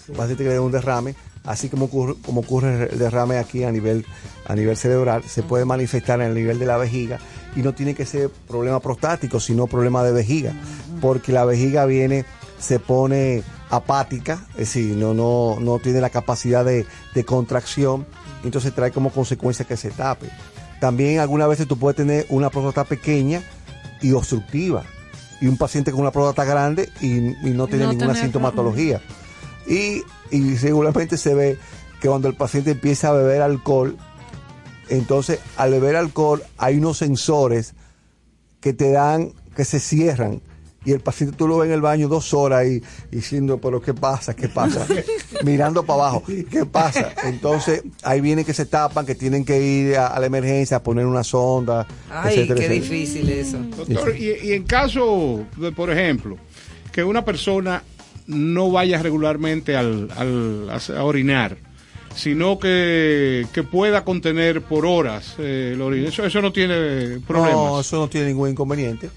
Un 0.09 0.17
paciente 0.17 0.43
que 0.43 0.49
le 0.49 0.57
da 0.57 0.63
un 0.63 0.73
derrame, 0.73 1.15
así 1.45 1.69
como 1.69 1.85
ocurre, 1.85 2.15
como 2.25 2.41
ocurre 2.41 2.89
el 2.91 2.99
derrame 2.99 3.37
aquí 3.37 3.63
a 3.63 3.71
nivel, 3.71 4.07
a 4.47 4.57
nivel 4.57 4.77
cerebral, 4.77 5.23
se 5.23 5.43
puede 5.43 5.67
manifestar 5.67 6.21
en 6.21 6.29
el 6.29 6.35
nivel 6.35 6.59
de 6.59 6.67
la 6.67 6.79
vejiga 6.79 7.21
y 7.57 7.62
no 7.62 7.73
tiene 7.73 7.95
que 7.95 8.07
ser 8.07 8.31
problema 8.31 8.81
prostático, 8.81 9.41
sino 9.41 9.66
problema 9.66 10.03
de 10.03 10.12
vejiga, 10.12 10.53
porque 11.01 11.33
la 11.33 11.45
vejiga 11.45 11.85
viene, 11.87 12.24
se 12.59 12.79
pone 12.79 13.43
apática, 13.70 14.45
es 14.53 14.59
decir, 14.59 14.97
no, 14.97 15.15
no, 15.15 15.59
no 15.61 15.79
tiene 15.79 16.01
la 16.01 16.11
capacidad 16.11 16.65
de, 16.65 16.87
de 17.15 17.24
contracción, 17.24 18.07
entonces 18.45 18.74
trae 18.74 18.91
como 18.91 19.11
consecuencia 19.11 19.65
que 19.65 19.77
se 19.77 19.91
tape. 19.91 20.29
También 20.81 21.20
algunas 21.20 21.49
veces 21.49 21.69
tú 21.69 21.79
puedes 21.79 21.97
tener 21.97 22.27
una 22.29 22.51
próstata 22.51 22.85
pequeña 22.85 23.43
y 24.01 24.12
obstructiva. 24.12 24.83
Y 25.41 25.47
un 25.47 25.57
paciente 25.57 25.91
con 25.91 26.01
una 26.01 26.11
próstata 26.11 26.45
grande 26.45 26.91
y, 27.01 27.16
y 27.16 27.51
no 27.51 27.66
tiene 27.66 27.85
No 27.85 27.93
ninguna 27.93 28.15
sintomatología. 28.15 29.01
Y, 29.66 30.03
y 30.31 30.57
regularmente 30.57 31.16
se 31.16 31.35
ve 31.35 31.59
que 32.01 32.09
cuando 32.09 32.29
el 32.29 32.35
paciente 32.35 32.73
empieza 32.73 33.09
a 33.09 33.12
beber 33.12 33.43
alcohol, 33.43 33.97
entonces 34.97 35.39
al 35.56 35.70
beber 35.73 35.97
alcohol 35.97 36.43
hay 36.59 36.77
unos 36.78 36.98
sensores 36.98 37.74
que 38.60 38.73
te 38.73 38.90
dan, 38.93 39.32
que 39.56 39.64
se 39.64 39.81
cierran. 39.81 40.40
Y 40.85 40.90
el 40.90 40.98
paciente 41.01 41.36
tú 41.36 41.47
lo 41.47 41.59
ves 41.59 41.69
en 41.69 41.74
el 41.74 41.81
baño 41.81 42.09
dos 42.09 42.35
horas 42.35 42.66
y 42.66 42.82
diciendo, 43.12 43.59
pero 43.59 43.81
¿qué 43.81 43.94
pasa? 43.94 44.35
¿Qué 44.35 44.48
pasa? 44.48 44.85
Mirando 45.44 45.85
para 45.85 46.01
abajo, 46.01 46.24
¿qué 46.51 46.66
pasa? 46.66 47.12
Entonces 47.24 47.85
ahí 48.02 48.20
viene 48.20 48.44
que 48.44 48.52
se 48.52 48.66
tapan, 48.66 49.06
que 49.06 49.14
tienen 49.14 49.44
que 49.44 49.62
ir 49.62 49.97
a, 49.97 50.09
a 50.09 50.19
la 50.19 50.27
emergencia 50.27 50.78
a 50.78 50.82
poner 50.82 51.06
una 51.06 51.23
sonda. 51.23 51.86
Ay, 52.10 52.35
etcétera, 52.40 52.59
qué 52.60 52.66
etcétera. 52.66 52.94
difícil 52.97 53.31
eso. 53.31 53.59
Doctor, 53.77 54.16
y, 54.16 54.31
y 54.43 54.52
en 54.55 54.64
caso, 54.64 55.44
de, 55.56 55.70
por 55.70 55.89
ejemplo, 55.89 56.36
que 56.90 57.05
una 57.05 57.24
persona 57.24 57.85
no 58.27 58.73
vaya 58.73 59.01
regularmente 59.01 59.77
al, 59.77 60.10
al- 60.16 60.69
a, 60.69 60.98
a 60.98 61.05
orinar, 61.05 61.56
sino 62.14 62.59
que, 62.59 63.47
que 63.52 63.62
pueda 63.62 64.05
contener 64.05 64.62
por 64.62 64.86
horas 64.86 65.34
eh, 65.39 65.76
eso, 66.06 66.24
eso 66.24 66.43
no 66.43 66.52
tiene 66.52 67.20
problemas. 67.26 67.52
No, 67.52 67.80
eso 67.80 67.97
no 67.98 68.09
tiene 68.09 68.28
ningún 68.28 68.51
inconveniente. 68.51 69.10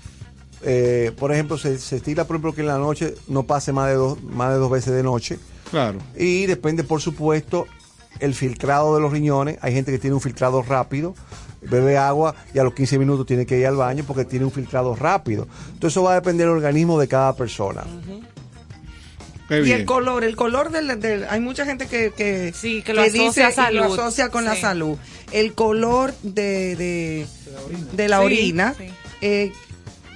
Eh, 0.63 1.11
por 1.17 1.31
ejemplo, 1.31 1.57
se, 1.57 1.77
se 1.77 1.97
estila, 1.97 2.26
por 2.26 2.35
ejemplo, 2.35 2.53
que 2.53 2.61
en 2.61 2.67
la 2.67 2.77
noche 2.77 3.13
no 3.27 3.43
pase 3.43 3.72
más 3.72 3.89
de 3.89 3.95
dos, 3.95 4.22
más 4.23 4.51
de 4.51 4.57
dos 4.57 4.72
veces 4.72 4.93
de 4.93 5.03
noche. 5.03 5.38
Claro. 5.69 5.99
Y 6.17 6.45
depende, 6.45 6.84
por 6.84 7.01
supuesto, 7.01 7.67
el 8.19 8.34
filtrado 8.34 8.95
de 8.95 9.01
los 9.01 9.11
riñones. 9.11 9.57
Hay 9.61 9.73
gente 9.73 9.91
que 9.91 9.99
tiene 9.99 10.15
un 10.15 10.22
filtrado 10.22 10.61
rápido, 10.63 11.15
bebe 11.61 11.97
agua 11.97 12.35
y 12.53 12.59
a 12.59 12.63
los 12.63 12.73
15 12.73 12.97
minutos 12.97 13.26
tiene 13.26 13.45
que 13.45 13.59
ir 13.59 13.67
al 13.67 13.76
baño 13.76 14.03
porque 14.07 14.26
tiene 14.26 14.45
un 14.45 14.51
filtrado 14.51 14.95
rápido. 14.95 15.47
Entonces 15.67 15.93
eso 15.93 16.03
va 16.03 16.13
a 16.13 16.15
depender 16.15 16.47
del 16.47 16.55
organismo 16.55 16.99
de 16.99 17.07
cada 17.07 17.35
persona. 17.35 17.84
Qué 19.47 19.59
Y 19.59 19.61
bien. 19.61 19.80
el 19.81 19.85
color, 19.85 20.23
el 20.23 20.35
color 20.35 20.72
del, 20.72 20.99
del- 20.99 21.26
hay 21.30 21.39
mucha 21.39 21.65
gente 21.65 21.88
que, 21.88 22.11
que, 22.15 22.51
que 22.84 22.93
lo 22.93 23.01
asocia 23.01 23.22
a 23.22 23.27
dice 23.27 23.43
lo 23.47 23.51
salud. 23.84 23.93
asocia 23.99 24.30
con 24.30 24.43
la 24.45 24.55
Sí. 24.55 24.61
salud. 24.61 24.97
El 25.31 25.53
color 25.53 26.13
de, 26.23 26.76
de, 26.76 27.27
de 27.93 28.07
la 28.07 28.19
Sí, 28.19 28.26
orina, 28.26 28.73
sí. 28.77 28.85
eh, 29.22 29.51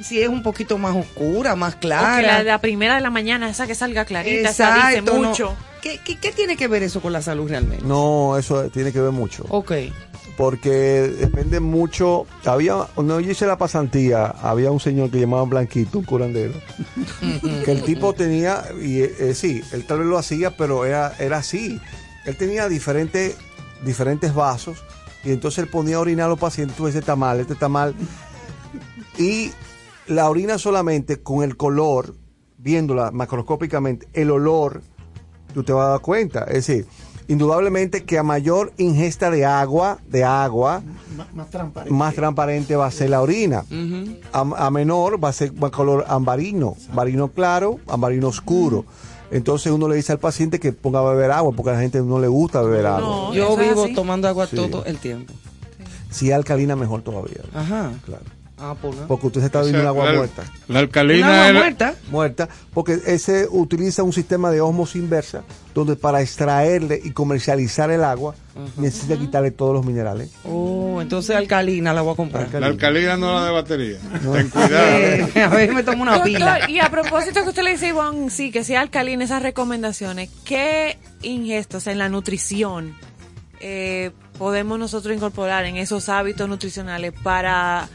si 0.01 0.21
es 0.21 0.29
un 0.29 0.41
poquito 0.43 0.77
más 0.77 0.95
oscura, 0.95 1.55
más 1.55 1.73
O 1.73 1.75
que 1.75 1.81
clara. 1.81 2.21
la, 2.21 2.43
la 2.43 2.61
primera 2.61 2.95
de 2.95 3.01
la 3.01 3.09
mañana, 3.11 3.49
esa 3.49 3.67
que 3.67 3.75
salga 3.75 4.05
clarita, 4.05 4.49
esa 4.49 4.73
dice 4.75 4.87
Exacto, 4.99 5.19
no. 5.19 5.29
mucho. 5.29 5.55
¿Qué, 5.81 5.99
qué, 6.03 6.17
qué 6.17 6.31
tiene 6.31 6.57
que 6.57 6.67
ver 6.67 6.83
eso 6.83 6.99
con 7.01 7.13
la 7.13 7.21
salud 7.21 7.49
realmente? 7.49 7.85
No, 7.85 8.37
eso 8.37 8.63
tiene 8.69 8.91
que 8.91 8.99
ver 8.99 9.11
mucho. 9.11 9.45
Ok. 9.49 9.71
Porque 10.39 10.69
depende 11.19 11.59
mucho. 11.59 12.25
Había, 12.45 12.87
cuando 12.95 13.19
yo 13.19 13.29
hice 13.29 13.45
la 13.45 13.57
pasantía, 13.57 14.27
había 14.27 14.71
un 14.71 14.79
señor 14.79 15.11
que 15.11 15.19
llamaban 15.19 15.49
Blanquito, 15.49 15.99
un 15.99 16.05
curandero, 16.05 16.53
que 17.65 17.69
el 17.69 17.83
tipo 17.83 18.13
tenía, 18.13 18.63
y 18.81 19.01
eh, 19.01 19.35
sí, 19.35 19.61
él 19.73 19.83
tal 19.85 19.99
vez 19.99 20.07
lo 20.07 20.17
hacía, 20.17 20.55
pero 20.55 20.85
era, 20.85 21.13
era 21.19 21.39
así. 21.39 21.77
Él 22.25 22.37
tenía 22.37 22.69
diferentes, 22.69 23.35
diferentes 23.83 24.33
vasos 24.33 24.81
y 25.25 25.31
entonces 25.31 25.59
él 25.65 25.67
ponía 25.69 25.97
a 25.97 25.99
orinar 25.99 26.27
a 26.27 26.29
los 26.29 26.39
pacientes, 26.39 26.77
tú 26.77 26.87
este 26.87 26.99
está 26.99 27.17
mal, 27.17 27.41
este 27.41 27.51
está 27.51 27.67
mal. 27.67 27.93
Y 29.17 29.51
la 30.07 30.29
orina 30.29 30.57
solamente 30.57 31.21
con 31.21 31.43
el 31.43 31.57
color, 31.57 32.15
viéndola 32.57 33.11
macroscópicamente, 33.11 34.07
el 34.13 34.31
olor, 34.31 34.83
tú 35.53 35.63
te 35.65 35.73
vas 35.73 35.87
a 35.87 35.89
dar 35.89 35.99
cuenta. 35.99 36.45
Es 36.45 36.65
decir, 36.65 36.87
indudablemente 37.29 38.03
que 38.03 38.17
a 38.17 38.23
mayor 38.23 38.73
ingesta 38.77 39.29
de 39.31 39.45
agua, 39.45 39.99
de 40.09 40.23
agua, 40.25 40.81
Más, 41.15 41.33
más 41.33 41.49
transparente. 41.49 41.93
más 41.93 42.13
transparente 42.15 42.75
va 42.75 42.87
a 42.87 42.91
ser 42.91 43.11
la 43.11 43.21
orina. 43.21 43.63
a, 44.33 44.39
a 44.41 44.69
menor 44.71 45.23
va 45.23 45.29
a 45.29 45.33
ser 45.33 45.51
va 45.63 45.71
color 45.71 46.03
ambarino, 46.09 46.75
ambarino 46.89 47.29
claro, 47.29 47.79
ambarino 47.87 48.27
oscuro. 48.27 48.83
Entonces 49.31 49.71
uno 49.71 49.87
le 49.87 49.95
dice 49.95 50.11
al 50.11 50.17
paciente 50.19 50.59
que 50.59 50.73
ponga 50.73 50.99
a 50.99 51.03
beber 51.03 51.29
agua 51.31 51.51
porque 51.55 51.69
a 51.69 51.73
la 51.73 51.79
gente 51.81 52.01
no 52.01 52.19
le 52.19 52.27
gusta 52.27 52.61
beber 52.63 52.87
agua. 52.87 53.31
Yo 53.33 53.55
vivo 53.55 53.85
así. 53.85 53.93
tomando 53.93 54.27
agua 54.27 54.47
Sí. 54.47 54.55
todo 54.55 54.83
el 54.85 54.97
tiempo. 54.97 55.31
Si 56.09 56.29
es 56.29 56.33
alcalina 56.35 56.75
mejor 56.75 57.03
todavía. 57.03 57.43
Ajá. 57.53 57.91
Claro. 58.05 58.23
Ah. 58.61 58.75
Porque 59.07 59.27
usted 59.27 59.39
se 59.41 59.45
está 59.47 59.59
O 59.59 59.63
sea, 59.63 59.71
bebiendo 59.71 59.89
agua 59.89 60.05
la- 60.05 60.17
muerta. 60.17 60.43
La 60.43 60.51
¿Una 60.67 60.79
alcalina 60.79 61.47
agua 61.47 61.59
muerta? 61.61 61.95
Muerta, 62.11 62.49
porque 62.73 62.99
ese 63.05 63.47
utiliza 63.49 64.03
un 64.03 64.13
sistema 64.13 64.51
de 64.51 64.61
osmosis 64.61 65.01
inversa 65.01 65.43
donde 65.73 65.95
para 65.95 66.21
extraerle 66.21 66.99
y 67.03 67.11
comercializar 67.11 67.89
el 67.91 68.03
agua 68.03 68.35
necesita 68.75 69.17
quitarle 69.17 69.51
todos 69.51 69.73
los 69.73 69.85
minerales. 69.85 70.31
Oh, 70.43 71.01
entonces 71.01 71.35
alcalina 71.35 71.93
la 71.93 72.01
voy 72.01 72.13
a 72.13 72.15
comprar. 72.17 72.49
la 72.59 72.67
alcalina 72.67 73.15
no 73.15 73.33
la 73.35 73.45
de 73.45 73.51
batería. 73.51 73.97
Ten 74.21 74.49
cuidado. 74.49 74.87
Eh, 74.99 75.41
a 75.41 75.47
ver, 75.49 75.73
me 75.73 75.83
tomo 75.83 76.03
una 76.03 76.21
pila. 76.23 76.69
Y 76.69 76.79
a 76.79 76.89
propósito 76.89 77.43
que 77.43 77.49
usted 77.49 77.63
le 77.63 77.71
dice, 77.71 77.87
Ivonne, 77.89 78.29
sí, 78.29 78.51
que 78.51 78.63
sea 78.65 78.81
alcalina, 78.81 79.23
esas 79.23 79.41
recomendaciones, 79.41 80.29
¿qué 80.43 80.97
ingestos 81.21 81.87
en 81.87 81.97
la 81.97 82.09
nutrición 82.09 82.95
eh, 83.61 84.11
podemos 84.37 84.79
nosotros 84.79 85.15
incorporar 85.15 85.65
en 85.65 85.75
esos 85.77 86.07
hábitos 86.09 86.47
nutricionales 86.47 87.13
para 87.23 87.89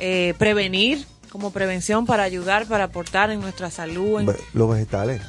eh, 0.00 0.34
prevenir, 0.38 1.06
como 1.30 1.52
prevención, 1.52 2.06
para 2.06 2.24
ayudar, 2.24 2.66
para 2.66 2.84
aportar 2.84 3.30
en 3.30 3.40
nuestra 3.40 3.70
salud? 3.70 4.20
en- 4.20 4.36
Los 4.54 4.70
vegetales. 4.70 5.22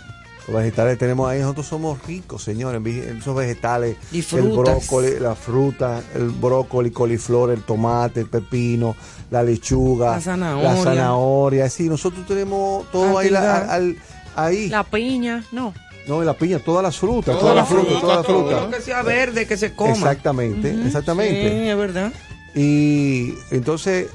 Los 0.48 0.58
vegetales 0.58 0.98
tenemos 0.98 1.30
ahí, 1.30 1.40
nosotros 1.40 1.68
somos 1.68 2.04
ricos, 2.08 2.44
señores, 2.44 2.82
en 2.84 3.18
esos 3.20 3.36
vegetales. 3.36 3.96
Y 4.12 4.26
El 4.36 4.50
brócoli, 4.50 5.20
la 5.20 5.36
fruta, 5.36 6.02
el 6.16 6.30
brócoli, 6.30 6.90
coliflor, 6.90 7.52
el 7.52 7.62
tomate, 7.62 8.22
el 8.22 8.26
pepino, 8.28 8.96
la 9.30 9.44
lechuga, 9.44 10.14
La 10.16 10.22
zanahoria. 10.22 10.74
la 10.74 10.84
zanahoria. 10.84 11.70
Sí, 11.70 11.88
nosotros 11.88 12.26
tenemos 12.26 12.90
todo 12.92 13.20
ahí. 13.20 13.30
la- 13.30 13.58
al- 13.72 13.96
ahí. 14.36 14.68
La 14.70 14.84
piña, 14.84 15.44
no. 15.52 15.76
no, 16.08 16.24
la 16.24 16.34
piña, 16.34 16.58
todas 16.58 16.82
las 16.84 16.98
frutas, 16.98 17.38
Toda 17.38 17.40
todas 17.40 17.56
la 17.56 17.62
las 17.62 17.70
frutas, 17.70 17.88
fruta, 17.88 18.02
todas 18.02 18.18
las 18.18 18.26
frutas. 18.26 18.60
Todo 18.62 18.72
que 18.72 18.82
sea 18.82 19.04
verde, 19.04 19.46
que 19.46 19.58
se 19.58 19.74
coma. 19.76 19.92
Exactamente, 19.94 20.74
Sí, 20.74 20.82
exactamente. 20.88 21.70
es 21.72 21.78
verdad. 21.78 22.12
Y 22.56 23.36
entonces, 23.52 24.08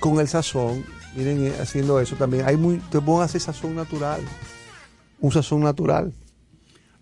con 0.00 0.18
el 0.18 0.26
sazón, 0.28 0.84
miren, 1.16 1.46
eh, 1.46 1.52
haciendo 1.60 2.00
eso 2.00 2.16
también, 2.16 2.44
hay 2.46 2.56
muy, 2.56 2.78
te 2.90 3.00
pueden 3.00 3.22
hacer 3.22 3.40
sazón 3.40 3.76
natural. 3.76 4.20
Un 5.20 5.30
sazón 5.32 5.60
natural. 5.60 6.12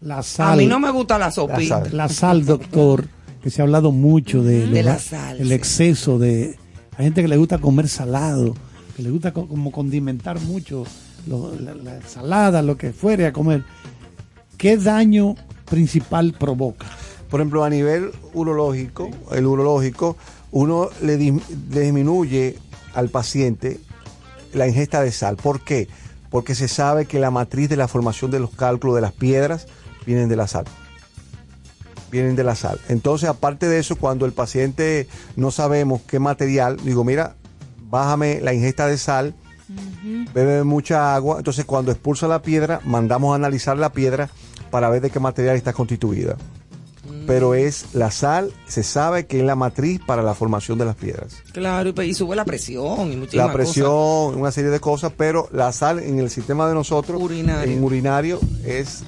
La 0.01 0.19
A 0.19 0.23
sal. 0.23 0.59
mí 0.59 0.67
no 0.67 0.79
me 0.79 0.91
gusta 0.91 1.19
la 1.19 1.31
sopita. 1.31 1.85
sal. 1.85 1.97
La 1.97 2.09
sal, 2.09 2.45
doctor, 2.45 3.07
que 3.43 3.51
se 3.51 3.63
ha 3.63 3.65
hablado 3.65 3.93
mucho 3.93 4.43
de, 4.43 4.67
De 4.67 4.83
lo- 4.83 4.91
la 4.91 4.99
sal, 4.99 5.39
el 5.41 5.49
sí. 5.49 5.55
exceso 5.55 6.19
de... 6.19 6.57
Hay 6.97 7.05
gente 7.05 7.23
que 7.23 7.29
le 7.29 7.37
gusta 7.37 7.59
comer 7.59 7.89
salado, 7.89 8.55
que 8.97 9.03
le 9.05 9.11
gusta 9.11 9.33
co- 9.33 9.47
como 9.47 9.71
condimentar 9.71 10.41
mucho 10.41 10.85
lo- 11.29 11.55
la, 11.61 11.75
la 11.75 11.97
ensalada, 11.97 12.61
lo 12.63 12.77
que 12.77 12.93
fuere 12.93 13.27
a 13.27 13.33
comer. 13.33 13.63
¿Qué 14.57 14.77
daño 14.77 15.37
principal 15.65 16.33
provoca? 16.37 16.87
Por 17.31 17.41
ejemplo, 17.41 17.63
a 17.63 17.71
nivel 17.71 18.11
urológico, 18.35 19.11
el 19.33 19.47
urológico, 19.47 20.17
uno 20.51 20.89
le, 21.03 21.19
dis- 21.19 21.43
le 21.71 21.81
disminuye 21.83 22.59
al 22.95 23.09
paciente 23.09 23.81
la 24.53 24.67
ingesta 24.67 25.03
de 25.03 25.13
sal. 25.13 25.37
¿Por 25.37 25.61
qué? 25.61 25.89
Porque 26.31 26.55
se 26.55 26.69
sabe 26.69 27.07
que 27.07 27.19
la 27.19 27.31
matriz 27.31 27.69
de 27.69 27.77
la 27.77 27.89
formación 27.89 28.31
de 28.31 28.41
los 28.41 28.51
cálculos 28.51 28.97
de 28.97 29.03
las 29.03 29.13
piedras 29.13 29.67
vienen 30.07 30.29
de 30.29 30.37
la 30.37 30.47
sal. 30.47 30.65
Vienen 32.11 32.37
de 32.37 32.45
la 32.45 32.55
sal. 32.55 32.81
Entonces, 32.89 33.29
aparte 33.29 33.69
de 33.69 33.79
eso, 33.79 33.97
cuando 33.97 34.25
el 34.27 34.33
paciente 34.33 35.09
no 35.37 35.51
sabemos 35.51 36.01
qué 36.03 36.19
material, 36.19 36.79
digo, 36.83 37.05
mira, 37.05 37.37
bájame 37.91 38.41
la 38.41 38.55
ingesta 38.55 38.87
de 38.87 38.97
sal, 38.99 39.35
bebe 40.33 40.65
mucha 40.65 41.15
agua. 41.15 41.39
Entonces, 41.39 41.65
cuando 41.65 41.93
expulsa 41.93 42.29
la 42.29 42.43
piedra, 42.43 42.81
mandamos 42.85 43.33
a 43.33 43.37
analizar 43.37 43.77
la 43.77 43.93
piedra 43.93 44.31
para 44.71 44.89
ver 44.89 45.03
de 45.03 45.11
qué 45.11 45.21
material 45.21 45.57
está 45.57 45.73
constituida. 45.73 46.37
Pero 47.29 47.55
es 47.55 47.95
la 47.95 48.11
sal, 48.11 48.53
se 48.67 48.83
sabe 48.83 49.27
que 49.27 49.39
es 49.39 49.45
la 49.45 49.55
matriz 49.55 50.01
para 50.05 50.23
la 50.23 50.35
formación 50.35 50.79
de 50.79 50.87
las 50.87 50.97
piedras. 50.97 51.37
Claro, 51.53 51.91
y, 51.91 51.93
pues, 51.93 52.09
y 52.09 52.15
sube 52.15 52.35
la 52.35 52.45
presión 52.45 53.13
y 53.13 53.17
muchísimas 53.17 53.47
La 53.47 53.53
presión, 53.53 54.35
una 54.35 54.51
serie 54.51 54.71
de 54.71 54.81
cosas, 54.81 55.13
pero 55.17 55.49
la 55.53 55.71
sal 55.73 55.99
en 55.99 56.19
el 56.19 56.31
sistema 56.31 56.67
de 56.67 56.75
nosotros, 56.75 57.21
Urinario. 57.23 57.73
en 57.73 57.85
urinario, 57.85 58.41
es 58.65 59.05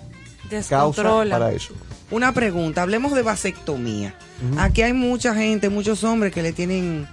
causa 0.69 1.03
para 1.03 1.53
eso. 1.53 1.73
Una 2.11 2.33
pregunta, 2.33 2.83
hablemos 2.83 3.15
de 3.15 3.23
vasectomía. 3.23 4.15
Aquí 4.59 4.83
hay 4.83 4.93
mucha 4.93 5.35
gente, 5.35 5.69
muchos 5.69 6.05
hombres 6.05 6.33
que 6.33 6.43
le 6.43 6.53
tienen 6.53 7.09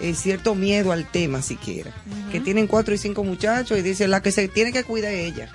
eh, 0.00 0.14
cierto 0.14 0.54
miedo 0.54 0.92
al 0.92 1.10
tema 1.10 1.42
siquiera. 1.42 1.92
Que 2.32 2.40
tienen 2.40 2.66
cuatro 2.66 2.94
y 2.94 2.98
cinco 2.98 3.24
muchachos 3.24 3.78
y 3.78 3.82
dicen 3.82 4.10
la 4.10 4.22
que 4.22 4.32
se 4.32 4.48
tiene 4.48 4.72
que 4.72 4.84
cuidar 4.84 5.12
es 5.12 5.32
ella. 5.32 5.50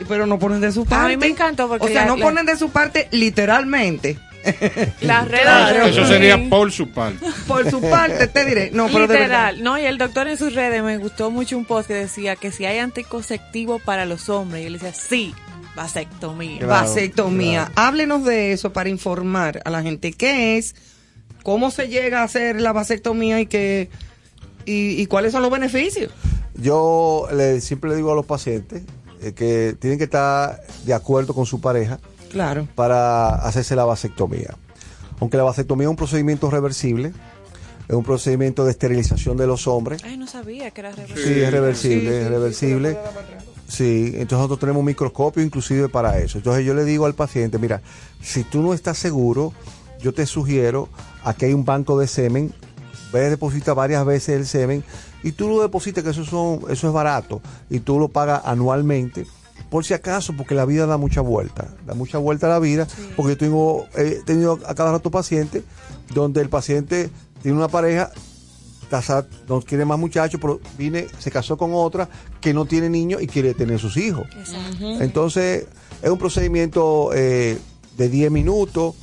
Y 0.00 0.04
pero 0.04 0.26
no 0.26 0.38
ponen 0.38 0.60
de 0.60 0.72
su 0.72 0.84
parte. 0.84 1.04
A 1.06 1.08
mí 1.08 1.16
me 1.16 1.26
encantó 1.26 1.68
porque 1.68 1.86
O 1.86 1.88
sea, 1.88 2.02
la- 2.02 2.06
no 2.08 2.16
la- 2.16 2.24
ponen 2.24 2.46
de 2.46 2.56
su 2.56 2.70
parte 2.70 3.08
literalmente. 3.10 4.18
Las 5.02 5.28
redes 5.28 5.42
Claro. 5.44 5.84
Eso 5.86 6.04
sería 6.06 6.48
por 6.50 6.72
su 6.72 6.88
parte. 6.90 7.24
Por 7.46 7.70
su 7.70 7.80
parte, 7.80 8.26
te 8.26 8.44
diré. 8.44 8.70
No, 8.72 8.86
pero 8.86 9.06
de 9.06 9.14
verdad. 9.14 9.52
Literal, 9.52 9.62
no, 9.62 9.78
y 9.78 9.82
el 9.84 9.98
doctor 9.98 10.26
en 10.26 10.36
sus 10.36 10.54
redes 10.54 10.82
me 10.82 10.98
gustó 10.98 11.30
mucho 11.30 11.56
un 11.56 11.64
post 11.64 11.86
que 11.86 11.94
decía 11.94 12.34
que 12.34 12.50
si 12.50 12.64
hay 12.64 12.78
anticonceptivo 12.78 13.78
para 13.78 14.04
los 14.04 14.28
hombres, 14.28 14.62
y 14.64 14.66
él 14.66 14.72
decía, 14.72 14.92
sí, 14.92 15.32
vasectomía. 15.76 16.58
Claro, 16.58 16.72
vasectomía. 16.72 17.66
claro. 17.66 17.88
Háblenos 17.88 18.24
de 18.24 18.52
eso 18.52 18.72
para 18.72 18.88
informar 18.88 19.62
a 19.64 19.70
la 19.70 19.82
gente 19.82 20.12
qué 20.12 20.58
es, 20.58 20.74
cómo 21.44 21.70
se 21.70 21.86
llega 21.88 22.20
a 22.22 22.24
hacer 22.24 22.60
la 22.60 22.72
vasectomía 22.72 23.38
y 23.40 23.46
qué 23.46 23.90
y, 24.64 25.00
y 25.00 25.06
cuáles 25.06 25.30
son 25.32 25.42
los 25.42 25.50
beneficios. 25.52 26.10
Yo 26.54 27.28
le, 27.32 27.60
siempre 27.60 27.90
le 27.90 27.96
digo 27.96 28.10
a 28.12 28.14
los 28.16 28.26
pacientes 28.26 28.82
que 29.34 29.76
tienen 29.78 29.98
que 29.98 30.04
estar 30.04 30.60
de 30.84 30.94
acuerdo 30.94 31.34
con 31.34 31.46
su 31.46 31.60
pareja 31.60 31.98
Claro. 32.30 32.66
para 32.74 33.34
hacerse 33.36 33.76
la 33.76 33.84
vasectomía. 33.84 34.54
Aunque 35.20 35.36
la 35.36 35.44
vasectomía 35.44 35.84
es 35.86 35.90
un 35.90 35.96
procedimiento 35.96 36.50
reversible, 36.50 37.12
es 37.88 37.94
un 37.94 38.02
procedimiento 38.04 38.64
de 38.64 38.72
esterilización 38.72 39.36
de 39.36 39.46
los 39.46 39.66
hombres. 39.68 40.02
Ay, 40.04 40.16
no 40.16 40.26
sabía 40.26 40.70
que 40.72 40.80
era 40.80 40.92
Sí, 40.92 41.00
reversible. 41.02 41.44
es 41.44 41.50
reversible, 41.52 42.00
Sí, 42.00 42.08
sí, 42.08 42.14
es 42.16 42.22
sí, 42.24 42.28
reversible. 42.28 42.98
Sí, 43.68 44.06
entonces 44.14 44.32
nosotros 44.38 44.58
tenemos 44.60 44.80
un 44.80 44.86
microscopio 44.86 45.42
inclusive 45.42 45.88
para 45.88 46.18
eso. 46.18 46.38
Entonces 46.38 46.64
yo 46.64 46.74
le 46.74 46.84
digo 46.84 47.06
al 47.06 47.14
paciente, 47.14 47.58
mira, 47.58 47.80
si 48.20 48.44
tú 48.44 48.60
no 48.62 48.74
estás 48.74 48.98
seguro, 48.98 49.52
yo 50.00 50.12
te 50.12 50.26
sugiero, 50.26 50.88
aquí 51.24 51.46
hay 51.46 51.54
un 51.54 51.64
banco 51.64 51.98
de 51.98 52.06
semen, 52.08 52.52
ve 53.12 53.30
deposita 53.30 53.72
varias 53.74 54.04
veces 54.04 54.36
el 54.36 54.46
semen 54.46 54.84
y 55.22 55.32
tú 55.32 55.48
lo 55.48 55.62
depositas, 55.62 56.04
que 56.04 56.10
eso, 56.10 56.24
son, 56.24 56.60
eso 56.70 56.86
es 56.88 56.92
barato, 56.92 57.40
y 57.70 57.80
tú 57.80 57.98
lo 57.98 58.08
pagas 58.08 58.42
anualmente, 58.44 59.26
por 59.70 59.84
si 59.84 59.94
acaso, 59.94 60.34
porque 60.36 60.54
la 60.54 60.64
vida 60.64 60.86
da 60.86 60.98
mucha 60.98 61.20
vuelta, 61.20 61.68
da 61.86 61.94
mucha 61.94 62.18
vuelta 62.18 62.46
a 62.46 62.50
la 62.50 62.58
vida, 62.58 62.86
porque 63.16 63.32
yo 63.32 63.38
tengo, 63.38 63.86
he 63.96 64.22
tenido 64.24 64.58
a 64.66 64.74
cada 64.74 64.92
rato 64.92 65.10
pacientes 65.10 65.62
donde 66.12 66.42
el 66.42 66.48
paciente 66.48 67.10
tiene 67.42 67.56
una 67.56 67.68
pareja, 67.68 68.10
no 69.48 69.60
quiere 69.62 69.84
más 69.84 69.98
muchachos, 69.98 70.38
pero 70.40 70.60
viene, 70.76 71.06
se 71.18 71.30
casó 71.30 71.56
con 71.56 71.70
otra 71.72 72.08
que 72.40 72.52
no 72.52 72.66
tiene 72.66 72.90
niños 72.90 73.22
y 73.22 73.26
quiere 73.26 73.54
tener 73.54 73.78
sus 73.78 73.96
hijos. 73.96 74.26
Entonces, 74.80 75.66
es 76.02 76.10
un 76.10 76.18
procedimiento 76.18 77.10
eh, 77.14 77.58
de 77.96 78.08
10 78.08 78.30
minutos, 78.30 78.94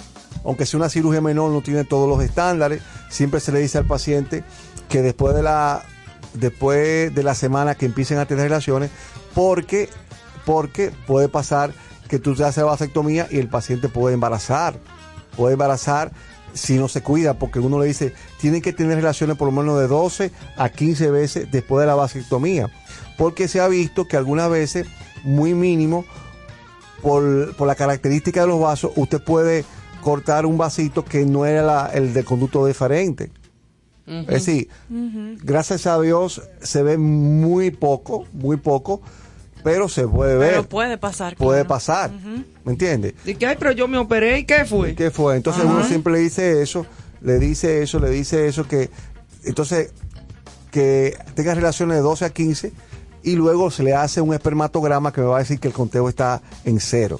aunque 0.44 0.66
sea 0.66 0.78
una 0.78 0.90
cirugía 0.90 1.22
menor, 1.22 1.52
no 1.52 1.62
tiene 1.62 1.84
todos 1.84 2.08
los 2.08 2.24
estándares. 2.24 2.82
Siempre 3.10 3.40
se 3.40 3.52
le 3.52 3.60
dice 3.60 3.78
al 3.78 3.86
paciente 3.86 4.44
que 4.90 5.02
después 5.02 5.36
de 5.36 5.44
la, 5.44 5.84
después 6.34 7.14
de 7.14 7.24
la 7.24 7.36
semana 7.36 7.76
que 7.76 7.86
empiecen 7.86 8.18
a 8.20 8.26
tener 8.26 8.46
relaciones, 8.46 8.90
porque, 9.34 9.90
porque 10.46 10.92
puede 11.08 11.30
pasar 11.30 11.72
que 12.08 12.20
tú 12.20 12.36
te 12.36 12.44
haces 12.44 12.64
vasectomía 12.64 13.28
y 13.30 13.38
el 13.38 13.48
paciente 13.50 13.90
puede 13.90 14.14
embarazar. 14.16 14.80
Puede 15.38 15.54
embarazar 15.54 16.12
si 16.54 16.78
no 16.78 16.88
se 16.88 17.02
cuida, 17.02 17.36
porque 17.36 17.60
uno 17.60 17.80
le 17.80 17.86
dice, 17.86 18.14
tienen 18.40 18.62
que 18.62 18.74
tener 18.74 18.96
relaciones 18.96 19.38
por 19.38 19.46
lo 19.48 19.52
menos 19.52 19.80
de 19.80 19.88
12 19.88 20.32
a 20.58 20.70
15 20.70 21.12
veces 21.12 21.52
después 21.52 21.82
de 21.82 21.88
la 21.88 21.96
vasectomía. 21.96 22.70
Porque 23.18 23.48
se 23.48 23.60
ha 23.62 23.68
visto 23.68 24.08
que 24.08 24.18
algunas 24.18 24.50
veces, 24.50 24.88
muy 25.24 25.54
mínimo, 25.54 26.06
por, 27.02 27.56
por 27.56 27.68
la 27.68 27.76
característica 27.76 28.42
de 28.42 28.48
los 28.48 28.60
vasos, 28.60 28.92
usted 28.96 29.22
puede 29.24 29.64
cortar 30.02 30.46
un 30.46 30.58
vasito 30.58 31.06
que 31.06 31.26
no 31.26 31.46
era 31.46 31.62
la- 31.62 31.92
el 31.94 32.14
de 32.14 32.24
conducto 32.24 32.66
Es 34.10 34.46
decir, 34.46 34.70
gracias 35.44 35.86
a 35.88 36.00
Dios 36.02 36.42
se 36.62 36.84
ve 36.84 36.98
muy 36.98 37.72
poco, 37.72 38.26
muy 38.34 38.58
poco, 38.58 39.02
pero 39.64 39.88
se 39.88 40.08
puede 40.08 40.38
ver. 40.38 40.52
Pero 40.52 40.70
puede 40.70 40.98
pasar. 40.98 41.36
puede 41.36 41.60
claro. 41.60 41.68
pasar. 41.68 42.12
¿Me 42.64 42.72
entiendes? 42.72 43.14
¿Y 43.26 43.36
qué? 43.36 43.56
Pero 43.60 43.72
yo 43.72 43.88
me 43.88 43.98
operé 43.98 44.40
y 44.40 44.44
¿qué 44.46 44.66
fue? 44.66 44.96
¿Qué 44.96 45.12
fue? 45.12 45.36
Entonces 45.36 45.64
uno 45.64 45.84
siempre 45.84 46.14
le 46.14 46.20
dice 46.20 46.62
eso, 46.62 46.86
le 47.22 47.38
dice 47.40 47.84
eso, 47.84 48.00
le 48.00 48.10
dice 48.10 48.48
eso, 48.48 48.68
que 48.68 48.90
entonces 49.44 49.92
que 50.72 51.18
tenga 51.36 51.56
relaciones 51.56 51.98
de 51.98 52.02
12 52.02 52.26
a 52.26 52.30
15 52.30 52.74
y 53.24 53.36
luego 53.36 53.72
se 53.72 53.84
le 53.84 53.94
hace 53.94 54.22
un 54.22 54.34
espermatograma 54.34 55.12
que 55.12 55.22
me 55.22 55.28
va 55.28 55.38
a 55.38 55.40
decir 55.40 55.60
que 55.60 55.68
el 55.68 55.74
conteo 55.74 56.10
está 56.10 56.42
en 56.66 56.80
cero. 56.80 57.20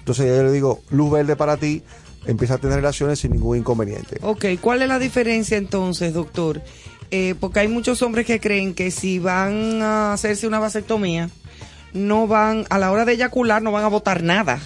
Entonces 0.00 0.26
yo 0.26 0.42
le 0.42 0.52
digo, 0.52 0.80
luz 0.90 1.10
verde 1.10 1.36
para 1.36 1.56
ti, 1.56 1.82
empieza 2.26 2.54
a 2.54 2.58
tener 2.58 2.76
relaciones 2.76 3.18
sin 3.18 3.32
ningún 3.32 3.58
inconveniente. 3.58 4.18
Ok, 4.22 4.46
¿cuál 4.60 4.82
es 4.82 4.88
la 4.88 4.98
diferencia 4.98 5.56
entonces, 5.56 6.12
doctor? 6.14 6.62
Eh, 7.10 7.34
porque 7.40 7.60
hay 7.60 7.68
muchos 7.68 8.02
hombres 8.02 8.26
que 8.26 8.40
creen 8.40 8.74
que 8.74 8.90
si 8.90 9.18
van 9.18 9.82
a 9.82 10.12
hacerse 10.12 10.46
una 10.46 10.58
vasectomía, 10.58 11.30
no 11.92 12.26
van, 12.26 12.66
a 12.70 12.78
la 12.78 12.92
hora 12.92 13.04
de 13.04 13.14
eyacular, 13.14 13.62
no 13.62 13.72
van 13.72 13.84
a 13.84 13.88
botar 13.88 14.22
nada. 14.22 14.60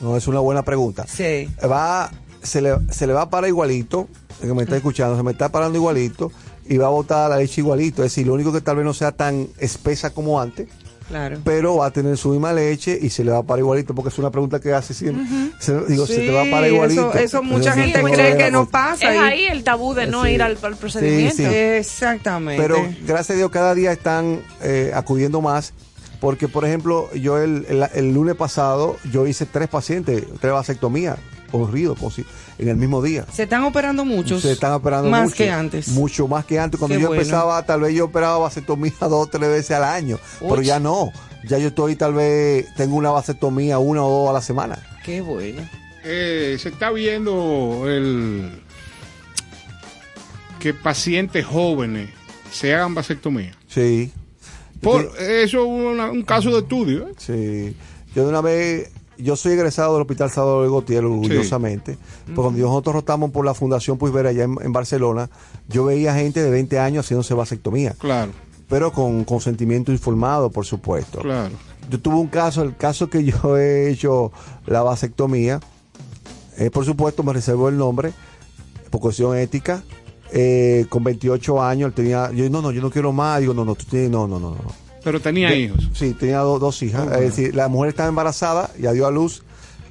No, 0.00 0.16
es 0.16 0.26
una 0.28 0.40
buena 0.40 0.62
pregunta. 0.62 1.06
Sí. 1.06 1.48
Va, 1.64 2.10
se 2.42 2.60
le, 2.60 2.76
se 2.90 3.06
le 3.06 3.14
va 3.14 3.22
a 3.22 3.30
parar 3.30 3.48
igualito, 3.48 4.08
el 4.42 4.48
que 4.48 4.54
me 4.54 4.64
está 4.64 4.76
escuchando, 4.76 5.16
se 5.16 5.22
me 5.22 5.32
está 5.32 5.48
parando 5.48 5.78
igualito 5.78 6.30
y 6.68 6.76
va 6.76 6.86
a 6.86 6.90
botar 6.90 7.30
la 7.30 7.38
leche 7.38 7.62
igualito. 7.62 8.02
Es 8.02 8.12
decir, 8.12 8.26
lo 8.26 8.34
único 8.34 8.52
que 8.52 8.60
tal 8.60 8.76
vez 8.76 8.84
no 8.84 8.92
sea 8.92 9.12
tan 9.12 9.48
espesa 9.58 10.10
como 10.10 10.40
antes, 10.40 10.68
Claro. 11.08 11.38
pero 11.44 11.76
va 11.76 11.86
a 11.86 11.90
tener 11.92 12.16
su 12.16 12.30
misma 12.30 12.52
leche 12.52 12.98
y 13.00 13.10
se 13.10 13.22
le 13.22 13.30
va 13.30 13.38
a 13.38 13.42
parar 13.44 13.60
igualito, 13.60 13.94
porque 13.94 14.08
es 14.08 14.18
una 14.18 14.30
pregunta 14.30 14.58
que 14.60 14.72
hace 14.72 14.92
siempre. 14.92 15.24
Se- 15.60 15.84
digo, 15.86 16.04
se 16.06 16.16
te 16.18 16.32
va 16.32 16.42
a 16.42 16.50
parar 16.50 16.68
igualito. 16.70 17.10
Eso, 17.10 17.18
eso 17.18 17.42
mucha 17.42 17.74
Entonces, 17.74 17.92
gente 17.94 18.12
cree 18.12 18.36
que 18.36 18.50
no 18.50 18.66
pasa. 18.68 19.08
Es 19.10 19.14
y- 19.14 19.18
ahí 19.18 19.44
el 19.46 19.62
tabú 19.62 19.94
de 19.94 20.06
no 20.08 20.24
Sí. 20.24 20.30
ir 20.30 20.42
al, 20.42 20.58
al 20.60 20.76
procedimiento. 20.76 21.36
Sí, 21.36 21.44
sí. 21.44 21.54
Exactamente. 21.54 22.60
Pero 22.62 22.76
gracias 23.06 23.30
a 23.30 23.34
Dios 23.34 23.50
cada 23.50 23.74
día 23.74 23.92
están 23.92 24.40
eh, 24.62 24.90
acudiendo 24.94 25.40
más. 25.40 25.72
Porque, 26.20 26.48
por 26.48 26.64
ejemplo, 26.64 27.12
yo 27.14 27.38
el, 27.38 27.66
el- 27.68 27.86
el 27.94 28.14
lunes 28.14 28.34
pasado, 28.36 28.96
yo 29.12 29.26
hice 29.26 29.44
tres 29.46 29.68
pacientes, 29.68 30.24
tres 30.40 30.52
vasectomías, 30.52 31.18
corridos, 31.52 31.98
con 31.98 32.10
si- 32.10 32.24
en 32.58 32.68
el 32.68 32.76
mismo 32.76 33.02
día. 33.02 33.26
Se 33.32 33.44
están 33.44 33.62
operando 33.64 34.04
muchos. 34.04 34.42
Se 34.42 34.52
están 34.52 34.72
operando 34.72 35.10
Más 35.10 35.24
mucho, 35.24 35.36
que 35.36 35.50
antes. 35.50 35.88
Mucho 35.88 36.28
más 36.28 36.44
que 36.44 36.58
antes. 36.58 36.78
Cuando 36.78 36.96
Qué 36.96 37.02
yo 37.02 37.08
bueno. 37.08 37.22
empezaba, 37.22 37.64
tal 37.64 37.80
vez 37.80 37.94
yo 37.94 38.06
operaba 38.06 38.38
vasectomía 38.38 38.92
dos 39.00 39.12
o 39.12 39.26
tres 39.26 39.48
veces 39.48 39.72
al 39.72 39.84
año. 39.84 40.18
Pero 40.40 40.62
ya 40.62 40.80
no. 40.80 41.12
Ya 41.44 41.58
yo 41.58 41.68
estoy, 41.68 41.96
tal 41.96 42.14
vez, 42.14 42.66
tengo 42.74 42.96
una 42.96 43.10
vasectomía 43.10 43.78
una 43.78 44.04
o 44.04 44.10
dos 44.10 44.30
a 44.30 44.32
la 44.32 44.40
semana. 44.40 44.78
Qué 45.04 45.20
bueno. 45.20 45.62
Eh, 46.04 46.56
se 46.58 46.68
está 46.70 46.90
viendo 46.90 47.84
el 47.86 48.62
que 50.58 50.74
pacientes 50.74 51.44
jóvenes 51.44 52.10
se 52.50 52.74
hagan 52.74 52.94
vasectomía. 52.94 53.56
Sí. 53.68 54.12
Por, 54.80 55.12
eso 55.18 55.62
es 55.62 56.10
un 56.12 56.22
caso 56.22 56.50
de 56.50 56.58
estudio. 56.58 57.08
¿eh? 57.08 57.14
Sí. 57.18 57.76
Yo 58.14 58.24
de 58.24 58.28
una 58.28 58.40
vez, 58.40 58.90
yo 59.18 59.36
soy 59.36 59.52
egresado 59.52 59.94
del 59.94 60.02
Hospital 60.02 60.30
Salvador 60.30 60.70
Gautier, 60.70 61.04
orgullosamente. 61.04 61.96
Porque 62.26 62.34
cuando 62.40 62.60
nosotros 62.60 62.94
rotamos 62.96 63.30
por 63.30 63.44
la 63.44 63.54
Fundación 63.54 63.98
Puisvera 63.98 64.30
allá 64.30 64.44
en, 64.44 64.56
en 64.60 64.72
Barcelona, 64.72 65.30
yo 65.68 65.84
veía 65.84 66.14
gente 66.14 66.42
de 66.42 66.50
20 66.50 66.78
años 66.78 67.06
haciéndose 67.06 67.34
vasectomía. 67.34 67.94
Claro, 67.98 68.32
Pero 68.68 68.92
con 68.92 69.24
consentimiento 69.24 69.92
informado, 69.92 70.50
por 70.50 70.64
supuesto. 70.66 71.20
claro. 71.20 71.54
Yo 71.88 72.00
tuve 72.00 72.16
un 72.16 72.26
caso, 72.26 72.62
el 72.62 72.76
caso 72.76 73.08
que 73.08 73.22
yo 73.22 73.56
he 73.58 73.90
hecho 73.90 74.32
la 74.66 74.82
vasectomía, 74.82 75.60
eh, 76.58 76.70
por 76.70 76.84
supuesto 76.84 77.22
me 77.22 77.32
reservo 77.32 77.68
el 77.68 77.76
nombre, 77.78 78.12
por 78.90 79.00
cuestión 79.00 79.36
ética, 79.36 79.84
eh, 80.32 80.86
con 80.88 81.04
28 81.04 81.62
años, 81.62 81.88
él 81.88 81.94
tenía, 81.94 82.32
yo 82.32 82.50
no, 82.50 82.60
no, 82.60 82.72
yo 82.72 82.82
no 82.82 82.90
quiero 82.90 83.12
más, 83.12 83.38
digo, 83.38 83.54
no, 83.54 83.64
no, 83.64 83.76
tú 83.76 83.84
tienes, 83.84 84.10
no, 84.10 84.26
no, 84.26 84.40
no, 84.40 84.50
no. 84.50 84.85
Pero 85.06 85.20
tenía 85.20 85.50
De- 85.50 85.58
hijos. 85.60 85.88
Sí, 85.94 86.14
tenía 86.14 86.40
do- 86.40 86.58
dos 86.58 86.82
hijas, 86.82 87.06
es 87.12 87.20
decir, 87.20 87.54
la 87.54 87.68
mujer 87.68 87.90
estaba 87.90 88.08
embarazada, 88.08 88.70
ya 88.76 88.90
dio 88.90 89.06
a 89.06 89.12
luz, 89.12 89.44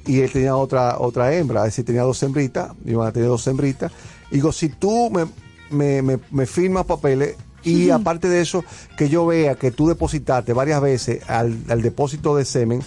y 0.06 0.20
él 0.20 0.30
tenía 0.30 0.54
otra 0.56 0.98
otra 0.98 1.34
hembra, 1.34 1.60
es 1.62 1.68
decir, 1.72 1.86
tenía 1.86 2.02
dos 2.02 2.22
hembritas, 2.22 2.72
iban 2.84 3.08
a 3.08 3.12
tener 3.12 3.28
dos 3.30 3.46
hembritas. 3.46 3.90
Digo, 4.30 4.52
si 4.52 4.68
tú 4.68 5.10
me, 5.10 5.24
me, 5.70 6.02
me, 6.02 6.18
me 6.30 6.44
firmas 6.44 6.84
papeles, 6.84 7.34
y 7.64 7.88
aparte 7.88 8.28
de 8.28 8.42
eso, 8.42 8.62
que 8.98 9.08
yo 9.08 9.24
vea 9.24 9.54
que 9.54 9.70
tú 9.70 9.88
depositaste 9.88 10.52
varias 10.52 10.82
veces 10.82 11.28
al, 11.30 11.56
al 11.70 11.80
depósito 11.80 12.36
de 12.36 12.44
semen, 12.44 12.82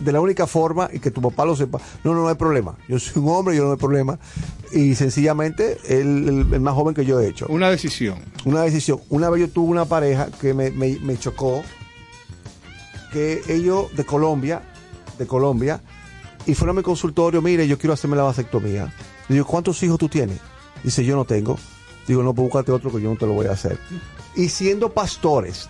de 0.00 0.12
la 0.12 0.20
única 0.20 0.46
forma 0.46 0.88
y 0.92 0.98
que 0.98 1.10
tu 1.10 1.20
papá 1.22 1.44
lo 1.44 1.54
sepa, 1.56 1.78
no, 2.04 2.14
no, 2.14 2.22
no 2.22 2.28
hay 2.28 2.34
problema. 2.34 2.76
Yo 2.88 2.98
soy 2.98 3.22
un 3.22 3.28
hombre, 3.30 3.56
yo 3.56 3.64
no 3.64 3.72
hay 3.72 3.76
problema. 3.78 4.18
Y 4.72 4.94
sencillamente, 4.94 5.78
el- 5.88 6.46
el 6.52 6.60
más 6.60 6.74
joven 6.74 6.94
que 6.94 7.04
yo 7.04 7.20
he 7.20 7.28
hecho. 7.28 7.46
Una 7.48 7.70
decisión. 7.70 8.18
Una 8.44 8.62
decisión. 8.62 9.00
Una 9.08 9.30
vez 9.30 9.40
yo 9.42 9.48
tuve 9.50 9.70
una 9.70 9.84
pareja 9.84 10.28
que 10.40 10.52
me, 10.54 10.70
me- 10.70 10.98
me 11.00 11.16
chocó, 11.18 11.62
que 13.12 13.42
ellos 13.48 13.94
de 13.96 14.04
Colombia, 14.04 14.62
de 15.18 15.26
Colombia, 15.26 15.80
y 16.46 16.54
fueron 16.54 16.76
a 16.76 16.80
mi 16.80 16.82
consultorio, 16.82 17.42
mire, 17.42 17.66
yo 17.66 17.78
quiero 17.78 17.94
hacerme 17.94 18.16
la 18.16 18.22
vasectomía. 18.24 18.92
Le 19.28 19.34
digo, 19.36 19.46
¿cuántos 19.46 19.82
hijos 19.82 19.98
tú 19.98 20.08
tienes? 20.08 20.38
Dice, 20.82 21.04
yo 21.04 21.16
no 21.16 21.24
tengo. 21.24 21.58
Digo, 22.06 22.22
no, 22.22 22.32
pues 22.34 22.48
búscate 22.50 22.72
otro 22.72 22.90
que 22.90 23.02
yo 23.02 23.10
no 23.10 23.16
te 23.16 23.26
lo 23.26 23.32
voy 23.34 23.46
a 23.46 23.52
hacer. 23.52 23.78
Y 24.34 24.48
siendo 24.48 24.90
pastores, 24.92 25.68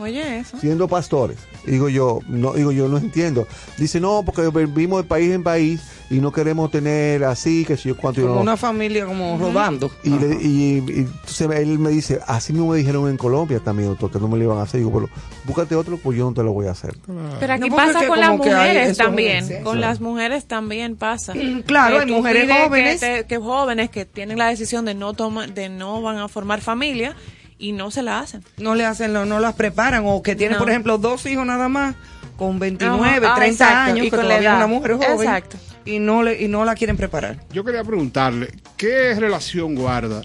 Oye, 0.00 0.38
eso. 0.38 0.58
siendo 0.58 0.88
pastores. 0.88 1.36
Digo 1.66 1.88
yo, 1.90 2.20
no, 2.26 2.54
digo 2.54 2.72
yo 2.72 2.88
no 2.88 2.96
entiendo. 2.98 3.46
Dice, 3.76 4.00
no, 4.00 4.22
porque 4.24 4.48
vivimos 4.48 5.02
de 5.02 5.08
país 5.08 5.30
en 5.30 5.42
país 5.42 5.82
y 6.08 6.18
no 6.18 6.32
queremos 6.32 6.70
tener 6.70 7.22
así, 7.22 7.64
que 7.66 7.76
si 7.76 7.90
yo 7.90 7.96
cuánto. 7.96 8.22
Yo, 8.22 8.28
no. 8.28 8.40
una 8.40 8.56
familia 8.56 9.04
como 9.04 9.36
rodando. 9.38 9.90
Y, 10.02 10.10
le- 10.10 10.38
y- 10.42 10.78
y 10.88 10.98
entonces 11.00 11.50
él 11.50 11.78
me 11.78 11.90
dice, 11.90 12.18
así 12.26 12.52
mismo 12.54 12.72
me 12.72 12.78
dijeron 12.78 13.08
en 13.10 13.16
Colombia 13.18 13.60
también, 13.60 13.90
doctor, 13.90 14.10
que 14.10 14.18
no 14.18 14.26
me 14.28 14.38
lo 14.38 14.44
iban 14.44 14.58
a 14.58 14.62
hacer. 14.62 14.80
Digo, 14.80 14.90
pero 14.92 15.08
búscate 15.44 15.74
otro, 15.76 15.98
pues 15.98 16.16
yo 16.16 16.24
no 16.24 16.34
te 16.34 16.42
lo 16.42 16.52
voy 16.52 16.66
a 16.66 16.70
hacer. 16.70 16.96
Pero 17.38 17.52
aquí 17.52 17.68
No, 17.68 17.76
pasa 17.76 18.06
con 18.06 18.18
las 18.18 18.30
mujeres 18.36 18.96
también. 18.96 19.62
Con 19.62 19.80
las 19.82 20.00
mujeres 20.00 20.46
también 20.46 20.96
pasa. 20.96 21.34
Claro, 21.66 21.96
Que 21.98 22.04
hay 22.04 22.10
mujeres 22.10 22.50
jóvenes. 22.50 23.00
Que, 23.00 23.06
te- 23.22 23.26
que 23.26 23.36
jóvenes 23.38 23.90
que 23.90 24.06
tienen 24.06 24.38
la 24.38 24.48
decisión 24.48 24.86
de 24.86 24.94
no 24.94 25.12
tomar, 25.12 25.52
de 25.52 25.68
no 25.68 26.00
van 26.00 26.16
a 26.16 26.26
formar 26.28 26.62
familia 26.62 27.14
y 27.60 27.72
no 27.72 27.90
se 27.92 28.02
la 28.02 28.18
hacen. 28.20 28.42
No 28.58 28.74
le 28.74 28.84
hacen, 28.86 29.12
lo- 29.12 29.26
no 29.26 29.38
las 29.38 29.54
preparan. 29.54 30.02
O 30.06 30.22
que 30.22 30.34
tienen, 30.34 30.54
No. 30.54 30.58
por 30.58 30.70
ejemplo, 30.70 30.98
dos 30.98 31.24
hijos 31.26 31.46
nada 31.46 31.68
más, 31.68 31.94
con 32.36 32.58
29, 32.58 33.26
Ajá, 33.26 33.34
ah, 33.34 33.36
30 33.36 33.46
exacto, 33.64 33.90
años, 33.92 34.06
y 34.06 34.10
que 34.10 34.16
con 34.16 34.26
la 34.28 34.36
es 34.38 34.42
edad. 34.42 34.56
una 34.56 34.66
mujer 34.66 34.94
joven. 34.94 35.12
Exacto. 35.12 35.56
Y 35.84 35.98
no, 35.98 36.22
le, 36.22 36.40
y 36.42 36.48
no 36.48 36.64
la 36.64 36.74
quieren 36.74 36.96
preparar. 36.96 37.38
Yo 37.52 37.62
quería 37.64 37.84
preguntarle, 37.84 38.52
¿qué 38.76 39.14
relación 39.14 39.74
guarda 39.74 40.22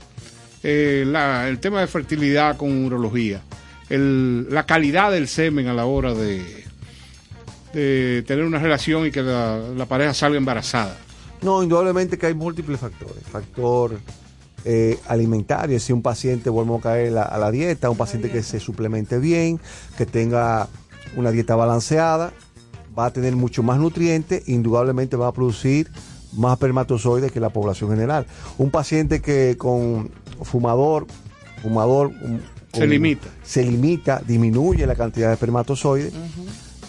eh, 0.64 1.04
la- 1.06 1.48
el 1.48 1.60
tema 1.60 1.82
de 1.82 1.88
fertilidad 1.88 2.58
con 2.58 2.86
urología? 2.86 3.42
El- 3.90 4.48
la 4.50 4.66
calidad 4.66 5.12
del 5.12 5.28
semen 5.28 5.68
a 5.68 5.74
la 5.74 5.86
hora 5.86 6.14
de, 6.14 6.64
de 7.74 8.24
tener 8.26 8.46
una 8.46 8.60
relación 8.60 9.06
y 9.06 9.12
que 9.12 9.22
la, 9.22 9.58
la 9.76 9.86
pareja 9.86 10.14
salga 10.14 10.38
embarazada. 10.38 10.98
No, 11.42 11.62
indudablemente 11.62 12.18
que 12.18 12.26
hay 12.28 12.34
múltiples 12.34 12.80
factores. 12.80 13.24
Factor 13.32 14.00
eh, 14.66 14.98
alimentario, 15.08 15.80
si 15.80 15.94
un 15.94 16.02
paciente 16.02 16.50
vuelve 16.50 16.76
a 16.76 16.80
caer 16.82 17.12
la- 17.14 17.22
a 17.24 17.38
la 17.38 17.52
dieta, 17.52 17.90
un 17.90 17.98
paciente 17.98 18.32
que 18.32 18.42
se 18.44 18.60
suplemente 18.60 19.20
bien, 19.20 19.60
que 19.98 20.06
tenga 20.06 20.68
una 21.16 21.32
dieta 21.32 21.56
balanceada, 21.56 22.34
va 22.98 23.06
a 23.08 23.12
tener 23.14 23.36
mucho 23.36 23.62
más 23.64 23.78
nutrientes, 23.78 24.48
indudablemente 24.50 25.16
va 25.18 25.28
a 25.28 25.32
producir 25.34 25.90
más 26.34 26.54
espermatozoides 26.54 27.32
que 27.32 27.40
la 27.40 27.50
población 27.50 27.92
general. 27.92 28.26
Un 28.58 28.72
paciente 28.72 29.22
que 29.22 29.56
con 29.58 30.12
fumador, 30.42 31.06
fumador 31.62 32.08
un- 32.08 32.42
Se 32.74 32.86
limita. 32.88 33.28
se 33.44 33.64
limita, 33.64 34.22
disminuye 34.28 34.86
la 34.86 34.96
cantidad 34.96 35.28
de 35.28 35.34
espermatozoides. 35.36 36.12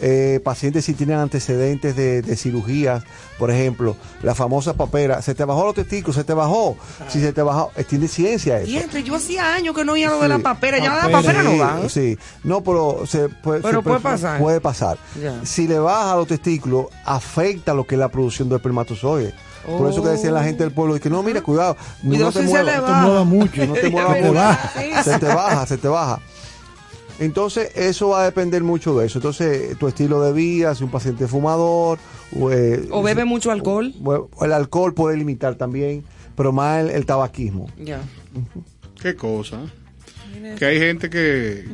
Eh, 0.00 0.40
pacientes 0.44 0.84
si 0.84 0.94
tienen 0.94 1.18
antecedentes 1.18 1.96
de, 1.96 2.20
de 2.22 2.36
cirugías, 2.36 3.02
por 3.38 3.50
ejemplo, 3.50 3.96
la 4.22 4.34
famosa 4.34 4.74
papera, 4.74 5.22
se 5.22 5.34
te 5.34 5.44
bajó 5.44 5.64
los 5.64 5.74
testículos, 5.74 6.16
se 6.16 6.24
te 6.24 6.34
bajó, 6.34 6.76
si 7.08 7.20
se 7.20 7.32
te 7.32 7.40
bajó, 7.42 7.72
eh, 7.76 7.84
tiene 7.84 8.08
ciencia 8.08 8.58
eso. 8.58 8.70
Y 8.70 8.76
entre, 8.76 9.02
yo 9.02 9.14
hacía 9.16 9.54
años 9.54 9.74
que 9.74 9.84
no 9.84 9.92
oía 9.92 10.10
lo 10.10 10.20
de 10.20 10.28
la 10.28 10.38
papera, 10.38 10.78
ya 10.78 10.94
la 10.94 11.10
Papera. 11.10 11.42
papera 11.42 11.78
no. 11.82 11.88
Sí, 11.88 12.18
no, 12.44 12.62
pero 12.62 13.06
se 13.06 13.28
puede, 13.28 13.60
Pero 13.62 13.78
se 13.78 13.82
puede 13.84 14.00
pasar. 14.00 14.40
Puede 14.40 14.60
pasar. 14.60 14.98
Ya. 15.22 15.44
Si 15.44 15.66
le 15.66 15.78
baja 15.78 16.14
los 16.16 16.26
testículos, 16.28 16.86
afecta 17.04 17.72
lo 17.72 17.86
que 17.86 17.94
es 17.94 17.98
la 17.98 18.08
producción 18.08 18.48
de 18.48 18.56
espermatozoides. 18.56 19.34
Por 19.66 19.90
eso 19.90 20.00
que 20.02 20.10
decía 20.10 20.30
la 20.30 20.44
gente 20.44 20.62
del 20.62 20.72
pueblo, 20.72 20.98
que 21.00 21.10
no, 21.10 21.22
mira, 21.24 21.40
cuidado, 21.42 21.76
no 22.02 22.30
te 22.30 22.42
muevas. 22.42 22.76
No 22.80 22.86
te 22.86 22.92
muevas 23.02 23.26
mucho. 23.26 23.66
No 23.66 23.72
te 23.74 23.90
muevas 23.90 24.20
mucho. 24.20 25.02
Se 25.02 25.18
te 25.18 25.26
baja, 25.26 25.66
se 25.66 25.76
te 25.78 25.88
baja. 25.88 26.20
Entonces, 27.18 27.70
eso 27.76 28.08
va 28.10 28.22
a 28.22 28.24
depender 28.24 28.62
mucho 28.62 28.98
de 28.98 29.06
eso. 29.06 29.18
Entonces, 29.18 29.76
tu 29.78 29.88
estilo 29.88 30.20
de 30.20 30.32
vida, 30.32 30.74
si 30.74 30.84
un 30.84 30.90
paciente 30.90 31.26
fumador, 31.26 31.98
o, 32.38 32.50
eh, 32.52 32.86
O 32.90 33.02
bebe 33.02 33.24
mucho 33.24 33.50
alcohol. 33.50 33.94
o- 34.04 34.28
el 34.44 34.52
alcohol 34.52 34.92
puede 34.94 35.16
limitar 35.16 35.54
también, 35.54 36.04
pero 36.36 36.52
más 36.52 36.84
el, 36.84 36.90
el 36.90 37.06
tabaquismo. 37.06 37.70
Ya. 37.82 38.00
Qué 39.00 39.14
cosa. 39.16 39.60
Que 40.58 40.64
hay 40.66 40.78
gente 40.78 41.08
que, 41.10 41.64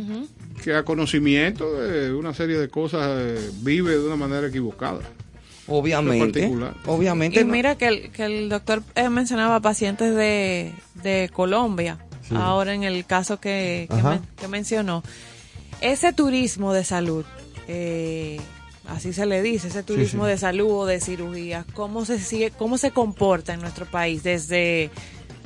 que 0.63 0.75
a 0.75 0.85
conocimiento 0.85 1.73
de 1.81 2.15
una 2.15 2.33
serie 2.33 2.57
de 2.59 2.69
cosas 2.69 3.01
eh, 3.11 3.51
vive 3.63 3.93
de 3.99 4.07
una 4.07 4.17
manera 4.17 4.47
equivocada. 4.47 5.01
Obviamente. 5.67 6.41
particular. 6.43 6.75
Obviamente. 6.87 7.41
Y 7.41 7.45
no. 7.45 7.53
mira 7.53 7.77
que 7.77 7.89
el, 7.89 8.11
que 8.13 8.25
el 8.25 8.49
doctor 8.49 8.83
eh, 8.95 9.09
mencionaba 9.09 9.61
pacientes 9.61 10.15
de, 10.15 10.73
de 11.03 11.31
Colombia, 11.33 11.99
Sí. 12.29 12.37
ahora 12.39 12.73
en 12.75 12.85
el 12.85 13.05
caso 13.05 13.41
que, 13.41 13.87
que, 13.91 13.97
Ajá. 13.97 14.11
men- 14.11 14.23
que 14.37 14.47
mencionó. 14.49 15.03
Ese 15.83 16.13
turismo 16.13 16.73
de 16.73 16.85
salud, 16.85 17.25
eh, 17.69 18.41
así 18.89 19.13
se 19.13 19.27
le 19.27 19.43
dice, 19.43 19.69
ese 19.69 19.83
turismo 19.83 20.25
sí. 20.25 20.31
de 20.31 20.39
salud 20.39 20.71
o 20.71 20.87
de 20.87 21.01
cirugía, 21.01 21.67
¿cómo 21.75 22.05
se 22.05 22.19
sigue, 22.19 22.51
cómo 22.51 22.79
se 22.79 22.91
comporta 22.91 23.55
en 23.55 23.61
nuestro 23.61 23.87
país 23.87 24.23
desde 24.23 24.91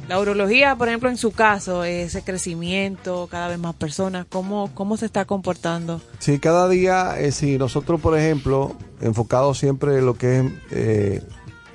la 0.09 0.21
urología, 0.21 0.77
por 0.77 0.87
ejemplo, 0.89 1.11
en 1.11 1.17
su 1.17 1.33
caso, 1.33 1.83
ese 1.83 2.23
crecimiento, 2.23 3.27
cada 3.29 3.49
vez 3.49 3.59
más 3.59 3.75
personas, 3.75 4.27
¿cómo, 4.29 4.71
cómo 4.73 4.97
se 4.97 5.07
está 5.07 5.25
comportando? 5.25 6.01
Sí, 6.21 6.39
cada 6.39 6.69
día, 6.69 7.19
eh, 7.19 7.33
si 7.33 7.59
nosotros, 7.59 8.01
por 8.01 8.17
ejemplo, 8.17 8.77
enfocados 9.01 9.59
siempre 9.59 9.99
en 9.99 10.07
lo 10.07 10.15
que 10.15 10.39
es 10.39 10.53
eh, 10.71 11.23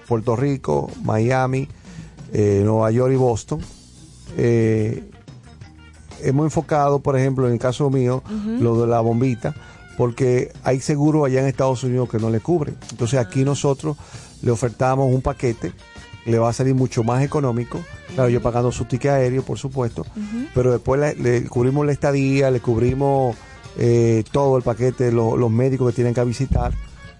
Puerto 0.07 0.37
Rico, 0.37 0.89
Miami, 1.03 1.67
eh, 2.31 2.61
Nueva 2.63 2.89
York 2.91 3.13
y 3.13 3.17
Boston, 3.17 3.59
eh, 4.37 5.10
hemos 6.23 6.45
enfocado, 6.45 6.99
por 6.99 7.17
ejemplo, 7.17 7.47
en 7.47 7.53
el 7.53 7.59
caso 7.59 7.89
mío, 7.89 8.23
lo 8.61 8.79
de 8.81 8.87
la 8.87 8.99
bombita, 9.01 9.53
porque 9.97 10.51
hay 10.63 10.79
seguros 10.79 11.25
allá 11.25 11.41
en 11.41 11.47
Estados 11.47 11.83
Unidos 11.83 12.09
que 12.09 12.17
no 12.19 12.29
le 12.29 12.39
cubren. 12.39 12.75
Entonces 12.91 13.19
aquí 13.19 13.43
nosotros 13.43 13.97
le 14.41 14.51
ofertamos 14.51 15.13
un 15.13 15.21
paquete, 15.21 15.73
le 16.25 16.37
va 16.39 16.49
a 16.49 16.53
salir 16.53 16.75
mucho 16.75 17.03
más 17.03 17.23
económico, 17.23 17.79
claro, 18.15 18.29
yo 18.29 18.41
pagando 18.41 18.71
su 18.71 18.85
ticket 18.85 19.11
aéreo, 19.11 19.43
por 19.43 19.57
supuesto, 19.57 20.05
pero 20.53 20.71
después 20.71 20.99
le, 21.01 21.15
le 21.15 21.47
cubrimos 21.47 21.85
la 21.85 21.91
estadía, 21.91 22.51
le 22.51 22.59
cubrimos 22.59 23.35
eh, 23.77 24.23
todo 24.31 24.57
el 24.57 24.63
paquete, 24.63 25.11
lo- 25.11 25.35
los 25.37 25.49
médicos 25.51 25.89
que 25.91 25.95
tienen 25.95 26.13
que 26.13 26.23
visitar, 26.23 26.73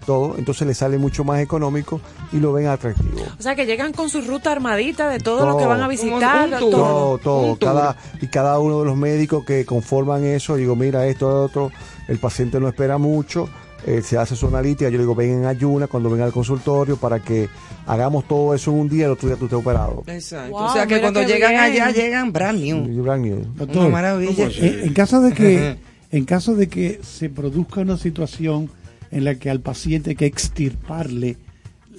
todo, 0.04 0.36
entonces 0.38 0.66
le 0.66 0.74
sale 0.74 0.98
mucho 0.98 1.24
más 1.24 1.40
económico 1.40 2.00
y 2.32 2.38
lo 2.38 2.52
ven 2.52 2.66
atractivo. 2.66 3.22
O 3.38 3.42
sea, 3.42 3.54
que 3.54 3.66
llegan 3.66 3.92
con 3.92 4.08
su 4.08 4.20
ruta 4.22 4.52
armadita 4.52 5.08
de 5.08 5.18
todo, 5.18 5.46
lo 5.46 5.56
que 5.56 5.62
Todo. 5.64 5.68
van 5.70 5.80
a 5.82 5.88
visitar, 5.88 6.50
todo. 6.58 6.70
Todo, 6.70 7.18
todo. 7.18 7.46
Un. 7.52 7.56
Cada, 7.56 7.96
y 8.20 8.26
cada 8.26 8.58
uno 8.58 8.80
de 8.80 8.84
los 8.86 8.96
médicos 8.96 9.44
que 9.44 9.64
conforman 9.64 10.24
eso, 10.24 10.56
digo, 10.56 10.76
mira, 10.76 11.06
esto, 11.06 11.42
otro, 11.44 11.70
el 12.08 12.18
paciente 12.18 12.58
no 12.60 12.68
espera 12.68 12.98
mucho, 12.98 13.48
eh, 13.86 14.00
se 14.02 14.16
hace 14.16 14.36
su 14.36 14.46
analítica, 14.46 14.88
yo 14.90 14.96
le 14.96 15.04
digo, 15.04 15.14
ven 15.14 15.30
en 15.40 15.46
ayuna 15.46 15.86
cuando 15.88 16.08
venga 16.08 16.24
al 16.24 16.32
consultorio 16.32 16.96
para 16.96 17.18
que 17.18 17.48
hagamos 17.86 18.28
todo 18.28 18.54
eso 18.54 18.70
en 18.70 18.78
un 18.78 18.88
día 18.88 19.00
y 19.00 19.04
el 19.06 19.10
otro 19.12 19.28
día 19.28 19.36
tú 19.36 19.46
estés 19.46 19.58
operado. 19.58 20.04
Exacto. 20.06 20.52
Wow, 20.52 20.64
o 20.66 20.72
sea 20.72 20.86
que 20.86 21.00
cuando 21.00 21.20
llegan 21.22 21.50
bien. 21.50 21.60
allá, 21.62 21.90
llegan 21.90 22.32
brand 22.32 22.60
new. 22.60 23.02
Brand 23.02 23.24
new. 23.24 23.44
Doctor, 23.56 23.78
Una 23.78 23.88
maravilla. 23.88 24.48
en, 24.56 24.80
en 24.84 24.92
caso 24.94 25.20
de 25.20 25.32
que 25.32 25.76
en 26.12 26.24
caso 26.26 26.54
de 26.54 26.68
que 26.68 27.00
se 27.02 27.28
produzca 27.30 27.80
una 27.80 27.96
situación 27.96 28.70
en 29.12 29.24
la 29.24 29.36
que 29.36 29.50
al 29.50 29.60
paciente 29.60 30.10
hay 30.10 30.16
que 30.16 30.26
extirparle 30.26 31.36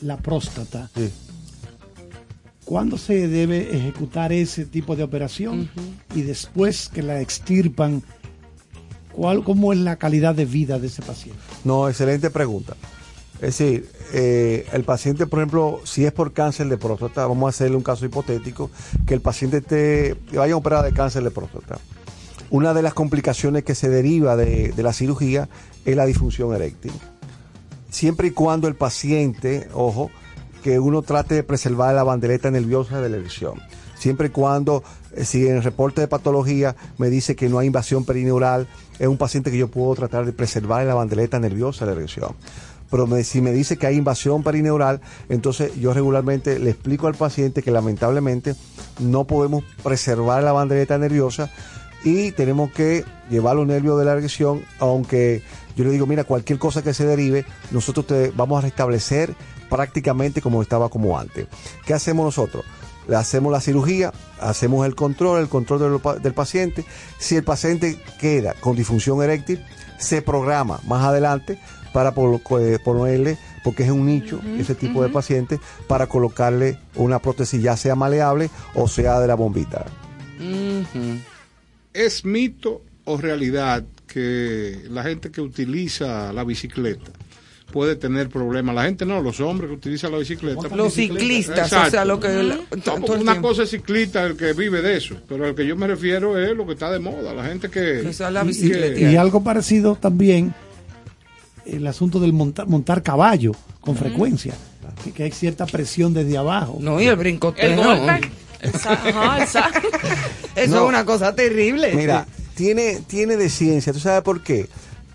la 0.01 0.17
próstata, 0.17 0.89
¿cuándo 2.65 2.97
se 2.97 3.27
debe 3.27 3.75
ejecutar 3.77 4.33
ese 4.33 4.65
tipo 4.65 4.95
de 4.95 5.03
operación? 5.03 5.69
Y 6.15 6.23
después 6.23 6.89
que 6.89 7.03
la 7.03 7.21
extirpan, 7.21 8.01
¿cuál, 9.13 9.43
¿cómo 9.43 9.71
es 9.71 9.79
la 9.79 9.95
calidad 9.95 10.35
de 10.35 10.45
vida 10.45 10.79
de 10.79 10.87
ese 10.87 11.03
paciente? 11.03 11.39
No, 11.63 11.87
excelente 11.87 12.31
pregunta. 12.31 12.75
Es 13.35 13.57
decir, 13.57 13.89
eh, 14.13 14.65
el 14.73 14.83
paciente, 14.83 15.27
por 15.27 15.39
ejemplo, 15.39 15.81
si 15.83 16.05
es 16.05 16.11
por 16.11 16.33
cáncer 16.33 16.67
de 16.67 16.77
próstata, 16.77 17.27
vamos 17.27 17.45
a 17.45 17.49
hacerle 17.49 17.77
un 17.77 17.83
caso 17.83 18.05
hipotético, 18.05 18.71
que 19.05 19.13
el 19.13 19.21
paciente 19.21 19.57
esté, 19.57 20.15
que 20.31 20.37
vaya 20.37 20.53
a 20.53 20.57
operar 20.57 20.83
de 20.83 20.93
cáncer 20.93 21.23
de 21.23 21.31
próstata. 21.31 21.77
Una 22.49 22.73
de 22.73 22.81
las 22.81 22.93
complicaciones 22.93 23.63
que 23.63 23.75
se 23.75 23.89
deriva 23.89 24.35
de, 24.35 24.71
de 24.71 24.83
la 24.83 24.93
cirugía 24.93 25.49
es 25.85 25.95
la 25.95 26.05
disfunción 26.05 26.53
eréctil. 26.53 26.91
Siempre 27.89 28.29
y 28.29 28.31
cuando 28.31 28.67
el 28.67 28.75
paciente, 28.75 29.69
ojo, 29.73 30.09
que 30.63 30.79
uno 30.79 31.01
trate 31.01 31.35
de 31.35 31.43
preservar 31.43 31.93
la 31.93 32.03
bandereta 32.03 32.49
nerviosa 32.49 33.01
de 33.01 33.09
la 33.09 33.17
erección. 33.17 33.61
Siempre 33.95 34.27
y 34.27 34.29
cuando, 34.31 34.83
eh, 35.15 35.25
si 35.25 35.47
en 35.47 35.57
el 35.57 35.63
reporte 35.63 36.01
de 36.01 36.07
patología 36.07 36.75
me 36.97 37.09
dice 37.09 37.35
que 37.35 37.49
no 37.49 37.59
hay 37.59 37.67
invasión 37.67 38.05
perineural, 38.05 38.67
es 38.99 39.07
un 39.07 39.17
paciente 39.17 39.51
que 39.51 39.57
yo 39.57 39.69
puedo 39.69 39.93
tratar 39.95 40.25
de 40.25 40.33
preservar 40.33 40.85
la 40.85 40.93
bandereta 40.93 41.39
nerviosa 41.39 41.85
de 41.85 41.91
la 41.91 41.99
erección. 41.99 42.35
Pero 42.89 43.07
si 43.23 43.41
me 43.41 43.51
dice 43.51 43.77
que 43.77 43.87
hay 43.87 43.95
invasión 43.95 44.43
perineural, 44.43 45.01
entonces 45.27 45.73
yo 45.79 45.93
regularmente 45.93 46.59
le 46.59 46.69
explico 46.69 47.07
al 47.07 47.15
paciente 47.15 47.63
que 47.63 47.71
lamentablemente 47.71 48.55
no 48.99 49.25
podemos 49.25 49.63
preservar 49.81 50.43
la 50.43 50.51
bandereta 50.51 50.97
nerviosa 50.97 51.49
y 52.03 52.31
tenemos 52.33 52.71
que 52.71 53.03
llevar 53.29 53.55
los 53.55 53.65
nervios 53.65 53.97
de 53.97 54.05
la 54.05 54.11
erección, 54.11 54.61
aunque 54.79 55.41
yo 55.75 55.83
le 55.83 55.91
digo, 55.91 56.05
mira, 56.05 56.23
cualquier 56.23 56.59
cosa 56.59 56.81
que 56.83 56.93
se 56.93 57.05
derive, 57.05 57.45
nosotros 57.71 58.07
te 58.07 58.31
vamos 58.35 58.59
a 58.59 58.61
restablecer 58.61 59.35
prácticamente 59.69 60.41
como 60.41 60.61
estaba 60.61 60.89
como 60.89 61.17
antes. 61.17 61.47
¿Qué 61.85 61.93
hacemos 61.93 62.25
nosotros? 62.25 62.63
Le 63.07 63.15
hacemos 63.15 63.51
la 63.51 63.59
cirugía, 63.59 64.13
hacemos 64.39 64.85
el 64.85 64.95
control, 64.95 65.41
el 65.41 65.49
control 65.49 65.79
del, 65.79 65.99
pa- 65.99 66.15
del 66.15 66.33
paciente. 66.33 66.85
Si 67.19 67.35
el 67.35 67.43
paciente 67.43 67.97
queda 68.19 68.53
con 68.59 68.75
disfunción 68.75 69.21
eréctil, 69.21 69.63
se 69.99 70.21
programa 70.21 70.79
más 70.87 71.03
adelante 71.03 71.59
para 71.91 72.09
eh, 72.59 72.79
ponerle, 72.83 73.37
porque 73.63 73.83
es 73.83 73.89
un 73.91 74.05
nicho, 74.05 74.39
ese 74.57 74.73
tipo 74.73 75.03
de 75.03 75.09
paciente, 75.09 75.59
para 75.87 76.07
colocarle 76.07 76.79
una 76.95 77.19
prótesis 77.19 77.61
ya 77.61 77.77
sea 77.77 77.95
maleable 77.95 78.49
o 78.73 78.87
sea 78.87 79.19
de 79.19 79.27
la 79.27 79.35
bombita. 79.35 79.85
¿Es 81.93 82.25
mito 82.25 82.81
o 83.05 83.17
realidad 83.17 83.83
que 84.13 84.83
la 84.89 85.03
gente 85.03 85.31
que 85.31 85.41
utiliza 85.41 86.31
la 86.33 86.43
bicicleta 86.43 87.11
puede 87.71 87.95
tener 87.95 88.29
problemas? 88.29 88.75
La 88.75 88.83
gente 88.83 89.05
no, 89.05 89.21
los 89.21 89.39
hombres 89.39 89.69
que 89.69 89.75
utilizan 89.75 90.11
la 90.11 90.19
bicicleta. 90.19 90.67
Los 90.75 90.93
ciclistas, 90.93 91.73
o 91.73 91.89
sea, 91.89 92.05
lo 92.05 92.19
que... 92.19 92.27
No, 92.85 92.95
una 93.19 93.41
cosa 93.41 93.63
es 93.63 93.71
ciclista, 93.71 94.23
el 94.25 94.37
que 94.37 94.53
vive 94.53 94.81
de 94.81 94.97
eso, 94.97 95.15
pero 95.27 95.47
el 95.47 95.55
que 95.55 95.65
yo 95.65 95.75
me 95.75 95.87
refiero 95.87 96.37
es 96.37 96.55
lo 96.55 96.65
que 96.67 96.73
está 96.73 96.91
de 96.91 96.99
moda, 96.99 97.33
la 97.33 97.45
gente 97.45 97.69
que... 97.69 98.03
que- 98.95 99.11
Y 99.11 99.15
algo 99.15 99.43
parecido 99.43 99.95
también 99.95 100.53
el 101.65 101.87
asunto 101.87 102.19
del 102.19 102.33
monta- 102.33 102.65
montar 102.65 103.01
caballo 103.01 103.53
con 103.81 103.95
frecuencia, 103.95 104.53
que, 105.03 105.11
que 105.11 105.23
hay 105.23 105.31
cierta 105.31 105.65
presión 105.65 106.13
desde 106.13 106.37
abajo. 106.37 106.77
No, 106.79 107.01
y 107.01 107.07
el 107.07 107.15
brincoteo. 107.15 107.71
Eso 108.61 108.89
No. 110.69 110.75
es 110.83 110.89
una 110.89 111.03
cosa 111.05 111.35
terrible. 111.35 111.93
Mira, 111.95 112.25
tiene, 112.55 113.01
tiene 113.07 113.37
de 113.37 113.49
ciencia. 113.49 113.93
¿Tú 113.93 113.99
sabes 113.99 114.21
por 114.23 114.41
qué? 114.43 114.67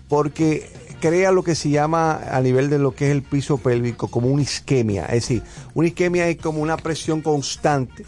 Porque 0.07 0.69
crea 0.99 1.31
lo 1.31 1.43
que 1.43 1.55
se 1.55 1.69
llama 1.69 2.19
a 2.31 2.41
nivel 2.41 2.69
de 2.69 2.77
lo 2.79 2.93
que 2.93 3.05
es 3.05 3.11
el 3.11 3.21
piso 3.23 3.57
pélvico 3.57 4.07
como 4.09 4.27
una 4.27 4.41
isquemia. 4.41 5.05
Es 5.05 5.23
decir, 5.23 5.43
una 5.73 5.87
isquemia 5.87 6.27
es 6.27 6.37
como 6.37 6.61
una 6.61 6.77
presión 6.77 7.21
constante, 7.21 8.05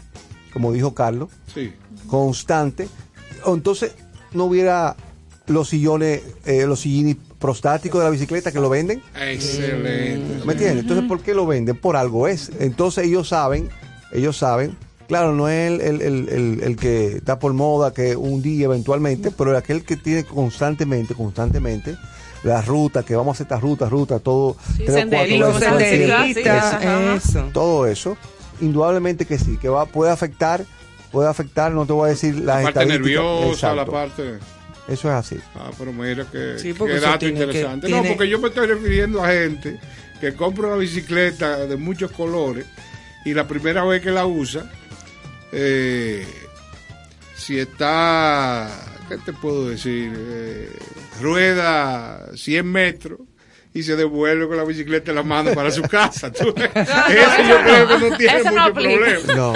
como 0.52 0.72
dijo 0.72 0.94
Carlos, 0.94 1.30
Sí. 1.54 1.72
constante. 2.06 2.88
Entonces, 3.46 3.92
no 4.32 4.44
hubiera 4.44 4.96
los 5.46 5.70
sillones, 5.70 6.22
eh, 6.44 6.66
los 6.66 6.80
sillines 6.80 7.16
prostáticos 7.38 8.00
de 8.00 8.04
la 8.04 8.10
bicicleta 8.10 8.52
que 8.52 8.60
lo 8.60 8.68
venden. 8.68 9.02
Excelente. 9.20 10.44
¿Me 10.44 10.52
entiendes? 10.52 10.82
Entonces, 10.82 11.06
¿por 11.08 11.20
qué 11.20 11.34
lo 11.34 11.46
venden? 11.46 11.76
Por 11.76 11.96
algo 11.96 12.28
es. 12.28 12.50
Entonces, 12.60 13.06
ellos 13.06 13.28
saben, 13.28 13.68
ellos 14.12 14.36
saben, 14.36 14.76
claro, 15.12 15.34
no 15.34 15.46
es 15.48 15.70
el, 15.70 15.80
el- 15.82 16.00
el- 16.02 16.28
el- 16.30 16.60
el 16.62 16.76
que 16.76 17.16
está 17.16 17.38
por 17.38 17.52
moda, 17.52 17.92
que 17.92 18.16
un 18.16 18.40
día 18.40 18.64
eventualmente, 18.64 19.30
pero 19.30 19.54
aquel 19.56 19.84
que 19.84 19.96
tiene 19.98 20.24
constantemente, 20.24 21.14
constantemente, 21.14 21.96
la 22.44 22.62
ruta, 22.62 23.02
que 23.02 23.14
vamos 23.14 23.32
a 23.32 23.34
hacer 23.36 23.44
estas 23.44 23.60
rutas, 23.60 23.90
rutas, 23.90 24.22
todo. 24.22 24.56
Sí, 24.76 24.84
tres 24.86 25.04
cuatro 25.10 25.58
senderistas, 25.60 26.82
eso. 27.26 27.50
Todo 27.52 27.86
eso, 27.86 28.16
indudablemente 28.60 29.26
que 29.26 29.38
sí, 29.38 29.58
que 29.58 29.68
va, 29.68 29.84
puede 29.86 30.10
afectar, 30.10 30.64
puede 31.10 31.28
afectar, 31.28 31.72
no 31.72 31.84
te 31.86 31.92
voy 31.92 32.06
a 32.06 32.10
decir 32.12 32.36
las 32.36 32.64
La 32.64 32.72
parte 32.72 32.86
nerviosa, 32.86 33.74
la 33.74 33.84
parte... 33.84 34.38
Eso 34.88 35.08
es 35.08 35.14
así. 35.14 35.36
Ah, 35.54 35.70
pero 35.78 35.92
mira 35.92 36.24
que, 36.24 36.58
Sí, 36.58 36.72
dato 36.72 37.18
tiene 37.18 37.34
que- 37.38 37.44
interesante. 37.44 37.86
tiene- 37.86 38.02
No, 38.02 38.08
porque 38.08 38.28
yo 38.28 38.38
me 38.40 38.48
estoy 38.48 38.66
refiriendo 38.66 39.22
a 39.22 39.28
gente 39.28 39.78
que 40.20 40.34
compra 40.34 40.68
una 40.68 40.76
bicicleta 40.76 41.66
de 41.66 41.76
muchos 41.76 42.10
colores 42.12 42.64
y 43.24 43.34
la 43.34 43.46
primera 43.46 43.84
vez 43.84 44.02
que 44.02 44.10
la 44.10 44.26
usa, 44.26 44.68
eh, 45.52 46.26
si 47.36 47.58
está, 47.58 48.68
¿qué 49.08 49.18
te 49.18 49.32
puedo 49.32 49.68
decir? 49.68 50.12
Eh, 50.16 50.70
rueda 51.20 52.26
100 52.34 52.66
metros 52.66 53.20
y 53.74 53.82
se 53.82 53.96
devuelve 53.96 54.48
con 54.48 54.56
la 54.56 54.64
bicicleta 54.64 55.10
en 55.10 55.16
la 55.16 55.22
mano 55.22 55.52
para 55.52 55.70
su 55.70 55.82
casa. 55.82 56.30
Tú. 56.30 56.48
Eso 56.48 56.54
yo 57.48 57.62
creo 57.62 57.88
que 57.88 57.98
no 57.98 58.16
tiene 58.16 58.38
Eso 58.38 58.50
mucho 58.50 58.74
problema. 58.74 59.06
No. 59.34 59.54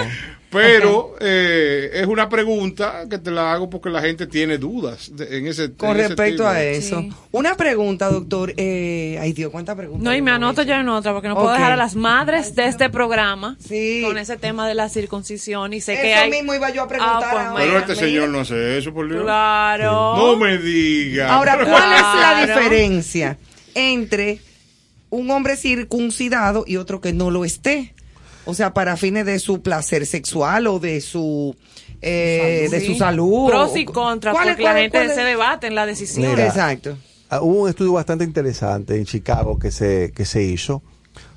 Pero 0.50 1.16
eh, 1.20 1.90
es 1.94 2.06
una 2.06 2.28
pregunta 2.28 3.04
que 3.10 3.18
te 3.18 3.30
la 3.30 3.52
hago 3.52 3.68
porque 3.68 3.90
la 3.90 4.00
gente 4.00 4.26
tiene 4.26 4.58
dudas 4.58 5.10
de- 5.14 5.38
en 5.38 5.46
ese 5.48 5.72
Con 5.74 5.90
en 5.90 5.96
respecto 5.96 6.46
a 6.46 6.62
eso. 6.62 7.04
Una 7.32 7.56
pregunta, 7.56 8.08
doctor. 8.10 8.54
Eh, 8.56 9.18
ay, 9.20 9.32
Dios, 9.32 9.50
¿cuántas 9.50 9.76
preguntas? 9.76 10.02
No, 10.04 10.14
y 10.14 10.22
me 10.22 10.30
anoto 10.30 10.62
ya 10.62 10.80
en 10.80 10.88
otra, 10.88 11.12
porque 11.12 11.28
no 11.28 11.34
puedo 11.34 11.52
dejar 11.52 11.72
a 11.72 11.76
las 11.76 11.94
madres 11.96 12.54
de 12.54 12.66
este 12.66 12.88
programa 12.90 13.56
Sí. 13.58 14.02
con 14.06 14.16
ese 14.18 14.36
tema 14.36 14.68
de 14.68 14.74
la 14.74 14.88
circuncisión. 14.88 15.72
Y 15.72 15.80
sé 15.80 15.94
Eso 15.94 16.02
que 16.02 16.14
hay. 16.14 16.30
mismo 16.30 16.54
iba 16.54 16.70
yo 16.70 16.82
a 16.82 16.88
preguntar 16.88 17.22
Ah, 17.24 17.28
pues, 17.32 17.44
ahora. 17.44 17.64
Pero 17.64 17.78
este 17.78 17.92
mira. 17.94 18.06
señor 18.06 18.28
no 18.28 18.40
hace 18.40 18.78
eso, 18.78 18.94
por 18.94 19.08
Dios. 19.08 19.22
Claro. 19.24 20.16
No 20.16 20.36
me 20.36 20.58
diga. 20.58 21.34
Ahora, 21.34 21.56
¿cuál 21.56 21.92
es 21.92 22.20
la 22.20 22.46
diferencia 22.46 23.36
entre 23.74 24.38
un 25.10 25.30
hombre 25.30 25.56
circuncidado 25.56 26.64
y 26.66 26.76
otro 26.76 27.00
que 27.00 27.12
no 27.12 27.30
lo 27.30 27.44
esté? 27.44 27.94
O 28.46 28.54
sea, 28.54 28.72
para 28.72 28.96
fines 28.96 29.26
de 29.26 29.38
su 29.38 29.60
placer 29.60 30.06
sexual 30.06 30.66
o 30.68 30.78
de 30.78 31.00
su 31.00 31.54
eh, 32.00 32.68
de 32.70 32.80
su 32.86 32.94
salud. 32.94 33.48
Pros 33.48 33.76
y 33.76 33.84
contras, 33.84 34.34
¿Cuál 34.34 34.48
es- 34.48 34.54
porque 34.54 34.62
la 34.64 34.70
cuál 34.72 34.82
gente 34.82 34.98
cuál 34.98 35.10
se 35.14 35.20
debate 35.24 35.66
en 35.66 35.74
la 35.74 35.86
decisión. 35.86 36.30
Mira, 36.30 36.46
Exacto. 36.46 36.96
ah, 37.30 37.40
hubo 37.42 37.62
un 37.62 37.68
estudio 37.68 37.92
bastante 37.92 38.24
interesante 38.24 38.96
en 38.96 39.04
Chicago 39.04 39.58
que 39.58 39.70
se, 39.70 40.12
que 40.14 40.24
se 40.24 40.42
hizo, 40.42 40.82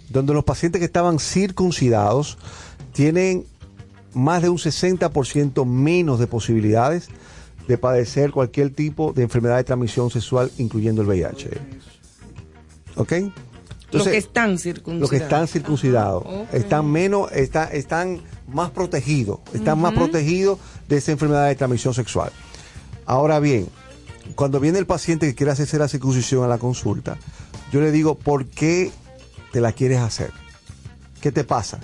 donde 0.09 0.33
los 0.33 0.43
pacientes 0.43 0.79
que 0.79 0.85
estaban 0.85 1.17
circuncidados 1.19 2.37
tienen 2.93 3.45
más 4.13 4.41
de 4.41 4.49
un 4.49 4.57
60% 4.57 5.65
menos 5.65 6.19
de 6.19 6.27
posibilidades 6.27 7.07
de 7.67 7.77
padecer 7.77 8.31
cualquier 8.31 8.71
tipo 8.71 9.13
de 9.13 9.21
enfermedad 9.23 9.57
de 9.57 9.63
transmisión 9.63 10.09
sexual, 10.09 10.51
incluyendo 10.57 11.01
el 11.03 11.07
VIH. 11.07 11.49
¿Ok? 12.95 13.13
Los 13.91 14.07
que 14.07 14.17
están 14.17 14.57
circuncidados. 14.59 15.01
Los 15.01 15.09
que 15.09 15.17
están 15.17 15.47
circuncidados 15.47 16.23
están 16.53 16.85
menos, 16.91 17.31
está- 17.31 17.65
están 17.71 18.21
más 18.47 18.71
protegidos, 18.71 19.39
están 19.53 19.79
más 19.79 19.93
protegidos 19.93 20.59
de 20.87 20.97
esa 20.97 21.11
enfermedad 21.11 21.47
de 21.47 21.55
transmisión 21.55 21.93
sexual. 21.93 22.31
Ahora 23.05 23.39
bien, 23.39 23.67
cuando 24.35 24.59
viene 24.59 24.77
el 24.79 24.85
paciente 24.85 25.25
que 25.27 25.35
quiere 25.35 25.51
hacerse 25.51 25.77
la 25.79 25.87
circuncisión 25.87 26.43
a 26.43 26.47
la 26.47 26.57
consulta, 26.59 27.17
yo 27.71 27.81
le 27.81 27.91
digo, 27.91 28.15
¿por 28.15 28.45
qué 28.45 28.91
te 29.51 29.61
la 29.61 29.71
quieres 29.71 29.99
hacer? 29.99 30.31
¿Qué 31.21 31.31
te 31.31 31.43
pasa? 31.43 31.79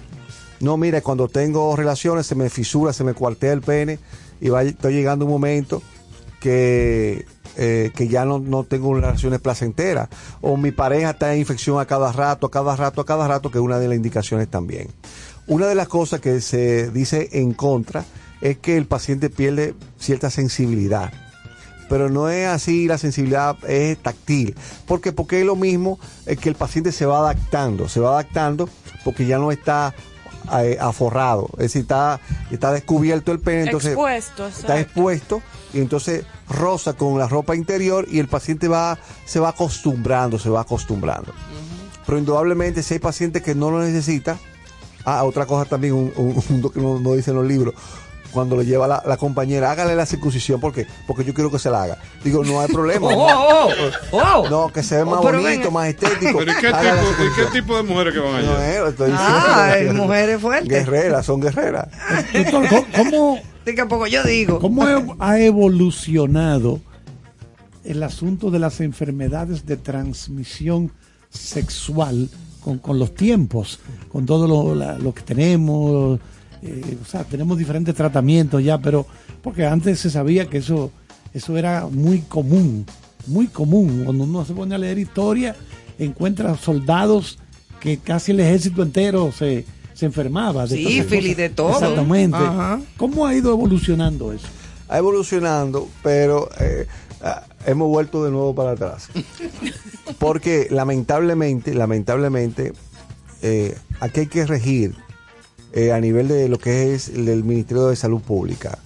No, 0.60 0.78
mira, 0.78 1.02
cuando 1.02 1.28
tengo 1.28 1.76
relaciones 1.76 2.26
se 2.28 2.36
me 2.36 2.50
fisura, 2.50 2.94
se 2.94 3.04
me 3.04 3.14
cuartea 3.14 3.52
el 3.54 3.62
pene 3.62 4.00
y 4.40 4.50
va, 4.50 4.64
estoy 4.64 4.94
llegando 4.94 5.26
un 5.26 5.32
momento 5.32 5.82
que, 6.40 7.26
eh, 7.58 7.92
que 7.96 8.08
ya 8.08 8.26
no, 8.26 8.40
no 8.40 8.64
tengo 8.64 8.94
relaciones 8.94 9.40
placenteras. 9.40 10.10
O 10.42 10.58
mi 10.58 10.72
pareja 10.72 11.12
está 11.12 11.34
en 11.34 11.40
infección 11.40 11.80
a 11.80 11.86
cada 11.86 12.12
rato, 12.12 12.48
a 12.48 12.52
cada 12.52 12.76
rato, 12.76 13.02
a 13.02 13.06
cada 13.06 13.28
rato, 13.28 13.52
que 13.52 13.58
es 13.58 13.64
una 13.64 13.80
de 13.80 13.88
las 13.88 13.96
indicaciones 13.96 14.50
también. 14.50 14.90
Una 15.48 15.68
de 15.68 15.76
las 15.76 15.88
cosas 15.88 16.22
que 16.22 16.42
se 16.42 16.90
dice 16.92 17.30
en 17.34 17.54
contra 17.54 18.04
es 18.42 18.58
que 18.58 18.78
el 18.78 18.86
paciente 18.86 19.30
pierde 19.30 19.76
cierta 20.00 20.30
sensibilidad. 20.30 21.12
Pero 21.88 22.10
no 22.10 22.30
es 22.30 22.48
así, 22.48 22.88
la 22.88 22.98
sensibilidad 22.98 23.58
es 23.68 23.98
táctil. 24.00 24.56
¿Por 24.88 25.02
qué? 25.02 25.12
Porque 25.12 25.42
es 25.42 25.46
lo 25.46 25.56
mismo 25.56 26.00
eh, 26.26 26.36
que 26.36 26.50
el 26.50 26.56
paciente 26.56 26.92
se 26.92 27.06
va 27.06 27.20
adaptando, 27.20 27.88
se 27.88 28.00
va 28.00 28.10
adaptando 28.10 28.68
porque 29.04 29.28
ya 29.28 29.38
no 29.38 29.52
está 29.52 29.94
eh, 30.60 30.78
aforrado, 30.80 31.50
es 31.54 31.60
decir, 31.60 31.82
está, 31.84 32.20
está 32.52 32.72
descubierto 32.72 33.32
el 33.32 33.40
pene, 33.40 33.64
entonces 33.64 33.92
Expuesto, 33.92 34.48
está 34.48 34.80
expuesto 34.80 35.42
y 35.74 35.80
entonces 35.80 36.24
roza 36.50 36.94
con 36.94 37.18
la 37.18 37.28
ropa 37.28 37.56
interior 37.56 38.06
y 38.10 38.20
el 38.20 38.28
paciente 38.28 38.68
va 38.68 38.98
se 39.26 39.40
va 39.40 39.50
acostumbrando, 39.50 40.38
se 40.40 40.50
va 40.50 40.62
acostumbrando. 40.62 41.34
Pero 42.06 42.18
indudablemente 42.20 42.84
si 42.84 42.94
hay 42.96 43.00
pacientes 43.00 43.42
que 43.42 43.56
no 43.56 43.72
lo 43.72 43.80
necesitan, 43.80 44.38
ah, 45.06 45.24
otra 45.24 45.46
cosa 45.46 45.66
también, 45.66 45.94
un, 45.94 46.12
un, 46.16 46.44
un 46.50 46.72
que 46.72 46.80
no, 46.80 47.00
no 47.00 47.14
dicen 47.14 47.34
los 47.36 47.46
libros, 47.46 47.74
cuando 48.32 48.58
lo 48.58 48.64
lleva 48.64 48.86
la, 48.86 49.02
la 49.06 49.16
compañera, 49.16 49.72
hágale 49.72 49.96
la 49.96 50.06
circuncisión, 50.06 50.60
¿por 50.60 50.74
qué? 50.74 50.86
Porque 51.08 51.24
yo 51.24 51.34
quiero 51.34 51.50
que 51.50 51.58
se 51.58 51.70
la 51.70 51.84
haga. 51.84 51.98
Digo, 52.22 52.44
no 52.44 52.60
hay 52.60 52.68
problema. 52.68 53.08
Oh, 53.16 53.70
oh, 54.12 54.18
oh. 54.44 54.50
No, 54.50 54.68
que 54.74 54.84
se 54.84 54.98
ve 54.98 55.06
más 55.06 55.16
Oh, 55.20 55.22
pero 55.24 55.40
bonito, 55.42 55.58
venga. 55.60 55.72
más 55.72 55.88
estético. 55.88 56.40
Pero 56.40 56.52
¿y 56.52 56.56
qué, 56.56 56.68
tipo, 56.68 56.78
¿y 56.78 56.84
qué 56.84 57.06
circuncisión. 57.06 57.52
tipo 57.54 57.78
de 57.78 57.84
mujeres 57.84 58.14
que 58.14 58.20
van 58.20 58.46
No, 58.46 58.52
allá? 58.52 58.72
eh, 58.74 58.90
estoy 58.90 59.12
Ah, 59.18 59.68
diciendo- 59.78 59.92
hay 60.02 60.06
mujeres 60.08 60.42
fuertes. 60.42 60.70
Guerreras, 60.70 61.26
son 61.26 61.40
guerreras. 61.40 61.88
Doctor, 62.34 62.68
¿cómo- 62.70 62.86
¿cómo, 62.96 63.40
Yo 64.10 64.24
digo. 64.24 64.60
cómo 64.60 64.84
ha 65.20 65.40
evolucionado 65.40 66.80
el 67.84 68.04
asunto 68.04 68.52
de 68.52 68.60
las 68.60 68.82
enfermedades 68.82 69.66
de 69.66 69.78
transmisión 69.78 70.92
sexual 71.30 72.30
con, 72.62 73.00
los 73.00 73.14
tiempos, 73.14 73.80
con 74.10 74.26
todo 74.26 74.76
lo 74.98 75.14
que 75.14 75.22
tenemos? 75.22 76.20
eh, 76.66 76.98
o 77.02 77.06
sea, 77.06 77.24
tenemos 77.24 77.58
diferentes 77.58 77.94
tratamientos 77.94 78.64
ya, 78.64 78.78
pero 78.80 79.06
porque 79.42 79.66
antes 79.66 80.00
se 80.00 80.10
sabía 80.10 80.48
que 80.48 80.58
eso, 80.58 80.92
eso 81.34 81.58
era 81.58 81.88
muy 81.88 82.20
común, 82.22 82.86
muy 83.28 83.48
común. 83.48 84.02
Cuando 84.04 84.24
uno 84.24 84.46
se 84.46 84.54
pone 84.54 84.74
a 84.76 84.78
leer 84.78 84.98
historia, 84.98 85.56
encuentra 86.00 86.58
soldados 86.58 87.38
que 87.80 87.98
casi 87.98 88.32
el 88.32 88.40
ejército 88.40 88.82
entero 88.82 89.32
se, 89.32 89.66
se 89.96 90.06
enfermaba. 90.06 90.68
De 90.68 90.76
Sí, 90.76 90.84
todas 90.84 90.94
esas 90.98 91.08
Fili, 91.10 91.22
cosas. 91.30 91.38
de 91.38 91.50
todo. 91.50 91.72
Exactamente. 91.72 92.38
Ajá. 92.38 92.82
¿Cómo 92.98 93.26
ha 93.26 93.34
ido 93.34 93.52
evolucionando 93.52 94.32
eso? 94.34 94.46
Ha 94.90 95.00
evolucionando, 95.00 95.90
pero 96.04 96.50
eh, 96.60 96.86
ah, 97.24 97.44
hemos 97.66 97.88
vuelto 97.90 98.24
de 98.24 98.30
nuevo 98.30 98.54
para 98.54 98.72
atrás. 98.72 99.08
Porque 100.20 100.68
lamentablemente, 100.70 101.74
lamentablemente, 101.74 102.74
eh, 103.42 103.76
aquí 104.00 104.20
hay 104.22 104.28
que 104.28 104.46
regir 104.46 104.96
eh, 105.74 105.92
a 105.92 106.00
nivel 106.00 106.28
de 106.28 106.48
lo 106.50 106.60
que 106.60 106.94
es 106.94 107.10
el 107.10 107.26
del 107.26 107.44
Ministerio 107.44 107.88
de 107.88 107.96
Salud 107.96 108.22
Pública. 108.22 108.78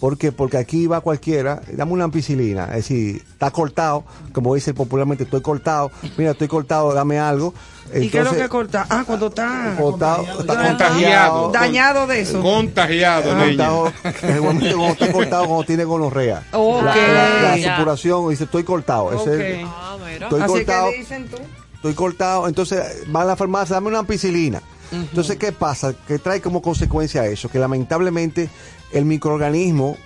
¿Por 0.00 0.16
qué? 0.16 0.32
Porque 0.32 0.56
aquí 0.56 0.86
va 0.86 1.02
cualquiera, 1.02 1.60
dame 1.72 1.92
una 1.92 2.04
ampicilina, 2.04 2.64
es 2.70 2.76
decir, 2.88 3.22
está 3.32 3.50
cortado, 3.50 4.04
como 4.32 4.54
dice 4.54 4.72
popularmente, 4.72 5.24
estoy 5.24 5.42
cortado, 5.42 5.90
mira, 6.16 6.30
estoy 6.30 6.48
cortado, 6.48 6.94
dame 6.94 7.18
algo. 7.18 7.52
¿Y 7.94 8.08
qué 8.08 8.20
es 8.20 8.24
lo 8.24 8.32
que 8.32 8.48
corta? 8.48 8.86
Ah, 8.88 9.02
cuando 9.06 9.26
está 9.26 9.74
cortado, 9.78 10.22
está 10.40 10.52
Ajá. 10.54 10.68
Contagiado. 10.68 11.50
dañado 11.50 12.06
de 12.06 12.20
eso. 12.20 12.40
Contagiado, 12.40 13.30
cortado, 13.36 13.92
igualmente 14.36 14.74
cuando 14.74 14.92
está 14.92 15.12
cortado, 15.12 15.46
cuando 15.46 15.64
tiene 15.64 15.84
gonorrea. 15.84 16.44
Ok. 16.52 16.84
La, 16.84 17.56
la- 17.56 17.76
supuración, 17.76 18.30
dice, 18.30 18.44
estoy 18.44 18.64
cortado. 18.64 19.12
Ese- 19.12 19.62
Ok. 19.64 19.68
Ah. 19.70 19.96
Estoy 20.22 20.40
Así 20.40 20.52
cortado. 20.52 20.90
que 20.90 20.96
dicen 20.98 21.28
tú. 21.28 21.36
estoy 21.74 21.94
cortado, 21.94 22.46
entonces 22.48 22.80
va 23.14 23.22
a 23.22 23.24
la 23.24 23.36
farmacia, 23.36 23.74
dame 23.74 23.88
una 23.88 23.98
ampicilina. 24.00 24.62
Entonces, 24.92 25.36
¿qué 25.36 25.52
pasa? 25.52 25.94
¿Qué 26.08 26.18
trae 26.18 26.40
como 26.40 26.60
consecuencia 26.62 27.24
eso? 27.26 27.48
Que 27.48 27.58
lamentablemente 27.60 28.48
el 28.92 29.04
microorganismo, 29.04 29.96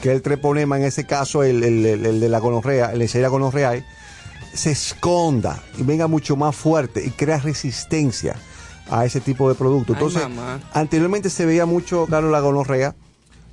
que 0.00 0.10
es 0.10 0.14
el 0.16 0.22
treponema, 0.22 0.76
en 0.78 0.84
ese 0.84 1.04
caso 1.06 1.42
el, 1.42 1.62
el- 1.62 1.84
el- 1.86 2.06
el 2.06 2.20
de 2.20 2.28
la 2.28 2.38
gonorrea, 2.38 2.92
el 2.92 2.98
Neisseria 2.98 3.28
gonorreae, 3.28 3.84
se 4.54 4.70
esconda 4.72 5.62
y 5.78 5.82
venga 5.82 6.06
mucho 6.08 6.36
más 6.36 6.56
fuerte 6.56 7.04
y 7.04 7.10
crea 7.10 7.38
resistencia 7.38 8.36
a 8.90 9.04
ese 9.04 9.20
tipo 9.20 9.48
de 9.48 9.54
producto. 9.54 9.92
Entonces, 9.92 10.22
anteriormente 10.72 11.30
se 11.30 11.46
veía 11.46 11.66
mucho, 11.66 12.06
claro, 12.06 12.30
la 12.30 12.40
gonorrea, 12.40 12.94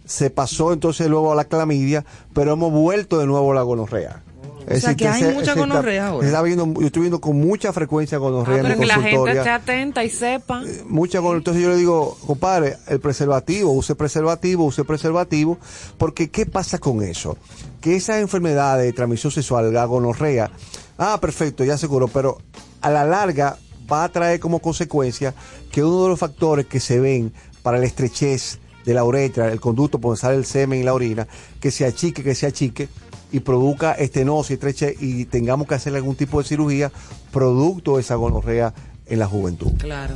se 0.05 0.29
pasó 0.29 0.73
entonces 0.73 1.07
luego 1.09 1.31
a 1.31 1.35
la 1.35 1.45
clamidia, 1.45 2.05
pero 2.33 2.53
hemos 2.53 2.71
vuelto 2.71 3.19
de 3.19 3.27
nuevo 3.27 3.51
a 3.51 3.55
la 3.55 3.61
gonorrea. 3.61 4.23
Es 4.67 4.83
sea, 4.83 4.95
que 4.95 5.07
hay 5.07 5.21
se- 5.21 5.27
mucha 5.31 5.37
se 5.45 5.49
está- 5.51 5.59
gonorrea 5.61 6.07
ahora. 6.09 6.27
está 6.27 6.41
viendo, 6.41 6.65
yo 6.79 6.87
estoy 6.87 7.01
viendo 7.01 7.21
con 7.21 7.37
mucha 7.39 7.71
frecuencia 7.71 8.17
Ah, 8.17 8.19
gonorrea 8.19 8.57
en 8.57 8.63
pero 8.63 8.75
mi 8.75 8.81
que 8.81 8.87
la 8.87 8.99
gente 8.99 9.31
esté 9.31 9.49
atenta 9.49 10.03
y 10.03 10.09
sepa. 10.09 10.61
Mucha 10.87 11.19
gonorrea. 11.19 11.37
Entonces 11.37 11.63
yo 11.63 11.69
le 11.69 11.77
digo, 11.77 12.17
compadre, 12.27 12.75
el 12.87 12.99
preservativo, 12.99 13.71
use 13.71 13.95
preservativo, 13.95 14.65
use 14.65 14.83
preservativo, 14.83 15.57
porque 15.97 16.29
¿qué 16.29 16.45
pasa 16.45 16.79
con 16.79 17.01
eso? 17.01 17.37
Que 17.79 17.95
esa 17.95 18.19
enfermedad 18.19 18.77
de 18.77 18.91
transmisión 18.91 19.31
sexual, 19.31 19.73
la 19.73 19.85
gonorrea, 19.85 20.51
ah, 20.97 21.17
perfecto, 21.21 21.63
ya 21.63 21.77
seguro, 21.77 22.07
pero 22.09 22.37
a 22.81 22.89
la 22.89 23.05
larga 23.05 23.57
va 23.89 24.03
a 24.03 24.09
traer 24.09 24.39
como 24.41 24.59
consecuencia 24.59 25.33
que 25.71 25.81
uno 25.81 26.03
de 26.03 26.09
los 26.09 26.19
factores 26.19 26.65
que 26.65 26.81
se 26.81 26.99
ven 26.99 27.31
para 27.63 27.77
la 27.77 27.85
estrechez 27.85 28.59
de 28.83 28.93
la 28.93 29.03
uretra, 29.05 29.49
el 29.51 29.59
conducto 29.61 29.99
por 29.99 30.09
donde 30.11 30.21
sale 30.21 30.35
el 30.37 30.45
semen 30.45 30.79
y 30.79 30.83
la 30.83 30.93
orina, 30.93 31.25
que 31.61 31.71
se 31.71 31.85
achique, 31.85 32.23
que 32.23 32.35
se 32.35 32.47
achique 32.47 32.89
y 33.31 33.39
produzca 33.41 33.93
estenosis, 33.93 34.51
estrechez 34.53 34.95
y 35.01 35.25
tengamos 35.25 35.67
que 35.67 35.75
hacer 35.75 35.95
algún 35.95 36.15
tipo 36.15 36.41
de 36.41 36.47
cirugía 36.47 36.91
producto 37.31 37.95
de 37.95 38.01
esa 38.01 38.15
gonorrea 38.15 38.73
en 39.05 39.19
la 39.19 39.27
juventud. 39.27 39.71
Claro. 39.77 40.15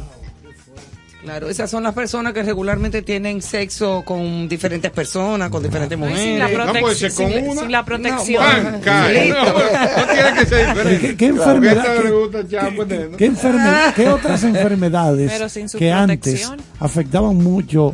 Claro, 1.23 1.49
esas 1.49 1.69
son 1.69 1.83
las 1.83 1.93
personas 1.93 2.33
que 2.33 2.41
regularmente 2.41 3.03
tienen 3.03 3.43
sexo 3.43 4.01
con 4.03 4.49
diferentes 4.49 4.89
personas, 4.89 5.51
con 5.51 5.61
diferentes 5.61 5.95
No, 5.95 6.05
mujeres. 6.07 6.23
sin 6.23 6.39
la, 6.39 6.47
No 6.49 6.79
puede 6.79 6.95
ser 6.95 7.11
protección, 7.11 7.31
con 7.31 7.39
sin, 7.41 7.51
una. 7.51 7.61
sin 7.61 7.71
la 7.71 7.85
protección. 7.85 8.43
No, 8.85 9.07
Listo. 9.09 9.43
no 9.45 10.13
tiene 10.13 10.33
que 10.39 10.45
ser 10.47 10.67
diferente. 10.69 10.99
¿Qué- 11.07 11.17
qué 11.17 11.25
enfermedad- 11.27 11.83
que 11.83 11.89
a 11.89 11.91
esta 11.91 12.01
qué- 12.01 12.09
le 12.09 12.15
gusta 12.15 12.39
echar 12.39 12.75
veneno. 12.75 13.17
¿Qué, 13.17 13.31
enferme- 13.31 13.93
qué 13.95 14.09
otras 14.09 14.43
enfermedades 14.45 15.51
sin 15.51 15.67
que 15.69 15.91
antes 15.91 16.51
afectaban 16.79 17.35
mucho, 17.35 17.93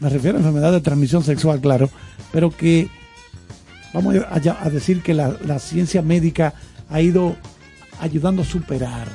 me 0.00 0.08
refiero 0.08 0.38
a 0.38 0.40
enfermedades 0.40 0.76
de 0.76 0.80
transmisión 0.80 1.22
sexual, 1.22 1.60
claro, 1.60 1.90
pero 2.32 2.50
que 2.56 2.88
vamos 3.92 4.16
a, 4.16 4.70
decir 4.70 5.02
que 5.02 5.14
la, 5.14 5.36
la 5.44 5.58
ciencia 5.58 6.02
médica 6.02 6.54
ha 6.90 7.00
ido 7.00 7.36
ayudando 8.00 8.42
a 8.42 8.44
superar 8.44 9.08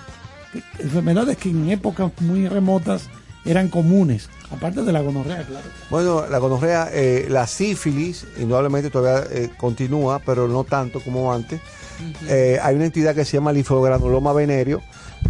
enfermedades 0.79 1.37
que 1.37 1.49
en 1.49 1.69
épocas 1.69 2.11
muy 2.21 2.47
remotas 2.47 3.09
eran 3.45 3.69
comunes, 3.69 4.29
aparte 4.51 4.81
de 4.81 4.91
la 4.91 5.01
gonorrea, 5.01 5.43
claro. 5.45 5.65
Bueno, 5.89 6.27
la 6.27 6.37
gonorrea, 6.37 6.89
eh, 6.91 7.27
la 7.29 7.47
sífilis, 7.47 8.25
indudablemente 8.37 8.89
todavía 8.89 9.25
eh, 9.31 9.49
continúa, 9.57 10.19
pero 10.19 10.47
no 10.47 10.63
tanto 10.63 10.99
como 10.99 11.33
antes. 11.33 11.61
Eh, 12.27 12.59
hay 12.61 12.75
una 12.75 12.85
entidad 12.85 13.15
que 13.15 13.25
se 13.25 13.37
llama 13.37 13.51
linfogranuloma 13.53 14.33
venéreo, 14.33 14.81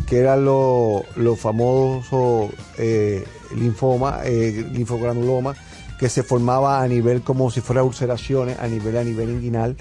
que 0.07 0.18
era 0.18 0.36
lo, 0.36 1.06
lo 1.15 1.36
famoso 1.36 2.49
eh, 2.78 3.24
linfoma, 3.56 4.22
eh, 4.26 4.65
linfogranuloma, 4.74 5.56
que 5.99 6.10
se 6.10 6.24
formaba 6.24 6.82
a 6.82 6.88
nivel 6.88 7.22
como 7.22 7.49
si 7.52 7.61
fuera 7.61 7.84
ulceraciones, 7.84 8.60
a 8.60 8.68
nivel, 8.68 8.98
a 8.98 9.03
nivel 9.03 9.30
inguinal, 9.32 9.76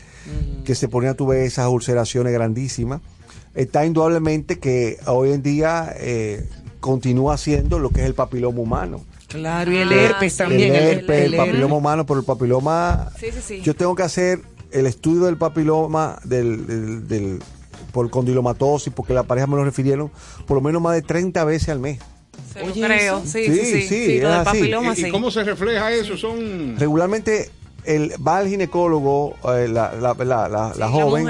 que 0.65 0.75
se 0.75 0.89
ponía, 0.89 1.15
tú 1.15 1.27
ves 1.27 1.47
esas 1.47 1.69
ulceraciones 1.69 2.33
grandísimas. 2.33 3.01
Está 3.55 3.85
indudablemente 3.87 4.59
que 4.59 4.99
hoy 5.07 5.33
en 5.33 5.43
día 5.43 5.93
eh, 5.99 6.49
continúa 6.81 7.37
siendo 7.39 7.79
lo 7.79 7.91
que 7.91 8.01
es 8.01 8.07
el 8.07 8.15
papiloma 8.15 8.61
humano. 8.61 9.05
Claro, 9.29 9.73
y 9.73 9.79
el 9.79 9.93
Ah, 9.93 9.95
herpes 9.95 10.37
también. 10.37 10.75
el 10.75 10.77
el- 10.77 10.99
herpes, 10.99 11.21
el, 11.27 11.35
el 11.35 11.37
papiloma 11.39 11.75
humano, 11.77 12.07
pero 12.07 12.21
el 12.21 12.27
papiloma. 12.27 13.11
Sí, 13.19 13.27
sí, 13.33 13.41
sí. 13.43 13.61
Yo 13.63 13.75
tengo 13.75 13.95
que 13.95 14.03
hacer 14.05 14.41
el 14.71 14.87
estudio 14.87 15.25
del 15.25 15.37
papiloma 15.37 16.19
del, 16.25 16.67
del, 16.67 17.09
del- 17.09 17.43
por 17.93 18.09
condilomatosis, 18.11 18.93
porque 18.93 19.15
la 19.15 19.23
pareja 19.25 19.47
me 19.47 19.57
lo 19.57 19.65
refirieron 19.65 20.11
por 20.47 20.57
lo 20.57 20.61
menos 20.61 20.81
más 20.83 20.95
de 20.95 21.03
30 21.03 21.45
veces 21.45 21.71
al 21.71 21.81
mes. 21.81 21.99
Se 22.53 22.61
lo 22.61 22.67
Oye, 22.73 22.83
creo. 22.87 23.23
Sí, 23.25 23.45
sí, 23.47 23.47
sí. 23.47 23.65
Sí, 23.65 23.83
sí, 23.83 24.07
sí, 24.07 24.21
lo 24.21 24.31
del 24.31 24.45
papiloma, 24.45 24.95
¿Y, 24.97 25.11
cómo 25.11 25.31
se 25.31 25.45
refleja 25.45 25.93
eso? 25.93 26.17
Son... 26.17 26.77
Regularmente 26.79 27.51
el, 27.85 28.13
va 28.27 28.39
al 28.39 28.49
ginecólogo, 28.49 29.35
eh, 29.55 29.69
la, 29.69 29.93
la, 29.95 30.15
la, 30.15 30.49
la- 30.49 30.73
la 30.77 30.89
joven, 30.89 31.29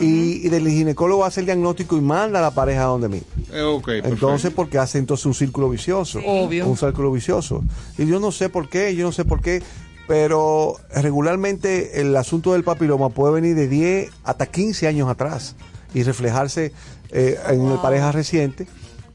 y, 0.00 0.46
y 0.46 0.48
del 0.48 0.68
ginecólogo 0.68 1.24
hace 1.24 1.40
el 1.40 1.46
diagnóstico 1.46 1.96
y 1.96 2.00
manda 2.00 2.38
a 2.38 2.42
la 2.42 2.50
pareja 2.50 2.82
a 2.82 2.86
donde 2.86 3.08
mí. 3.08 3.22
Eh. 3.52 3.80
Entonces, 4.04 4.52
porque 4.54 4.78
hace 4.78 4.98
entonces 4.98 5.24
un 5.26 5.34
círculo 5.34 5.70
vicioso. 5.70 6.20
Obvio. 6.24 6.66
Un 6.66 6.76
círculo 6.76 7.10
vicioso. 7.10 7.64
Y 7.96 8.06
yo 8.06 8.20
no 8.20 8.30
sé 8.30 8.48
por 8.48 8.68
qué, 8.68 8.94
yo 8.94 9.04
no 9.06 9.12
sé 9.12 9.24
por 9.24 9.40
qué, 9.40 9.62
pero 10.06 10.76
regularmente 10.94 12.00
el 12.00 12.14
asunto 12.16 12.52
del 12.52 12.62
papiloma 12.62 13.08
puede 13.08 13.34
venir 13.34 13.54
de 13.56 13.68
10 13.68 14.10
hasta 14.24 14.46
15 14.46 14.86
años 14.86 15.08
atrás 15.08 15.56
y 15.94 16.02
reflejarse 16.02 16.72
eh, 17.10 17.38
en 17.48 17.70
la 17.70 17.80
pareja 17.80 18.12
reciente 18.12 18.66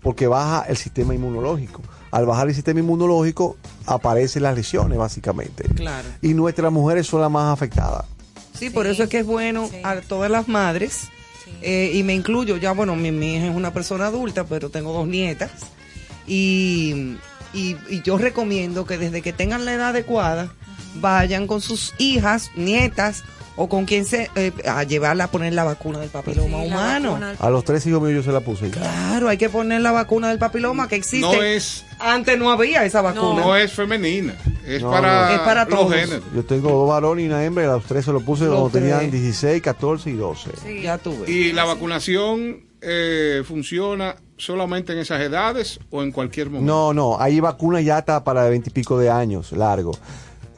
porque 0.01 0.27
baja 0.27 0.65
el 0.67 0.77
sistema 0.77 1.13
inmunológico. 1.13 1.81
Al 2.11 2.25
bajar 2.25 2.49
el 2.49 2.55
sistema 2.55 2.79
inmunológico 2.79 3.57
aparecen 3.85 4.43
las 4.43 4.55
lesiones, 4.55 4.97
básicamente. 4.97 5.63
Claro. 5.75 6.07
Y 6.21 6.33
nuestras 6.33 6.71
mujeres 6.71 7.07
son 7.07 7.21
las 7.21 7.31
más 7.31 7.53
afectadas. 7.53 8.05
Sí, 8.57 8.69
por 8.69 8.85
eso 8.87 9.03
es 9.03 9.09
que 9.09 9.19
es 9.19 9.25
bueno 9.25 9.67
Sí. 9.71 9.77
a 9.83 10.01
todas 10.01 10.29
las 10.29 10.47
madres, 10.47 11.07
eh, 11.61 11.91
y 11.93 12.03
me 12.03 12.13
incluyo, 12.13 12.57
ya 12.57 12.73
bueno, 12.73 12.95
mi, 12.95 13.11
mi 13.11 13.35
hija 13.37 13.47
es 13.47 13.55
una 13.55 13.71
persona 13.73 14.07
adulta, 14.07 14.43
pero 14.43 14.69
tengo 14.69 14.91
dos 14.93 15.07
nietas, 15.07 15.51
y, 16.27 17.17
y, 17.53 17.75
y 17.89 18.01
yo 18.03 18.17
recomiendo 18.17 18.85
que 18.85 18.97
desde 18.97 19.21
que 19.21 19.33
tengan 19.33 19.65
la 19.65 19.73
edad 19.73 19.89
adecuada, 19.89 20.51
vayan 20.95 21.47
con 21.47 21.61
sus 21.61 21.93
hijas, 21.97 22.51
nietas, 22.55 23.23
o 23.57 23.67
con 23.67 23.85
quien 23.85 24.05
se, 24.05 24.29
eh, 24.35 24.51
a 24.65 24.83
llevarla 24.83 25.25
a 25.25 25.27
poner 25.27 25.53
la 25.53 25.63
vacuna 25.63 25.99
del 25.99 26.09
papiloma 26.09 26.59
Sí, 26.61 26.67
humano. 26.67 27.11
vacuna. 27.11 27.35
A 27.39 27.49
los 27.49 27.63
tres 27.63 27.85
hijos 27.85 28.01
míos 28.01 28.15
yo 28.15 28.23
se 28.23 28.31
la 28.31 28.39
puse. 28.39 28.69
Claro, 28.69 29.27
hay 29.27 29.37
que 29.37 29.49
poner 29.49 29.81
la 29.81 29.91
vacuna 29.91 30.29
del 30.29 30.39
papiloma 30.39 30.87
que 30.87 30.95
existe. 30.95 31.27
No 31.27 31.43
es, 31.43 31.85
Antes 31.99 32.39
no 32.39 32.49
había 32.49 32.85
esa 32.85 33.01
vacuna. 33.01 33.41
no 33.41 33.55
es 33.55 33.71
femenina, 33.73 34.33
es, 34.65 34.81
No, 34.81 34.89
para, 34.91 35.25
no. 35.27 35.33
Es 35.35 35.39
para 35.41 35.65
los 35.65 35.79
todos. 35.79 35.93
géneros. 35.93 36.23
Yo 36.33 36.43
tengo 36.45 36.69
dos 36.71 36.89
varones 36.89 37.25
y 37.25 37.27
una 37.27 37.43
hembra 37.43 37.63
y 37.65 37.67
a 37.67 37.71
los 37.73 37.85
tres 37.85 38.05
se 38.05 38.11
lo 38.13 38.21
puse 38.21 38.45
Los 38.45 38.53
cuando 38.55 38.69
tenían 38.69 38.99
tres. 38.99 39.11
16, 39.11 39.61
14 39.61 40.09
y 40.09 40.13
12. 40.13 40.49
Sí. 40.65 40.81
Ya 40.83 40.97
tuve. 40.97 41.29
¿Y 41.29 41.51
la 41.51 41.65
vacunación 41.65 42.65
eh, 42.81 43.43
funciona 43.45 44.15
solamente 44.37 44.93
en 44.93 44.99
esas 44.99 45.21
edades 45.21 45.79
o 45.91 46.01
en 46.01 46.11
cualquier 46.11 46.49
momento? 46.49 46.73
No, 46.73 46.93
no, 46.93 47.21
hay 47.21 47.39
vacunas 47.39 47.83
ya 47.83 47.97
hasta 47.97 48.23
para 48.23 48.45
veintipico 48.49 48.97
de 48.97 49.09
años, 49.11 49.51
largo, 49.51 49.91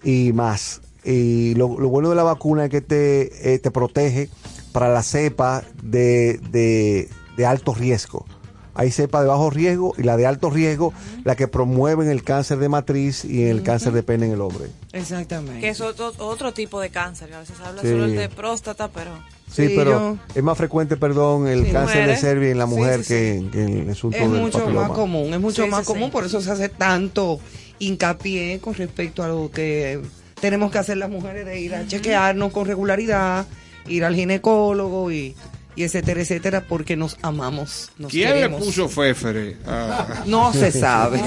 y 0.04 0.32
más. 0.32 0.80
Y 1.06 1.54
lo, 1.56 1.78
lo 1.80 1.90
bueno 1.90 2.10
de 2.10 2.16
la 2.16 2.24
vacuna 2.24 2.66
es 2.66 2.70
que 2.70 2.82
te, 2.82 3.54
eh, 3.54 3.60
te 3.60 3.72
protege 3.72 4.30
para 4.72 4.92
la 4.92 5.04
cepa 5.04 5.64
de, 5.82 6.40
de, 6.52 7.10
de 7.38 7.46
alto 7.46 7.74
riesgo. 7.74 8.26
Hay 8.76 8.90
cepa 8.90 9.22
de 9.22 9.28
bajo 9.28 9.52
riesgo 9.52 9.94
y 10.00 10.02
la 10.04 10.18
de 10.18 10.26
alto 10.26 10.50
riesgo, 10.50 10.94
la 11.24 11.36
que 11.36 11.48
promueven 11.48 12.10
el 12.10 12.24
cáncer 12.24 12.58
de 12.58 12.70
matriz 12.70 13.24
y 13.24 13.44
el 13.44 13.62
cáncer 13.62 13.94
de 13.94 14.02
pene 14.02 14.26
en 14.26 14.32
el 14.32 14.42
hombre. 14.42 14.66
Exactamente. 14.94 15.60
Que 15.62 15.70
es 15.70 15.80
otro, 15.80 16.12
otro 16.18 16.54
tipo 16.54 16.80
de 16.82 16.90
cáncer. 16.90 17.32
A 17.36 17.42
veces 17.42 17.56
habla 17.64 17.82
Sí. 17.84 17.90
solo 17.90 18.06
el 18.06 18.16
de 18.16 18.30
próstata, 18.30 18.88
pero. 18.88 19.12
Sí, 19.52 19.68
Sí, 19.68 19.74
pero 19.76 19.92
yo- 19.92 20.18
es 20.34 20.42
más 20.42 20.58
frecuente, 20.58 20.98
perdón, 20.98 21.48
el 21.48 21.66
Sí. 21.68 21.72
cáncer 21.72 22.08
de 22.08 22.16
cervix 22.18 22.52
en 22.54 22.58
la 22.58 22.66
Sí, 22.66 22.72
mujer 22.74 23.04
sí, 23.04 23.08
que, 23.14 23.50
que 23.52 23.66
el 23.82 23.90
asunto 23.92 24.18
es 24.18 24.32
del 24.32 24.42
mucho 24.42 24.58
papiloma. 24.60 24.88
más 24.88 24.98
común, 24.98 25.34
es 25.36 25.40
mucho 25.40 25.64
Sí, 25.66 25.70
más 25.70 25.82
sí, 25.82 25.86
común, 25.86 26.06
sí. 26.06 26.12
por 26.12 26.26
eso 26.26 26.42
se 26.42 26.50
hace 26.50 26.70
tanto 26.70 27.40
hincapié 27.78 28.60
con 28.60 28.74
respecto 28.74 29.22
a 29.22 29.28
lo 29.28 29.52
que 29.52 30.02
tenemos 30.44 30.74
que 30.74 30.78
hacer 30.78 30.98
las 30.98 31.10
mujeres 31.10 31.46
de 31.46 31.58
ir 31.62 31.74
a 31.74 31.88
chequearnos 31.88 32.52
con 32.52 32.66
regularidad, 32.68 33.46
ir 33.88 34.04
al 34.04 34.14
ginecólogo 34.14 35.10
y, 35.10 35.34
y 35.78 35.84
etcétera, 35.84 36.20
etcétera, 36.20 36.66
porque 36.68 36.98
nos 36.98 37.16
amamos, 37.22 37.92
nos 37.98 38.12
¿Quién 38.12 38.28
queremos. 38.34 38.60
le 38.60 38.66
puso 38.66 38.90
féfere? 38.90 39.56
a- 39.66 40.24
No 40.26 40.52
se 40.52 40.70
sabe. 40.74 41.22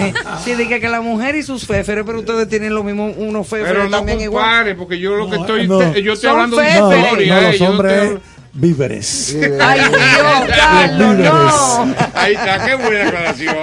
Sí, 0.44 0.52
dije 0.54 0.80
que 0.80 0.88
la 0.90 1.00
mujer 1.00 1.34
y 1.34 1.42
sus 1.42 1.66
féferes, 1.66 2.04
pero 2.06 2.18
ustedes 2.18 2.46
tienen 2.46 2.74
lo 2.74 2.84
mismo, 2.84 3.06
unos 3.06 3.48
féferes 3.48 3.72
Pero 3.72 3.84
no 3.84 3.96
también 3.96 4.20
igual. 4.20 4.44
compare, 4.44 4.74
porque 4.74 4.98
yo 4.98 5.16
lo 5.16 5.30
que 5.30 5.36
No, 5.36 5.40
estoy, 5.40 5.66
no. 5.66 5.78
te- 5.78 6.02
yo 6.02 6.12
estoy 6.12 6.28
Son 6.28 6.38
hablando 6.38 6.58
de 6.58 6.64
féferes. 6.66 6.80
No, 6.82 6.90
no, 6.90 6.96
historia. 7.06 7.34
no, 7.34 7.40
eh, 7.40 7.46
los 7.52 7.58
yo 7.58 7.64
no 7.64 7.70
hombres 7.70 8.02
estoy- 8.02 8.20
víveres. 8.52 9.36
Ay, 9.60 9.80
Dios, 9.80 10.56
Carlos, 10.58 11.16
no. 11.24 11.94
Ahí 12.14 12.34
está, 12.34 12.64
qué 12.66 12.74
buena 12.74 13.08
aclaración. 13.08 13.56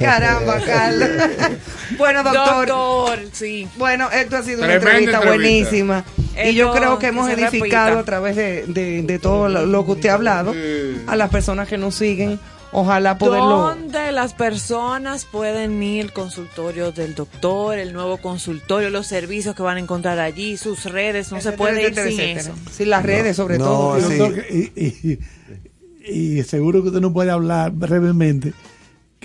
Caramba, 0.00 0.60
Carlos. 0.66 1.08
Bueno, 1.98 2.22
doctor. 2.22 2.66
Doctor, 2.68 3.18
sí. 3.32 3.68
Bueno, 3.76 4.10
esto 4.10 4.36
ha 4.36 4.42
sido 4.42 4.64
una 4.64 4.74
entrevista, 4.74 5.18
entrevista. 5.18 5.26
buenísima. 5.26 6.04
Y 6.44 6.54
yo 6.54 6.72
creo 6.72 6.98
que 6.98 7.06
hemos 7.08 7.26
que 7.28 7.34
edificado 7.34 7.86
repita. 7.96 8.00
a 8.00 8.04
través 8.04 8.36
de, 8.36 8.66
de- 8.66 9.02
de 9.02 9.18
todo 9.18 9.48
lo, 9.48 9.84
que 9.86 9.92
usted 9.92 10.08
ha 10.10 10.14
hablado 10.14 10.54
a 11.06 11.16
las 11.16 11.30
personas 11.30 11.68
que 11.68 11.78
nos 11.78 11.94
siguen. 11.94 12.38
Ojalá 12.72 13.16
poderlo. 13.16 13.58
¿Dónde 13.58 14.12
las 14.12 14.34
personas 14.34 15.24
pueden 15.24 15.82
ir 15.82 16.02
al 16.06 16.12
consultorio 16.12 16.92
del 16.92 17.14
doctor, 17.14 17.78
el 17.78 17.94
nuevo 17.94 18.18
consultorio, 18.18 18.90
los 18.90 19.06
servicios 19.06 19.54
que 19.54 19.62
van 19.62 19.78
a 19.78 19.80
encontrar 19.80 20.18
allí, 20.18 20.58
sus 20.58 20.84
redes? 20.84 21.30
No 21.32 21.40
se 21.40 21.48
etcétera, 21.50 21.56
puede 21.56 21.80
ir 21.82 21.86
etcétera, 21.92 22.10
sin 22.10 22.20
etcétera. 22.20 22.40
eso. 22.40 22.70
Sí, 22.72 22.84
las 22.84 23.02
redes, 23.02 23.36
sobre 23.36 23.56
no, 23.58 23.64
todo. 23.64 24.00
sí. 24.10 24.16
Doctor, 24.16 24.42
que- 24.44 24.72
y, 24.76 25.18
y- 26.08 26.38
y 26.38 26.42
seguro 26.42 26.82
que 26.82 26.88
usted 26.88 27.00
no 27.00 27.12
puede 27.12 27.30
hablar 27.30 27.70
brevemente 27.70 28.52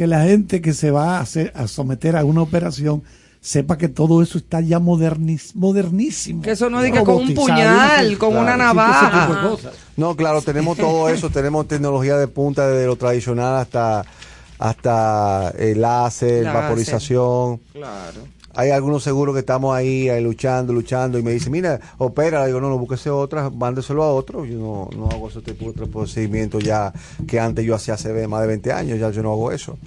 que 0.02 0.07
la 0.07 0.23
gente 0.23 0.61
que 0.61 0.73
se 0.73 0.90
va 0.90 1.18
a, 1.18 1.19
hacer, 1.19 1.53
a 1.56 1.68
someter 1.68 2.18
a 2.18 2.26
una 2.26 2.41
operación 2.41 3.03
sepa 3.40 3.78
que 3.78 3.88
todo 3.88 4.23
eso 4.23 4.40
está 4.40 4.60
ya 4.60 4.80
modernis, 4.80 5.56
modernísimo. 5.56 6.41
Que 6.41 6.53
eso 6.53 6.72
no 6.72 6.82
diga 6.82 7.03
con 7.03 7.18
un 7.18 7.36
puñal, 7.36 8.18
con 8.18 8.36
una 8.36 8.56
existe 8.56 8.56
ese 8.56 8.57
navaja. 8.57 9.57
No, 9.98 10.15
claro, 10.15 10.41
tenemos 10.41 10.76
todo 10.76 11.07
eso, 11.07 11.30
tenemos 11.34 11.68
tecnología 11.68 12.18
de 12.18 12.28
punta 12.28 12.68
desde 12.68 12.88
lo 12.88 12.95
tradicional 12.95 13.57
hasta 13.57 14.03
hasta 14.57 15.53
el 15.60 15.82
láser, 15.82 16.45
Láser. 16.45 16.61
vaporización. 16.61 17.60
Claro. 17.72 18.22
Hay 18.56 18.72
algunos 18.72 19.03
seguros 19.03 19.34
que 19.34 19.40
estamos 19.40 19.76
ahí, 19.76 20.10
ahí 20.10 20.22
luchando, 20.22 20.73
luchando 20.73 21.18
y 21.18 21.23
me 21.23 21.32
dicen, 21.32 21.52
mira, 21.52 21.80
opera, 21.98 22.45
digo, 22.45 22.60
no, 22.60 22.69
no, 22.69 22.78
búsquese 22.78 23.10
otra, 23.10 23.49
mándeselo 23.49 24.03
a 24.03 24.11
otro. 24.11 24.45
Yo 24.45 24.57
no, 24.57 24.90
no 24.98 25.10
hago 25.10 25.30
ese 25.30 25.41
tipo 25.41 25.72
de 25.72 25.88
procedimiento 25.88 26.60
ya 26.60 26.94
que 27.28 27.40
antes 27.40 27.65
yo 27.65 27.76
hacía 27.76 27.94
hace 27.94 28.28
más 28.28 28.41
de 28.41 28.48
20 28.48 28.72
años, 28.73 28.99
ya 28.99 29.10
yo 29.10 29.23
no 29.23 29.32
hago 29.32 29.52
eso. 29.52 29.78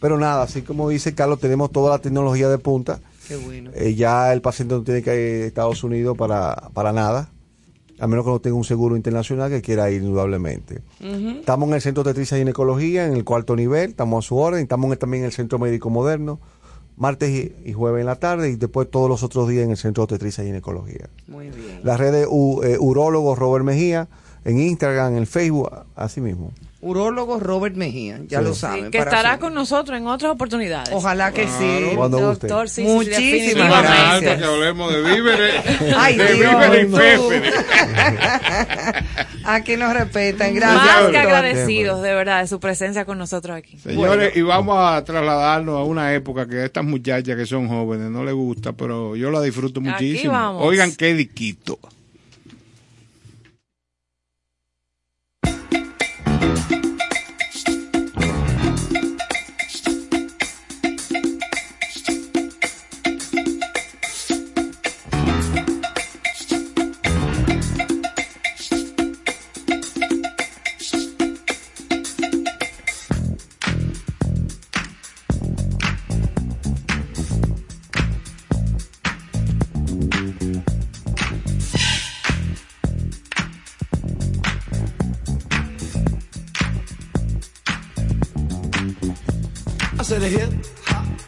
Pero 0.00 0.18
nada, 0.18 0.42
así 0.42 0.62
como 0.62 0.88
dice 0.88 1.14
Carlos, 1.14 1.40
tenemos 1.40 1.72
toda 1.72 1.90
la 1.90 1.98
tecnología 1.98 2.48
de 2.48 2.58
punta. 2.58 3.00
Qué 3.26 3.36
bueno. 3.36 3.70
Eh, 3.74 3.94
ya 3.94 4.32
el 4.32 4.42
paciente 4.42 4.74
no 4.74 4.82
tiene 4.82 5.02
que 5.02 5.14
ir 5.14 5.42
a 5.44 5.46
Estados 5.46 5.82
Unidos 5.82 6.16
para, 6.16 6.70
para 6.74 6.92
nada, 6.92 7.30
a 7.98 8.06
menos 8.06 8.24
que 8.24 8.30
no 8.30 8.38
tenga 8.40 8.56
un 8.56 8.64
seguro 8.64 8.96
internacional 8.96 9.50
que 9.50 9.62
quiera 9.62 9.90
ir 9.90 10.02
indudablemente. 10.02 10.82
Estamos 11.00 11.68
en 11.68 11.74
el 11.74 11.80
Centro 11.80 12.02
de 12.02 12.10
Tetricia 12.10 12.36
y 12.36 12.40
Ginecología, 12.40 13.06
en 13.06 13.14
el 13.14 13.24
cuarto 13.24 13.56
nivel, 13.56 13.90
estamos 13.90 14.24
a 14.24 14.28
su 14.28 14.36
orden, 14.36 14.60
estamos 14.60 14.98
también 14.98 15.22
en 15.22 15.26
el 15.28 15.32
Centro 15.32 15.58
Médico 15.58 15.90
Moderno, 15.90 16.38
martes 16.96 17.30
y, 17.30 17.54
y 17.68 17.72
jueves 17.72 18.00
en 18.00 18.06
la 18.06 18.16
tarde 18.16 18.50
y 18.50 18.56
después 18.56 18.90
todos 18.90 19.08
los 19.08 19.22
otros 19.22 19.48
días 19.48 19.64
en 19.64 19.70
el 19.70 19.76
Centro 19.76 20.04
de 20.06 20.14
Tetricia 20.14 20.44
y 20.44 20.48
Ginecología. 20.48 21.08
Muy 21.28 21.50
bien. 21.50 21.80
La 21.82 21.96
red 21.96 22.12
de 22.12 22.26
u- 22.28 22.62
eh, 22.62 22.78
Robert 23.34 23.64
Mejía, 23.64 24.08
en 24.44 24.60
Instagram, 24.60 25.16
en 25.16 25.26
Facebook, 25.26 25.70
así 25.96 26.20
mismo. 26.20 26.52
Urólogo 26.84 27.40
Robert 27.40 27.74
Mejía, 27.76 28.20
ya 28.28 28.38
Sí. 28.40 28.44
lo 28.44 28.54
Sí, 28.54 28.60
saben. 28.60 28.90
que 28.90 28.98
estará 28.98 29.38
con 29.38 29.54
nosotros 29.54 29.98
en 29.98 30.06
otras 30.06 30.32
oportunidades. 30.32 30.90
Ojalá 30.92 31.32
que 31.32 31.48
sí. 31.48 31.96
Doctor, 31.96 32.68
sí, 32.68 32.82
Muchísimas 32.82 34.20
que 34.20 34.44
hablemos 34.44 34.92
de 34.92 35.02
víveres, 35.02 35.54
Ay, 35.96 36.16
de 36.16 36.34
Dios, 36.34 36.50
víveres 36.54 36.84
y 36.84 36.88
no. 36.90 36.96
féfere. 36.96 37.52
Aquí 39.44 39.76
nos 39.76 39.92
respetan, 39.92 40.54
gracias. 40.54 40.84
Más 41.02 41.10
que 41.10 41.18
agradecidos, 41.18 42.02
de 42.02 42.14
verdad, 42.14 42.40
de 42.42 42.48
su 42.48 42.60
presencia 42.60 43.04
con 43.04 43.18
nosotros 43.18 43.56
aquí. 43.56 43.78
Señores, 43.78 44.36
y 44.36 44.42
vamos 44.42 44.76
a 44.78 45.02
trasladarnos 45.04 45.76
a 45.76 45.82
una 45.84 46.14
época 46.14 46.46
que 46.48 46.56
a 46.60 46.64
estas 46.66 46.84
muchachas 46.84 47.36
que 47.36 47.46
son 47.46 47.68
jóvenes 47.68 48.10
no 48.10 48.24
les 48.24 48.34
gusta, 48.34 48.72
pero 48.72 49.16
yo 49.16 49.30
la 49.30 49.40
disfruto 49.42 49.80
Aquí 49.80 49.88
muchísimo. 49.90 50.32
vamos. 50.32 50.62
Oigan 50.64 50.94
qué 50.94 51.14
diquito. 51.14 51.78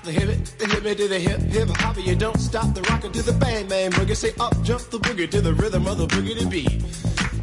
The 0.06 0.12
hip 0.12 0.28
the 0.58 0.66
hip 0.68 0.96
to 0.96 1.08
the 1.08 1.18
hip 1.18 1.40
hip 1.40 1.68
hopper. 1.68 2.00
You 2.00 2.14
don't 2.14 2.38
stop 2.38 2.72
the 2.74 2.82
rocker 2.82 3.08
to 3.08 3.22
the 3.22 3.32
bang 3.32 3.66
bang 3.66 3.90
boogie. 3.90 4.14
Say 4.14 4.32
up 4.38 4.54
jump 4.62 4.82
the 4.90 4.98
boogie 4.98 5.28
to 5.28 5.40
the 5.40 5.52
rhythm 5.54 5.86
of 5.88 5.98
the 5.98 6.06
boogie 6.06 6.38
to 6.38 6.46
beat. 6.46 6.80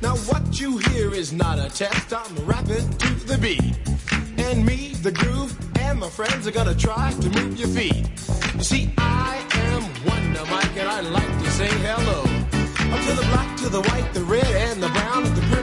Now 0.02 0.15
what 0.31 0.60
you 0.61 0.77
hear 0.77 1.14
is 1.14 1.34
not 1.34 1.60
a 1.60 1.69
test. 1.69 2.14
I'm 2.14 2.34
rapping 2.45 2.90
to 2.90 3.10
the 3.27 3.38
beat. 3.38 3.76
And 4.38 4.65
me, 4.65 4.94
the 5.02 5.11
groove, 5.11 5.52
and 5.77 5.99
my 5.99 6.10
friends 6.10 6.48
are 6.48 6.52
gonna 6.52 6.73
try 6.76 7.11
to 7.11 7.30
move 7.31 7.60
your 7.60 7.68
feet. 7.68 8.07
You 8.56 8.64
see, 8.64 8.94
I 8.98 9.45
am 9.68 9.84
Wonder 10.07 10.45
Mike, 10.49 10.77
and 10.77 10.88
I 10.88 11.02
like 11.02 11.34
to 11.44 11.52
say 11.52 11.68
hello. 11.68 12.22
Up 12.94 13.02
to 13.07 13.14
the 13.14 13.27
black, 13.31 13.57
to 13.57 13.69
the 13.69 13.81
white, 13.81 14.14
the 14.14 14.23
red, 14.23 14.45
and 14.45 14.81
the 14.81 14.90
brown, 14.90 15.23
the 15.35 15.41
purple, 15.52 15.62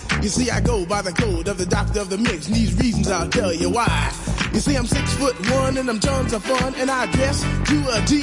You 0.21 0.29
see, 0.29 0.51
I 0.51 0.61
go 0.61 0.85
by 0.85 1.01
the 1.01 1.11
code 1.11 1.47
of 1.47 1.57
the 1.57 1.65
doctor 1.65 1.99
of 1.99 2.09
the 2.09 2.17
mix, 2.17 2.45
and 2.45 2.55
these 2.55 2.77
reasons 2.77 3.09
I'll 3.09 3.27
tell 3.27 3.51
you 3.51 3.71
why. 3.71 4.13
You 4.53 4.59
see, 4.59 4.75
I'm 4.75 4.85
six 4.85 5.13
foot 5.15 5.35
one, 5.49 5.77
and 5.77 5.89
I'm 5.89 5.99
tons 5.99 6.33
of 6.33 6.43
fun, 6.43 6.75
and 6.75 6.91
I 6.91 7.07
dress 7.11 7.41
to 7.41 7.77
a 7.89 8.05
T. 8.05 8.17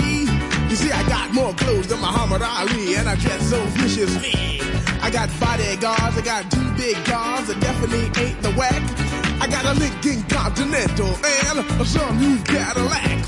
You 0.70 0.76
see, 0.76 0.92
I 0.92 1.02
got 1.08 1.34
more 1.34 1.52
clothes 1.54 1.88
than 1.88 1.98
Muhammad 1.98 2.42
Ali, 2.42 2.94
and 2.94 3.08
I 3.08 3.16
dress 3.16 3.50
so 3.50 3.60
viciously. 3.82 4.60
I 5.02 5.10
got 5.10 5.28
bodyguards, 5.40 6.16
I 6.16 6.20
got 6.20 6.48
two 6.52 6.70
big 6.76 6.96
cars 7.04 7.48
that 7.48 7.58
definitely 7.60 8.04
ain't 8.22 8.42
the 8.42 8.52
whack. 8.52 9.07
I 9.40 9.46
got 9.46 9.64
a 9.64 9.78
Lincoln 9.78 10.22
Continental 10.28 11.06
and 11.06 11.80
a 11.80 11.84
some 11.84 12.18
new 12.18 12.42
Cadillac. 12.44 13.24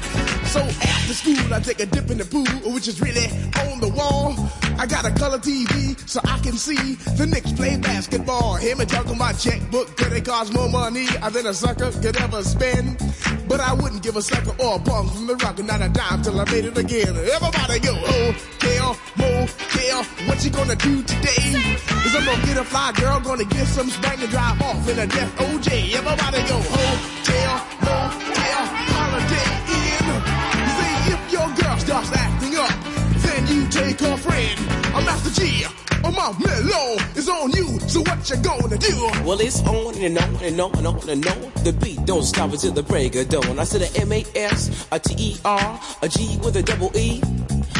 So 0.46 0.60
after 0.60 1.14
school, 1.14 1.54
I 1.54 1.60
take 1.60 1.80
a 1.80 1.86
dip 1.86 2.10
in 2.10 2.18
the 2.18 2.24
pool, 2.24 2.72
which 2.72 2.88
is 2.88 3.00
really 3.00 3.26
on 3.70 3.80
the 3.80 3.88
wall. 3.88 4.34
I 4.78 4.86
got 4.86 5.04
a 5.06 5.12
color 5.12 5.38
TV 5.38 5.96
so 6.08 6.20
I 6.24 6.38
can 6.40 6.54
see 6.54 6.94
the 7.16 7.26
Knicks 7.26 7.52
play 7.52 7.76
basketball. 7.76 8.56
Hear 8.56 8.74
me 8.74 8.84
talking 8.86 9.14
about 9.14 9.38
checkbook, 9.38 9.96
could 9.96 10.12
it 10.12 10.24
cost 10.24 10.52
more 10.52 10.68
money 10.68 11.06
than 11.06 11.46
a 11.46 11.54
sucker 11.54 11.92
could 12.02 12.16
ever 12.16 12.42
spend? 12.42 12.98
But 13.48 13.60
I 13.60 13.72
wouldn't 13.74 14.02
give 14.02 14.16
a 14.16 14.22
sucker 14.22 14.54
or 14.58 14.76
a 14.76 14.78
punk 14.80 15.12
from 15.12 15.26
the 15.28 15.36
rock, 15.36 15.58
not 15.62 15.82
a 15.82 15.88
dime 15.88 16.22
till 16.22 16.40
I 16.40 16.44
made 16.50 16.64
it 16.64 16.76
again. 16.76 17.14
Everybody 17.16 17.78
go, 17.78 17.94
oh, 17.94 18.34
motel, 19.40 20.04
what 20.26 20.44
you 20.44 20.50
gonna 20.50 20.76
do 20.76 21.02
today? 21.02 21.44
Is 22.04 22.14
I'm 22.14 22.24
gonna 22.24 22.46
get 22.46 22.56
a 22.58 22.64
fly 22.64 22.92
girl, 22.92 23.20
gonna 23.20 23.44
get 23.44 23.66
some 23.66 23.88
spank 23.88 24.20
and 24.20 24.30
drive 24.30 24.60
off 24.62 24.88
in 24.88 24.98
a 24.98 25.06
death 25.06 25.32
OJ. 25.36 25.94
Everybody 25.94 26.40
go, 26.48 26.58
hotel, 26.76 27.54
motel, 27.86 28.62
holiday 28.92 29.50
inn. 29.78 30.06
You 30.64 30.72
see, 30.76 30.94
if 31.14 31.32
your 31.32 31.48
girl 31.60 31.76
starts 31.78 32.12
acting 32.12 32.56
up, 32.56 32.74
then 33.24 33.46
you 33.48 33.68
take 33.68 34.00
her 34.00 34.16
friend. 34.16 34.58
I'm 34.94 35.04
Master 35.04 35.40
G. 35.40 35.64
Oh, 36.02 36.10
my 36.12 36.32
mellow 36.38 36.96
is 37.14 37.28
on 37.28 37.50
you, 37.52 37.78
so 37.80 38.00
what 38.00 38.28
you 38.30 38.36
gonna 38.36 38.78
do? 38.78 38.96
Well, 39.24 39.40
it's 39.40 39.60
on 39.66 39.94
and 39.96 40.18
on 40.18 40.36
and 40.42 40.60
on 40.60 40.76
and 40.78 40.86
on 40.86 41.08
and 41.08 41.26
on. 41.26 41.52
The 41.62 41.76
beat 41.80 42.04
don't 42.06 42.22
stop 42.22 42.52
until 42.52 42.72
the 42.72 42.82
break 42.82 43.14
of 43.16 43.28
dawn. 43.28 43.58
I 43.58 43.64
said 43.64 43.82
a 43.82 44.00
M 44.00 44.12
A 44.12 44.24
S, 44.34 44.88
a 44.90 44.98
T 44.98 45.14
E 45.18 45.36
R, 45.44 45.80
a 46.02 46.08
G 46.08 46.38
with 46.42 46.56
a 46.56 46.62
double 46.62 46.90
E. 46.96 47.20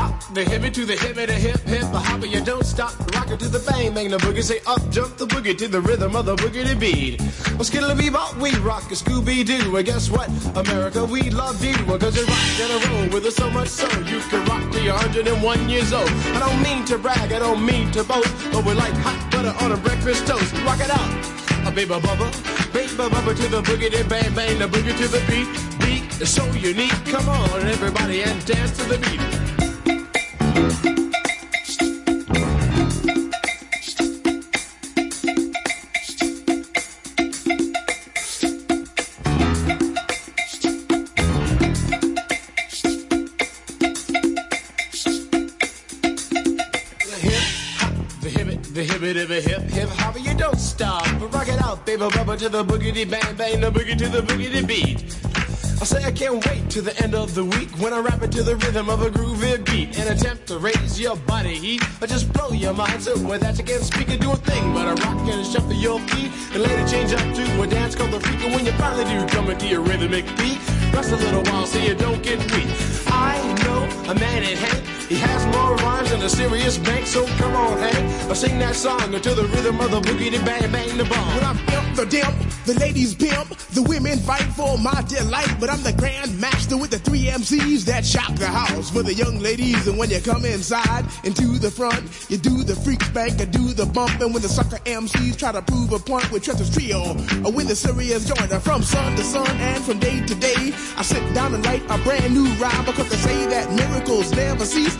hop, 0.00 0.34
the 0.34 0.42
hippie 0.44 0.72
to 0.72 0.84
the 0.86 0.94
hippie, 0.94 1.26
the 1.26 1.38
hip, 1.46 1.60
hip, 1.60 1.86
the 1.92 1.98
hopper. 1.98 2.26
You 2.26 2.40
don't 2.40 2.64
stop, 2.64 2.92
rock 3.14 3.30
it 3.30 3.38
to 3.40 3.48
the 3.48 3.60
bang, 3.70 3.92
bang 3.94 4.10
the 4.10 4.18
boogie. 4.18 4.42
Say 4.42 4.60
up, 4.66 4.82
jump 4.90 5.16
the 5.16 5.26
boogie 5.26 5.56
to 5.58 5.68
the 5.68 5.80
rhythm 5.80 6.16
of 6.16 6.24
the 6.26 6.36
boogie 6.36 6.66
to 6.68 6.76
beat. 6.76 7.20
Well, 7.56 7.64
skittle 7.64 7.90
bebop, 7.90 8.40
we 8.40 8.54
rock 8.70 8.84
a 8.90 8.94
Scooby 8.94 9.44
Doo. 9.44 9.76
And 9.76 9.86
guess 9.86 10.10
what? 10.10 10.28
America, 10.56 11.04
we 11.04 11.30
love 11.30 11.62
you. 11.62 11.76
Well, 11.86 11.98
cause 11.98 12.16
you 12.16 12.24
rock 12.24 12.60
in 12.64 12.70
a 12.76 12.78
row 12.86 13.14
with 13.14 13.26
us 13.26 13.36
so 13.36 13.50
much 13.50 13.68
so 13.68 13.86
you 14.12 14.20
can 14.30 14.44
rock 14.46 14.72
till 14.72 14.82
you're 14.82 14.94
101 14.94 15.68
years 15.68 15.92
old. 15.92 16.10
I 16.36 16.40
don't 16.40 16.62
mean 16.62 16.84
to 16.86 16.98
brag, 16.98 17.32
I 17.32 17.38
don't 17.38 17.64
mean 17.64 17.90
to 17.92 18.04
boast, 18.04 18.32
but 18.52 18.64
we're 18.64 18.74
like 18.74 18.94
hot 19.04 19.20
butter 19.30 19.54
on 19.64 19.72
a 19.72 19.76
breakfast 19.76 20.26
toast. 20.26 20.52
Rock 20.64 20.80
it 20.80 20.90
out. 20.90 21.10
A 21.66 21.70
baby 21.70 21.92
bubba, 21.92 22.28
baby 22.72 22.92
bubba 22.96 23.36
to 23.36 23.48
the 23.48 23.60
boogie, 23.60 23.90
then 23.92 24.08
bang 24.08 24.34
bang 24.34 24.58
the 24.58 24.66
boogie 24.66 24.96
to 24.96 25.06
the 25.08 25.20
beat. 25.28 25.48
Beat 25.84 26.20
is 26.20 26.32
so 26.32 26.44
unique. 26.52 26.96
Come 27.04 27.28
on, 27.28 27.60
everybody, 27.66 28.22
and 28.22 28.44
dance 28.46 28.76
to 28.78 28.84
the 28.84 28.96
beat. 28.96 29.59
To 52.40 52.48
the 52.48 52.64
boogity 52.64 53.04
bang 53.04 53.36
bang, 53.36 53.60
the 53.60 53.70
boogie 53.70 53.98
to 53.98 54.08
the 54.08 54.22
boogity 54.22 54.66
beat. 54.66 55.19
I 55.90 55.92
say 55.92 56.04
I 56.04 56.12
can't 56.12 56.46
wait 56.46 56.70
to 56.70 56.82
the 56.82 56.96
end 57.02 57.16
of 57.16 57.34
the 57.34 57.44
week 57.44 57.68
when 57.80 57.92
I 57.92 57.98
rap 57.98 58.22
it 58.22 58.30
to 58.32 58.44
the 58.44 58.54
rhythm 58.54 58.88
of 58.88 59.02
a 59.02 59.10
groovy 59.10 59.64
beat 59.64 59.98
and 59.98 60.08
attempt 60.16 60.46
to 60.46 60.58
raise 60.58 61.00
your 61.00 61.16
body 61.16 61.56
heat 61.56 61.82
or 62.00 62.06
just 62.06 62.32
blow 62.32 62.50
your 62.50 62.74
mind 62.74 63.02
so 63.02 63.14
that 63.16 63.58
you 63.58 63.64
can't 63.64 63.82
speak 63.82 64.08
and 64.08 64.20
do 64.20 64.30
a 64.30 64.36
thing 64.36 64.72
but 64.72 64.86
a 64.86 64.94
rock 65.02 65.18
and 65.26 65.44
shuffle 65.44 65.72
your 65.72 65.98
feet 66.10 66.30
and 66.52 66.62
later 66.62 66.86
change 66.86 67.12
up 67.12 67.34
to 67.34 67.62
a 67.62 67.66
dance 67.66 67.96
called 67.96 68.12
the 68.12 68.20
freak 68.20 68.40
and 68.44 68.54
when 68.54 68.64
you 68.64 68.72
finally 68.72 69.04
do 69.04 69.26
come 69.34 69.50
into 69.50 69.66
your 69.66 69.80
rhythmic 69.80 70.26
beat 70.36 70.60
rest 70.94 71.10
a 71.10 71.16
little 71.16 71.42
while 71.50 71.66
so 71.66 71.80
you 71.80 71.96
don't 71.96 72.22
get 72.22 72.38
weak. 72.52 72.68
I 73.08 73.34
know 73.64 74.12
a 74.12 74.14
man 74.14 74.44
in 74.44 74.56
Hank. 74.58 74.99
He 75.10 75.16
has 75.16 75.44
more 75.46 75.74
rhymes 75.74 76.10
than 76.10 76.22
a 76.22 76.28
serious 76.28 76.78
bank, 76.78 77.04
so 77.04 77.26
come 77.36 77.56
on, 77.56 77.78
Hank. 77.78 78.30
I 78.30 78.32
sing 78.32 78.60
that 78.60 78.76
song 78.76 79.12
until 79.12 79.34
the 79.34 79.42
rhythm 79.42 79.80
of 79.80 79.90
the 79.90 80.00
boogie, 80.00 80.30
the 80.30 80.38
bang, 80.44 80.70
bang, 80.70 80.96
the 80.96 81.02
bomb. 81.02 81.34
When 81.34 81.44
I'm 81.44 81.58
imp, 81.58 81.96
the 81.96 82.06
dimp, 82.06 82.64
the 82.64 82.74
ladies 82.78 83.16
pimp, 83.16 83.48
the 83.74 83.82
women 83.82 84.20
fight 84.20 84.46
for 84.54 84.78
my 84.78 85.02
delight. 85.08 85.52
But 85.58 85.68
I'm 85.68 85.82
the 85.82 85.94
grand 85.94 86.40
master 86.40 86.76
with 86.76 86.92
the 86.92 87.00
three 87.00 87.24
MCs 87.24 87.86
that 87.86 88.06
shock 88.06 88.32
the 88.36 88.46
house 88.46 88.90
for 88.90 89.02
the 89.02 89.12
young 89.12 89.40
ladies. 89.40 89.88
And 89.88 89.98
when 89.98 90.10
you 90.10 90.20
come 90.20 90.44
inside 90.44 91.04
into 91.24 91.58
the 91.58 91.72
front, 91.72 92.06
you 92.30 92.36
do 92.36 92.62
the 92.62 92.76
freak 92.76 93.02
spank 93.02 93.40
and 93.40 93.50
do 93.50 93.74
the 93.74 93.86
bump. 93.86 94.20
And 94.20 94.32
when 94.32 94.42
the 94.42 94.48
sucker 94.48 94.78
MCs 94.86 95.36
try 95.36 95.50
to 95.50 95.62
prove 95.62 95.92
a 95.92 95.98
point 95.98 96.30
with 96.30 96.44
Trevor's 96.44 96.70
trio, 96.70 97.18
or 97.44 97.50
when 97.50 97.66
the 97.66 97.74
serious 97.74 98.30
joiner 98.30 98.60
from 98.60 98.84
sun 98.84 99.16
to 99.16 99.24
sun 99.24 99.50
and 99.56 99.82
from 99.82 99.98
day 99.98 100.24
to 100.24 100.34
day, 100.36 100.72
I 100.96 101.02
sit 101.02 101.34
down 101.34 101.52
and 101.52 101.66
write 101.66 101.82
a 101.90 101.98
brand 101.98 102.32
new 102.32 102.46
rhyme 102.62 102.84
because 102.84 103.10
they 103.10 103.16
say 103.16 103.46
that 103.46 103.72
miracles 103.74 104.30
never 104.36 104.64
cease. 104.64 104.99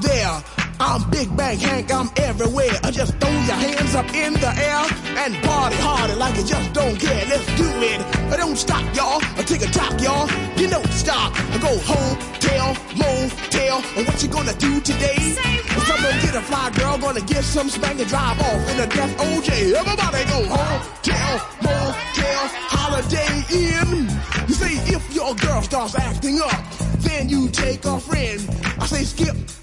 there. 0.00 0.42
I'm 0.80 1.08
Big 1.10 1.34
Bang 1.36 1.58
Hank, 1.58 1.92
I'm 1.92 2.10
everywhere. 2.16 2.74
I 2.82 2.90
just 2.90 3.14
throw 3.18 3.30
your 3.30 3.54
hands 3.54 3.94
up 3.94 4.06
in 4.14 4.32
the 4.34 4.50
air 4.50 4.82
and 5.22 5.34
party 5.44 5.76
harder 5.76 6.16
like 6.16 6.36
you 6.36 6.44
just 6.44 6.72
don't 6.72 6.98
care. 6.98 7.24
Let's 7.26 7.46
do 7.56 7.68
it. 7.86 8.00
I 8.32 8.36
don't 8.36 8.56
stop, 8.56 8.82
y'all. 8.96 9.20
I 9.38 9.42
take 9.42 9.62
a 9.62 9.70
top, 9.70 10.00
y'all. 10.00 10.28
You 10.58 10.68
don't 10.68 10.92
stop. 10.92 11.32
I 11.36 11.58
go 11.58 11.78
home, 11.86 12.16
tail, 12.40 12.74
motel. 12.96 13.78
And 13.96 14.06
what 14.06 14.22
you 14.22 14.28
gonna 14.28 14.54
do 14.54 14.80
today? 14.80 15.14
If 15.18 15.86
someone 15.86 16.18
get 16.22 16.34
a 16.34 16.42
fly 16.42 16.70
girl, 16.70 16.98
gonna 16.98 17.20
get 17.20 17.44
some 17.44 17.68
spank 17.68 18.00
and 18.00 18.08
drive 18.08 18.40
off 18.40 18.70
in 18.70 18.80
a 18.80 18.86
death 18.86 19.16
OJ. 19.18 19.74
Everybody 19.74 20.24
go 20.34 20.40
home, 20.50 20.82
tail, 21.02 21.40
motel, 21.62 22.42
holiday 22.74 23.44
in. 23.54 24.08
You 24.48 24.54
say 24.54 24.74
if 24.92 25.14
your 25.14 25.34
girl 25.36 25.62
starts 25.62 25.94
acting 25.94 26.40
up, 26.40 26.60
then 26.98 27.28
you 27.28 27.48
take 27.48 27.84
a 27.84 28.00
friend. 28.00 28.40
I 28.80 28.86
say 28.86 29.04
skip, 29.04 29.36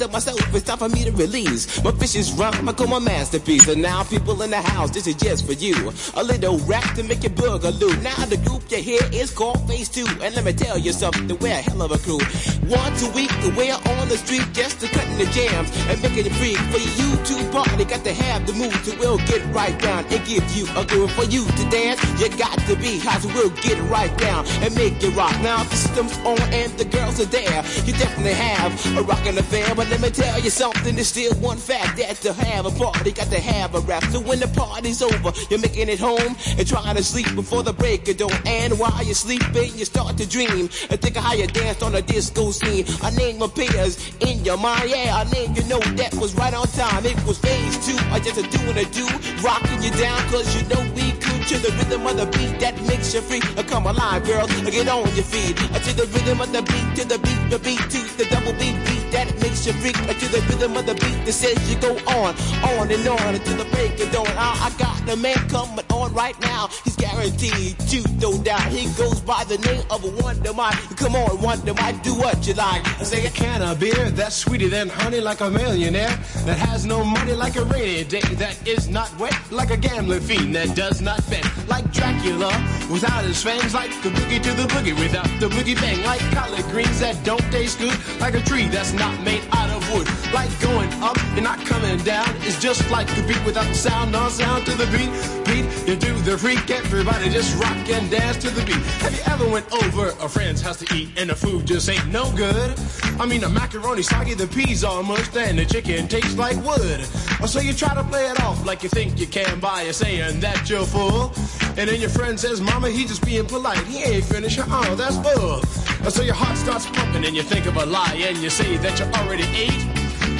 to 0.00 0.08
myself, 0.08 0.54
it's 0.54 0.64
time 0.64 0.78
for 0.78 0.88
me 0.88 1.04
to 1.04 1.12
release 1.12 1.82
my 1.84 1.90
vicious 1.90 2.32
rhyme. 2.32 2.66
I 2.66 2.72
call 2.72 2.86
my 2.86 2.98
masterpiece. 2.98 3.68
And 3.68 3.82
now, 3.82 4.02
people 4.02 4.40
in 4.40 4.50
the 4.50 4.60
house, 4.60 4.90
this 4.90 5.06
is 5.06 5.14
just 5.14 5.44
for 5.46 5.52
you. 5.52 5.92
A 6.14 6.24
little 6.24 6.58
rap 6.60 6.94
to 6.94 7.02
make 7.02 7.22
you 7.22 7.28
boogaloo. 7.28 8.02
Now 8.02 8.24
the 8.24 8.38
group 8.38 8.62
you 8.70 8.78
hear 8.78 9.00
is 9.12 9.30
called 9.30 9.60
Phase 9.68 9.90
Two, 9.90 10.06
and 10.22 10.34
let 10.34 10.44
me 10.44 10.54
tell 10.54 10.78
you 10.78 10.92
something, 10.92 11.28
we're 11.38 11.52
a 11.52 11.60
hell 11.60 11.82
of 11.82 11.92
a 11.92 11.98
crew. 11.98 12.20
Once 12.66 13.02
a 13.06 13.10
week, 13.12 13.30
we're 13.56 13.74
on 13.74 14.08
the 14.08 14.16
street 14.16 14.46
just 14.54 14.80
to 14.80 14.88
cutting 14.88 15.18
the 15.18 15.26
jams 15.36 15.68
and 15.90 16.00
making 16.00 16.24
it 16.24 16.32
free 16.40 16.54
for 16.72 16.80
you 16.80 17.08
to 17.28 17.50
party. 17.52 17.84
Got 17.84 18.04
to 18.04 18.14
have 18.14 18.46
the 18.46 18.54
mood 18.54 18.72
to 18.84 18.96
will 18.98 19.18
get 19.28 19.44
right 19.52 19.78
down 19.80 20.06
and 20.06 20.24
give 20.24 20.44
you 20.56 20.64
a 20.80 20.86
groove 20.86 21.12
for 21.12 21.24
you 21.24 21.44
to 21.44 21.70
dance. 21.70 22.00
You 22.20 22.30
got 22.38 22.58
to 22.68 22.76
be 22.76 22.98
hot, 23.00 23.20
so 23.20 23.28
we'll 23.34 23.50
get 23.60 23.78
right 23.90 24.16
down 24.16 24.46
and 24.64 24.74
make 24.74 25.02
it 25.02 25.14
rock. 25.14 25.36
Now 25.42 25.64
the 25.64 25.76
system's 25.76 26.16
on 26.24 26.40
and 26.54 26.72
the 26.78 26.86
girls 26.86 27.20
are 27.20 27.26
there. 27.26 27.60
You 27.84 27.92
definitely 27.92 28.32
have 28.32 28.72
a 28.96 29.02
rockin' 29.02 29.36
affair, 29.36 29.74
but 29.74 29.89
let 29.90 30.00
me 30.00 30.10
tell 30.10 30.40
you 30.40 30.50
something. 30.50 30.94
There's 30.94 31.08
still 31.08 31.34
one 31.40 31.56
fact 31.56 31.98
that 31.98 32.16
to 32.22 32.32
have 32.32 32.64
a 32.64 32.70
party, 32.70 33.10
got 33.12 33.28
to 33.30 33.40
have 33.40 33.74
a 33.74 33.80
rap. 33.80 34.04
So 34.04 34.20
when 34.20 34.38
the 34.38 34.48
party's 34.48 35.02
over, 35.02 35.32
you're 35.50 35.58
making 35.58 35.88
it 35.88 35.98
home 35.98 36.36
and 36.56 36.66
trying 36.66 36.96
to 36.96 37.02
sleep 37.02 37.34
before 37.34 37.62
the 37.62 37.72
break 37.72 38.08
of 38.08 38.16
dawn. 38.16 38.32
And 38.46 38.78
while 38.78 39.02
you're 39.04 39.14
sleeping, 39.14 39.74
you 39.76 39.84
start 39.84 40.16
to 40.18 40.28
dream 40.28 40.70
and 40.90 41.00
think 41.02 41.16
of 41.16 41.24
how 41.24 41.34
you 41.34 41.46
danced 41.48 41.82
on 41.82 41.94
a 41.96 42.02
disco 42.02 42.52
scene. 42.52 42.86
A 43.02 43.10
name 43.16 43.42
appears 43.42 43.98
in 44.20 44.44
your 44.44 44.56
mind, 44.56 44.90
yeah, 44.90 45.22
a 45.22 45.24
name 45.30 45.54
you 45.54 45.64
know 45.64 45.80
that 45.98 46.14
was 46.14 46.34
right 46.36 46.54
on 46.54 46.66
time. 46.68 47.04
It 47.04 47.18
was 47.26 47.38
phase 47.38 47.76
two, 47.84 47.98
I 48.14 48.20
just 48.20 48.38
a 48.38 48.46
doing 48.56 48.78
a 48.78 48.84
do, 48.94 49.06
rocking 49.42 49.82
you 49.82 49.90
down, 49.98 50.20
cause 50.30 50.46
you 50.54 50.62
know 50.68 50.80
we 50.94 51.10
could 51.18 51.42
to 51.50 51.58
the 51.58 51.72
rhythm 51.78 52.06
of 52.06 52.16
the 52.16 52.26
beat 52.38 52.60
that 52.60 52.80
makes 52.86 53.12
you 53.12 53.20
free. 53.20 53.42
Uh, 53.56 53.64
Come 53.64 53.86
alive, 53.86 54.24
girl, 54.24 54.46
get 54.46 54.88
on 54.88 55.06
your 55.16 55.24
feet. 55.24 55.56
To 55.56 55.96
the 55.96 56.06
rhythm 56.12 56.40
of 56.40 56.52
the 56.52 56.62
beat, 56.62 56.88
to 56.96 57.08
the 57.08 57.18
beat, 57.18 57.50
the 57.50 57.58
beat, 57.58 57.80
to 57.90 58.16
the 58.18 58.26
double 58.30 58.52
beat 58.52 58.76
beat 58.86 58.99
that 59.12 59.40
makes 59.40 59.66
you 59.66 59.72
freak. 59.74 59.96
To 60.20 60.28
the 60.28 60.40
rhythm 60.50 60.76
of 60.76 60.86
the 60.86 60.94
beat 60.94 61.24
that 61.24 61.32
says 61.32 61.56
you 61.70 61.78
go 61.80 61.96
on, 62.18 62.34
on 62.76 62.90
and 62.90 63.06
on 63.08 63.34
until 63.34 63.56
the 63.56 63.64
break 63.70 63.98
of 64.00 64.10
dawn. 64.12 64.26
I, 64.36 64.68
I 64.68 64.78
got 64.78 65.06
the 65.06 65.16
man 65.16 65.36
coming 65.48 65.84
on 65.90 66.12
right 66.12 66.38
now. 66.40 66.68
He's 66.84 66.96
guaranteed 66.96 67.78
to 67.78 68.02
no 68.20 68.36
doubt. 68.42 68.66
He 68.72 68.84
goes 68.98 69.20
by 69.20 69.44
the 69.44 69.58
name 69.58 69.82
of 69.90 70.04
a 70.04 70.22
Wonder 70.22 70.52
Mike. 70.52 70.76
Come 70.96 71.14
on, 71.16 71.40
Wonder 71.40 71.74
Mike, 71.74 72.02
do 72.02 72.14
what 72.14 72.46
you 72.46 72.54
like. 72.54 72.86
I 73.00 73.04
Say 73.04 73.24
a 73.24 73.30
can 73.30 73.62
of 73.62 73.80
beer 73.80 74.10
that's 74.10 74.36
sweeter 74.36 74.68
than 74.68 74.88
honey, 74.88 75.20
like 75.20 75.40
a 75.40 75.50
millionaire 75.50 76.16
that 76.44 76.58
has 76.58 76.84
no 76.84 77.04
money, 77.04 77.32
like 77.32 77.56
a 77.56 77.64
rainy 77.64 78.04
day 78.04 78.20
that 78.20 78.56
is 78.66 78.88
not 78.88 79.16
wet, 79.18 79.34
like 79.50 79.70
a 79.70 79.76
gambling 79.76 80.20
fiend 80.20 80.54
that 80.54 80.76
does 80.76 81.00
not 81.00 81.18
bet, 81.30 81.46
like 81.68 81.90
Dracula 81.92 82.50
without 82.90 83.24
his 83.24 83.42
fangs, 83.42 83.72
like 83.72 83.90
the 84.02 84.10
boogie 84.10 84.42
to 84.42 84.52
the 84.52 84.64
boogie 84.74 84.98
without 84.98 85.28
the 85.38 85.48
boogie 85.48 85.76
bang, 85.76 86.02
like 86.04 86.20
collard 86.32 86.64
greens 86.64 87.00
that 87.00 87.16
don't 87.24 87.40
taste 87.52 87.78
good, 87.78 87.96
like 88.20 88.34
a 88.34 88.40
tree 88.40 88.68
that's 88.68 88.92
not 88.92 89.18
made 89.22 89.42
out 89.52 89.70
of 89.70 89.80
wood, 89.92 90.06
like 90.34 90.50
going 90.60 90.90
up 91.02 91.16
and 91.34 91.44
not 91.44 91.58
coming 91.66 91.96
down. 91.98 92.28
It's 92.40 92.60
just 92.60 92.88
like 92.90 93.06
the 93.14 93.22
beat 93.22 93.42
without 93.44 93.66
the 93.66 93.74
sound, 93.74 94.12
no 94.12 94.28
sound 94.28 94.66
to 94.66 94.72
the 94.76 94.86
beat. 94.86 95.10
Beat, 95.46 95.88
you 95.88 95.96
do 95.96 96.14
the 96.20 96.36
freak, 96.36 96.70
everybody 96.70 97.28
just 97.30 97.56
rock 97.62 97.76
and 97.88 98.10
dance 98.10 98.36
to 98.38 98.50
the 98.50 98.64
beat. 98.64 98.82
Have 99.02 99.14
you 99.14 99.22
ever 99.26 99.48
went 99.48 99.72
over 99.72 100.08
a 100.20 100.28
friend's 100.28 100.60
house 100.60 100.78
to 100.78 100.94
eat 100.94 101.10
and 101.16 101.30
the 101.30 101.36
food 101.36 101.66
just 101.66 101.88
ain't 101.88 102.08
no 102.08 102.30
good? 102.32 102.78
I 103.20 103.26
mean, 103.26 103.42
the 103.42 103.48
macaroni 103.48 104.02
soggy, 104.02 104.34
the 104.34 104.46
peas 104.46 104.82
are 104.82 105.02
mushed, 105.02 105.36
and 105.36 105.58
the 105.58 105.64
chicken 105.64 106.08
tastes 106.08 106.36
like 106.36 106.56
wood. 106.64 107.04
So 107.46 107.60
you 107.60 107.72
try 107.72 107.94
to 107.94 108.04
play 108.04 108.26
it 108.26 108.40
off 108.40 108.64
like 108.64 108.82
you 108.82 108.88
think 108.88 109.18
you 109.18 109.26
can 109.26 109.60
by 109.60 109.90
saying 109.90 110.40
that 110.40 110.68
you're 110.68 110.86
full. 110.86 111.32
And 111.80 111.88
then 111.88 111.98
your 111.98 112.10
friend 112.10 112.38
says, 112.38 112.60
Mama, 112.60 112.90
he 112.90 113.06
just 113.06 113.24
being 113.24 113.46
polite. 113.46 113.78
He 113.86 114.02
ain't 114.02 114.26
finished. 114.26 114.60
Oh, 114.60 114.94
that's 114.96 115.16
bull. 115.16 115.62
So 116.10 116.20
your 116.20 116.34
heart 116.34 116.58
starts 116.58 116.84
pumping 116.84 117.24
and 117.24 117.34
you 117.34 117.42
think 117.42 117.64
of 117.64 117.74
a 117.78 117.86
lie 117.86 118.20
and 118.20 118.36
you 118.36 118.50
say 118.50 118.76
that 118.76 119.00
you 119.00 119.06
already 119.18 119.44
ate. 119.56 119.86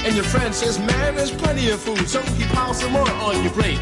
And 0.04 0.14
your 0.14 0.24
friend 0.24 0.54
says, 0.54 0.78
man, 0.78 1.14
there's 1.14 1.30
plenty 1.30 1.70
of 1.70 1.80
food, 1.80 2.10
so 2.10 2.20
he 2.20 2.44
piles 2.44 2.80
some 2.80 2.92
more 2.92 3.08
on 3.08 3.42
your 3.42 3.52
plate. 3.52 3.80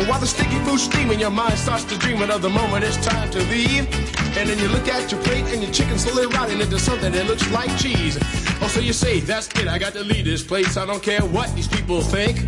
But 0.00 0.08
while 0.08 0.20
the 0.20 0.26
sticky 0.26 0.58
food's 0.60 0.84
steaming, 0.84 1.20
your 1.20 1.28
mind 1.28 1.58
starts 1.58 1.84
to 1.84 1.98
dream 1.98 2.22
of 2.22 2.40
the 2.40 2.48
moment 2.48 2.86
it's 2.86 2.96
time 3.06 3.28
to 3.32 3.38
leave. 3.50 3.86
And 4.34 4.48
then 4.48 4.58
you 4.58 4.68
look 4.68 4.88
at 4.88 5.12
your 5.12 5.20
plate 5.20 5.44
and 5.52 5.62
your 5.62 5.70
chicken 5.70 5.98
slowly 5.98 6.26
rotting 6.26 6.58
into 6.58 6.78
something 6.78 7.12
that 7.12 7.26
looks 7.26 7.46
like 7.52 7.68
cheese. 7.76 8.16
Oh, 8.62 8.70
so 8.72 8.80
you 8.80 8.94
say, 8.94 9.20
that's 9.20 9.48
it, 9.60 9.68
I 9.68 9.78
got 9.78 9.92
to 9.92 10.00
leave 10.00 10.24
this 10.24 10.42
place. 10.42 10.78
I 10.78 10.86
don't 10.86 11.02
care 11.02 11.20
what 11.20 11.54
these 11.54 11.68
people 11.68 12.00
think. 12.00 12.38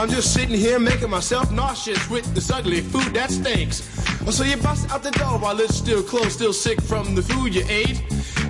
I'm 0.00 0.08
just 0.08 0.32
sitting 0.32 0.56
here 0.56 0.78
making 0.78 1.10
myself 1.10 1.52
nauseous 1.52 2.08
with 2.08 2.24
this 2.34 2.50
ugly 2.50 2.80
food 2.80 3.12
that 3.12 3.30
stinks. 3.30 3.82
Oh, 4.26 4.30
so 4.30 4.42
you 4.42 4.56
bust 4.56 4.90
out 4.90 5.02
the 5.02 5.10
door 5.10 5.38
while 5.38 5.60
it's 5.60 5.74
still 5.74 6.02
closed, 6.02 6.32
still 6.32 6.54
sick 6.54 6.80
from 6.80 7.14
the 7.14 7.20
food 7.20 7.54
you 7.54 7.66
ate. 7.68 8.02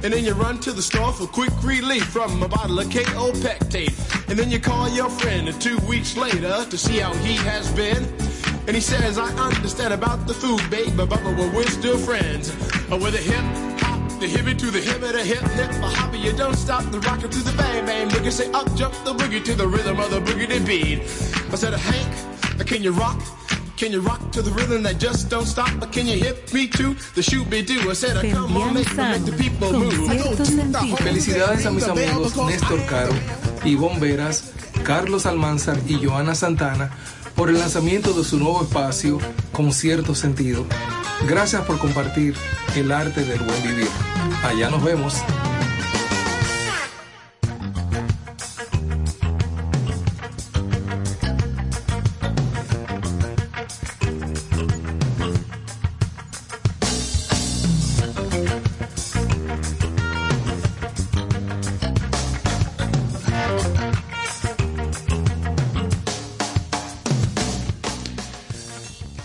And 0.04 0.12
then 0.12 0.22
you 0.22 0.34
run 0.34 0.60
to 0.60 0.70
the 0.70 0.82
store 0.82 1.12
for 1.12 1.26
quick 1.26 1.50
relief 1.64 2.04
from 2.04 2.40
a 2.40 2.46
bottle 2.46 2.78
of 2.78 2.88
KO 2.88 3.32
Pectate. 3.32 4.28
And 4.28 4.38
then 4.38 4.48
you 4.48 4.60
call 4.60 4.88
your 4.90 5.10
friend 5.10 5.60
two 5.60 5.78
weeks 5.88 6.16
later 6.16 6.64
to 6.70 6.78
see 6.78 6.98
how 6.98 7.12
he 7.14 7.34
has 7.34 7.72
been. 7.72 8.06
And 8.66 8.74
he 8.74 8.80
says, 8.80 9.18
I 9.18 9.28
understand 9.36 9.92
about 9.92 10.26
the 10.26 10.32
food, 10.32 10.62
babe, 10.70 10.96
but, 10.96 11.10
but 11.10 11.22
but 11.22 11.36
we're 11.52 11.66
still 11.66 11.98
friends. 11.98 12.48
Uh, 12.90 12.96
with 12.96 13.14
a 13.14 13.18
hip 13.18 13.44
hop, 13.82 14.00
the 14.20 14.26
hippie 14.26 14.56
to 14.58 14.70
the 14.70 14.80
hip 14.80 15.02
of 15.02 15.12
the 15.12 15.22
hip, 15.22 15.42
hip, 15.52 15.70
a 15.82 15.88
hopper, 15.88 16.16
you 16.16 16.32
don't 16.32 16.56
stop 16.56 16.82
the 16.90 16.98
rocker 17.00 17.28
to 17.28 17.38
the 17.40 17.52
bang, 17.58 17.84
bang, 17.84 18.08
boogie. 18.08 18.32
Say 18.32 18.50
up, 18.52 18.74
jump 18.74 18.94
the 19.04 19.12
boogie 19.12 19.44
to 19.44 19.54
the 19.54 19.68
rhythm 19.68 20.00
of 20.00 20.10
the 20.10 20.20
boogie 20.20 20.48
beat. 20.66 21.00
I 21.52 21.56
said, 21.56 21.74
Hank, 21.74 22.66
can 22.66 22.82
you 22.82 22.92
rock? 22.92 23.20
Can 23.76 23.92
you 23.92 24.00
rock 24.00 24.32
to 24.32 24.40
the 24.40 24.50
rhythm 24.52 24.82
that 24.84 24.98
just 24.98 25.28
don't 25.28 25.44
stop? 25.44 25.68
But 25.78 25.92
can 25.92 26.06
you 26.06 26.16
hip 26.16 26.50
me 26.54 26.66
to 26.68 26.94
the 27.14 27.22
shoot 27.22 27.48
be 27.50 27.60
do? 27.60 27.90
I 27.90 27.92
said, 27.92 28.16
come 28.32 28.56
on, 28.56 28.72
make, 28.72 28.96
make 28.96 29.24
the 29.26 29.36
people 29.36 29.72
move. 29.74 29.92
Felicidades 31.00 31.66
a 31.66 31.70
mis 31.70 31.84
amigos 31.84 32.32
Néstor 32.32 32.86
Caro, 32.88 33.12
Ivonne 33.66 34.00
Veras, 34.00 34.54
Carlos 34.84 35.26
Almanzar 35.26 35.76
y 35.86 35.98
Joana 36.00 36.34
Santana 36.34 36.90
por 37.34 37.48
el 37.48 37.58
lanzamiento 37.58 38.12
de 38.12 38.24
su 38.24 38.38
nuevo 38.38 38.62
espacio 38.62 39.18
con 39.52 39.72
cierto 39.72 40.14
sentido. 40.14 40.64
Gracias 41.28 41.62
por 41.62 41.78
compartir 41.78 42.34
el 42.76 42.92
arte 42.92 43.24
del 43.24 43.40
buen 43.40 43.62
vivir. 43.62 43.88
Allá 44.44 44.70
nos 44.70 44.82
vemos. 44.82 45.14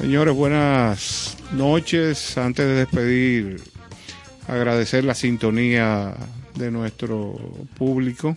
Señores, 0.10 0.34
buenas 0.34 1.38
noches. 1.54 2.36
Antes 2.36 2.66
de 2.66 2.74
despedir, 2.74 3.62
agradecer 4.48 5.04
la 5.04 5.14
sintonía 5.14 6.16
de 6.56 6.72
nuestro 6.72 7.36
público 7.78 8.36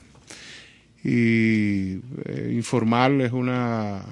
y 1.03 1.95
eh, 2.27 2.51
informarles 2.53 3.33
una 3.33 4.05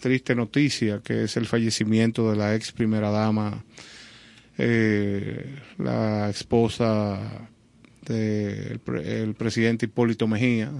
triste 0.00 0.34
noticia 0.34 1.02
que 1.04 1.22
es 1.22 1.36
el 1.36 1.46
fallecimiento 1.46 2.28
de 2.32 2.36
la 2.36 2.56
ex 2.56 2.72
primera 2.72 3.12
dama, 3.12 3.62
eh, 4.58 5.54
la 5.78 6.28
esposa 6.30 7.48
del 8.08 8.80
el 9.04 9.34
presidente 9.34 9.86
Hipólito 9.86 10.26
Mejía, 10.26 10.72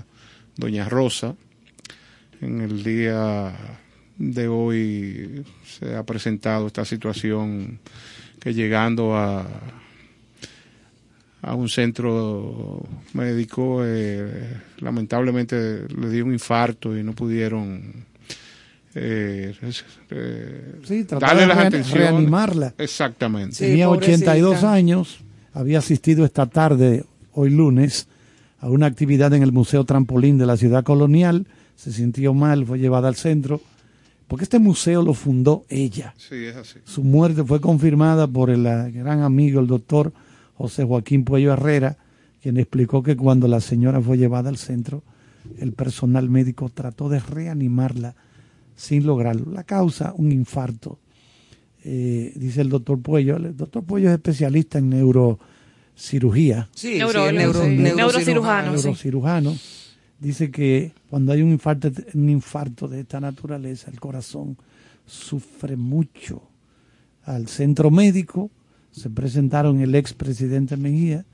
doña 0.56 0.88
Rosa, 0.88 1.36
en 2.40 2.60
el 2.60 2.82
día 2.82 3.54
de 4.16 4.48
hoy 4.48 5.44
se 5.66 5.96
ha 5.96 6.02
presentado 6.04 6.66
esta 6.68 6.84
situación 6.84 7.78
que 8.40 8.54
llegando 8.54 9.16
a, 9.16 9.46
a 11.42 11.54
un 11.54 11.68
centro 11.68 12.82
médico 13.12 13.80
eh, 13.84 14.60
lamentablemente 14.78 15.86
le 15.88 16.10
dio 16.10 16.24
un 16.24 16.32
infarto 16.32 16.96
y 16.96 17.02
no 17.02 17.12
pudieron 17.12 18.04
eh, 18.94 19.54
eh, 20.10 20.74
Sí, 20.84 21.04
tratar 21.04 21.30
darle 21.30 21.42
de 21.42 21.48
las 21.48 21.58
atenciones. 21.58 22.10
reanimarla. 22.10 22.74
Exactamente. 22.78 23.56
Tenía 23.56 23.90
82 23.90 24.62
años, 24.62 25.18
había 25.52 25.78
asistido 25.80 26.24
esta 26.24 26.46
tarde, 26.46 27.04
hoy 27.32 27.50
lunes, 27.50 28.06
a 28.60 28.68
una 28.68 28.86
actividad 28.86 29.34
en 29.34 29.42
el 29.42 29.50
Museo 29.52 29.84
Trampolín 29.84 30.38
de 30.38 30.46
la 30.46 30.56
ciudad 30.56 30.84
colonial, 30.84 31.46
se 31.74 31.92
sintió 31.92 32.32
mal, 32.34 32.64
fue 32.64 32.78
llevada 32.78 33.08
al 33.08 33.16
centro, 33.16 33.60
porque 34.34 34.42
este 34.44 34.58
museo 34.58 35.00
lo 35.00 35.14
fundó 35.14 35.64
ella. 35.68 36.12
Sí, 36.18 36.34
es 36.44 36.56
así. 36.56 36.80
Su 36.84 37.04
muerte 37.04 37.44
fue 37.44 37.60
confirmada 37.60 38.26
por 38.26 38.50
el 38.50 38.64
gran 38.64 39.20
amigo, 39.22 39.60
el 39.60 39.68
doctor 39.68 40.12
José 40.56 40.82
Joaquín 40.82 41.24
Puello 41.24 41.52
Herrera, 41.52 41.96
quien 42.42 42.56
explicó 42.56 43.00
que 43.04 43.16
cuando 43.16 43.46
la 43.46 43.60
señora 43.60 44.00
fue 44.00 44.18
llevada 44.18 44.48
al 44.48 44.56
centro, 44.56 45.04
el 45.60 45.72
personal 45.72 46.28
médico 46.28 46.68
trató 46.68 47.08
de 47.08 47.20
reanimarla 47.20 48.16
sin 48.74 49.06
lograrlo. 49.06 49.52
La 49.52 49.62
causa, 49.62 50.12
un 50.16 50.32
infarto. 50.32 50.98
Eh, 51.84 52.32
dice 52.34 52.62
el 52.62 52.70
doctor 52.70 53.00
Puello. 53.00 53.36
El 53.36 53.56
doctor 53.56 53.84
Puello 53.84 54.08
es 54.08 54.14
especialista 54.14 54.78
en 54.78 54.90
neurocirugía. 54.90 56.68
Sí, 56.74 56.98
Neurólogo, 56.98 57.30
sí, 57.30 57.36
neuro- 57.36 57.62
sí. 57.62 57.68
neurocirujano, 57.94 58.72
Neurocirujano, 58.72 59.52
sí. 59.52 59.60
Dice 60.18 60.50
que 60.50 60.92
cuando 61.10 61.32
hay 61.32 61.42
un 61.42 61.50
infarto, 61.50 61.90
un 62.14 62.30
infarto 62.30 62.88
de 62.88 63.00
esta 63.00 63.20
naturaleza, 63.20 63.90
el 63.90 64.00
corazón 64.00 64.56
sufre 65.06 65.76
mucho. 65.76 66.42
Al 67.24 67.48
centro 67.48 67.90
médico 67.90 68.50
se 68.90 69.10
presentaron 69.10 69.80
el 69.80 69.94
expresidente 69.94 70.76
Mejía, 70.76 71.24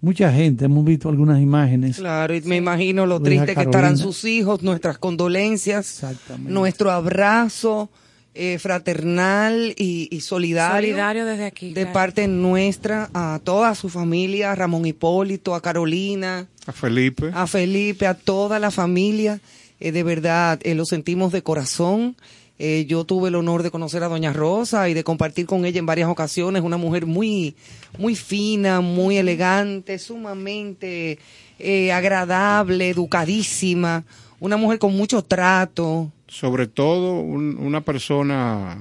mucha 0.00 0.32
gente, 0.32 0.64
hemos 0.64 0.84
visto 0.84 1.08
algunas 1.08 1.40
imágenes. 1.40 1.96
Claro, 1.96 2.34
y 2.34 2.40
me 2.42 2.56
imagino 2.56 3.06
lo 3.06 3.20
triste 3.20 3.54
que 3.54 3.62
estarán 3.62 3.96
sus 3.96 4.24
hijos, 4.24 4.62
nuestras 4.62 4.98
condolencias, 4.98 6.04
nuestro 6.38 6.90
abrazo 6.90 7.90
eh, 8.36 8.58
fraternal 8.58 9.74
y, 9.76 10.08
y 10.10 10.20
solidario. 10.20 10.90
Solidario 10.90 11.24
desde 11.24 11.44
aquí. 11.46 11.68
De 11.68 11.82
claro. 11.82 11.92
parte 11.92 12.28
nuestra 12.28 13.10
a 13.14 13.40
toda 13.42 13.74
su 13.74 13.88
familia, 13.88 14.52
a 14.52 14.54
Ramón 14.54 14.86
Hipólito, 14.86 15.54
a 15.54 15.60
Carolina, 15.62 16.46
A 16.66 16.72
Felipe. 16.72 17.30
a 17.34 17.46
Felipe, 17.46 18.06
a 18.06 18.14
toda 18.14 18.58
la 18.58 18.70
familia. 18.70 19.40
Eh, 19.80 19.92
de 19.92 20.02
verdad, 20.02 20.58
eh, 20.62 20.74
lo 20.74 20.84
sentimos 20.84 21.32
de 21.32 21.42
corazón. 21.42 22.16
Eh, 22.58 22.86
yo 22.88 23.04
tuve 23.04 23.28
el 23.28 23.34
honor 23.34 23.62
de 23.62 23.70
conocer 23.70 24.02
a 24.02 24.08
Doña 24.08 24.32
Rosa 24.32 24.88
y 24.88 24.94
de 24.94 25.04
compartir 25.04 25.44
con 25.44 25.66
ella 25.66 25.78
en 25.78 25.84
varias 25.84 26.08
ocasiones. 26.08 26.62
Una 26.62 26.78
mujer 26.78 27.04
muy, 27.04 27.54
muy 27.98 28.16
fina, 28.16 28.80
muy 28.80 29.18
elegante, 29.18 29.98
sumamente 29.98 31.18
eh, 31.58 31.92
agradable, 31.92 32.88
educadísima. 32.88 34.04
Una 34.40 34.56
mujer 34.56 34.78
con 34.78 34.94
mucho 34.96 35.22
trato. 35.22 36.12
sobre 36.28 36.66
todo 36.66 37.20
un- 37.20 37.56
una 37.58 37.80
persona 37.82 38.76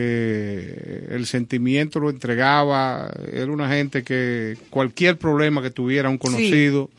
que 0.00 1.06
el 1.10 1.26
sentimiento 1.26 2.00
lo 2.00 2.10
entregaba, 2.10 3.10
era 3.32 3.50
una 3.50 3.68
gente 3.68 4.02
que 4.02 4.56
cualquier 4.70 5.18
problema 5.18 5.62
que 5.62 5.70
tuviera 5.70 6.08
un 6.08 6.18
conocido, 6.18 6.90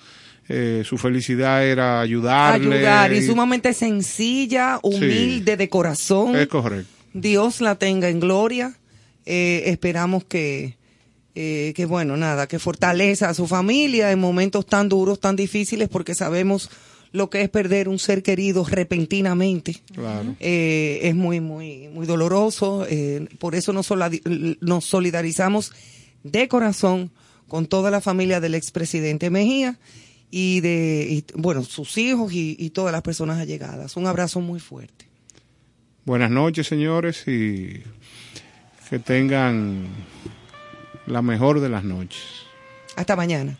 eh, 0.49 0.83
su 0.85 0.97
felicidad 0.97 1.65
era 1.65 2.01
ayudarle. 2.01 2.77
Ayudar 2.77 3.13
y 3.13 3.17
y- 3.17 3.21
sumamente 3.25 3.73
sencilla, 3.73 4.79
humilde 4.83 5.57
de 5.57 5.69
corazón. 5.69 6.35
Es 6.35 6.47
correcto. 6.47 6.89
Dios 7.13 7.61
la 7.61 7.75
tenga 7.75 8.09
en 8.09 8.19
gloria. 8.19 8.73
Eh, 9.25 9.63
esperamos 9.67 10.23
que, 10.23 10.75
eh, 11.35 11.73
que, 11.75 11.85
bueno, 11.85 12.15
nada, 12.15 12.47
que 12.47 12.59
fortaleza 12.59 13.29
a 13.29 13.33
su 13.33 13.47
familia 13.47 14.11
en 14.11 14.19
momentos 14.19 14.65
tan 14.65 14.87
duros, 14.87 15.19
tan 15.19 15.35
difíciles, 15.35 15.89
porque 15.89 16.15
sabemos 16.15 16.69
lo 17.17 17.29
que 17.29 17.41
es 17.41 17.49
perder 17.49 17.89
un 17.89 17.99
ser 17.99 18.23
querido 18.23 18.63
repentinamente. 18.63 19.81
Claro. 19.93 20.35
Eh, 20.39 20.99
es 21.03 21.15
muy, 21.15 21.41
muy, 21.41 21.87
muy 21.89 22.05
doloroso. 22.05 22.85
eh, 22.89 23.27
por 23.39 23.55
eso 23.55 23.73
nos, 23.73 23.87
solidarizamos 24.85 25.73
de 26.23 26.47
corazón 26.47 27.11
con 27.47 27.65
toda 27.65 27.91
la 27.91 28.01
familia 28.01 28.39
del 28.39 28.55
expresidente 28.55 29.29
Mejía 29.29 29.77
y 30.31 30.59
de, 30.61 31.07
y, 31.09 31.25
bueno, 31.35 31.63
sus 31.63 31.97
hijos 31.97 32.31
y, 32.33 32.55
y 32.59 32.69
todas 32.69 32.91
las 32.91 33.01
personas 33.01 33.39
allegadas. 33.39 33.97
Un 33.97 34.07
abrazo 34.07 34.39
muy 34.39 34.59
fuerte. 34.59 35.07
Buenas 36.05 36.31
noches, 36.31 36.67
señores, 36.67 37.27
y 37.27 37.81
que 38.89 38.99
tengan 38.99 39.87
la 41.05 41.21
mejor 41.21 41.59
de 41.59 41.69
las 41.69 41.83
noches. 41.83 42.21
Hasta 42.95 43.15
mañana. 43.15 43.57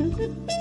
Mm-hmm. 0.00 0.50